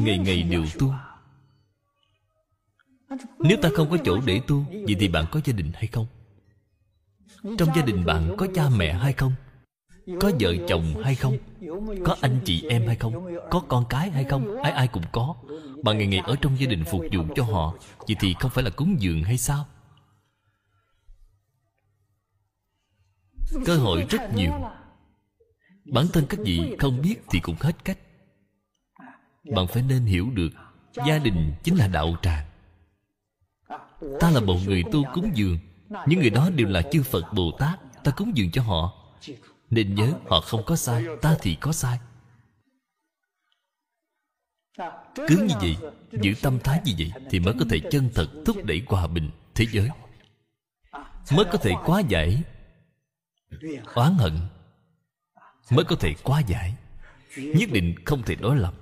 Ngày 0.00 0.18
ngày 0.18 0.42
đều 0.42 0.64
tu. 0.78 0.94
Nếu 3.38 3.58
ta 3.62 3.68
không 3.74 3.90
có 3.90 3.96
chỗ 4.04 4.20
để 4.26 4.40
tu, 4.46 4.64
vậy 4.70 4.96
thì 5.00 5.08
bạn 5.08 5.24
có 5.30 5.40
gia 5.44 5.52
đình 5.52 5.70
hay 5.74 5.86
không? 5.86 6.06
Trong 7.58 7.68
gia 7.76 7.82
đình 7.82 8.04
bạn 8.04 8.34
có 8.38 8.46
cha 8.54 8.68
mẹ 8.68 8.92
hay 8.92 9.12
không? 9.12 9.34
Có 10.20 10.30
vợ 10.40 10.54
chồng 10.68 10.94
hay 11.04 11.14
không? 11.14 11.36
Có 12.04 12.16
anh 12.20 12.40
chị 12.44 12.66
em 12.68 12.86
hay 12.86 12.96
không? 12.96 13.36
Có 13.50 13.60
con 13.68 13.84
cái 13.88 14.10
hay 14.10 14.24
không? 14.24 14.56
Ai 14.62 14.72
ai 14.72 14.88
cũng 14.88 15.02
có. 15.12 15.34
Bạn 15.82 15.98
ngày 15.98 16.06
ngày 16.06 16.20
ở 16.20 16.36
trong 16.40 16.60
gia 16.60 16.66
đình 16.66 16.84
phục 16.90 17.00
vụ 17.12 17.22
cho 17.34 17.44
họ, 17.44 17.74
vậy 17.98 18.16
thì 18.20 18.34
không 18.40 18.50
phải 18.50 18.64
là 18.64 18.70
cúng 18.70 18.96
dường 18.98 19.24
hay 19.24 19.38
sao? 19.38 19.66
Cơ 23.64 23.76
hội 23.76 24.06
rất 24.10 24.34
nhiều. 24.34 24.52
Bản 25.84 26.06
thân 26.12 26.26
các 26.28 26.40
vị 26.44 26.76
không 26.78 27.02
biết 27.02 27.16
thì 27.30 27.40
cũng 27.40 27.56
hết 27.60 27.84
cách. 27.84 27.98
Bạn 29.54 29.66
phải 29.66 29.82
nên 29.82 30.04
hiểu 30.04 30.30
được, 30.34 30.50
gia 31.06 31.18
đình 31.18 31.52
chính 31.62 31.76
là 31.76 31.88
đạo 31.88 32.16
tràng. 32.22 32.46
Ta 34.20 34.30
là 34.30 34.40
một 34.40 34.56
người 34.66 34.84
tu 34.92 35.04
cúng 35.14 35.30
dường. 35.34 35.58
Những 36.06 36.20
người 36.20 36.30
đó 36.30 36.50
đều 36.50 36.68
là 36.68 36.82
chư 36.82 37.02
phật 37.02 37.32
bồ 37.32 37.50
tát, 37.58 38.04
ta 38.04 38.12
cúng 38.16 38.32
dường 38.34 38.50
cho 38.50 38.62
họ 38.62 38.92
nên 39.72 39.94
nhớ 39.94 40.12
họ 40.28 40.40
không 40.40 40.62
có 40.66 40.76
sai, 40.76 41.04
ta 41.22 41.36
thì 41.40 41.56
có 41.60 41.72
sai. 41.72 41.98
Cứ 45.14 45.36
như 45.48 45.54
vậy, 45.60 45.76
giữ 46.12 46.34
tâm 46.42 46.58
thái 46.64 46.80
như 46.84 46.92
vậy 46.98 47.12
thì 47.30 47.40
mới 47.40 47.54
có 47.58 47.64
thể 47.70 47.80
chân 47.90 48.10
thật 48.14 48.26
thúc 48.46 48.56
đẩy 48.64 48.82
hòa 48.86 49.06
bình 49.06 49.30
thế 49.54 49.66
giới. 49.72 49.88
Mới 51.32 51.44
có 51.52 51.58
thể 51.58 51.72
quá 51.84 52.00
giải 52.00 52.42
oán 53.94 54.14
hận. 54.14 54.38
Mới 55.70 55.84
có 55.84 55.96
thể 55.96 56.14
quá 56.22 56.40
giải 56.40 56.74
nhất 57.36 57.68
định 57.72 57.94
không 58.04 58.22
thể 58.22 58.34
đối 58.34 58.56
lập. 58.56 58.74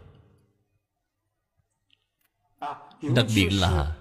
Đặc 3.03 3.27
biệt 3.35 3.49
là 3.51 3.97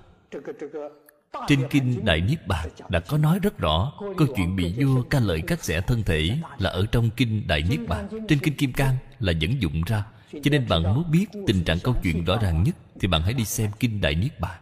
trên 1.47 1.67
kinh 1.69 2.05
đại 2.05 2.21
niết 2.21 2.47
bàn 2.47 2.69
đã 2.89 2.99
có 2.99 3.17
nói 3.17 3.39
rất 3.39 3.57
rõ, 3.57 3.93
câu 4.17 4.27
chuyện 4.35 4.55
bị 4.55 4.83
vua 4.83 5.03
ca 5.03 5.19
lợi 5.19 5.41
cắt 5.47 5.63
xẻ 5.63 5.81
thân 5.81 6.03
thể 6.03 6.37
là 6.57 6.69
ở 6.69 6.85
trong 6.91 7.09
kinh 7.09 7.47
đại 7.47 7.63
niết 7.69 7.79
bàn. 7.87 8.07
Trên 8.27 8.39
kinh 8.39 8.55
kim 8.55 8.73
cang 8.73 8.97
là 9.19 9.31
dẫn 9.31 9.61
dụng 9.61 9.81
ra. 9.85 10.05
Cho 10.31 10.51
nên 10.51 10.67
bạn 10.69 10.83
muốn 10.83 11.11
biết 11.11 11.25
tình 11.47 11.63
trạng 11.63 11.79
câu 11.79 11.95
chuyện 12.03 12.25
rõ 12.25 12.37
ràng 12.41 12.63
nhất 12.63 12.75
thì 12.99 13.07
bạn 13.07 13.21
hãy 13.21 13.33
đi 13.33 13.45
xem 13.45 13.71
kinh 13.79 14.01
đại 14.01 14.15
niết 14.15 14.39
bàn. 14.39 14.61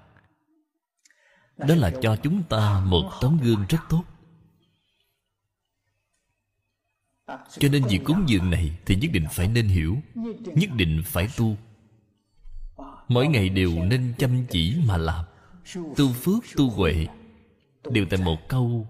Đó 1.57 1.75
là 1.75 1.91
cho 2.01 2.15
chúng 2.15 2.43
ta 2.43 2.83
một 2.85 3.11
tấm 3.21 3.39
gương 3.43 3.65
rất 3.69 3.79
tốt. 3.89 4.03
Cho 7.59 7.69
nên 7.71 7.83
việc 7.83 7.99
cúng 8.03 8.23
dường 8.27 8.49
này 8.49 8.71
thì 8.85 8.95
nhất 8.95 9.11
định 9.13 9.25
phải 9.31 9.47
nên 9.47 9.67
hiểu, 9.67 9.97
nhất 10.55 10.69
định 10.75 11.01
phải 11.05 11.27
tu. 11.37 11.57
Mỗi 13.07 13.27
ngày 13.27 13.49
đều 13.49 13.71
nên 13.83 14.13
chăm 14.17 14.45
chỉ 14.49 14.75
mà 14.87 14.97
làm 14.97 15.25
tu 15.75 16.13
phước 16.13 16.43
tu 16.55 16.69
huệ. 16.69 17.07
Đều 17.91 18.05
tại 18.09 18.19
một 18.19 18.37
câu, 18.49 18.87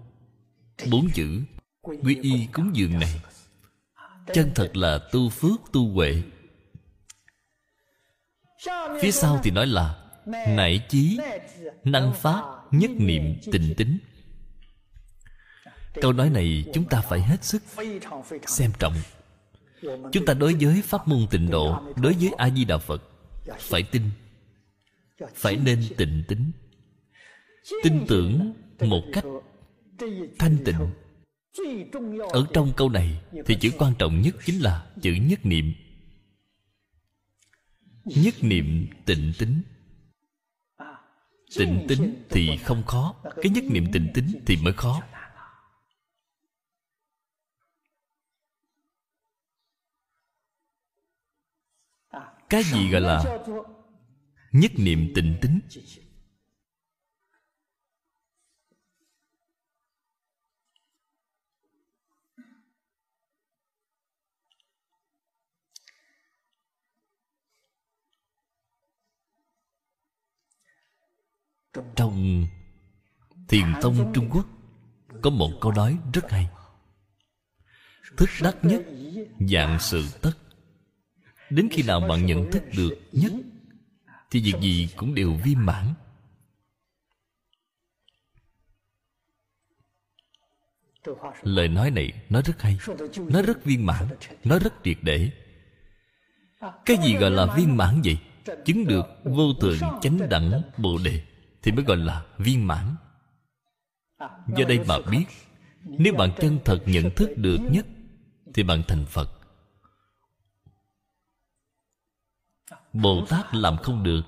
bốn 0.90 1.10
chữ, 1.14 1.42
quy 1.82 2.18
y 2.22 2.46
cúng 2.52 2.70
dường 2.74 2.98
này. 2.98 3.20
Chân 4.34 4.50
thật 4.54 4.76
là 4.76 4.98
tu 5.12 5.28
phước 5.28 5.60
tu 5.72 5.88
huệ. 5.88 6.22
Phía 9.00 9.10
sau 9.10 9.40
thì 9.42 9.50
nói 9.50 9.66
là, 9.66 9.94
nảy 10.26 10.86
chí, 10.88 11.18
năng 11.84 12.12
pháp 12.14 12.44
nhất 12.70 12.90
niệm 12.96 13.36
tình 13.52 13.74
tính. 13.76 13.98
Câu 15.94 16.12
nói 16.12 16.30
này 16.30 16.64
chúng 16.74 16.84
ta 16.84 17.00
phải 17.00 17.20
hết 17.20 17.44
sức 17.44 17.62
xem 18.46 18.72
trọng. 18.78 18.94
Chúng 20.12 20.24
ta 20.26 20.34
đối 20.34 20.54
với 20.54 20.82
pháp 20.84 21.08
môn 21.08 21.26
tịnh 21.30 21.50
độ, 21.50 21.82
đối 21.96 22.12
với 22.12 22.30
a 22.38 22.50
di 22.50 22.64
đà 22.64 22.78
phật, 22.78 23.02
phải 23.58 23.82
tin, 23.82 24.02
phải 25.34 25.56
nên 25.56 25.84
tịnh 25.96 26.24
tính 26.28 26.52
tin 27.82 28.04
tưởng 28.08 28.54
một 28.80 29.02
cách 29.12 29.24
thanh 30.38 30.58
tịnh. 30.64 30.90
Ở 32.30 32.46
trong 32.54 32.72
câu 32.76 32.88
này 32.88 33.22
thì 33.46 33.56
chữ 33.60 33.70
quan 33.78 33.92
trọng 33.98 34.20
nhất 34.20 34.34
chính 34.44 34.62
là 34.62 34.90
chữ 35.02 35.12
nhất 35.12 35.40
niệm. 35.42 35.74
Nhất 38.04 38.34
niệm 38.40 38.86
tịnh 39.06 39.32
tính. 39.38 39.62
Tịnh 41.56 41.84
tính 41.88 42.24
thì 42.30 42.56
không 42.56 42.82
khó, 42.86 43.14
cái 43.36 43.50
nhất 43.50 43.64
niệm 43.64 43.92
tịnh 43.92 44.08
tính 44.14 44.42
thì 44.46 44.56
mới 44.56 44.72
khó. 44.72 45.02
Cái 52.48 52.62
gì 52.62 52.90
gọi 52.90 53.00
là 53.00 53.24
nhất 54.52 54.72
niệm 54.76 55.12
tịnh 55.14 55.36
tính? 55.40 55.60
Trong 71.96 72.46
thiền 73.48 73.66
tông 73.82 74.12
trung 74.14 74.28
quốc, 74.30 74.46
có 75.22 75.30
một 75.30 75.50
câu 75.60 75.72
nói 75.72 75.98
rất 76.12 76.30
hay. 76.30 76.48
Thức 78.16 78.28
đắc 78.42 78.56
nhất, 78.62 78.82
dạng 79.50 79.78
sự 79.80 80.04
tất. 80.22 80.32
Đến 81.50 81.68
khi 81.72 81.82
nào 81.82 82.00
bạn 82.00 82.26
nhận 82.26 82.50
thức 82.50 82.62
được 82.76 82.98
nhất, 83.12 83.32
thì 84.30 84.40
việc 84.40 84.54
gì 84.60 84.88
cũng 84.96 85.14
đều 85.14 85.32
viên 85.32 85.66
mãn. 85.66 85.94
Lời 91.42 91.68
nói 91.68 91.90
này, 91.90 92.12
nó 92.28 92.42
rất 92.42 92.62
hay, 92.62 92.78
nó 93.16 93.42
rất 93.42 93.64
viên 93.64 93.86
mãn, 93.86 94.06
nó 94.44 94.58
rất 94.58 94.74
triệt 94.84 94.98
để. 95.02 95.30
Cái 96.84 96.96
gì 97.04 97.16
gọi 97.16 97.30
là 97.30 97.54
viên 97.56 97.76
mãn 97.76 98.02
vậy? 98.04 98.18
Chứng 98.64 98.86
được 98.86 99.06
vô 99.24 99.52
thượng 99.60 99.78
chánh 100.02 100.28
đẳng 100.28 100.62
bồ 100.78 100.98
đề 101.04 101.22
thì 101.68 101.72
mới 101.72 101.84
gọi 101.84 101.96
là 101.96 102.26
viên 102.38 102.66
mãn. 102.66 102.96
Do 104.56 104.64
đây 104.68 104.84
mà 104.86 104.98
biết, 105.10 105.24
nếu 105.84 106.14
bạn 106.14 106.30
chân 106.40 106.58
thật 106.64 106.82
nhận 106.86 107.10
thức 107.16 107.30
được 107.36 107.58
nhất, 107.70 107.86
thì 108.54 108.62
bạn 108.62 108.82
thành 108.88 109.06
phật. 109.06 109.30
Bồ 112.92 113.26
tát 113.28 113.54
làm 113.54 113.76
không 113.76 114.02
được. 114.02 114.22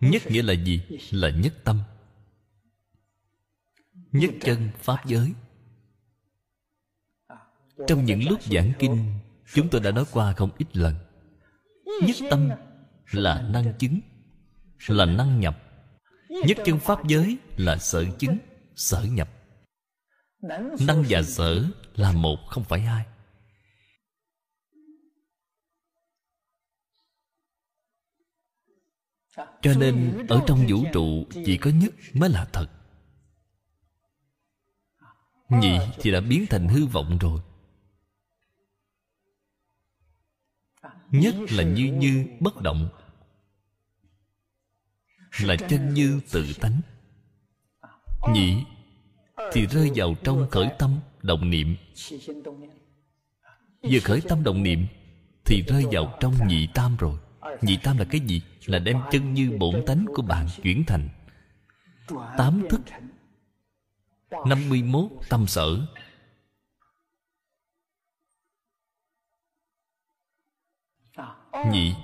Nhất 0.00 0.22
nghĩa 0.28 0.42
là 0.42 0.52
gì? 0.52 0.82
Là 1.10 1.30
nhất 1.30 1.54
tâm. 1.64 1.80
Nhất 4.12 4.30
chân 4.40 4.70
pháp 4.78 5.06
giới. 5.06 5.32
Trong 7.86 8.04
những 8.04 8.28
lúc 8.28 8.42
giảng 8.42 8.72
kinh, 8.78 9.14
chúng 9.54 9.68
tôi 9.70 9.80
đã 9.80 9.90
nói 9.90 10.04
qua 10.12 10.32
không 10.32 10.50
ít 10.58 10.76
lần. 10.76 10.94
Nhất 12.02 12.16
tâm 12.30 12.50
là 13.14 13.42
năng 13.50 13.78
chứng, 13.78 14.00
là 14.88 15.04
năng 15.04 15.40
nhập. 15.40 15.62
Nhất 16.28 16.58
chân 16.64 16.78
pháp 16.80 16.98
giới 17.08 17.38
là 17.56 17.76
sở 17.76 18.04
chứng, 18.18 18.38
sở 18.76 19.04
nhập. 19.04 19.28
Năng 20.80 21.04
và 21.08 21.22
sở 21.22 21.64
là 21.94 22.12
một, 22.12 22.38
không 22.48 22.64
phải 22.64 22.80
hai. 22.80 23.06
Cho 29.36 29.74
nên 29.78 30.26
ở 30.28 30.42
trong 30.46 30.66
vũ 30.68 30.84
trụ 30.92 31.24
chỉ 31.46 31.58
có 31.58 31.70
nhất 31.70 31.94
mới 32.12 32.30
là 32.30 32.48
thật. 32.52 32.66
Nhị 35.48 35.78
thì 36.00 36.10
đã 36.10 36.20
biến 36.20 36.46
thành 36.50 36.68
hư 36.68 36.86
vọng 36.86 37.18
rồi. 37.18 37.40
Nhất 41.10 41.34
là 41.50 41.64
như 41.64 41.84
như 41.84 42.26
bất 42.40 42.62
động 42.62 42.88
là 45.40 45.56
chân 45.68 45.94
như 45.94 46.20
tự 46.32 46.46
tánh. 46.60 46.80
Nhị 48.32 48.64
thì 49.52 49.66
rơi 49.66 49.90
vào 49.94 50.14
trong 50.24 50.50
khởi 50.50 50.68
tâm, 50.78 51.00
động 51.22 51.50
niệm. 51.50 51.76
Vừa 53.82 54.00
khởi 54.04 54.20
tâm, 54.28 54.42
động 54.44 54.62
niệm 54.62 54.86
thì 55.44 55.62
rơi 55.68 55.84
vào 55.92 56.16
trong 56.20 56.34
nhị 56.48 56.68
tam 56.74 56.96
rồi. 56.96 57.18
Nhị 57.62 57.76
tam 57.82 57.98
là 57.98 58.04
cái 58.10 58.20
gì? 58.20 58.42
Là 58.66 58.78
đem 58.78 59.00
chân 59.10 59.34
như 59.34 59.56
bổn 59.58 59.82
tánh 59.86 60.06
của 60.14 60.22
bạn 60.22 60.46
chuyển 60.62 60.84
thành 60.86 61.08
tám 62.38 62.62
thức. 62.70 62.80
Năm 64.46 64.68
mươi 64.68 64.82
mốt 64.82 65.10
tâm 65.28 65.46
sở. 65.46 65.86
Nhị 71.72 71.94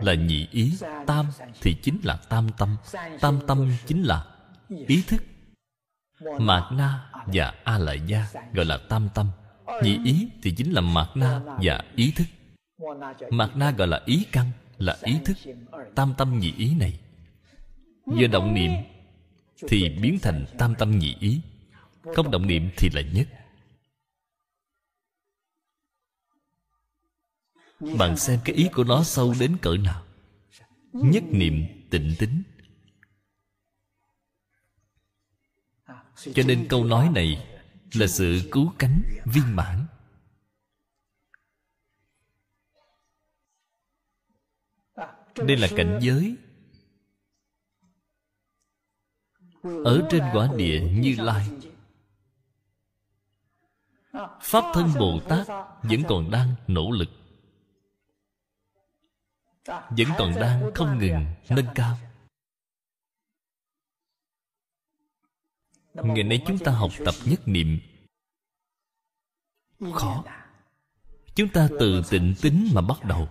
là 0.00 0.14
nhị 0.14 0.46
ý, 0.50 0.72
tam 1.06 1.26
thì 1.60 1.74
chính 1.82 2.00
là 2.02 2.16
tam 2.28 2.48
tâm. 2.58 2.76
Tam 3.20 3.38
tâm 3.46 3.70
chính 3.86 4.02
là 4.02 4.24
ý 4.86 5.02
thức. 5.06 5.22
Mạt 6.38 6.72
na 6.72 7.10
và 7.26 7.54
a 7.64 7.78
lại 7.78 8.00
gia 8.06 8.26
gọi 8.54 8.64
là 8.64 8.78
tam 8.88 9.08
tâm. 9.14 9.30
Nhị 9.82 9.98
ý 10.04 10.28
thì 10.42 10.50
chính 10.50 10.72
là 10.72 10.80
mạt 10.80 11.08
na 11.14 11.40
và 11.62 11.84
ý 11.96 12.12
thức. 12.16 12.26
Mạt 13.30 13.56
na 13.56 13.70
gọi 13.70 13.88
là 13.88 14.00
ý 14.04 14.26
căn, 14.32 14.50
là 14.78 14.96
ý 15.02 15.18
thức. 15.24 15.36
Tam 15.94 16.14
tâm 16.18 16.38
nhị 16.38 16.52
ý 16.56 16.74
này 16.74 16.98
do 18.06 18.26
động 18.32 18.54
niệm 18.54 18.70
thì 19.68 19.88
biến 20.02 20.18
thành 20.22 20.46
tam 20.58 20.74
tâm 20.74 20.98
nhị 20.98 21.16
ý. 21.20 21.40
Không 22.14 22.30
động 22.30 22.46
niệm 22.46 22.70
thì 22.76 22.88
là 22.94 23.02
nhất. 23.12 23.28
Bạn 27.98 28.16
xem 28.16 28.40
cái 28.44 28.56
ý 28.56 28.68
của 28.74 28.84
nó 28.84 29.04
sâu 29.04 29.34
đến 29.40 29.56
cỡ 29.62 29.76
nào? 29.76 30.04
Nhất 30.92 31.22
niệm 31.30 31.66
tịnh 31.90 32.14
tính. 32.18 32.42
Cho 36.34 36.42
nên 36.46 36.66
câu 36.68 36.84
nói 36.84 37.10
này 37.14 37.58
là 37.92 38.06
sự 38.06 38.48
cứu 38.52 38.72
cánh 38.78 39.02
viên 39.24 39.56
mãn. 39.56 39.86
Đây 45.36 45.56
là 45.56 45.68
cảnh 45.76 45.98
giới. 46.02 46.36
Ở 49.62 50.08
trên 50.10 50.22
quả 50.32 50.48
địa 50.56 50.80
như 50.92 51.14
lai. 51.18 51.48
Pháp 54.40 54.72
thân 54.74 54.90
bồ 54.98 55.20
tát 55.28 55.46
vẫn 55.82 56.02
còn 56.08 56.30
đang 56.30 56.54
nỗ 56.66 56.90
lực 56.90 57.08
vẫn 59.66 60.08
còn 60.18 60.34
đang 60.40 60.70
không 60.74 60.98
ngừng 60.98 61.26
nâng 61.50 61.66
cao. 61.74 61.98
Ngày 65.94 66.22
nay 66.22 66.42
chúng 66.46 66.58
ta 66.58 66.72
học 66.72 66.90
tập 67.04 67.14
nhất 67.24 67.40
niệm. 67.48 67.80
Khó. 69.92 70.24
Chúng 71.34 71.48
ta 71.48 71.68
từ 71.80 72.02
tịnh 72.10 72.34
tính 72.42 72.68
mà 72.74 72.80
bắt 72.80 73.04
đầu. 73.04 73.28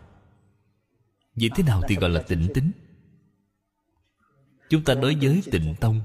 Vậy 1.36 1.50
thế 1.56 1.64
nào 1.64 1.82
thì 1.88 1.96
gọi 1.96 2.10
là 2.10 2.22
tịnh 2.28 2.48
tính? 2.54 2.72
Chúng 4.70 4.84
ta 4.84 4.94
đối 4.94 5.16
với 5.16 5.42
tịnh 5.52 5.76
tông. 5.80 6.02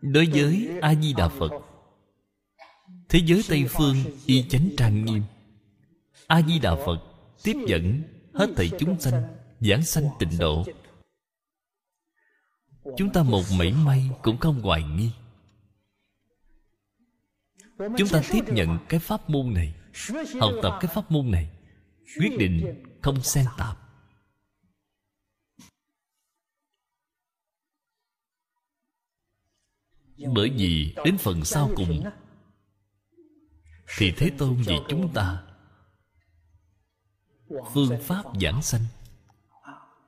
Đối 0.00 0.26
với 0.26 0.78
a 0.82 0.94
di 0.94 1.12
đà 1.12 1.28
phật. 1.28 1.50
Thế 3.08 3.20
giới 3.24 3.42
tây 3.48 3.66
phương 3.68 3.96
y 4.26 4.48
chánh 4.48 4.68
trang 4.76 5.04
nghiêm. 5.04 5.22
A 6.26 6.42
di 6.42 6.58
đà 6.58 6.74
phật 6.74 6.98
tiếp 7.42 7.56
dẫn 7.66 8.02
hết 8.38 8.48
thảy 8.56 8.70
chúng 8.78 9.00
sanh, 9.00 9.22
giảng 9.60 9.82
sanh 9.82 10.04
tịnh 10.18 10.38
độ. 10.38 10.64
Chúng 12.96 13.12
ta 13.12 13.22
một 13.22 13.42
mảy 13.58 13.72
may 13.72 14.10
cũng 14.22 14.38
không 14.38 14.60
hoài 14.60 14.82
nghi. 14.82 15.10
Chúng 17.78 18.08
ta 18.12 18.22
tiếp 18.32 18.44
nhận 18.48 18.78
cái 18.88 19.00
pháp 19.00 19.30
môn 19.30 19.54
này, 19.54 19.74
học 20.40 20.52
tập 20.62 20.78
cái 20.80 20.90
pháp 20.94 21.10
môn 21.10 21.30
này, 21.30 21.50
quyết 22.18 22.36
định 22.38 22.84
không 23.02 23.22
xen 23.22 23.46
tạp. 23.58 23.78
Bởi 30.34 30.50
vì 30.50 30.94
đến 31.04 31.18
phần 31.18 31.44
sau 31.44 31.70
cùng, 31.76 32.04
thì 33.98 34.12
thế 34.16 34.30
tôn 34.38 34.62
vì 34.66 34.76
chúng 34.88 35.12
ta 35.14 35.47
phương 37.74 38.02
pháp 38.02 38.22
giảng 38.40 38.62
sanh. 38.62 38.80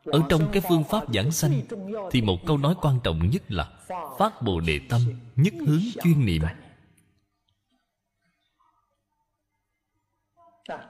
Ở 0.05 0.23
trong 0.29 0.49
cái 0.53 0.63
phương 0.69 0.85
pháp 0.85 1.15
giảng 1.15 1.31
sanh 1.31 1.63
thì 2.11 2.23
một 2.23 2.39
câu 2.47 2.59
nói 2.59 2.75
quan 2.81 3.01
trọng 3.05 3.31
nhất 3.31 3.43
là 3.49 3.71
phát 4.19 4.43
bồ 4.43 4.61
đề 4.61 4.81
tâm 4.89 5.01
nhất 5.37 5.55
hướng 5.67 5.83
chuyên 6.03 6.27
niệm. 6.27 6.43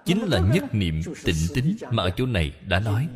Chính 0.05 0.23
là 0.23 0.41
nhất 0.55 0.65
niệm 0.73 1.01
tịnh 1.25 1.47
tính 1.55 1.77
mà 1.91 2.03
ở 2.03 2.11
chỗ 2.17 2.27
này 2.27 2.53
đã 2.67 2.81
nói. 2.81 3.09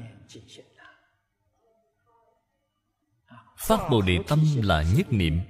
Phát 3.59 3.81
bồ 3.90 4.02
đề 4.02 4.19
tâm 4.28 4.40
là 4.62 4.85
nhất 4.97 5.12
niệm. 5.12 5.40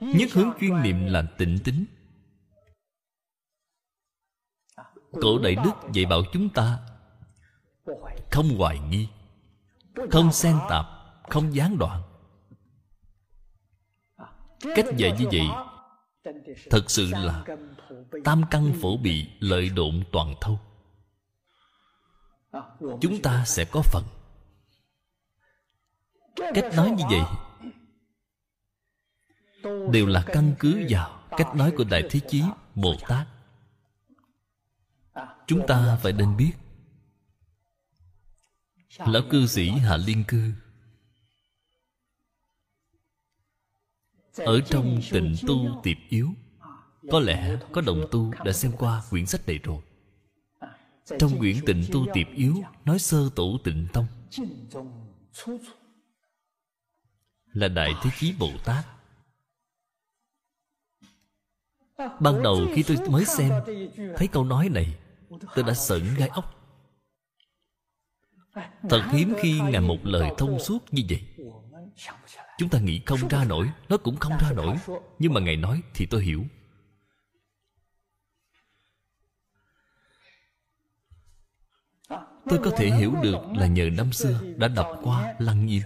Nhất 0.00 0.30
hướng 0.32 0.50
chuyên 0.60 0.82
niệm 0.82 1.06
là 1.06 1.22
tịnh 1.38 1.58
tính. 1.64 1.84
Cổ 5.20 5.38
đại 5.38 5.54
đức 5.54 5.72
dạy 5.92 6.06
bảo 6.06 6.22
chúng 6.32 6.48
ta, 6.48 6.78
không 8.30 8.58
hoài 8.58 8.78
nghi, 8.78 9.08
không 10.10 10.32
xen 10.32 10.56
tạp, 10.68 10.86
không 11.28 11.54
gián 11.54 11.78
đoạn. 11.78 12.02
Cách 14.76 14.86
dạy 14.96 15.16
như 15.18 15.26
vậy 15.32 15.48
thật 16.70 16.90
sự 16.90 17.10
là 17.10 17.44
tam 18.24 18.42
căn 18.50 18.72
phổ 18.82 18.96
bị 18.96 19.28
lợi 19.40 19.68
độn 19.68 20.04
toàn 20.12 20.34
thâu. 20.40 20.58
Chúng 23.00 23.22
ta 23.22 23.44
sẽ 23.46 23.64
có 23.72 23.82
phần. 23.82 24.04
Cách 26.54 26.74
nói 26.76 26.90
như 26.90 27.04
vậy 27.10 27.22
đều 29.90 30.06
là 30.06 30.24
căn 30.26 30.54
cứ 30.58 30.86
vào 30.88 31.20
cách 31.30 31.56
nói 31.56 31.72
của 31.76 31.84
đại 31.90 32.02
thế 32.10 32.20
chí 32.28 32.42
bồ 32.74 32.94
tát 33.08 33.26
chúng 35.46 35.66
ta 35.66 35.98
phải 36.02 36.12
nên 36.12 36.36
biết. 36.36 36.52
Lão 38.98 39.22
cư 39.30 39.46
sĩ 39.46 39.68
hạ 39.68 39.96
liên 39.96 40.24
cư 40.28 40.52
ở 44.36 44.60
trong 44.60 45.00
tịnh 45.10 45.34
tu 45.46 45.80
tiệp 45.82 45.96
yếu, 46.08 46.30
có 47.10 47.20
lẽ 47.20 47.58
có 47.72 47.80
đồng 47.80 48.04
tu 48.10 48.32
đã 48.44 48.52
xem 48.52 48.72
qua 48.78 49.02
quyển 49.10 49.26
sách 49.26 49.46
này 49.46 49.58
rồi. 49.62 49.82
Trong 51.18 51.38
quyển 51.38 51.56
tịnh 51.66 51.84
tu 51.92 52.06
tiệp 52.14 52.26
yếu, 52.34 52.62
nói 52.84 52.98
sơ 52.98 53.30
tổ 53.36 53.58
tịnh 53.64 53.86
tông, 53.92 54.06
là 57.46 57.68
đại 57.68 57.92
thế 58.02 58.10
chí 58.18 58.34
bồ 58.38 58.50
tát. 58.64 58.86
Ban 62.20 62.42
đầu 62.42 62.56
khi 62.74 62.82
tôi 62.82 62.96
mới 63.10 63.24
xem, 63.24 63.52
thấy 64.16 64.28
câu 64.28 64.44
nói 64.44 64.68
này 64.68 64.96
tôi 65.54 65.64
đã 65.64 65.74
sợn 65.74 66.02
gai 66.18 66.28
ốc. 66.28 66.60
Thật 68.88 69.02
hiếm 69.12 69.34
khi 69.40 69.60
ngài 69.60 69.80
một 69.80 69.98
lời 70.02 70.30
thông 70.38 70.58
suốt 70.58 70.78
như 70.90 71.02
vậy. 71.08 71.22
Chúng 72.58 72.68
ta 72.68 72.78
nghĩ 72.78 73.02
không 73.06 73.28
ra 73.28 73.44
nổi 73.44 73.70
nó 73.88 73.96
cũng 73.96 74.16
không 74.16 74.32
ra 74.40 74.52
nổi. 74.52 74.76
Nhưng 75.18 75.32
mà 75.32 75.40
ngài 75.40 75.56
nói 75.56 75.82
thì 75.94 76.06
tôi 76.06 76.22
hiểu. 76.22 76.44
Tôi 82.46 82.58
có 82.64 82.70
thể 82.76 82.90
hiểu 82.90 83.14
được 83.22 83.38
là 83.56 83.66
nhờ 83.66 83.90
năm 83.92 84.12
xưa 84.12 84.40
đã 84.56 84.68
đọc 84.68 85.00
qua 85.02 85.34
lăng 85.38 85.66
nghiêm. 85.66 85.82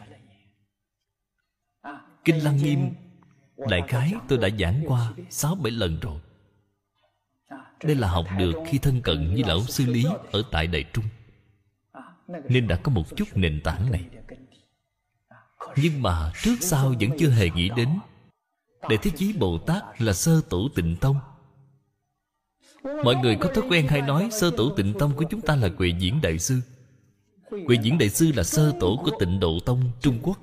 Kinh 2.24 2.44
lăng 2.44 2.56
nghiêm 2.56 2.94
đại 3.68 3.82
khái 3.88 4.14
tôi 4.28 4.38
đã 4.38 4.48
giảng 4.58 4.82
qua 4.86 5.12
sáu 5.30 5.54
bảy 5.54 5.72
lần 5.72 6.00
rồi 6.00 6.20
đây 7.82 7.96
là 7.96 8.08
học 8.08 8.26
được 8.38 8.52
khi 8.66 8.78
thân 8.78 9.02
cận 9.02 9.34
với 9.34 9.42
lão 9.46 9.60
sư 9.64 9.86
lý 9.86 10.04
ở 10.32 10.42
tại 10.50 10.66
đại 10.66 10.84
trung. 10.92 11.04
Nên 12.48 12.68
đã 12.68 12.76
có 12.76 12.92
một 12.92 13.16
chút 13.16 13.28
nền 13.34 13.60
tảng 13.64 13.92
này. 13.92 14.04
Nhưng 15.76 16.02
mà 16.02 16.32
trước 16.42 16.56
sau 16.60 16.94
vẫn 17.00 17.10
chưa 17.18 17.28
hề 17.28 17.50
nghĩ 17.50 17.70
đến. 17.76 17.88
Để 18.88 18.96
thế 19.02 19.10
chí 19.16 19.32
bồ 19.32 19.58
tát 19.58 20.02
là 20.02 20.12
sơ 20.12 20.40
tổ 20.48 20.68
tịnh 20.74 20.96
tông. 20.96 21.16
Mọi 22.82 23.16
người 23.16 23.36
có 23.40 23.50
thói 23.54 23.64
quen 23.70 23.86
hay 23.88 24.02
nói 24.02 24.28
sơ 24.32 24.50
tổ 24.56 24.70
tịnh 24.76 24.94
tông 24.98 25.16
của 25.16 25.24
chúng 25.30 25.40
ta 25.40 25.56
là 25.56 25.68
quệ 25.68 25.88
diễn 25.98 26.20
đại 26.22 26.38
sư. 26.38 26.60
Quệ 27.50 27.76
diễn 27.82 27.98
đại 27.98 28.08
sư 28.08 28.32
là 28.36 28.42
sơ 28.42 28.72
tổ 28.80 29.00
của 29.04 29.10
tịnh 29.20 29.40
độ 29.40 29.58
tông, 29.66 29.90
trung 30.00 30.18
quốc. 30.22 30.38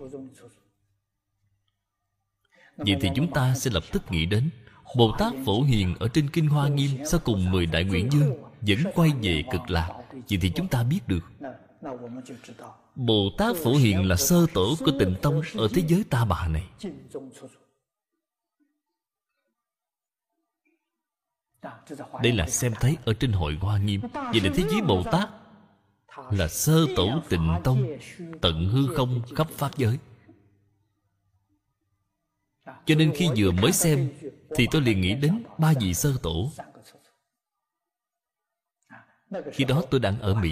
Vậy 2.77 2.95
thì 3.01 3.09
chúng 3.15 3.31
ta 3.31 3.55
sẽ 3.55 3.71
lập 3.71 3.83
tức 3.91 4.11
nghĩ 4.11 4.25
đến 4.25 4.49
bồ 4.95 5.15
tát 5.17 5.33
phổ 5.45 5.61
hiền 5.61 5.95
ở 5.99 6.07
trên 6.07 6.29
kinh 6.29 6.47
hoa 6.47 6.67
nghiêm 6.67 6.89
sau 7.05 7.19
cùng 7.23 7.51
mười 7.51 7.65
đại 7.65 7.83
nguyện 7.83 8.09
dương 8.11 8.37
vẫn 8.61 8.77
quay 8.95 9.11
về 9.21 9.43
cực 9.51 9.69
lạc, 9.69 9.89
vậy 10.11 10.39
thì 10.41 10.51
chúng 10.55 10.67
ta 10.67 10.83
biết 10.83 10.99
được. 11.07 11.23
Bồ 12.95 13.29
tát 13.37 13.55
phổ 13.63 13.75
hiền 13.75 14.07
là 14.07 14.15
sơ 14.15 14.45
tổ 14.53 14.75
của 14.79 14.91
tịnh 14.99 15.15
tông 15.21 15.41
ở 15.55 15.67
thế 15.73 15.83
giới 15.87 16.03
ta 16.09 16.25
bà 16.25 16.47
này. 16.47 16.63
Đây 22.23 22.31
là 22.33 22.47
xem 22.47 22.73
thấy 22.79 22.97
ở 23.05 23.13
trên 23.13 23.31
hội 23.31 23.57
hoa 23.61 23.77
nghiêm. 23.77 24.01
Vậy 24.13 24.41
là 24.43 24.49
thế 24.55 24.63
giới 24.71 24.81
bồ 24.81 25.03
tát 25.11 25.29
là 26.31 26.47
sơ 26.47 26.85
tổ 26.95 27.21
tịnh 27.29 27.55
tông, 27.63 27.87
tận 28.41 28.65
hư 28.69 28.95
không 28.95 29.21
khắp 29.35 29.47
pháp 29.49 29.77
giới 29.77 29.99
cho 32.65 32.95
nên 32.95 33.11
khi 33.15 33.29
vừa 33.37 33.51
mới 33.51 33.71
xem, 33.71 34.09
thì 34.55 34.67
tôi 34.71 34.81
liền 34.81 35.01
nghĩ 35.01 35.15
đến 35.15 35.43
ba 35.57 35.73
vị 35.79 35.93
sơ 35.93 36.13
tổ. 36.21 36.51
Khi 39.51 39.63
đó 39.63 39.83
tôi 39.91 39.99
đang 39.99 40.19
ở 40.19 40.33
mỹ. 40.33 40.51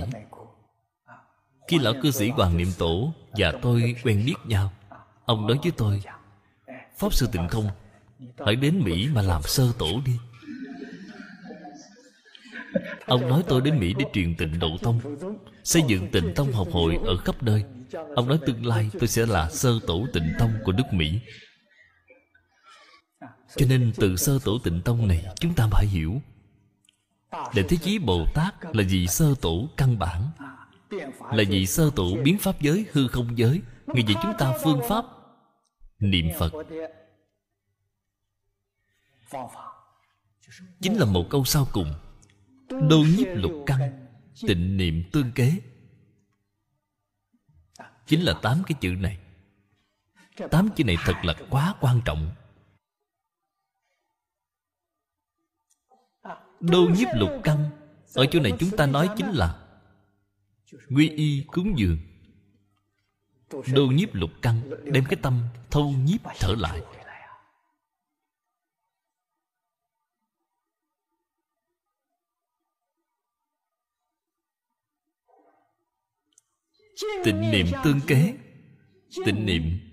Khi 1.68 1.80
lão 1.80 1.94
cư 2.02 2.12
sĩ 2.12 2.30
hoàng 2.30 2.58
niệm 2.58 2.68
tổ 2.78 3.14
và 3.32 3.54
tôi 3.62 3.96
quen 4.04 4.24
biết 4.26 4.36
nhau, 4.46 4.72
ông 5.26 5.48
nói 5.48 5.58
với 5.64 5.72
tôi, 5.78 6.02
pháp 6.98 7.14
sư 7.14 7.28
tịnh 7.32 7.48
không, 7.48 7.68
hãy 8.46 8.56
đến 8.56 8.80
mỹ 8.80 9.08
mà 9.14 9.22
làm 9.22 9.42
sơ 9.44 9.72
tổ 9.78 10.02
đi. 10.06 10.18
Ông 13.06 13.30
nói 13.30 13.44
tôi 13.48 13.62
đến 13.62 13.80
mỹ 13.80 13.94
để 14.00 14.06
truyền 14.14 14.36
tịnh 14.36 14.60
độ 14.60 14.70
tông, 14.82 15.00
xây 15.64 15.84
dựng 15.88 16.12
tịnh 16.12 16.34
tông 16.36 16.52
học 16.52 16.68
hội 16.72 17.00
ở 17.06 17.18
khắp 17.18 17.44
nơi. 17.44 17.64
Ông 18.16 18.28
nói 18.28 18.40
tương 18.46 18.66
lai 18.66 18.90
tôi 19.00 19.08
sẽ 19.08 19.26
là 19.26 19.50
sơ 19.50 19.80
tổ 19.88 20.06
tịnh 20.14 20.34
tông 20.40 20.54
của 20.64 20.72
nước 20.72 20.84
mỹ 20.92 21.20
cho 23.56 23.66
nên 23.70 23.94
từ 23.96 24.16
sơ 24.16 24.40
tổ 24.44 24.60
tịnh 24.64 24.82
tông 24.82 25.08
này 25.08 25.26
chúng 25.40 25.54
ta 25.54 25.68
phải 25.72 25.86
hiểu. 25.86 26.22
Để 27.56 27.64
thế 27.70 27.78
chí 27.78 28.00
bồ 28.00 28.26
tát 28.34 28.56
là 28.76 28.84
gì 28.84 29.08
sơ 29.08 29.36
tổ 29.42 29.70
căn 29.78 30.00
bản, 30.00 30.30
là 31.32 31.44
vị 31.50 31.66
sơ 31.66 31.92
tổ 31.96 32.16
biến 32.24 32.38
pháp 32.38 32.62
giới, 32.62 32.86
hư 32.92 33.08
không 33.08 33.38
giới, 33.38 33.62
người 33.88 34.04
dạy 34.04 34.16
chúng 34.24 34.34
ta 34.40 34.54
phương 34.64 34.82
pháp, 34.90 35.06
niệm 36.00 36.28
phật. 36.40 36.54
Chính 40.82 40.98
là 40.98 41.06
một 41.06 41.26
câu 41.30 41.46
sau 41.46 41.68
cùng. 41.74 41.94
Đô 42.70 42.98
nhiếp 43.18 43.28
lục 43.34 43.52
căn, 43.66 44.08
tịnh 44.48 44.78
niệm 44.78 45.04
tương 45.12 45.32
kế. 45.32 45.54
Chính 48.08 48.22
là 48.22 48.34
tám 48.42 48.64
cái 48.68 48.78
chữ 48.82 48.90
này. 48.90 49.18
Tám 50.52 50.70
chữ 50.76 50.84
này 50.84 50.98
thật 51.06 51.14
là 51.24 51.34
quá 51.50 51.76
quan 51.82 52.02
trọng. 52.06 52.32
Đô 56.72 56.88
nhiếp 56.98 57.08
lục 57.16 57.30
căn 57.44 57.70
ở 58.14 58.26
chỗ 58.32 58.40
này 58.40 58.52
chúng 58.60 58.70
ta 58.78 58.86
nói 58.86 59.10
chính 59.18 59.30
là 59.32 59.60
quy 60.96 61.10
y 61.10 61.44
cúng 61.48 61.74
dường. 61.78 61.98
Đô 63.74 63.86
nhiếp 63.86 64.14
lục 64.14 64.30
căn 64.42 64.62
đem 64.84 65.06
cái 65.10 65.20
tâm 65.22 65.44
thâu 65.72 65.90
nhiếp 65.92 66.22
trở 66.40 66.56
lại. 66.58 66.82
Tịnh 77.24 77.52
niệm 77.52 77.68
tương 77.84 78.00
kế. 78.08 78.38
Tịnh 79.26 79.46
niệm 79.46 79.93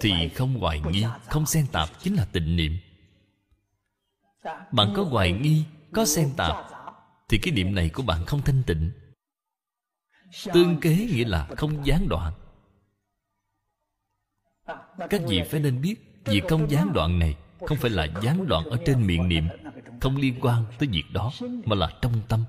thì 0.00 0.28
không 0.28 0.58
hoài 0.60 0.80
nghi 0.80 1.04
không 1.28 1.46
xen 1.46 1.66
tạp 1.72 1.88
chính 2.00 2.14
là 2.14 2.24
tịnh 2.24 2.56
niệm. 2.56 2.78
Bạn 4.72 4.92
có 4.96 5.02
hoài 5.02 5.32
nghi 5.32 5.64
có 5.92 6.04
xen 6.04 6.30
tạp 6.36 6.56
thì 7.28 7.38
cái 7.38 7.54
niệm 7.54 7.74
này 7.74 7.88
của 7.88 8.02
bạn 8.02 8.24
không 8.26 8.42
thanh 8.42 8.62
tịnh. 8.66 8.90
Tương 10.52 10.80
kế 10.80 10.96
nghĩa 10.96 11.24
là 11.24 11.48
không 11.56 11.86
gián 11.86 12.08
đoạn. 12.08 12.32
Các 15.10 15.20
vị 15.28 15.42
phải 15.50 15.60
nên 15.60 15.80
biết 15.80 15.94
việc 16.24 16.42
không 16.48 16.70
gián 16.70 16.92
đoạn 16.92 17.18
này 17.18 17.36
không 17.66 17.78
phải 17.78 17.90
là 17.90 18.06
gián 18.22 18.46
đoạn 18.46 18.64
ở 18.64 18.78
trên 18.86 19.06
miệng 19.06 19.28
niệm 19.28 19.48
không 20.00 20.16
liên 20.16 20.34
quan 20.40 20.64
tới 20.78 20.88
việc 20.92 21.04
đó 21.12 21.32
mà 21.64 21.76
là 21.76 21.88
trong 22.02 22.12
tâm. 22.28 22.44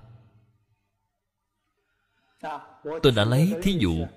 Tôi 2.83 3.11
đã 3.15 3.25
lấy 3.25 3.53
thí 3.63 3.77
dụ 3.79 4.07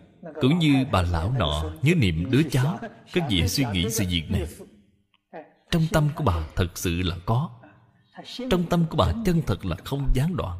cũng 0.40 0.58
như 0.58 0.84
bà 0.92 1.02
lão 1.02 1.32
nọ 1.38 1.72
nhớ 1.82 1.94
niệm 1.94 2.30
đứa 2.30 2.42
cháu 2.50 2.78
các 3.12 3.26
vị 3.30 3.48
suy 3.48 3.64
nghĩ 3.72 3.90
sự 3.90 4.04
việc 4.08 4.30
này. 4.30 4.46
Trong 5.70 5.82
tâm 5.92 6.08
của 6.16 6.24
bà 6.24 6.46
thật 6.56 6.78
sự 6.78 7.02
là 7.02 7.16
có. 7.26 7.50
trong 8.50 8.64
tâm 8.70 8.84
của 8.90 8.96
bà 8.96 9.12
chân 9.24 9.42
thật 9.46 9.64
là 9.64 9.76
không 9.84 10.12
gián 10.14 10.36
đoạn. 10.36 10.58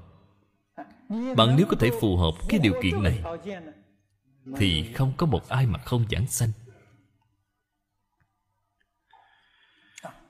bạn 1.36 1.56
nếu 1.56 1.66
có 1.66 1.76
thể 1.80 1.90
phù 2.00 2.16
hợp 2.16 2.32
cái 2.48 2.60
điều 2.62 2.72
kiện 2.82 3.02
này 3.02 3.22
thì 4.56 4.92
không 4.92 5.12
có 5.16 5.26
một 5.26 5.48
ai 5.48 5.66
mà 5.66 5.78
không 5.78 6.04
giảng 6.10 6.26
sanh. 6.26 6.50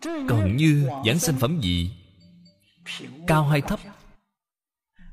Còn 0.03 0.57
như 0.57 0.89
giảng 1.07 1.19
sanh 1.19 1.37
phẩm 1.37 1.61
gì? 1.61 1.91
Cao 3.27 3.45
hay 3.45 3.61
thấp? 3.61 3.81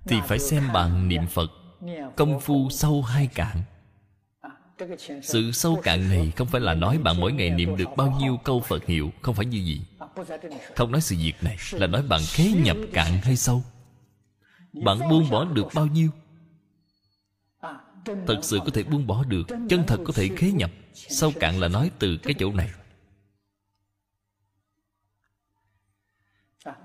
Thì 0.06 0.18
phải 0.28 0.40
xem 0.40 0.74
bạn 0.74 1.08
niệm 1.08 1.28
phật 1.28 1.52
công 2.16 2.40
phu 2.40 2.70
sâu 2.70 3.02
hay 3.02 3.28
cạn 3.28 3.64
sự 5.22 5.52
sâu 5.52 5.80
cạn 5.84 6.10
này 6.10 6.32
không 6.36 6.48
phải 6.48 6.62
là 6.62 6.74
nói 6.74 6.98
bạn 6.98 7.20
mỗi 7.20 7.32
ngày 7.34 7.50
niệm 7.50 7.78
được 7.78 7.90
bao 7.98 8.18
nhiêu 8.20 8.38
câu 8.44 8.60
phật 8.60 8.86
hiệu, 8.86 9.12
không 9.22 9.36
phải 9.36 9.46
như 9.46 9.64
vậy. 9.68 10.08
Không 10.76 10.92
nói 10.92 11.02
sự 11.02 11.16
việc 11.20 11.34
này, 11.42 11.58
là 11.72 11.88
nói 11.88 12.04
bạn 12.04 12.22
khế 12.28 12.52
nhập 12.52 12.78
cạn 12.94 13.20
hay 13.24 13.36
sâu. 13.36 13.64
Bạn 14.74 15.00
buông 15.10 15.30
bỏ 15.30 15.46
được 15.46 15.68
bao 15.74 15.86
nhiêu? 15.86 16.10
Thật 18.06 18.40
sự 18.42 18.60
có 18.66 18.72
thể 18.74 18.84
buông 18.84 19.08
bỏ 19.08 19.24
được, 19.24 19.44
chân 19.70 19.84
thật 19.88 20.00
có 20.06 20.14
thể 20.14 20.30
khế 20.38 20.52
nhập. 20.52 20.72
Sâu 20.94 21.34
cạn 21.40 21.60
là 21.60 21.68
nói 21.68 21.92
từ 22.00 22.18
cái 22.18 22.34
chỗ 22.40 22.54
này. 22.54 22.70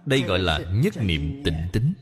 Đây 0.06 0.22
gọi 0.22 0.38
là 0.38 0.58
nhất 0.58 0.94
niệm 0.96 1.42
tịnh 1.44 1.68
tính. 1.72 1.92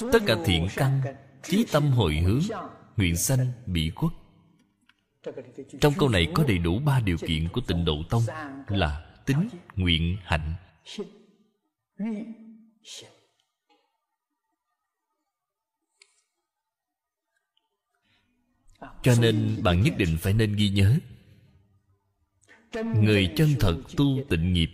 Tất 0.00 0.18
cả 0.26 0.36
thiện 0.44 0.68
căn, 0.76 1.00
trí 1.42 1.64
tâm 1.72 1.90
hồi 1.90 2.16
hướng, 2.16 2.40
nguyện 2.96 3.16
sanh 3.16 3.52
bị 3.66 3.90
quốc 3.94 4.12
trong 5.80 5.94
câu 5.98 6.08
này 6.08 6.28
có 6.34 6.44
đầy 6.48 6.58
đủ 6.58 6.78
ba 6.78 7.00
điều 7.00 7.16
kiện 7.18 7.48
của 7.48 7.60
tịnh 7.60 7.84
độ 7.84 8.02
tông 8.10 8.22
là 8.68 9.16
tính, 9.26 9.48
nguyện, 9.76 10.16
hạnh. 10.22 10.54
Cho 19.02 19.14
nên 19.20 19.58
bạn 19.62 19.82
nhất 19.82 19.94
định 19.96 20.16
phải 20.20 20.32
nên 20.32 20.56
ghi 20.56 20.68
nhớ. 20.68 20.98
Người 22.74 23.32
chân 23.36 23.48
thật 23.60 23.76
tu 23.96 24.18
tịnh 24.28 24.52
nghiệp. 24.52 24.70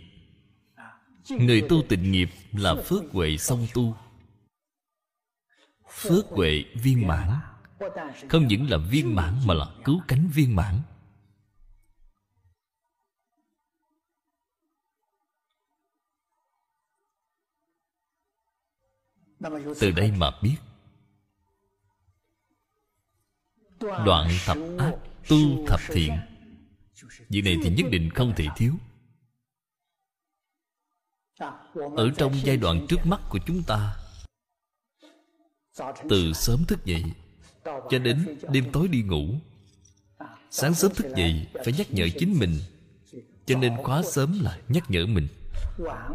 Người 1.29 1.61
tu 1.69 1.83
tịnh 1.89 2.11
nghiệp 2.11 2.29
là 2.51 2.75
phước 2.75 3.03
huệ 3.11 3.37
song 3.37 3.67
tu 3.73 3.95
phước 5.99 6.25
huệ 6.25 6.63
viên 6.73 7.07
mãn. 7.07 7.39
Không 8.29 8.47
những 8.47 8.69
là 8.69 8.77
viên 8.77 9.15
mãn 9.15 9.35
mà 9.45 9.53
là 9.53 9.65
cứu 9.83 10.01
cánh 10.07 10.27
viên 10.33 10.55
mãn. 10.55 10.81
Từ 19.79 19.91
đây 19.95 20.11
mà 20.11 20.31
biết, 20.43 20.55
đoạn 23.79 24.29
thập 24.45 24.57
ác 24.77 24.93
tu 25.29 25.67
thập 25.67 25.79
thiện. 25.87 26.11
Việc 27.29 27.41
này 27.41 27.57
thì 27.63 27.69
nhất 27.69 27.85
định 27.91 28.09
không 28.15 28.33
thể 28.35 28.45
thiếu. 28.55 28.73
Ở 31.73 32.11
trong 32.17 32.33
giai 32.43 32.57
đoạn 32.57 32.85
trước 32.89 33.05
mắt 33.05 33.21
của 33.29 33.39
chúng 33.47 33.63
ta 33.67 33.98
từ 36.09 36.33
sớm 36.33 36.65
thức 36.65 36.85
dậy, 36.85 37.03
cho 37.63 37.99
đến 37.99 38.37
đêm 38.51 38.71
tối 38.71 38.87
đi 38.87 39.01
ngủ. 39.01 39.27
Sáng 40.51 40.73
sớm 40.73 40.93
thức 40.95 41.07
dậy, 41.15 41.47
phải 41.53 41.73
nhắc 41.77 41.91
nhở 41.91 42.07
chính 42.19 42.39
mình. 42.39 42.59
Cho 43.45 43.57
nên 43.57 43.77
khóa 43.77 44.01
sớm 44.03 44.39
là 44.41 44.59
nhắc 44.67 44.91
nhở 44.91 45.05
mình. 45.05 45.27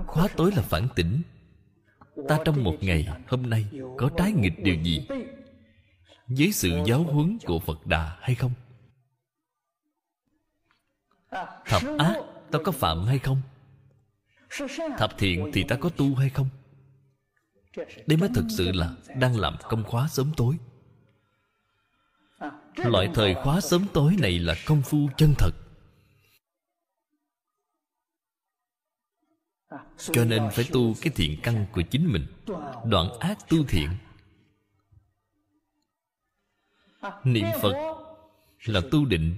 Khóa 0.06 0.28
tối 0.36 0.52
là 0.56 0.62
phản 0.62 0.88
tỉnh. 0.96 1.22
Ta 2.28 2.38
trong 2.44 2.64
một 2.64 2.76
ngày 2.80 3.08
hôm 3.28 3.50
nay 3.50 3.66
có 3.98 4.10
trái 4.16 4.32
nghịch 4.32 4.62
điều 4.62 4.74
gì? 4.74 5.06
Với 6.26 6.52
sự 6.52 6.70
giáo 6.86 7.02
huấn 7.02 7.38
của 7.46 7.58
phật 7.58 7.86
đà 7.86 8.16
hay 8.20 8.34
không? 8.34 8.52
Thập 11.66 11.82
ác, 11.98 12.14
ta 12.50 12.58
có 12.64 12.72
phạm 12.72 13.04
hay 13.06 13.18
không? 13.18 13.42
Thập 14.98 15.18
thiện 15.18 15.50
thì 15.52 15.64
ta 15.68 15.76
có 15.76 15.88
tu 15.88 16.14
hay 16.14 16.30
không? 16.30 16.48
Đây 18.06 18.16
mới 18.16 18.28
thực 18.34 18.44
sự 18.48 18.72
là 18.72 18.96
đang 19.16 19.36
làm 19.36 19.56
công 19.62 19.84
khóa 19.84 20.08
sớm 20.08 20.32
tối. 20.36 20.58
Loại 22.76 23.10
thời 23.14 23.34
khóa 23.34 23.60
sớm 23.60 23.86
tối 23.92 24.16
này 24.20 24.38
là 24.38 24.54
công 24.66 24.82
phu 24.82 25.08
chân 25.16 25.34
thật. 25.38 25.50
Cho 29.96 30.24
nên 30.24 30.42
phải 30.52 30.64
tu 30.72 30.94
cái 31.00 31.12
thiện 31.16 31.40
căn 31.42 31.66
của 31.72 31.82
chính 31.82 32.12
mình, 32.12 32.26
đoạn 32.84 33.18
ác 33.20 33.38
tu 33.48 33.64
thiện. 33.68 33.88
Niệm 37.24 37.46
phật 37.62 37.74
là 38.64 38.80
tu 38.90 39.04
định. 39.04 39.36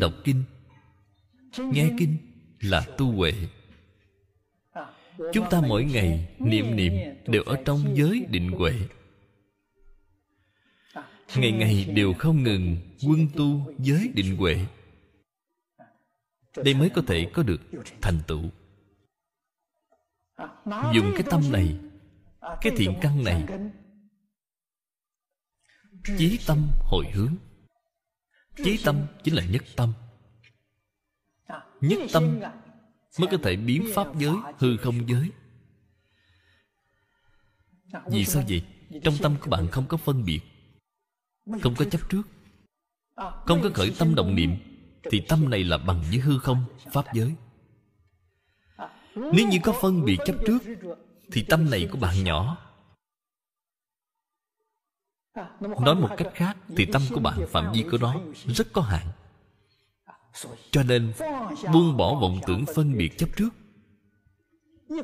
Đọc 0.00 0.12
kinh, 0.24 0.44
nghe 1.58 1.90
kinh 1.98 2.16
là 2.60 2.86
tu 2.98 3.12
huệ 3.12 3.32
chúng 5.32 5.46
ta 5.50 5.60
mỗi 5.68 5.84
ngày 5.84 6.28
niệm 6.38 6.76
niệm 6.76 6.92
đều 7.26 7.42
ở 7.42 7.56
trong 7.64 7.96
giới 7.96 8.26
định 8.30 8.48
huệ. 8.48 8.72
Ngày 11.36 11.52
ngày 11.52 11.84
đều 11.84 12.12
không 12.18 12.42
ngừng 12.42 12.76
quân 13.06 13.28
tu 13.36 13.74
giới 13.78 14.10
định 14.14 14.36
huệ. 14.36 14.56
Đây 16.56 16.74
mới 16.74 16.90
có 16.90 17.02
thể 17.06 17.30
có 17.32 17.42
được 17.42 17.60
thành 18.00 18.18
tựu. 18.26 18.42
Dùng 20.94 21.12
cái 21.14 21.22
tâm 21.30 21.52
này, 21.52 21.76
cái 22.40 22.72
thiện 22.76 22.94
căn 23.00 23.24
này, 23.24 23.44
chí 26.18 26.38
tâm 26.46 26.68
hồi 26.80 27.06
hướng. 27.14 27.34
Chí 28.56 28.78
tâm 28.84 29.06
chính 29.24 29.34
là 29.34 29.44
nhất 29.44 29.62
tâm. 29.76 29.92
Nhất 31.80 31.98
tâm 32.12 32.40
mới 33.18 33.28
có 33.30 33.36
thể 33.42 33.56
biến 33.56 33.86
pháp 33.94 34.06
giới 34.18 34.34
hư 34.58 34.76
không 34.76 35.08
giới. 35.08 35.30
Vì 38.06 38.24
sao 38.24 38.42
vậy? 38.48 38.62
Trong 39.02 39.14
tâm 39.22 39.36
của 39.40 39.50
bạn 39.50 39.68
không 39.68 39.86
có 39.86 39.96
phân 39.96 40.24
biệt, 40.24 40.40
không 41.62 41.74
có 41.78 41.84
chấp 41.84 42.10
trước, 42.10 42.22
không 43.16 43.60
có 43.62 43.70
khởi 43.74 43.94
tâm 43.98 44.14
động 44.14 44.34
niệm, 44.34 44.56
thì 45.02 45.22
tâm 45.28 45.50
này 45.50 45.64
là 45.64 45.78
bằng 45.78 46.02
với 46.10 46.18
hư 46.18 46.38
không, 46.38 46.64
pháp 46.92 47.04
giới. 47.14 47.34
Nếu 49.14 49.48
như 49.48 49.58
có 49.62 49.72
phân 49.82 50.04
biệt 50.04 50.18
chấp 50.26 50.36
trước, 50.46 50.58
thì 51.32 51.44
tâm 51.48 51.70
này 51.70 51.88
của 51.92 51.98
bạn 51.98 52.24
nhỏ. 52.24 52.56
Nói 55.60 55.94
một 55.94 56.08
cách 56.16 56.32
khác, 56.34 56.56
thì 56.76 56.86
tâm 56.92 57.02
của 57.10 57.20
bạn 57.20 57.38
phạm 57.48 57.72
vi 57.72 57.84
của 57.90 57.98
nó 57.98 58.20
rất 58.46 58.72
có 58.72 58.82
hạn 58.82 59.06
cho 60.70 60.82
nên, 60.82 61.12
buông 61.72 61.96
bỏ 61.96 62.14
vọng 62.20 62.40
tưởng 62.46 62.64
phân 62.74 62.98
biệt 62.98 63.18
chấp 63.18 63.28
trước. 63.36 63.48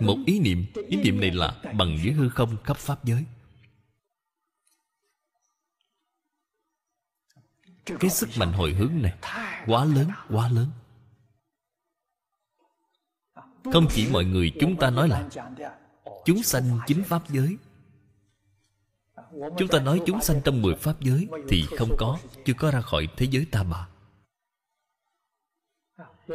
Một 0.01 0.16
ý 0.27 0.39
niệm 0.40 0.66
ý 0.89 0.97
niệm 0.97 1.20
này 1.20 1.31
là 1.31 1.62
bằng 1.62 1.98
với 2.03 2.12
hư 2.12 2.28
không 2.28 2.57
khắp 2.65 2.77
pháp 2.77 3.05
giới. 3.05 3.24
Cái 7.85 8.11
sức 8.11 8.28
mạnh 8.36 8.53
hồi 8.53 8.73
hướng 8.73 8.93
này, 9.03 9.15
quá 9.66 9.85
lớn 9.85 10.11
quá 10.28 10.48
lớn. 10.48 10.70
Không 13.73 13.86
chỉ 13.90 14.09
mọi 14.11 14.24
người 14.24 14.53
chúng 14.61 14.77
ta 14.77 14.90
nói 14.90 15.09
là 15.09 15.28
chúng 16.24 16.43
sanh 16.43 16.78
chính 16.86 17.05
pháp 17.05 17.28
giới. 17.28 17.57
Chúng 19.59 19.69
ta 19.70 19.81
nói 19.81 20.01
chúng 20.07 20.20
sanh 20.23 20.40
trong 20.44 20.62
mười 20.62 20.74
pháp 20.74 21.01
giới 21.01 21.28
thì 21.48 21.65
không 21.78 21.90
có, 21.98 22.19
chưa 22.44 22.55
có 22.55 22.70
ra 22.70 22.81
khỏi 22.81 23.09
thế 23.16 23.27
giới 23.31 23.47
ta 23.51 23.62
bà 23.62 23.89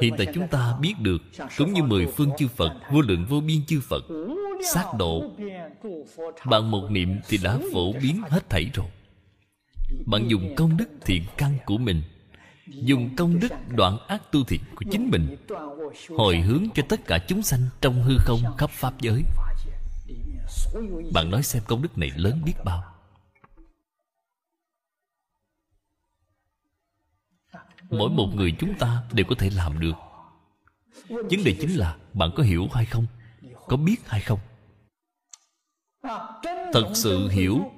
hiện 0.02 0.14
tại 0.18 0.28
chúng 0.34 0.48
ta 0.48 0.78
biết 0.82 0.94
được, 1.00 1.22
cũng 1.58 1.74
như 1.74 1.84
mười 1.84 2.08
phương 2.08 2.30
chư 2.38 2.48
phật, 2.48 2.72
vô 2.92 3.02
lượng 3.02 3.26
vô 3.26 3.40
biên 3.42 3.66
chư 3.66 3.80
phật, 3.82 4.04
sát 4.74 4.86
độ 4.98 5.32
bằng 6.46 6.72
một 6.72 6.92
niệm 6.92 7.20
thì 7.30 7.38
đã 7.44 7.58
phổ 7.74 7.94
biến 7.94 8.22
hết 8.30 8.50
thảy 8.50 8.70
rồi. 8.74 8.88
Bạn 10.06 10.28
dùng 10.28 10.56
công 10.56 10.78
đức 10.78 10.88
thiện 11.06 11.24
căn 11.38 11.58
của 11.66 11.78
mình, 11.78 12.02
dùng 12.68 13.16
công 13.16 13.40
đức 13.40 13.52
đoạn 13.70 13.98
ác 14.08 14.32
tu 14.32 14.44
thiện 14.44 14.62
của 14.76 14.86
chính 14.92 15.10
mình, 15.10 15.38
hồi 16.18 16.38
hướng 16.38 16.66
cho 16.76 16.84
tất 16.90 17.06
cả 17.06 17.20
chúng 17.28 17.42
sanh 17.42 17.62
trong 17.82 18.04
hư 18.04 18.16
không 18.18 18.40
khắp 18.58 18.70
pháp 18.70 18.94
giới. 19.02 19.24
Bạn 21.14 21.32
nói 21.32 21.44
xem 21.44 21.64
công 21.68 21.82
đức 21.82 21.98
này 21.98 22.12
lớn 22.16 22.42
biết 22.46 22.54
bao. 22.66 22.84
Mỗi 27.92 28.10
một 28.10 28.28
người 28.36 28.56
chúng 28.60 28.78
ta 28.78 29.04
đều 29.12 29.26
có 29.30 29.36
thể 29.36 29.50
làm 29.50 29.80
được. 29.80 29.94
Vấn 31.10 31.44
đề 31.46 31.56
chính 31.60 31.76
là 31.76 31.98
bạn 32.14 32.30
có 32.36 32.44
hiểu 32.44 32.68
hay 32.74 32.86
không? 32.86 33.06
Có 33.68 33.78
biết 33.78 33.98
hay 34.06 34.22
không? 34.22 34.40
Thật 36.74 36.92
sự 36.94 37.30
hiểu. 37.30 37.72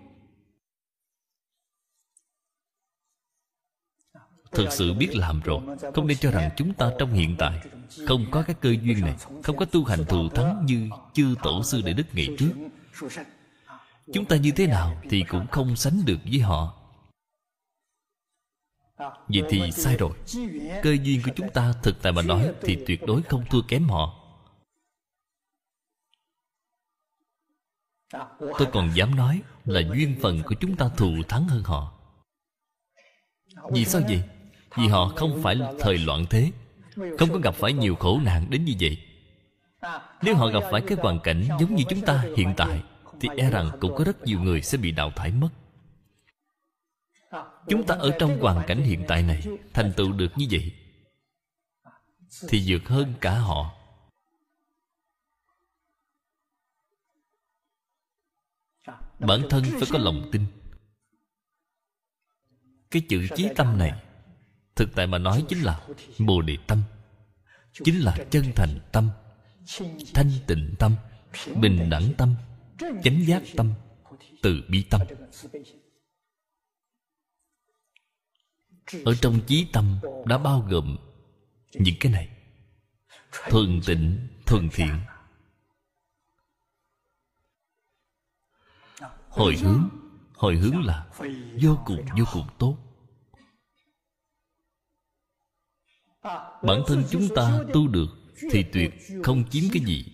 Thực 4.51 4.71
sự 4.71 4.93
biết 4.93 5.15
làm 5.15 5.41
rồi. 5.41 5.61
Không 5.93 6.07
nên 6.07 6.17
cho 6.17 6.31
rằng 6.31 6.49
chúng 6.57 6.73
ta 6.73 6.91
trong 6.99 7.13
hiện 7.13 7.35
tại 7.39 7.67
không 8.07 8.25
có 8.31 8.43
cái 8.43 8.55
cơ 8.61 8.69
duyên 8.81 9.01
này, 9.01 9.15
không 9.43 9.57
có 9.57 9.65
tu 9.65 9.83
hành 9.83 10.05
thù 10.05 10.29
thắng 10.29 10.65
như 10.65 10.89
chư 11.13 11.35
tổ 11.43 11.63
sư 11.63 11.81
đại 11.81 11.93
đức 11.93 12.03
ngày 12.13 12.27
trước. 12.39 12.51
Chúng 14.13 14.25
ta 14.25 14.35
như 14.35 14.51
thế 14.51 14.67
nào 14.67 15.01
thì 15.09 15.23
cũng 15.29 15.47
không 15.47 15.75
sánh 15.75 16.01
được 16.05 16.17
với 16.25 16.39
họ 16.39 16.82
vậy 19.27 19.43
thì 19.49 19.71
sai 19.71 19.97
rồi. 19.97 20.11
Cơ 20.83 20.95
duyên 21.03 21.21
của 21.25 21.31
chúng 21.35 21.49
ta 21.49 21.73
thực 21.83 22.01
tại 22.01 22.11
mà 22.11 22.21
nói 22.21 22.49
thì 22.61 22.77
tuyệt 22.87 23.01
đối 23.07 23.21
không 23.21 23.45
thua 23.49 23.61
kém 23.67 23.83
họ. 23.89 24.19
Tôi 28.39 28.67
còn 28.73 28.89
dám 28.93 29.15
nói 29.15 29.41
là 29.65 29.81
duyên 29.93 30.15
phần 30.21 30.41
của 30.45 30.55
chúng 30.59 30.75
ta 30.75 30.89
thù 30.97 31.11
thắng 31.29 31.47
hơn 31.47 31.63
họ. 31.63 31.93
Vì 33.71 33.85
sao 33.85 34.01
vậy? 34.01 34.23
Vì 34.77 34.87
họ 34.87 35.07
không 35.15 35.39
phải 35.43 35.59
thời 35.79 35.97
loạn 35.97 36.25
thế. 36.29 36.51
Không 36.95 37.29
có 37.33 37.39
gặp 37.43 37.55
phải 37.55 37.73
nhiều 37.73 37.95
khổ 37.95 38.19
nạn 38.23 38.47
đến 38.49 38.65
như 38.65 38.73
vậy. 38.79 38.97
Nếu 40.21 40.35
họ 40.35 40.47
gặp 40.47 40.63
phải 40.71 40.81
cái 40.87 40.97
hoàn 41.01 41.19
cảnh 41.19 41.43
giống 41.59 41.75
như 41.75 41.83
chúng 41.89 42.01
ta 42.01 42.25
hiện 42.37 42.53
tại, 42.57 42.83
thì 43.19 43.29
e 43.37 43.49
rằng 43.49 43.71
cũng 43.79 43.95
có 43.95 44.03
rất 44.03 44.23
nhiều 44.23 44.39
người 44.39 44.61
sẽ 44.61 44.77
bị 44.77 44.91
đào 44.91 45.11
thải 45.15 45.31
mất 45.31 45.49
chúng 47.67 47.85
ta 47.85 47.95
ở 47.95 48.11
trong 48.19 48.39
hoàn 48.39 48.67
cảnh 48.67 48.83
hiện 48.83 49.05
tại 49.07 49.23
này, 49.23 49.43
thành 49.73 49.93
tựu 49.97 50.11
được 50.11 50.31
như 50.35 50.47
vậy, 50.51 50.71
thì 52.49 52.63
vượt 52.67 52.87
hơn 52.87 53.13
cả 53.21 53.39
họ. 53.39 53.73
Bản 59.19 59.41
thân 59.49 59.63
phải 59.63 59.87
có 59.91 59.99
lòng 59.99 60.29
tin. 60.31 60.45
Cái 62.91 63.01
chữ 63.09 63.27
chí 63.35 63.49
tâm 63.55 63.77
này, 63.77 64.03
thực 64.75 64.89
tại 64.95 65.07
mà 65.07 65.17
nói 65.17 65.45
chính 65.49 65.61
là 65.61 65.87
bồ 66.19 66.41
đề 66.41 66.57
tâm, 66.67 66.83
chính 67.73 67.99
là 67.99 68.17
chân 68.31 68.43
thành 68.55 68.79
tâm, 68.91 69.09
thanh 70.13 70.31
tịnh 70.47 70.75
tâm, 70.79 70.95
bình 71.55 71.89
đẳng 71.89 72.13
tâm, 72.17 72.35
chánh 73.03 73.25
giác 73.25 73.41
tâm, 73.55 73.73
từ 74.41 74.61
bi 74.69 74.83
tâm. 74.89 75.01
Ở 79.05 79.15
trong 79.21 79.39
chí 79.47 79.67
tâm 79.73 79.99
đã 80.25 80.37
bao 80.37 80.65
gồm 80.69 80.97
những 81.73 81.95
cái 81.99 82.11
này. 82.11 82.29
Thuần 83.49 83.81
tịnh 83.85 84.27
thuần 84.45 84.69
thiện. 84.69 84.99
Hồi 89.29 89.55
hướng 89.55 89.89
hồi 90.33 90.55
hướng 90.55 90.85
là 90.85 91.07
vô 91.61 91.79
cùng 91.85 92.05
vô 92.17 92.25
cùng 92.33 92.47
tốt. 92.57 92.77
Bản 96.63 96.83
thân 96.87 97.03
chúng 97.11 97.27
ta 97.35 97.59
tu 97.73 97.87
được 97.87 98.07
thì 98.51 98.65
tuyệt 98.73 98.91
không 99.23 99.49
chiếm 99.49 99.63
cái 99.73 99.83
gì. 99.83 100.05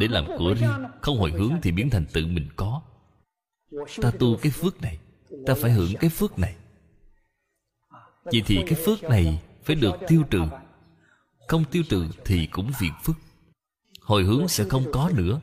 Để 0.00 0.08
làm 0.08 0.26
của 0.38 0.54
riêng, 0.54 0.84
không 1.02 1.18
hồi 1.18 1.30
hướng 1.30 1.52
thì 1.62 1.72
biến 1.72 1.90
thành 1.90 2.06
tự 2.12 2.26
mình 2.26 2.48
có. 2.56 2.82
Ta 4.02 4.12
tu 4.18 4.36
cái 4.42 4.52
phước 4.52 4.82
này, 4.82 4.98
ta 5.46 5.54
phải 5.62 5.70
hưởng 5.70 5.92
cái 6.00 6.10
phước 6.10 6.38
này 6.38 6.56
vì 8.32 8.42
thì 8.46 8.58
cái 8.66 8.78
phước 8.84 9.02
này 9.02 9.42
phải 9.64 9.76
được 9.76 9.94
tiêu 10.08 10.22
trừ. 10.30 10.42
Không 11.48 11.64
tiêu 11.70 11.82
trừ 11.88 12.06
thì 12.24 12.46
cũng 12.46 12.72
phiền 12.72 12.92
phức 13.02 13.16
hồi 14.04 14.24
hướng 14.24 14.48
sẽ 14.48 14.64
không 14.68 14.84
có 14.92 15.10
nữa. 15.14 15.40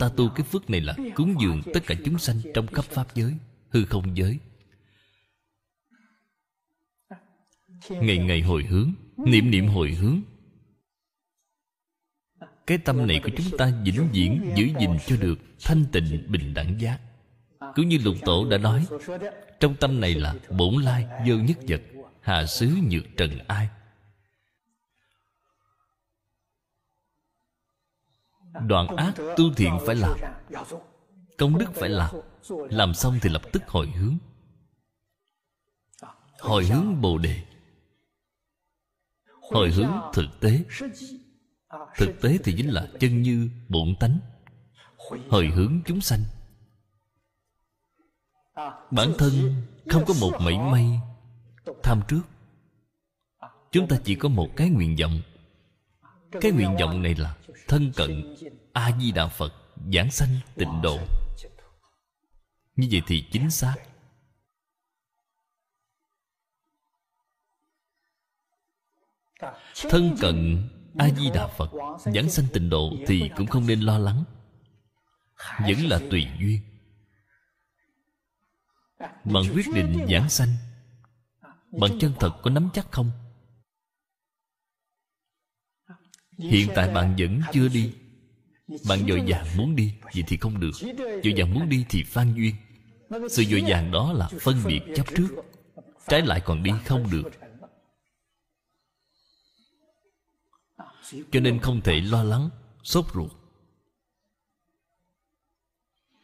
Ta 0.00 0.10
tu 0.16 0.28
cái 0.28 0.46
phước 0.46 0.70
này 0.70 0.80
là 0.80 0.94
cúng 1.14 1.34
dường 1.40 1.62
tất 1.74 1.80
cả 1.86 1.94
chúng 2.04 2.18
sanh 2.18 2.36
trong 2.54 2.66
khắp 2.66 2.84
pháp 2.84 3.14
giới, 3.14 3.34
hư 3.68 3.84
không 3.84 4.16
giới. 4.16 4.38
Ngày 7.88 8.18
ngày 8.18 8.42
hồi 8.42 8.64
hướng, 8.64 8.92
niệm 9.16 9.50
niệm 9.50 9.66
hồi 9.66 9.90
hướng. 9.90 10.20
Cái 12.66 12.78
tâm 12.78 13.06
này 13.06 13.20
của 13.24 13.30
chúng 13.36 13.58
ta 13.58 13.72
vĩnh 13.84 14.08
viễn 14.12 14.52
giữ 14.56 14.64
gìn 14.80 14.90
cho 15.06 15.16
được 15.16 15.38
thanh 15.64 15.84
tịnh 15.92 16.26
bình 16.28 16.54
đẳng 16.54 16.80
giác. 16.80 17.00
Cứ 17.74 17.82
như 17.82 17.98
lục 18.04 18.16
tổ 18.24 18.50
đã 18.50 18.58
nói, 18.58 18.86
trong 19.60 19.76
tâm 19.76 20.00
này 20.00 20.14
là 20.14 20.34
bổn 20.58 20.82
lai 20.82 21.06
vô 21.28 21.34
nhất 21.34 21.58
vật 21.68 21.82
hạ 22.24 22.46
xứ 22.46 22.66
nhược 22.90 23.04
trần 23.16 23.38
ai. 23.48 23.68
Đoạn 28.66 28.86
ác 28.96 29.14
tu 29.36 29.54
thiện 29.56 29.78
phải 29.86 29.94
làm. 29.96 30.18
công 31.38 31.58
đức 31.58 31.66
phải 31.74 31.88
làm. 31.88 32.14
Làm 32.48 32.94
xong 32.94 33.18
thì 33.22 33.30
lập 33.30 33.42
tức 33.52 33.62
hồi 33.66 33.86
hướng. 33.86 34.18
Hồi 36.40 36.64
hướng 36.64 37.00
bồ 37.00 37.18
đề. 37.18 37.44
Hồi 39.52 39.70
hướng 39.70 39.92
thực 40.12 40.26
tế. 40.40 40.64
thực 41.96 42.20
tế 42.22 42.38
thì 42.44 42.54
chính 42.56 42.68
là 42.68 42.88
chân 43.00 43.22
như 43.22 43.50
bổn 43.68 43.94
tánh. 44.00 44.18
Hồi 45.30 45.46
hướng 45.46 45.80
chúng 45.86 46.00
sanh. 46.00 46.20
Bản 48.90 49.12
thân 49.18 49.32
không 49.90 50.04
có 50.06 50.14
một 50.20 50.32
mảy 50.40 50.58
may 50.58 51.00
tham 51.82 52.02
trước. 52.08 52.22
Chúng 53.70 53.88
ta 53.88 53.96
chỉ 54.04 54.14
có 54.14 54.28
một 54.28 54.48
cái 54.56 54.70
nguyện 54.70 54.96
vọng. 55.00 55.20
Cái 56.40 56.52
nguyện 56.52 56.76
vọng 56.80 57.02
này 57.02 57.14
là 57.14 57.36
thân 57.68 57.92
cận 57.96 58.34
a 58.72 58.98
di 59.00 59.12
đà 59.12 59.28
phật, 59.28 59.52
giảng 59.92 60.10
sanh 60.10 60.38
tịnh 60.54 60.82
độ. 60.82 60.98
Như 62.76 62.88
vậy 62.90 63.02
thì 63.06 63.24
chính 63.32 63.50
xác. 63.50 63.76
Thân 69.74 70.16
cận 70.20 70.68
a 70.98 71.08
di 71.10 71.30
đà 71.30 71.46
phật, 71.46 71.70
giảng 72.14 72.30
sanh 72.30 72.46
tịnh 72.52 72.70
độ 72.70 72.92
thì 73.06 73.30
cũng 73.36 73.46
không 73.46 73.66
nên 73.66 73.80
lo 73.80 73.98
lắng. 73.98 74.24
Vẫn 75.60 75.86
là 75.88 76.00
tùy 76.10 76.26
duyên. 76.38 76.60
Bạn 79.24 79.44
quyết 79.54 79.66
định 79.74 80.06
giảng 80.10 80.28
sanh 80.28 80.48
bạn 81.80 81.98
chân 82.00 82.12
thật 82.20 82.32
có 82.42 82.50
nắm 82.50 82.68
chắc 82.72 82.92
không? 82.92 83.10
Hiện 86.38 86.68
tại 86.74 86.94
bạn 86.94 87.16
vẫn 87.18 87.40
chưa 87.52 87.68
đi. 87.68 87.92
bạn 88.88 89.06
dội 89.08 89.24
vàng 89.26 89.46
muốn 89.56 89.76
đi 89.76 89.94
Vậy 90.14 90.24
thì 90.26 90.36
không 90.36 90.60
được. 90.60 90.72
Dội 91.24 91.34
vàng 91.36 91.54
muốn 91.54 91.68
đi 91.68 91.86
thì 91.88 92.02
phan 92.02 92.34
duyên. 92.34 92.54
Sự 93.30 93.44
dội 93.44 93.62
vàng 93.66 93.90
đó 93.92 94.12
là 94.12 94.28
phân 94.40 94.56
biệt 94.66 94.80
chấp 94.96 95.06
trước. 95.16 95.28
Trái 96.08 96.22
lại 96.22 96.40
còn 96.44 96.62
đi 96.62 96.70
không 96.84 97.10
được. 97.10 97.30
Cho 101.32 101.40
nên 101.40 101.58
không 101.58 101.80
thể 101.80 102.00
lo 102.00 102.22
lắng 102.22 102.50
Sốt 102.82 103.04
ruột. 103.14 103.32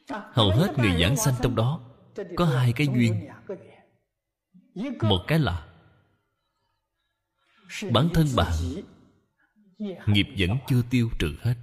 Hầu 0.08 0.50
hết 0.50 0.78
người 0.78 1.02
giảng 1.02 1.16
sanh 1.16 1.34
trong 1.42 1.56
đó 1.56 1.80
Có 2.36 2.44
hai 2.44 2.72
cái 2.72 2.86
duyên 2.94 3.28
một 5.02 5.24
cái 5.26 5.38
là 5.38 5.66
Bản 7.90 8.08
thân 8.14 8.26
bạn 8.36 8.52
Nghiệp 10.06 10.26
vẫn 10.38 10.58
chưa 10.68 10.82
tiêu 10.90 11.08
trừ 11.18 11.36
hết. 11.40 11.54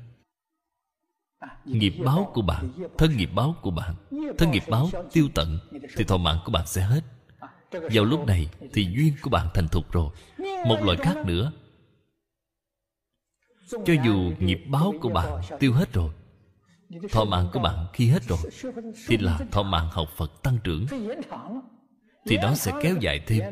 Nghiệp 1.66 1.94
báo 2.06 2.32
của 2.34 2.42
bạn, 2.42 2.72
Thân 2.98 3.18
nghiệp 3.18 3.30
báo 3.36 3.56
của 3.62 3.72
bạn, 3.72 3.96
Thân 4.38 4.52
nghiệp 4.52 4.64
báo 4.68 4.90
tiêu 5.14 5.30
tận 5.36 5.60
Thì 5.96 6.04
thọ 6.04 6.18
mạng 6.18 6.40
của 6.46 6.52
bạn 6.52 6.68
sẽ 6.68 6.82
hết. 6.82 7.02
Vào 7.72 8.04
lúc 8.04 8.26
này 8.26 8.50
thì 8.74 8.88
duyên 8.96 9.14
của 9.22 9.30
bạn 9.30 9.48
thành 9.54 9.68
thục 9.68 9.92
rồi. 9.92 10.10
Một 10.68 10.78
loại 10.84 10.98
khác 10.98 11.16
nữa. 11.26 11.52
Cho 13.70 13.94
dù 14.06 14.32
nghiệp 14.40 14.66
báo 14.68 14.94
của 15.02 15.10
bạn 15.10 15.42
tiêu 15.60 15.74
hết 15.74 15.94
rồi, 15.94 16.14
Thọ 17.12 17.26
mạng 17.26 17.50
của 17.54 17.60
bạn 17.60 17.86
khi 17.94 18.10
hết 18.10 18.24
rồi, 18.28 18.40
Thì 19.08 19.18
là 19.18 19.40
thọ 19.52 19.64
mạng 19.64 19.90
học 19.92 20.10
Phật 20.16 20.44
tăng 20.44 20.58
trưởng. 20.64 20.86
Thì 22.28 22.38
nó 22.38 22.56
sẽ 22.56 22.72
kéo 22.82 22.96
dài 23.00 23.24
thêm. 23.28 23.44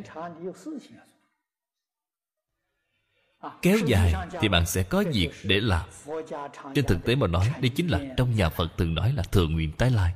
Kéo 3.62 3.78
dài 3.86 4.14
thì 4.42 4.50
bạn 4.50 4.66
sẽ 4.66 4.84
có 4.84 5.04
việc 5.14 5.32
để 5.44 5.60
làm. 5.60 5.90
Trên 6.76 6.86
thực 6.86 7.06
tế 7.06 7.16
mà 7.16 7.28
nói, 7.28 7.52
đây 7.62 7.70
chính 7.70 7.88
là 7.88 8.00
trong 8.18 8.36
nhà 8.36 8.50
phật 8.50 8.78
thường 8.78 8.96
nói 8.96 9.14
là 9.14 9.24
thường 9.24 9.54
nguyện 9.54 9.72
tái 9.72 9.92
lai. 9.92 10.14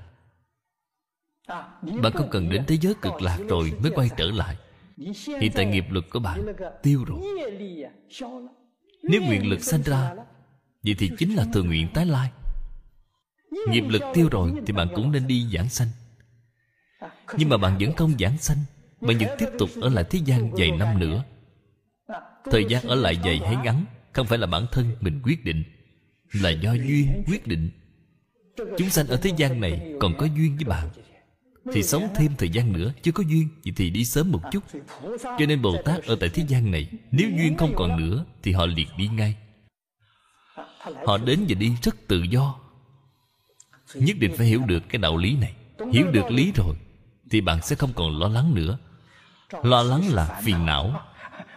Bạn 2.02 2.12
không 2.14 2.30
cần 2.32 2.50
đến 2.50 2.64
thế 2.68 2.78
giới 2.82 2.94
cực 3.02 3.22
lạc 3.22 3.38
rồi 3.50 3.74
mới 3.82 3.92
quay 3.92 4.10
trở 4.18 4.26
lại. 4.26 4.58
Hiện 5.42 5.52
tại 5.56 5.66
nghiệp 5.66 5.86
lực 5.90 6.06
của 6.10 6.20
bạn 6.20 6.46
tiêu 6.84 7.04
rồi. 7.08 7.20
Nếu 9.04 9.22
nguyện 9.22 9.50
lực 9.50 9.64
sanh 9.64 9.82
ra, 9.82 10.14
vậy 10.84 10.96
thì 11.00 11.10
chính 11.18 11.36
là 11.36 11.46
thường 11.54 11.68
nguyện 11.68 11.88
tái 11.94 12.06
lai. 12.06 12.32
Nghiệp 13.70 13.84
lực 13.90 14.02
tiêu 14.14 14.30
rồi 14.32 14.54
thì 14.66 14.74
bạn 14.74 14.88
cũng 14.96 15.12
nên 15.12 15.28
đi 15.28 15.48
giảng 15.54 15.70
sanh 15.70 15.88
nhưng 17.38 17.50
mà 17.50 17.58
bạn 17.58 17.78
vẫn 17.80 17.94
không 17.96 18.14
giảng 18.20 18.38
sanh, 18.38 18.58
bạn 19.02 19.18
vẫn 19.18 19.30
tiếp 19.40 19.50
tục 19.60 19.70
ở 19.82 19.90
lại 19.90 20.04
thế 20.10 20.20
gian 20.26 20.52
vài 20.52 20.72
năm 20.72 21.00
nữa. 21.00 21.24
Thời 22.52 22.66
gian 22.70 22.84
ở 22.84 22.96
lại 22.96 23.20
dày 23.24 23.38
hay 23.38 23.56
ngắn, 23.64 23.86
không 24.14 24.28
phải 24.28 24.38
là 24.38 24.48
bản 24.48 24.66
thân 24.72 24.96
mình 25.02 25.22
quyết 25.24 25.46
định, 25.46 25.64
là 26.32 26.50
do 26.50 26.74
duyên 26.74 27.24
quyết 27.28 27.48
định. 27.48 27.70
Chúng 28.78 28.90
sanh 28.90 29.08
ở 29.08 29.18
thế 29.18 29.32
gian 29.38 29.62
này 29.62 29.94
còn 30.00 30.14
có 30.18 30.26
duyên 30.26 30.56
với 30.56 30.66
bạn, 30.66 30.90
thì 31.74 31.84
sống 31.84 32.08
thêm 32.16 32.32
thời 32.38 32.50
gian 32.50 32.74
nữa 32.74 32.94
chưa 33.02 33.12
có 33.12 33.24
duyên 33.24 33.48
vậy 33.66 33.74
thì 33.76 33.90
đi 33.90 34.06
sớm 34.06 34.32
một 34.32 34.42
chút. 34.52 34.64
Cho 35.24 35.46
nên 35.48 35.62
bồ 35.62 35.76
tát 35.86 36.04
ở 36.04 36.16
tại 36.20 36.30
thế 36.30 36.44
gian 36.48 36.72
này, 36.72 36.90
nếu 37.12 37.30
duyên 37.38 37.58
không 37.58 37.74
còn 37.76 37.98
nữa, 37.98 38.26
thì 38.44 38.52
họ 38.52 38.66
liền 38.66 38.88
đi 38.98 39.08
ngay. 39.08 39.36
Họ 41.06 41.18
đến 41.18 41.46
và 41.50 41.56
đi 41.56 41.72
rất 41.84 42.08
tự 42.08 42.24
do. 42.24 42.60
Nhất 43.96 44.18
định 44.20 44.34
phải 44.38 44.48
hiểu 44.48 44.62
được 44.68 44.84
cái 44.90 45.00
đạo 45.00 45.18
lý 45.18 45.36
này, 45.36 45.54
hiểu 45.94 46.12
được 46.12 46.32
lý 46.32 46.52
rồi 46.56 46.76
thì 47.30 47.42
bạn 47.42 47.62
sẽ 47.62 47.76
không 47.76 47.94
còn 47.96 48.20
lo 48.20 48.28
lắng 48.28 48.56
nữa. 48.56 48.78
Lo 49.64 49.84
lắng 49.84 50.14
là 50.14 50.42
phiền 50.44 50.66
não. 50.66 51.02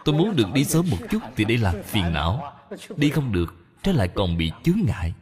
Tôi 0.05 0.15
muốn 0.15 0.35
được 0.35 0.47
đi 0.53 0.65
sớm 0.65 0.89
một 0.89 0.97
chút 1.09 1.19
thì 1.35 1.45
đây 1.45 1.57
là 1.57 1.73
phiền 1.85 2.13
não. 2.13 2.53
Đi 2.95 3.09
không 3.09 3.31
được, 3.31 3.55
trái 3.83 3.93
lại 3.93 4.09
còn 4.15 4.37
bị 4.37 4.51
chướng 4.63 4.79
ngại. 4.85 5.13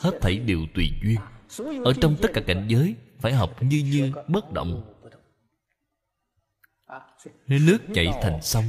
Hết 0.00 0.18
thảy 0.20 0.38
đều 0.38 0.58
tùy 0.74 0.92
duyên. 1.02 1.20
Ở 1.84 1.92
trong 2.00 2.16
tất 2.22 2.28
cả 2.34 2.40
cảnh 2.46 2.66
giới, 2.68 2.94
phải 3.18 3.32
học 3.32 3.62
như 3.62 3.78
như 3.78 4.12
bất 4.28 4.52
động. 4.52 4.94
Nước 7.46 7.78
chảy 7.94 8.06
thành 8.22 8.42
sông. 8.42 8.64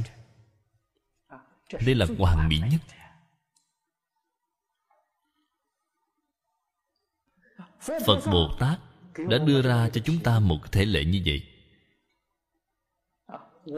Đây 1.86 1.94
là 1.94 2.06
hoàn 2.18 2.48
mỹ 2.48 2.60
nhất. 2.70 2.80
Phật 8.06 8.20
bồ 8.26 8.56
tát 8.60 8.78
đã 9.18 9.38
đưa 9.38 9.62
ra 9.62 9.88
cho 9.92 10.00
chúng 10.04 10.18
ta 10.18 10.38
một 10.38 10.72
thể 10.72 10.84
lệ 10.84 11.04
như 11.04 11.22
vậy. 11.26 11.42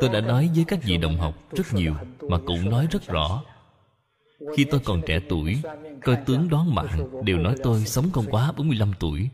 Tôi 0.01 0.11
đã 0.13 0.21
nói 0.21 0.51
với 0.55 0.65
các 0.65 0.79
vị 0.83 0.97
đồng 0.97 1.17
học 1.17 1.35
rất 1.53 1.75
nhiều 1.75 1.95
mà 2.29 2.39
cũng 2.47 2.71
nói 2.71 2.89
rất 2.91 3.07
rõ. 3.07 3.43
Khi 4.57 4.65
tôi 4.65 4.81
còn 4.85 5.03
trẻ 5.07 5.21
tuổi 5.29 5.63
Coi 6.05 6.17
tướng 6.27 6.49
đoán 6.49 6.75
mạng 6.75 7.25
Đều 7.25 7.39
nói 7.39 7.55
tôi 7.63 7.85
sống 7.85 8.11
không 8.13 8.27
quá 8.31 8.53
45 8.53 8.93
tuổi. 8.99 9.29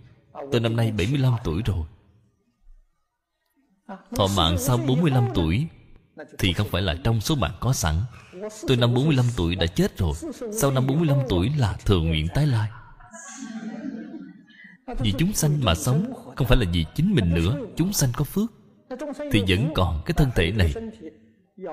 Tôi 0.53 0.61
năm 0.61 0.77
nay 0.77 0.93
75 0.99 1.35
tuổi 1.45 1.63
rồi. 1.67 1.87
Thọ 4.17 4.27
mạng 4.37 4.59
sau 4.59 4.77
45 4.77 5.29
tuổi 5.35 5.67
Thì 6.39 6.53
không 6.53 6.69
phải 6.69 6.83
là 6.83 6.97
trong 7.05 7.21
số 7.21 7.35
mạng 7.35 7.55
có 7.61 7.73
sẵn. 7.73 7.95
Tôi 8.69 8.77
năm 8.77 8.95
45 8.95 9.27
tuổi 9.37 9.55
đã 9.57 9.67
chết 9.67 9.99
rồi, 9.99 10.13
Sau 10.61 10.71
năm 10.71 10.87
45 10.87 11.19
tuổi 11.29 11.51
là 11.59 11.77
thường 11.85 12.09
nguyện 12.09 12.29
tái 12.35 12.47
lai. 12.47 12.69
Vì 14.99 15.13
chúng 15.19 15.33
sanh 15.33 15.65
mà 15.65 15.75
sống, 15.75 16.13
Không 16.37 16.47
phải 16.47 16.57
là 16.57 16.67
vì 16.73 16.85
chính 16.95 17.15
mình 17.15 17.35
nữa, 17.35 17.57
Chúng 17.77 17.93
sanh 17.93 18.11
có 18.17 18.25
phước, 18.25 18.53
Thì 19.33 19.43
vẫn 19.49 19.73
còn 19.75 20.03
cái 20.07 20.15
thân 20.15 20.31
thể 20.35 20.53
này. 20.53 20.75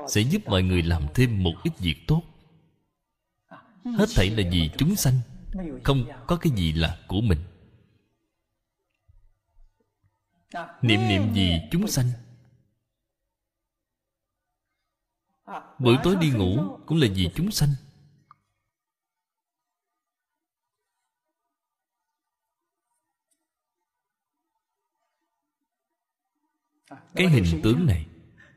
Sẽ 0.07 0.21
giúp 0.21 0.41
mọi 0.45 0.63
người 0.63 0.81
làm 0.81 1.03
thêm 1.13 1.43
một 1.43 1.53
ít 1.63 1.79
việc 1.79 1.97
tốt. 2.07 2.21
Hết 3.83 4.05
thảy 4.15 4.29
là 4.29 4.49
vì 4.51 4.69
chúng 4.77 4.95
sanh, 4.95 5.13
Không 5.83 6.05
có 6.27 6.35
cái 6.35 6.53
gì 6.55 6.73
là 6.73 6.99
của 7.07 7.21
mình. 7.21 7.39
Niệm 10.81 10.99
niệm 11.09 11.33
gì 11.33 11.61
chúng 11.71 11.87
sanh. 11.87 12.05
Buổi 15.79 15.97
tối 16.03 16.15
đi 16.21 16.29
ngủ 16.29 16.77
Cũng 16.85 17.01
là 17.01 17.07
vì 17.15 17.29
chúng 17.35 17.51
sanh. 17.51 17.69
Cái 27.15 27.27
hình 27.27 27.61
tướng 27.63 27.85
này 27.85 28.05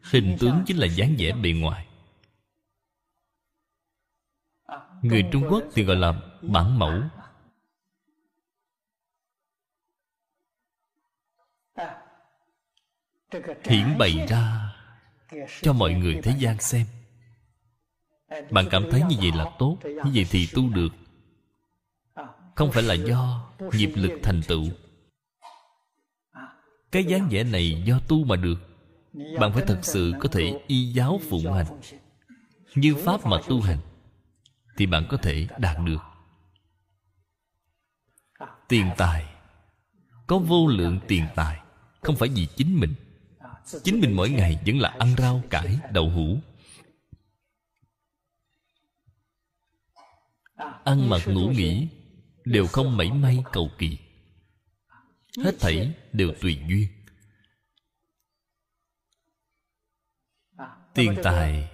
Hình 0.02 0.36
tướng 0.40 0.62
chính 0.66 0.76
là 0.76 0.86
dáng 0.86 1.14
vẻ 1.18 1.32
bề 1.32 1.52
ngoài. 1.52 1.86
Người 5.02 5.24
Trung 5.32 5.44
Quốc 5.50 5.64
thì 5.74 5.84
gọi 5.84 5.96
là 5.96 6.12
bản 6.42 6.78
mẫu. 6.78 7.02
Hiển 13.64 13.98
bày 13.98 14.26
ra 14.28 14.74
Cho 15.62 15.72
mọi 15.72 15.94
người 15.94 16.20
thế 16.22 16.34
gian 16.38 16.60
xem. 16.60 16.86
Bạn 18.50 18.64
cảm 18.70 18.84
thấy 18.90 19.02
như 19.08 19.16
vậy 19.18 19.30
là 19.34 19.56
tốt 19.58 19.78
Như 19.84 20.10
vậy 20.14 20.26
thì 20.30 20.48
tu 20.54 20.68
được. 20.68 20.88
Không 22.54 22.72
phải 22.72 22.82
là 22.82 22.94
do 22.94 23.50
nghiệp 23.72 23.92
lực 23.94 24.20
thành 24.22 24.40
tựu 24.48 24.64
cái 26.92 27.04
dáng 27.04 27.28
vẻ 27.30 27.44
này 27.44 27.82
do 27.86 27.98
tu 28.08 28.24
mà 28.24 28.36
được. 28.36 28.58
Bạn 29.40 29.52
phải 29.52 29.64
thật 29.66 29.78
sự 29.82 30.12
có 30.20 30.28
thể 30.28 30.60
y 30.66 30.92
giáo 30.92 31.20
phụng 31.30 31.52
hành. 31.52 31.66
Như 32.74 32.94
Pháp 32.94 33.26
mà 33.26 33.36
tu 33.48 33.60
hành, 33.60 33.78
thì 34.76 34.86
bạn 34.86 35.06
có 35.08 35.16
thể 35.16 35.46
đạt 35.58 35.76
được. 35.84 36.02
Tiền 38.68 38.90
tài. 38.96 39.26
Có 40.26 40.38
vô 40.38 40.66
lượng 40.66 41.00
tiền 41.08 41.24
tài, 41.34 41.60
không 42.00 42.16
phải 42.16 42.28
vì 42.28 42.46
chính 42.56 42.80
mình. 42.80 42.94
Chính 43.82 44.00
mình 44.00 44.16
mỗi 44.16 44.30
ngày 44.30 44.62
vẫn 44.66 44.78
là 44.78 44.88
ăn 44.98 45.14
rau, 45.18 45.42
cải, 45.50 45.78
đậu 45.92 46.10
hũ. 46.10 46.38
Ăn 50.84 51.10
mặc 51.10 51.20
ngủ 51.26 51.48
nghỉ 51.48 51.88
đều 52.44 52.66
không 52.66 52.96
mảy 52.96 53.12
may 53.12 53.44
cầu 53.52 53.70
kỳ 53.78 53.98
hết 55.38 55.54
thảy 55.60 55.94
đều 56.12 56.32
tùy 56.40 56.58
duyên. 56.68 56.88
Tiền 60.94 61.16
tài 61.22 61.70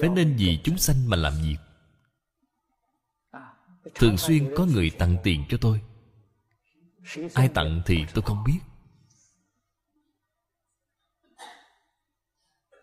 phải 0.00 0.08
nên 0.08 0.36
vì 0.38 0.60
chúng 0.64 0.78
sanh 0.78 0.96
mà 1.10 1.16
làm 1.16 1.32
việc. 1.42 1.56
Thường 3.94 4.16
xuyên 4.16 4.54
có 4.56 4.64
người 4.64 4.90
tặng 4.90 5.16
tiền 5.22 5.44
cho 5.48 5.58
tôi. 5.60 5.80
Ai 7.34 7.48
tặng 7.48 7.82
thì 7.86 8.04
tôi 8.14 8.22
không 8.22 8.44
biết. 8.46 8.58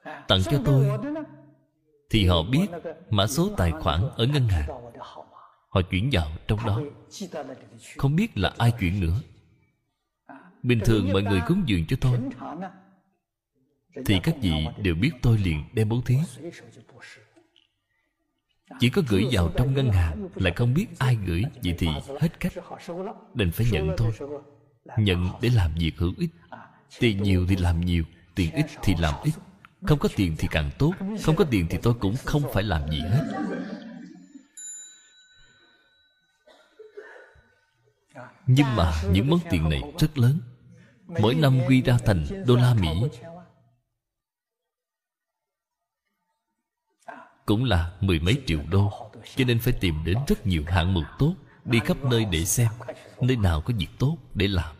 Tặng 0.04 0.42
cho 0.46 0.62
tôi 0.66 0.90
thì 2.10 2.28
họ 2.28 2.44
biết 2.52 2.68
mã 3.10 3.28
số 3.28 3.56
tài 3.58 3.72
khoản 3.72 4.10
ở 4.16 4.26
ngân 4.26 4.48
hàng 4.48 4.70
họ 5.72 5.82
chuyển 5.82 6.10
vào 6.12 6.32
trong 6.48 6.60
đó. 6.66 6.82
Không 7.98 8.16
biết 8.16 8.38
là 8.38 8.54
ai 8.58 8.72
chuyển 8.80 9.00
nữa. 9.02 9.22
Bình 10.64 10.80
thường 10.86 11.14
mọi 11.14 11.24
người 11.24 11.42
cúng 11.48 11.64
dường 11.66 11.86
cho 11.86 11.98
tôi. 12.02 12.20
Thì 14.06 14.20
các 14.24 14.36
vị 14.42 14.54
đều 14.78 14.96
biết 14.96 15.12
tôi 15.22 15.38
liền 15.38 15.64
đem 15.74 15.90
bố 15.90 16.02
thí. 16.06 16.16
Chỉ 18.80 18.90
có 18.90 19.02
gửi 19.10 19.24
vào 19.32 19.52
trong 19.56 19.74
ngân 19.74 19.92
hàng, 19.92 20.30
là 20.36 20.52
không 20.56 20.74
biết 20.74 20.88
ai 21.00 21.18
gửi, 21.26 21.44
vậy 21.64 21.76
thì 21.78 21.88
hết 22.20 22.40
cách. 22.40 22.54
Đành 23.34 23.52
phải 23.52 23.68
nhận 23.72 23.90
thôi. 23.98 24.12
Nhận 24.98 25.30
để 25.42 25.50
làm 25.50 25.72
việc 25.76 25.98
hữu 25.98 26.14
ích. 26.18 26.30
Tiền 27.00 27.24
nhiều 27.24 27.46
thì 27.50 27.56
làm 27.56 27.82
nhiều, 27.82 28.04
tiền 28.36 28.52
ít 28.52 28.66
thì 28.84 28.96
làm 29.00 29.14
ít. 29.24 29.32
Không 29.82 30.00
có 30.00 30.10
tiền 30.16 30.36
thì 30.38 30.48
càng 30.52 30.70
tốt, 30.78 30.94
không 31.24 31.36
có 31.36 31.44
tiền 31.44 31.68
thì 31.70 31.78
tôi 31.82 31.94
cũng 31.94 32.16
không 32.26 32.44
phải 32.54 32.64
làm 32.64 32.92
gì 32.92 33.00
hết. 33.00 33.48
Nhưng 38.48 38.76
mà 38.76 39.02
những 39.12 39.30
món 39.30 39.40
tiền 39.50 39.70
này 39.70 39.82
rất 40.00 40.18
lớn. 40.18 40.40
Mỗi 41.06 41.36
năm 41.36 41.60
quy 41.68 41.82
ra 41.82 41.98
thành 42.06 42.26
đô 42.48 42.56
la 42.56 42.74
mỹ. 42.74 42.90
Cũng 47.46 47.64
là 47.64 47.98
mười 48.02 48.20
mấy 48.20 48.44
triệu 48.46 48.64
đô, 48.70 49.12
cho 49.36 49.46
nên 49.46 49.60
phải 49.60 49.74
tìm 49.82 49.96
đến 50.06 50.18
rất 50.28 50.48
nhiều 50.48 50.64
hạng 50.68 50.94
mục 50.94 51.04
tốt, 51.20 51.36
đi 51.66 51.80
khắp 51.86 51.98
nơi 52.04 52.26
để 52.26 52.46
xem 52.46 52.72
nơi 53.22 53.38
nào 53.38 53.62
có 53.62 53.74
việc 53.78 53.88
tốt 54.00 54.18
để 54.34 54.48
làm. 54.48 54.76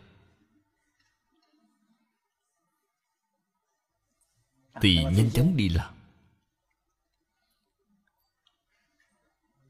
Thì 4.80 5.04
nhanh 5.04 5.30
chóng 5.30 5.56
đi 5.56 5.68
làm. 5.68 5.94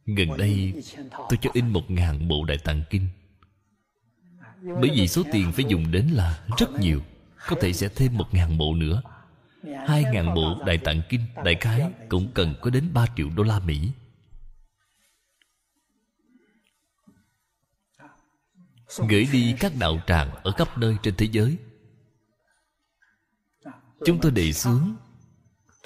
Gần 0.06 0.28
đây, 0.38 0.82
tôi 1.10 1.38
cho 1.42 1.50
in 1.54 1.68
một 1.68 1.90
ngàn 1.90 2.28
bộ 2.28 2.44
đại 2.44 2.58
tạng 2.64 2.82
kinh 2.90 3.08
bởi 4.62 4.90
vì 4.94 5.08
số 5.08 5.22
tiền 5.32 5.52
phải 5.52 5.64
dùng 5.68 5.90
đến 5.90 6.06
là 6.06 6.44
rất 6.58 6.70
nhiều, 6.70 7.02
có 7.46 7.56
thể 7.60 7.72
sẽ 7.72 7.88
thêm 7.88 8.18
một 8.18 8.34
ngàn 8.34 8.58
bộ 8.58 8.74
nữa. 8.74 9.02
Hai 9.86 10.04
ngàn 10.12 10.34
bộ 10.34 10.62
đại 10.66 10.78
tạng 10.78 11.02
kinh, 11.08 11.26
đại 11.44 11.56
khái 11.60 11.92
cũng 12.08 12.30
cần 12.34 12.54
có 12.60 12.70
đến 12.70 12.90
ba 12.94 13.06
triệu 13.16 13.28
đô 13.36 13.42
la 13.42 13.58
mỹ. 13.58 13.90
Gửi 19.08 19.26
đi 19.32 19.54
các 19.60 19.72
đạo 19.78 20.00
tràng 20.06 20.30
ở 20.30 20.52
khắp 20.52 20.78
nơi 20.78 20.96
trên 21.02 21.14
thế 21.16 21.28
giới. 21.32 21.56
Chúng 24.06 24.20
tôi 24.20 24.32
đề 24.32 24.52
xướng, 24.52 24.94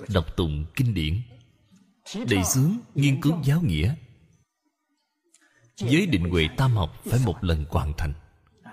đọc 0.09 0.37
tụng 0.37 0.67
kinh 0.75 0.95
điển. 0.95 1.23
Đề 2.29 2.43
xướng 2.45 2.79
nghiên 2.95 3.21
cứu 3.21 3.39
giáo 3.45 3.61
nghĩa. 3.63 3.95
Giới 5.77 6.07
định 6.07 6.31
huệ 6.31 6.49
tam 6.57 6.73
học 6.73 7.03
phải 7.05 7.21
một 7.25 7.45
lần 7.45 7.65
hoàn 7.69 7.93
thành 7.97 8.13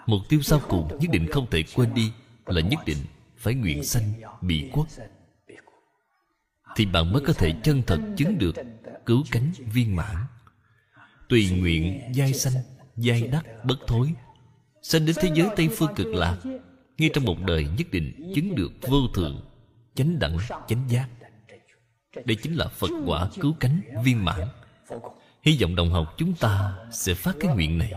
mục 0.06 0.22
tiêu 0.30 0.42
sau 0.42 0.62
cùng 0.70 0.88
nhất 1.00 1.10
định 1.12 1.28
không 1.32 1.50
thể 1.50 1.64
quên 1.76 1.94
đi 1.94 2.12
là 2.46 2.62
nhất 2.62 2.80
định 2.86 2.98
phải 3.38 3.54
nguyện 3.54 3.84
sanh 3.84 4.14
bị 4.42 4.70
quốc 4.74 4.88
thì 6.76 6.86
bạn 6.86 7.12
mới 7.14 7.22
có 7.22 7.34
thể 7.34 7.54
chân 7.64 7.82
thật 7.88 8.00
chứng 8.18 8.38
được 8.38 8.56
cứu 9.06 9.24
cánh 9.32 9.52
viên 9.74 9.96
mãn. 9.96 10.16
Tùy 11.30 11.50
nguyện 11.50 12.02
giai 12.14 12.34
sanh, 12.34 12.54
giai 12.98 13.22
đắc 13.22 13.44
bất 13.64 13.76
thối, 13.88 14.14
sanh 14.82 15.06
đến 15.06 15.16
thế 15.22 15.32
giới 15.36 15.50
tây 15.56 15.70
phương 15.78 15.96
cực 15.96 16.08
lạc, 16.08 16.38
ngay 16.98 17.10
trong 17.14 17.26
một 17.26 17.38
đời 17.46 17.68
nhất 17.78 17.88
định 17.92 18.32
chứng 18.36 18.56
được 18.56 18.72
vô 18.82 19.08
thượng, 19.14 19.42
chánh 19.96 20.20
đẳng, 20.20 20.38
chánh 20.68 20.90
giác. 20.90 21.08
Đây 22.26 22.36
chính 22.36 22.54
là 22.54 22.68
phật 22.68 22.90
quả 23.06 23.30
cứu 23.40 23.54
cánh 23.60 23.82
viên 24.04 24.26
mãn. 24.26 24.40
Hy 25.44 25.58
vọng 25.62 25.76
đồng 25.76 25.90
học 25.90 26.14
chúng 26.18 26.34
ta 26.34 26.78
sẽ 26.92 27.14
phát 27.14 27.36
cái 27.40 27.56
nguyện 27.56 27.78
này. 27.78 27.94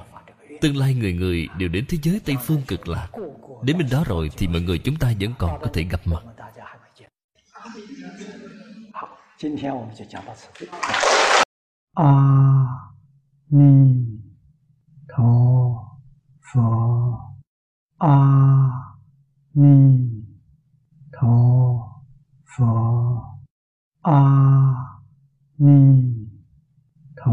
Tương 0.61 0.77
lai 0.77 0.95
người 0.95 1.13
người 1.13 1.49
đều 1.59 1.69
đến 1.69 1.85
thế 1.89 1.99
giới 2.03 2.21
Tây 2.25 2.37
Phương 2.43 2.63
cực 2.67 2.89
lạc. 2.89 3.09
Đến 3.63 3.79
bên 3.79 3.89
đó 3.91 4.05
rồi 4.07 4.31
thì 4.37 4.49
mọi 4.49 4.61
người 4.61 4.79
chúng 4.79 4.97
ta 4.97 5.13
vẫn 5.21 5.35
còn 5.39 5.61
có 5.61 5.67
thể 5.73 5.83
gặp 5.91 6.01
mặt. 6.05 6.23
A 11.95 12.13
Ni 13.51 14.07
Tho 15.09 15.33
Phở 16.53 16.61
A 17.99 18.19
Ni 19.55 19.99
Tho 21.13 21.29
Phở 22.57 22.65
A 24.03 24.23
Ni 25.59 26.03
Tho 27.17 27.33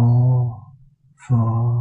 Phật. 1.30 1.73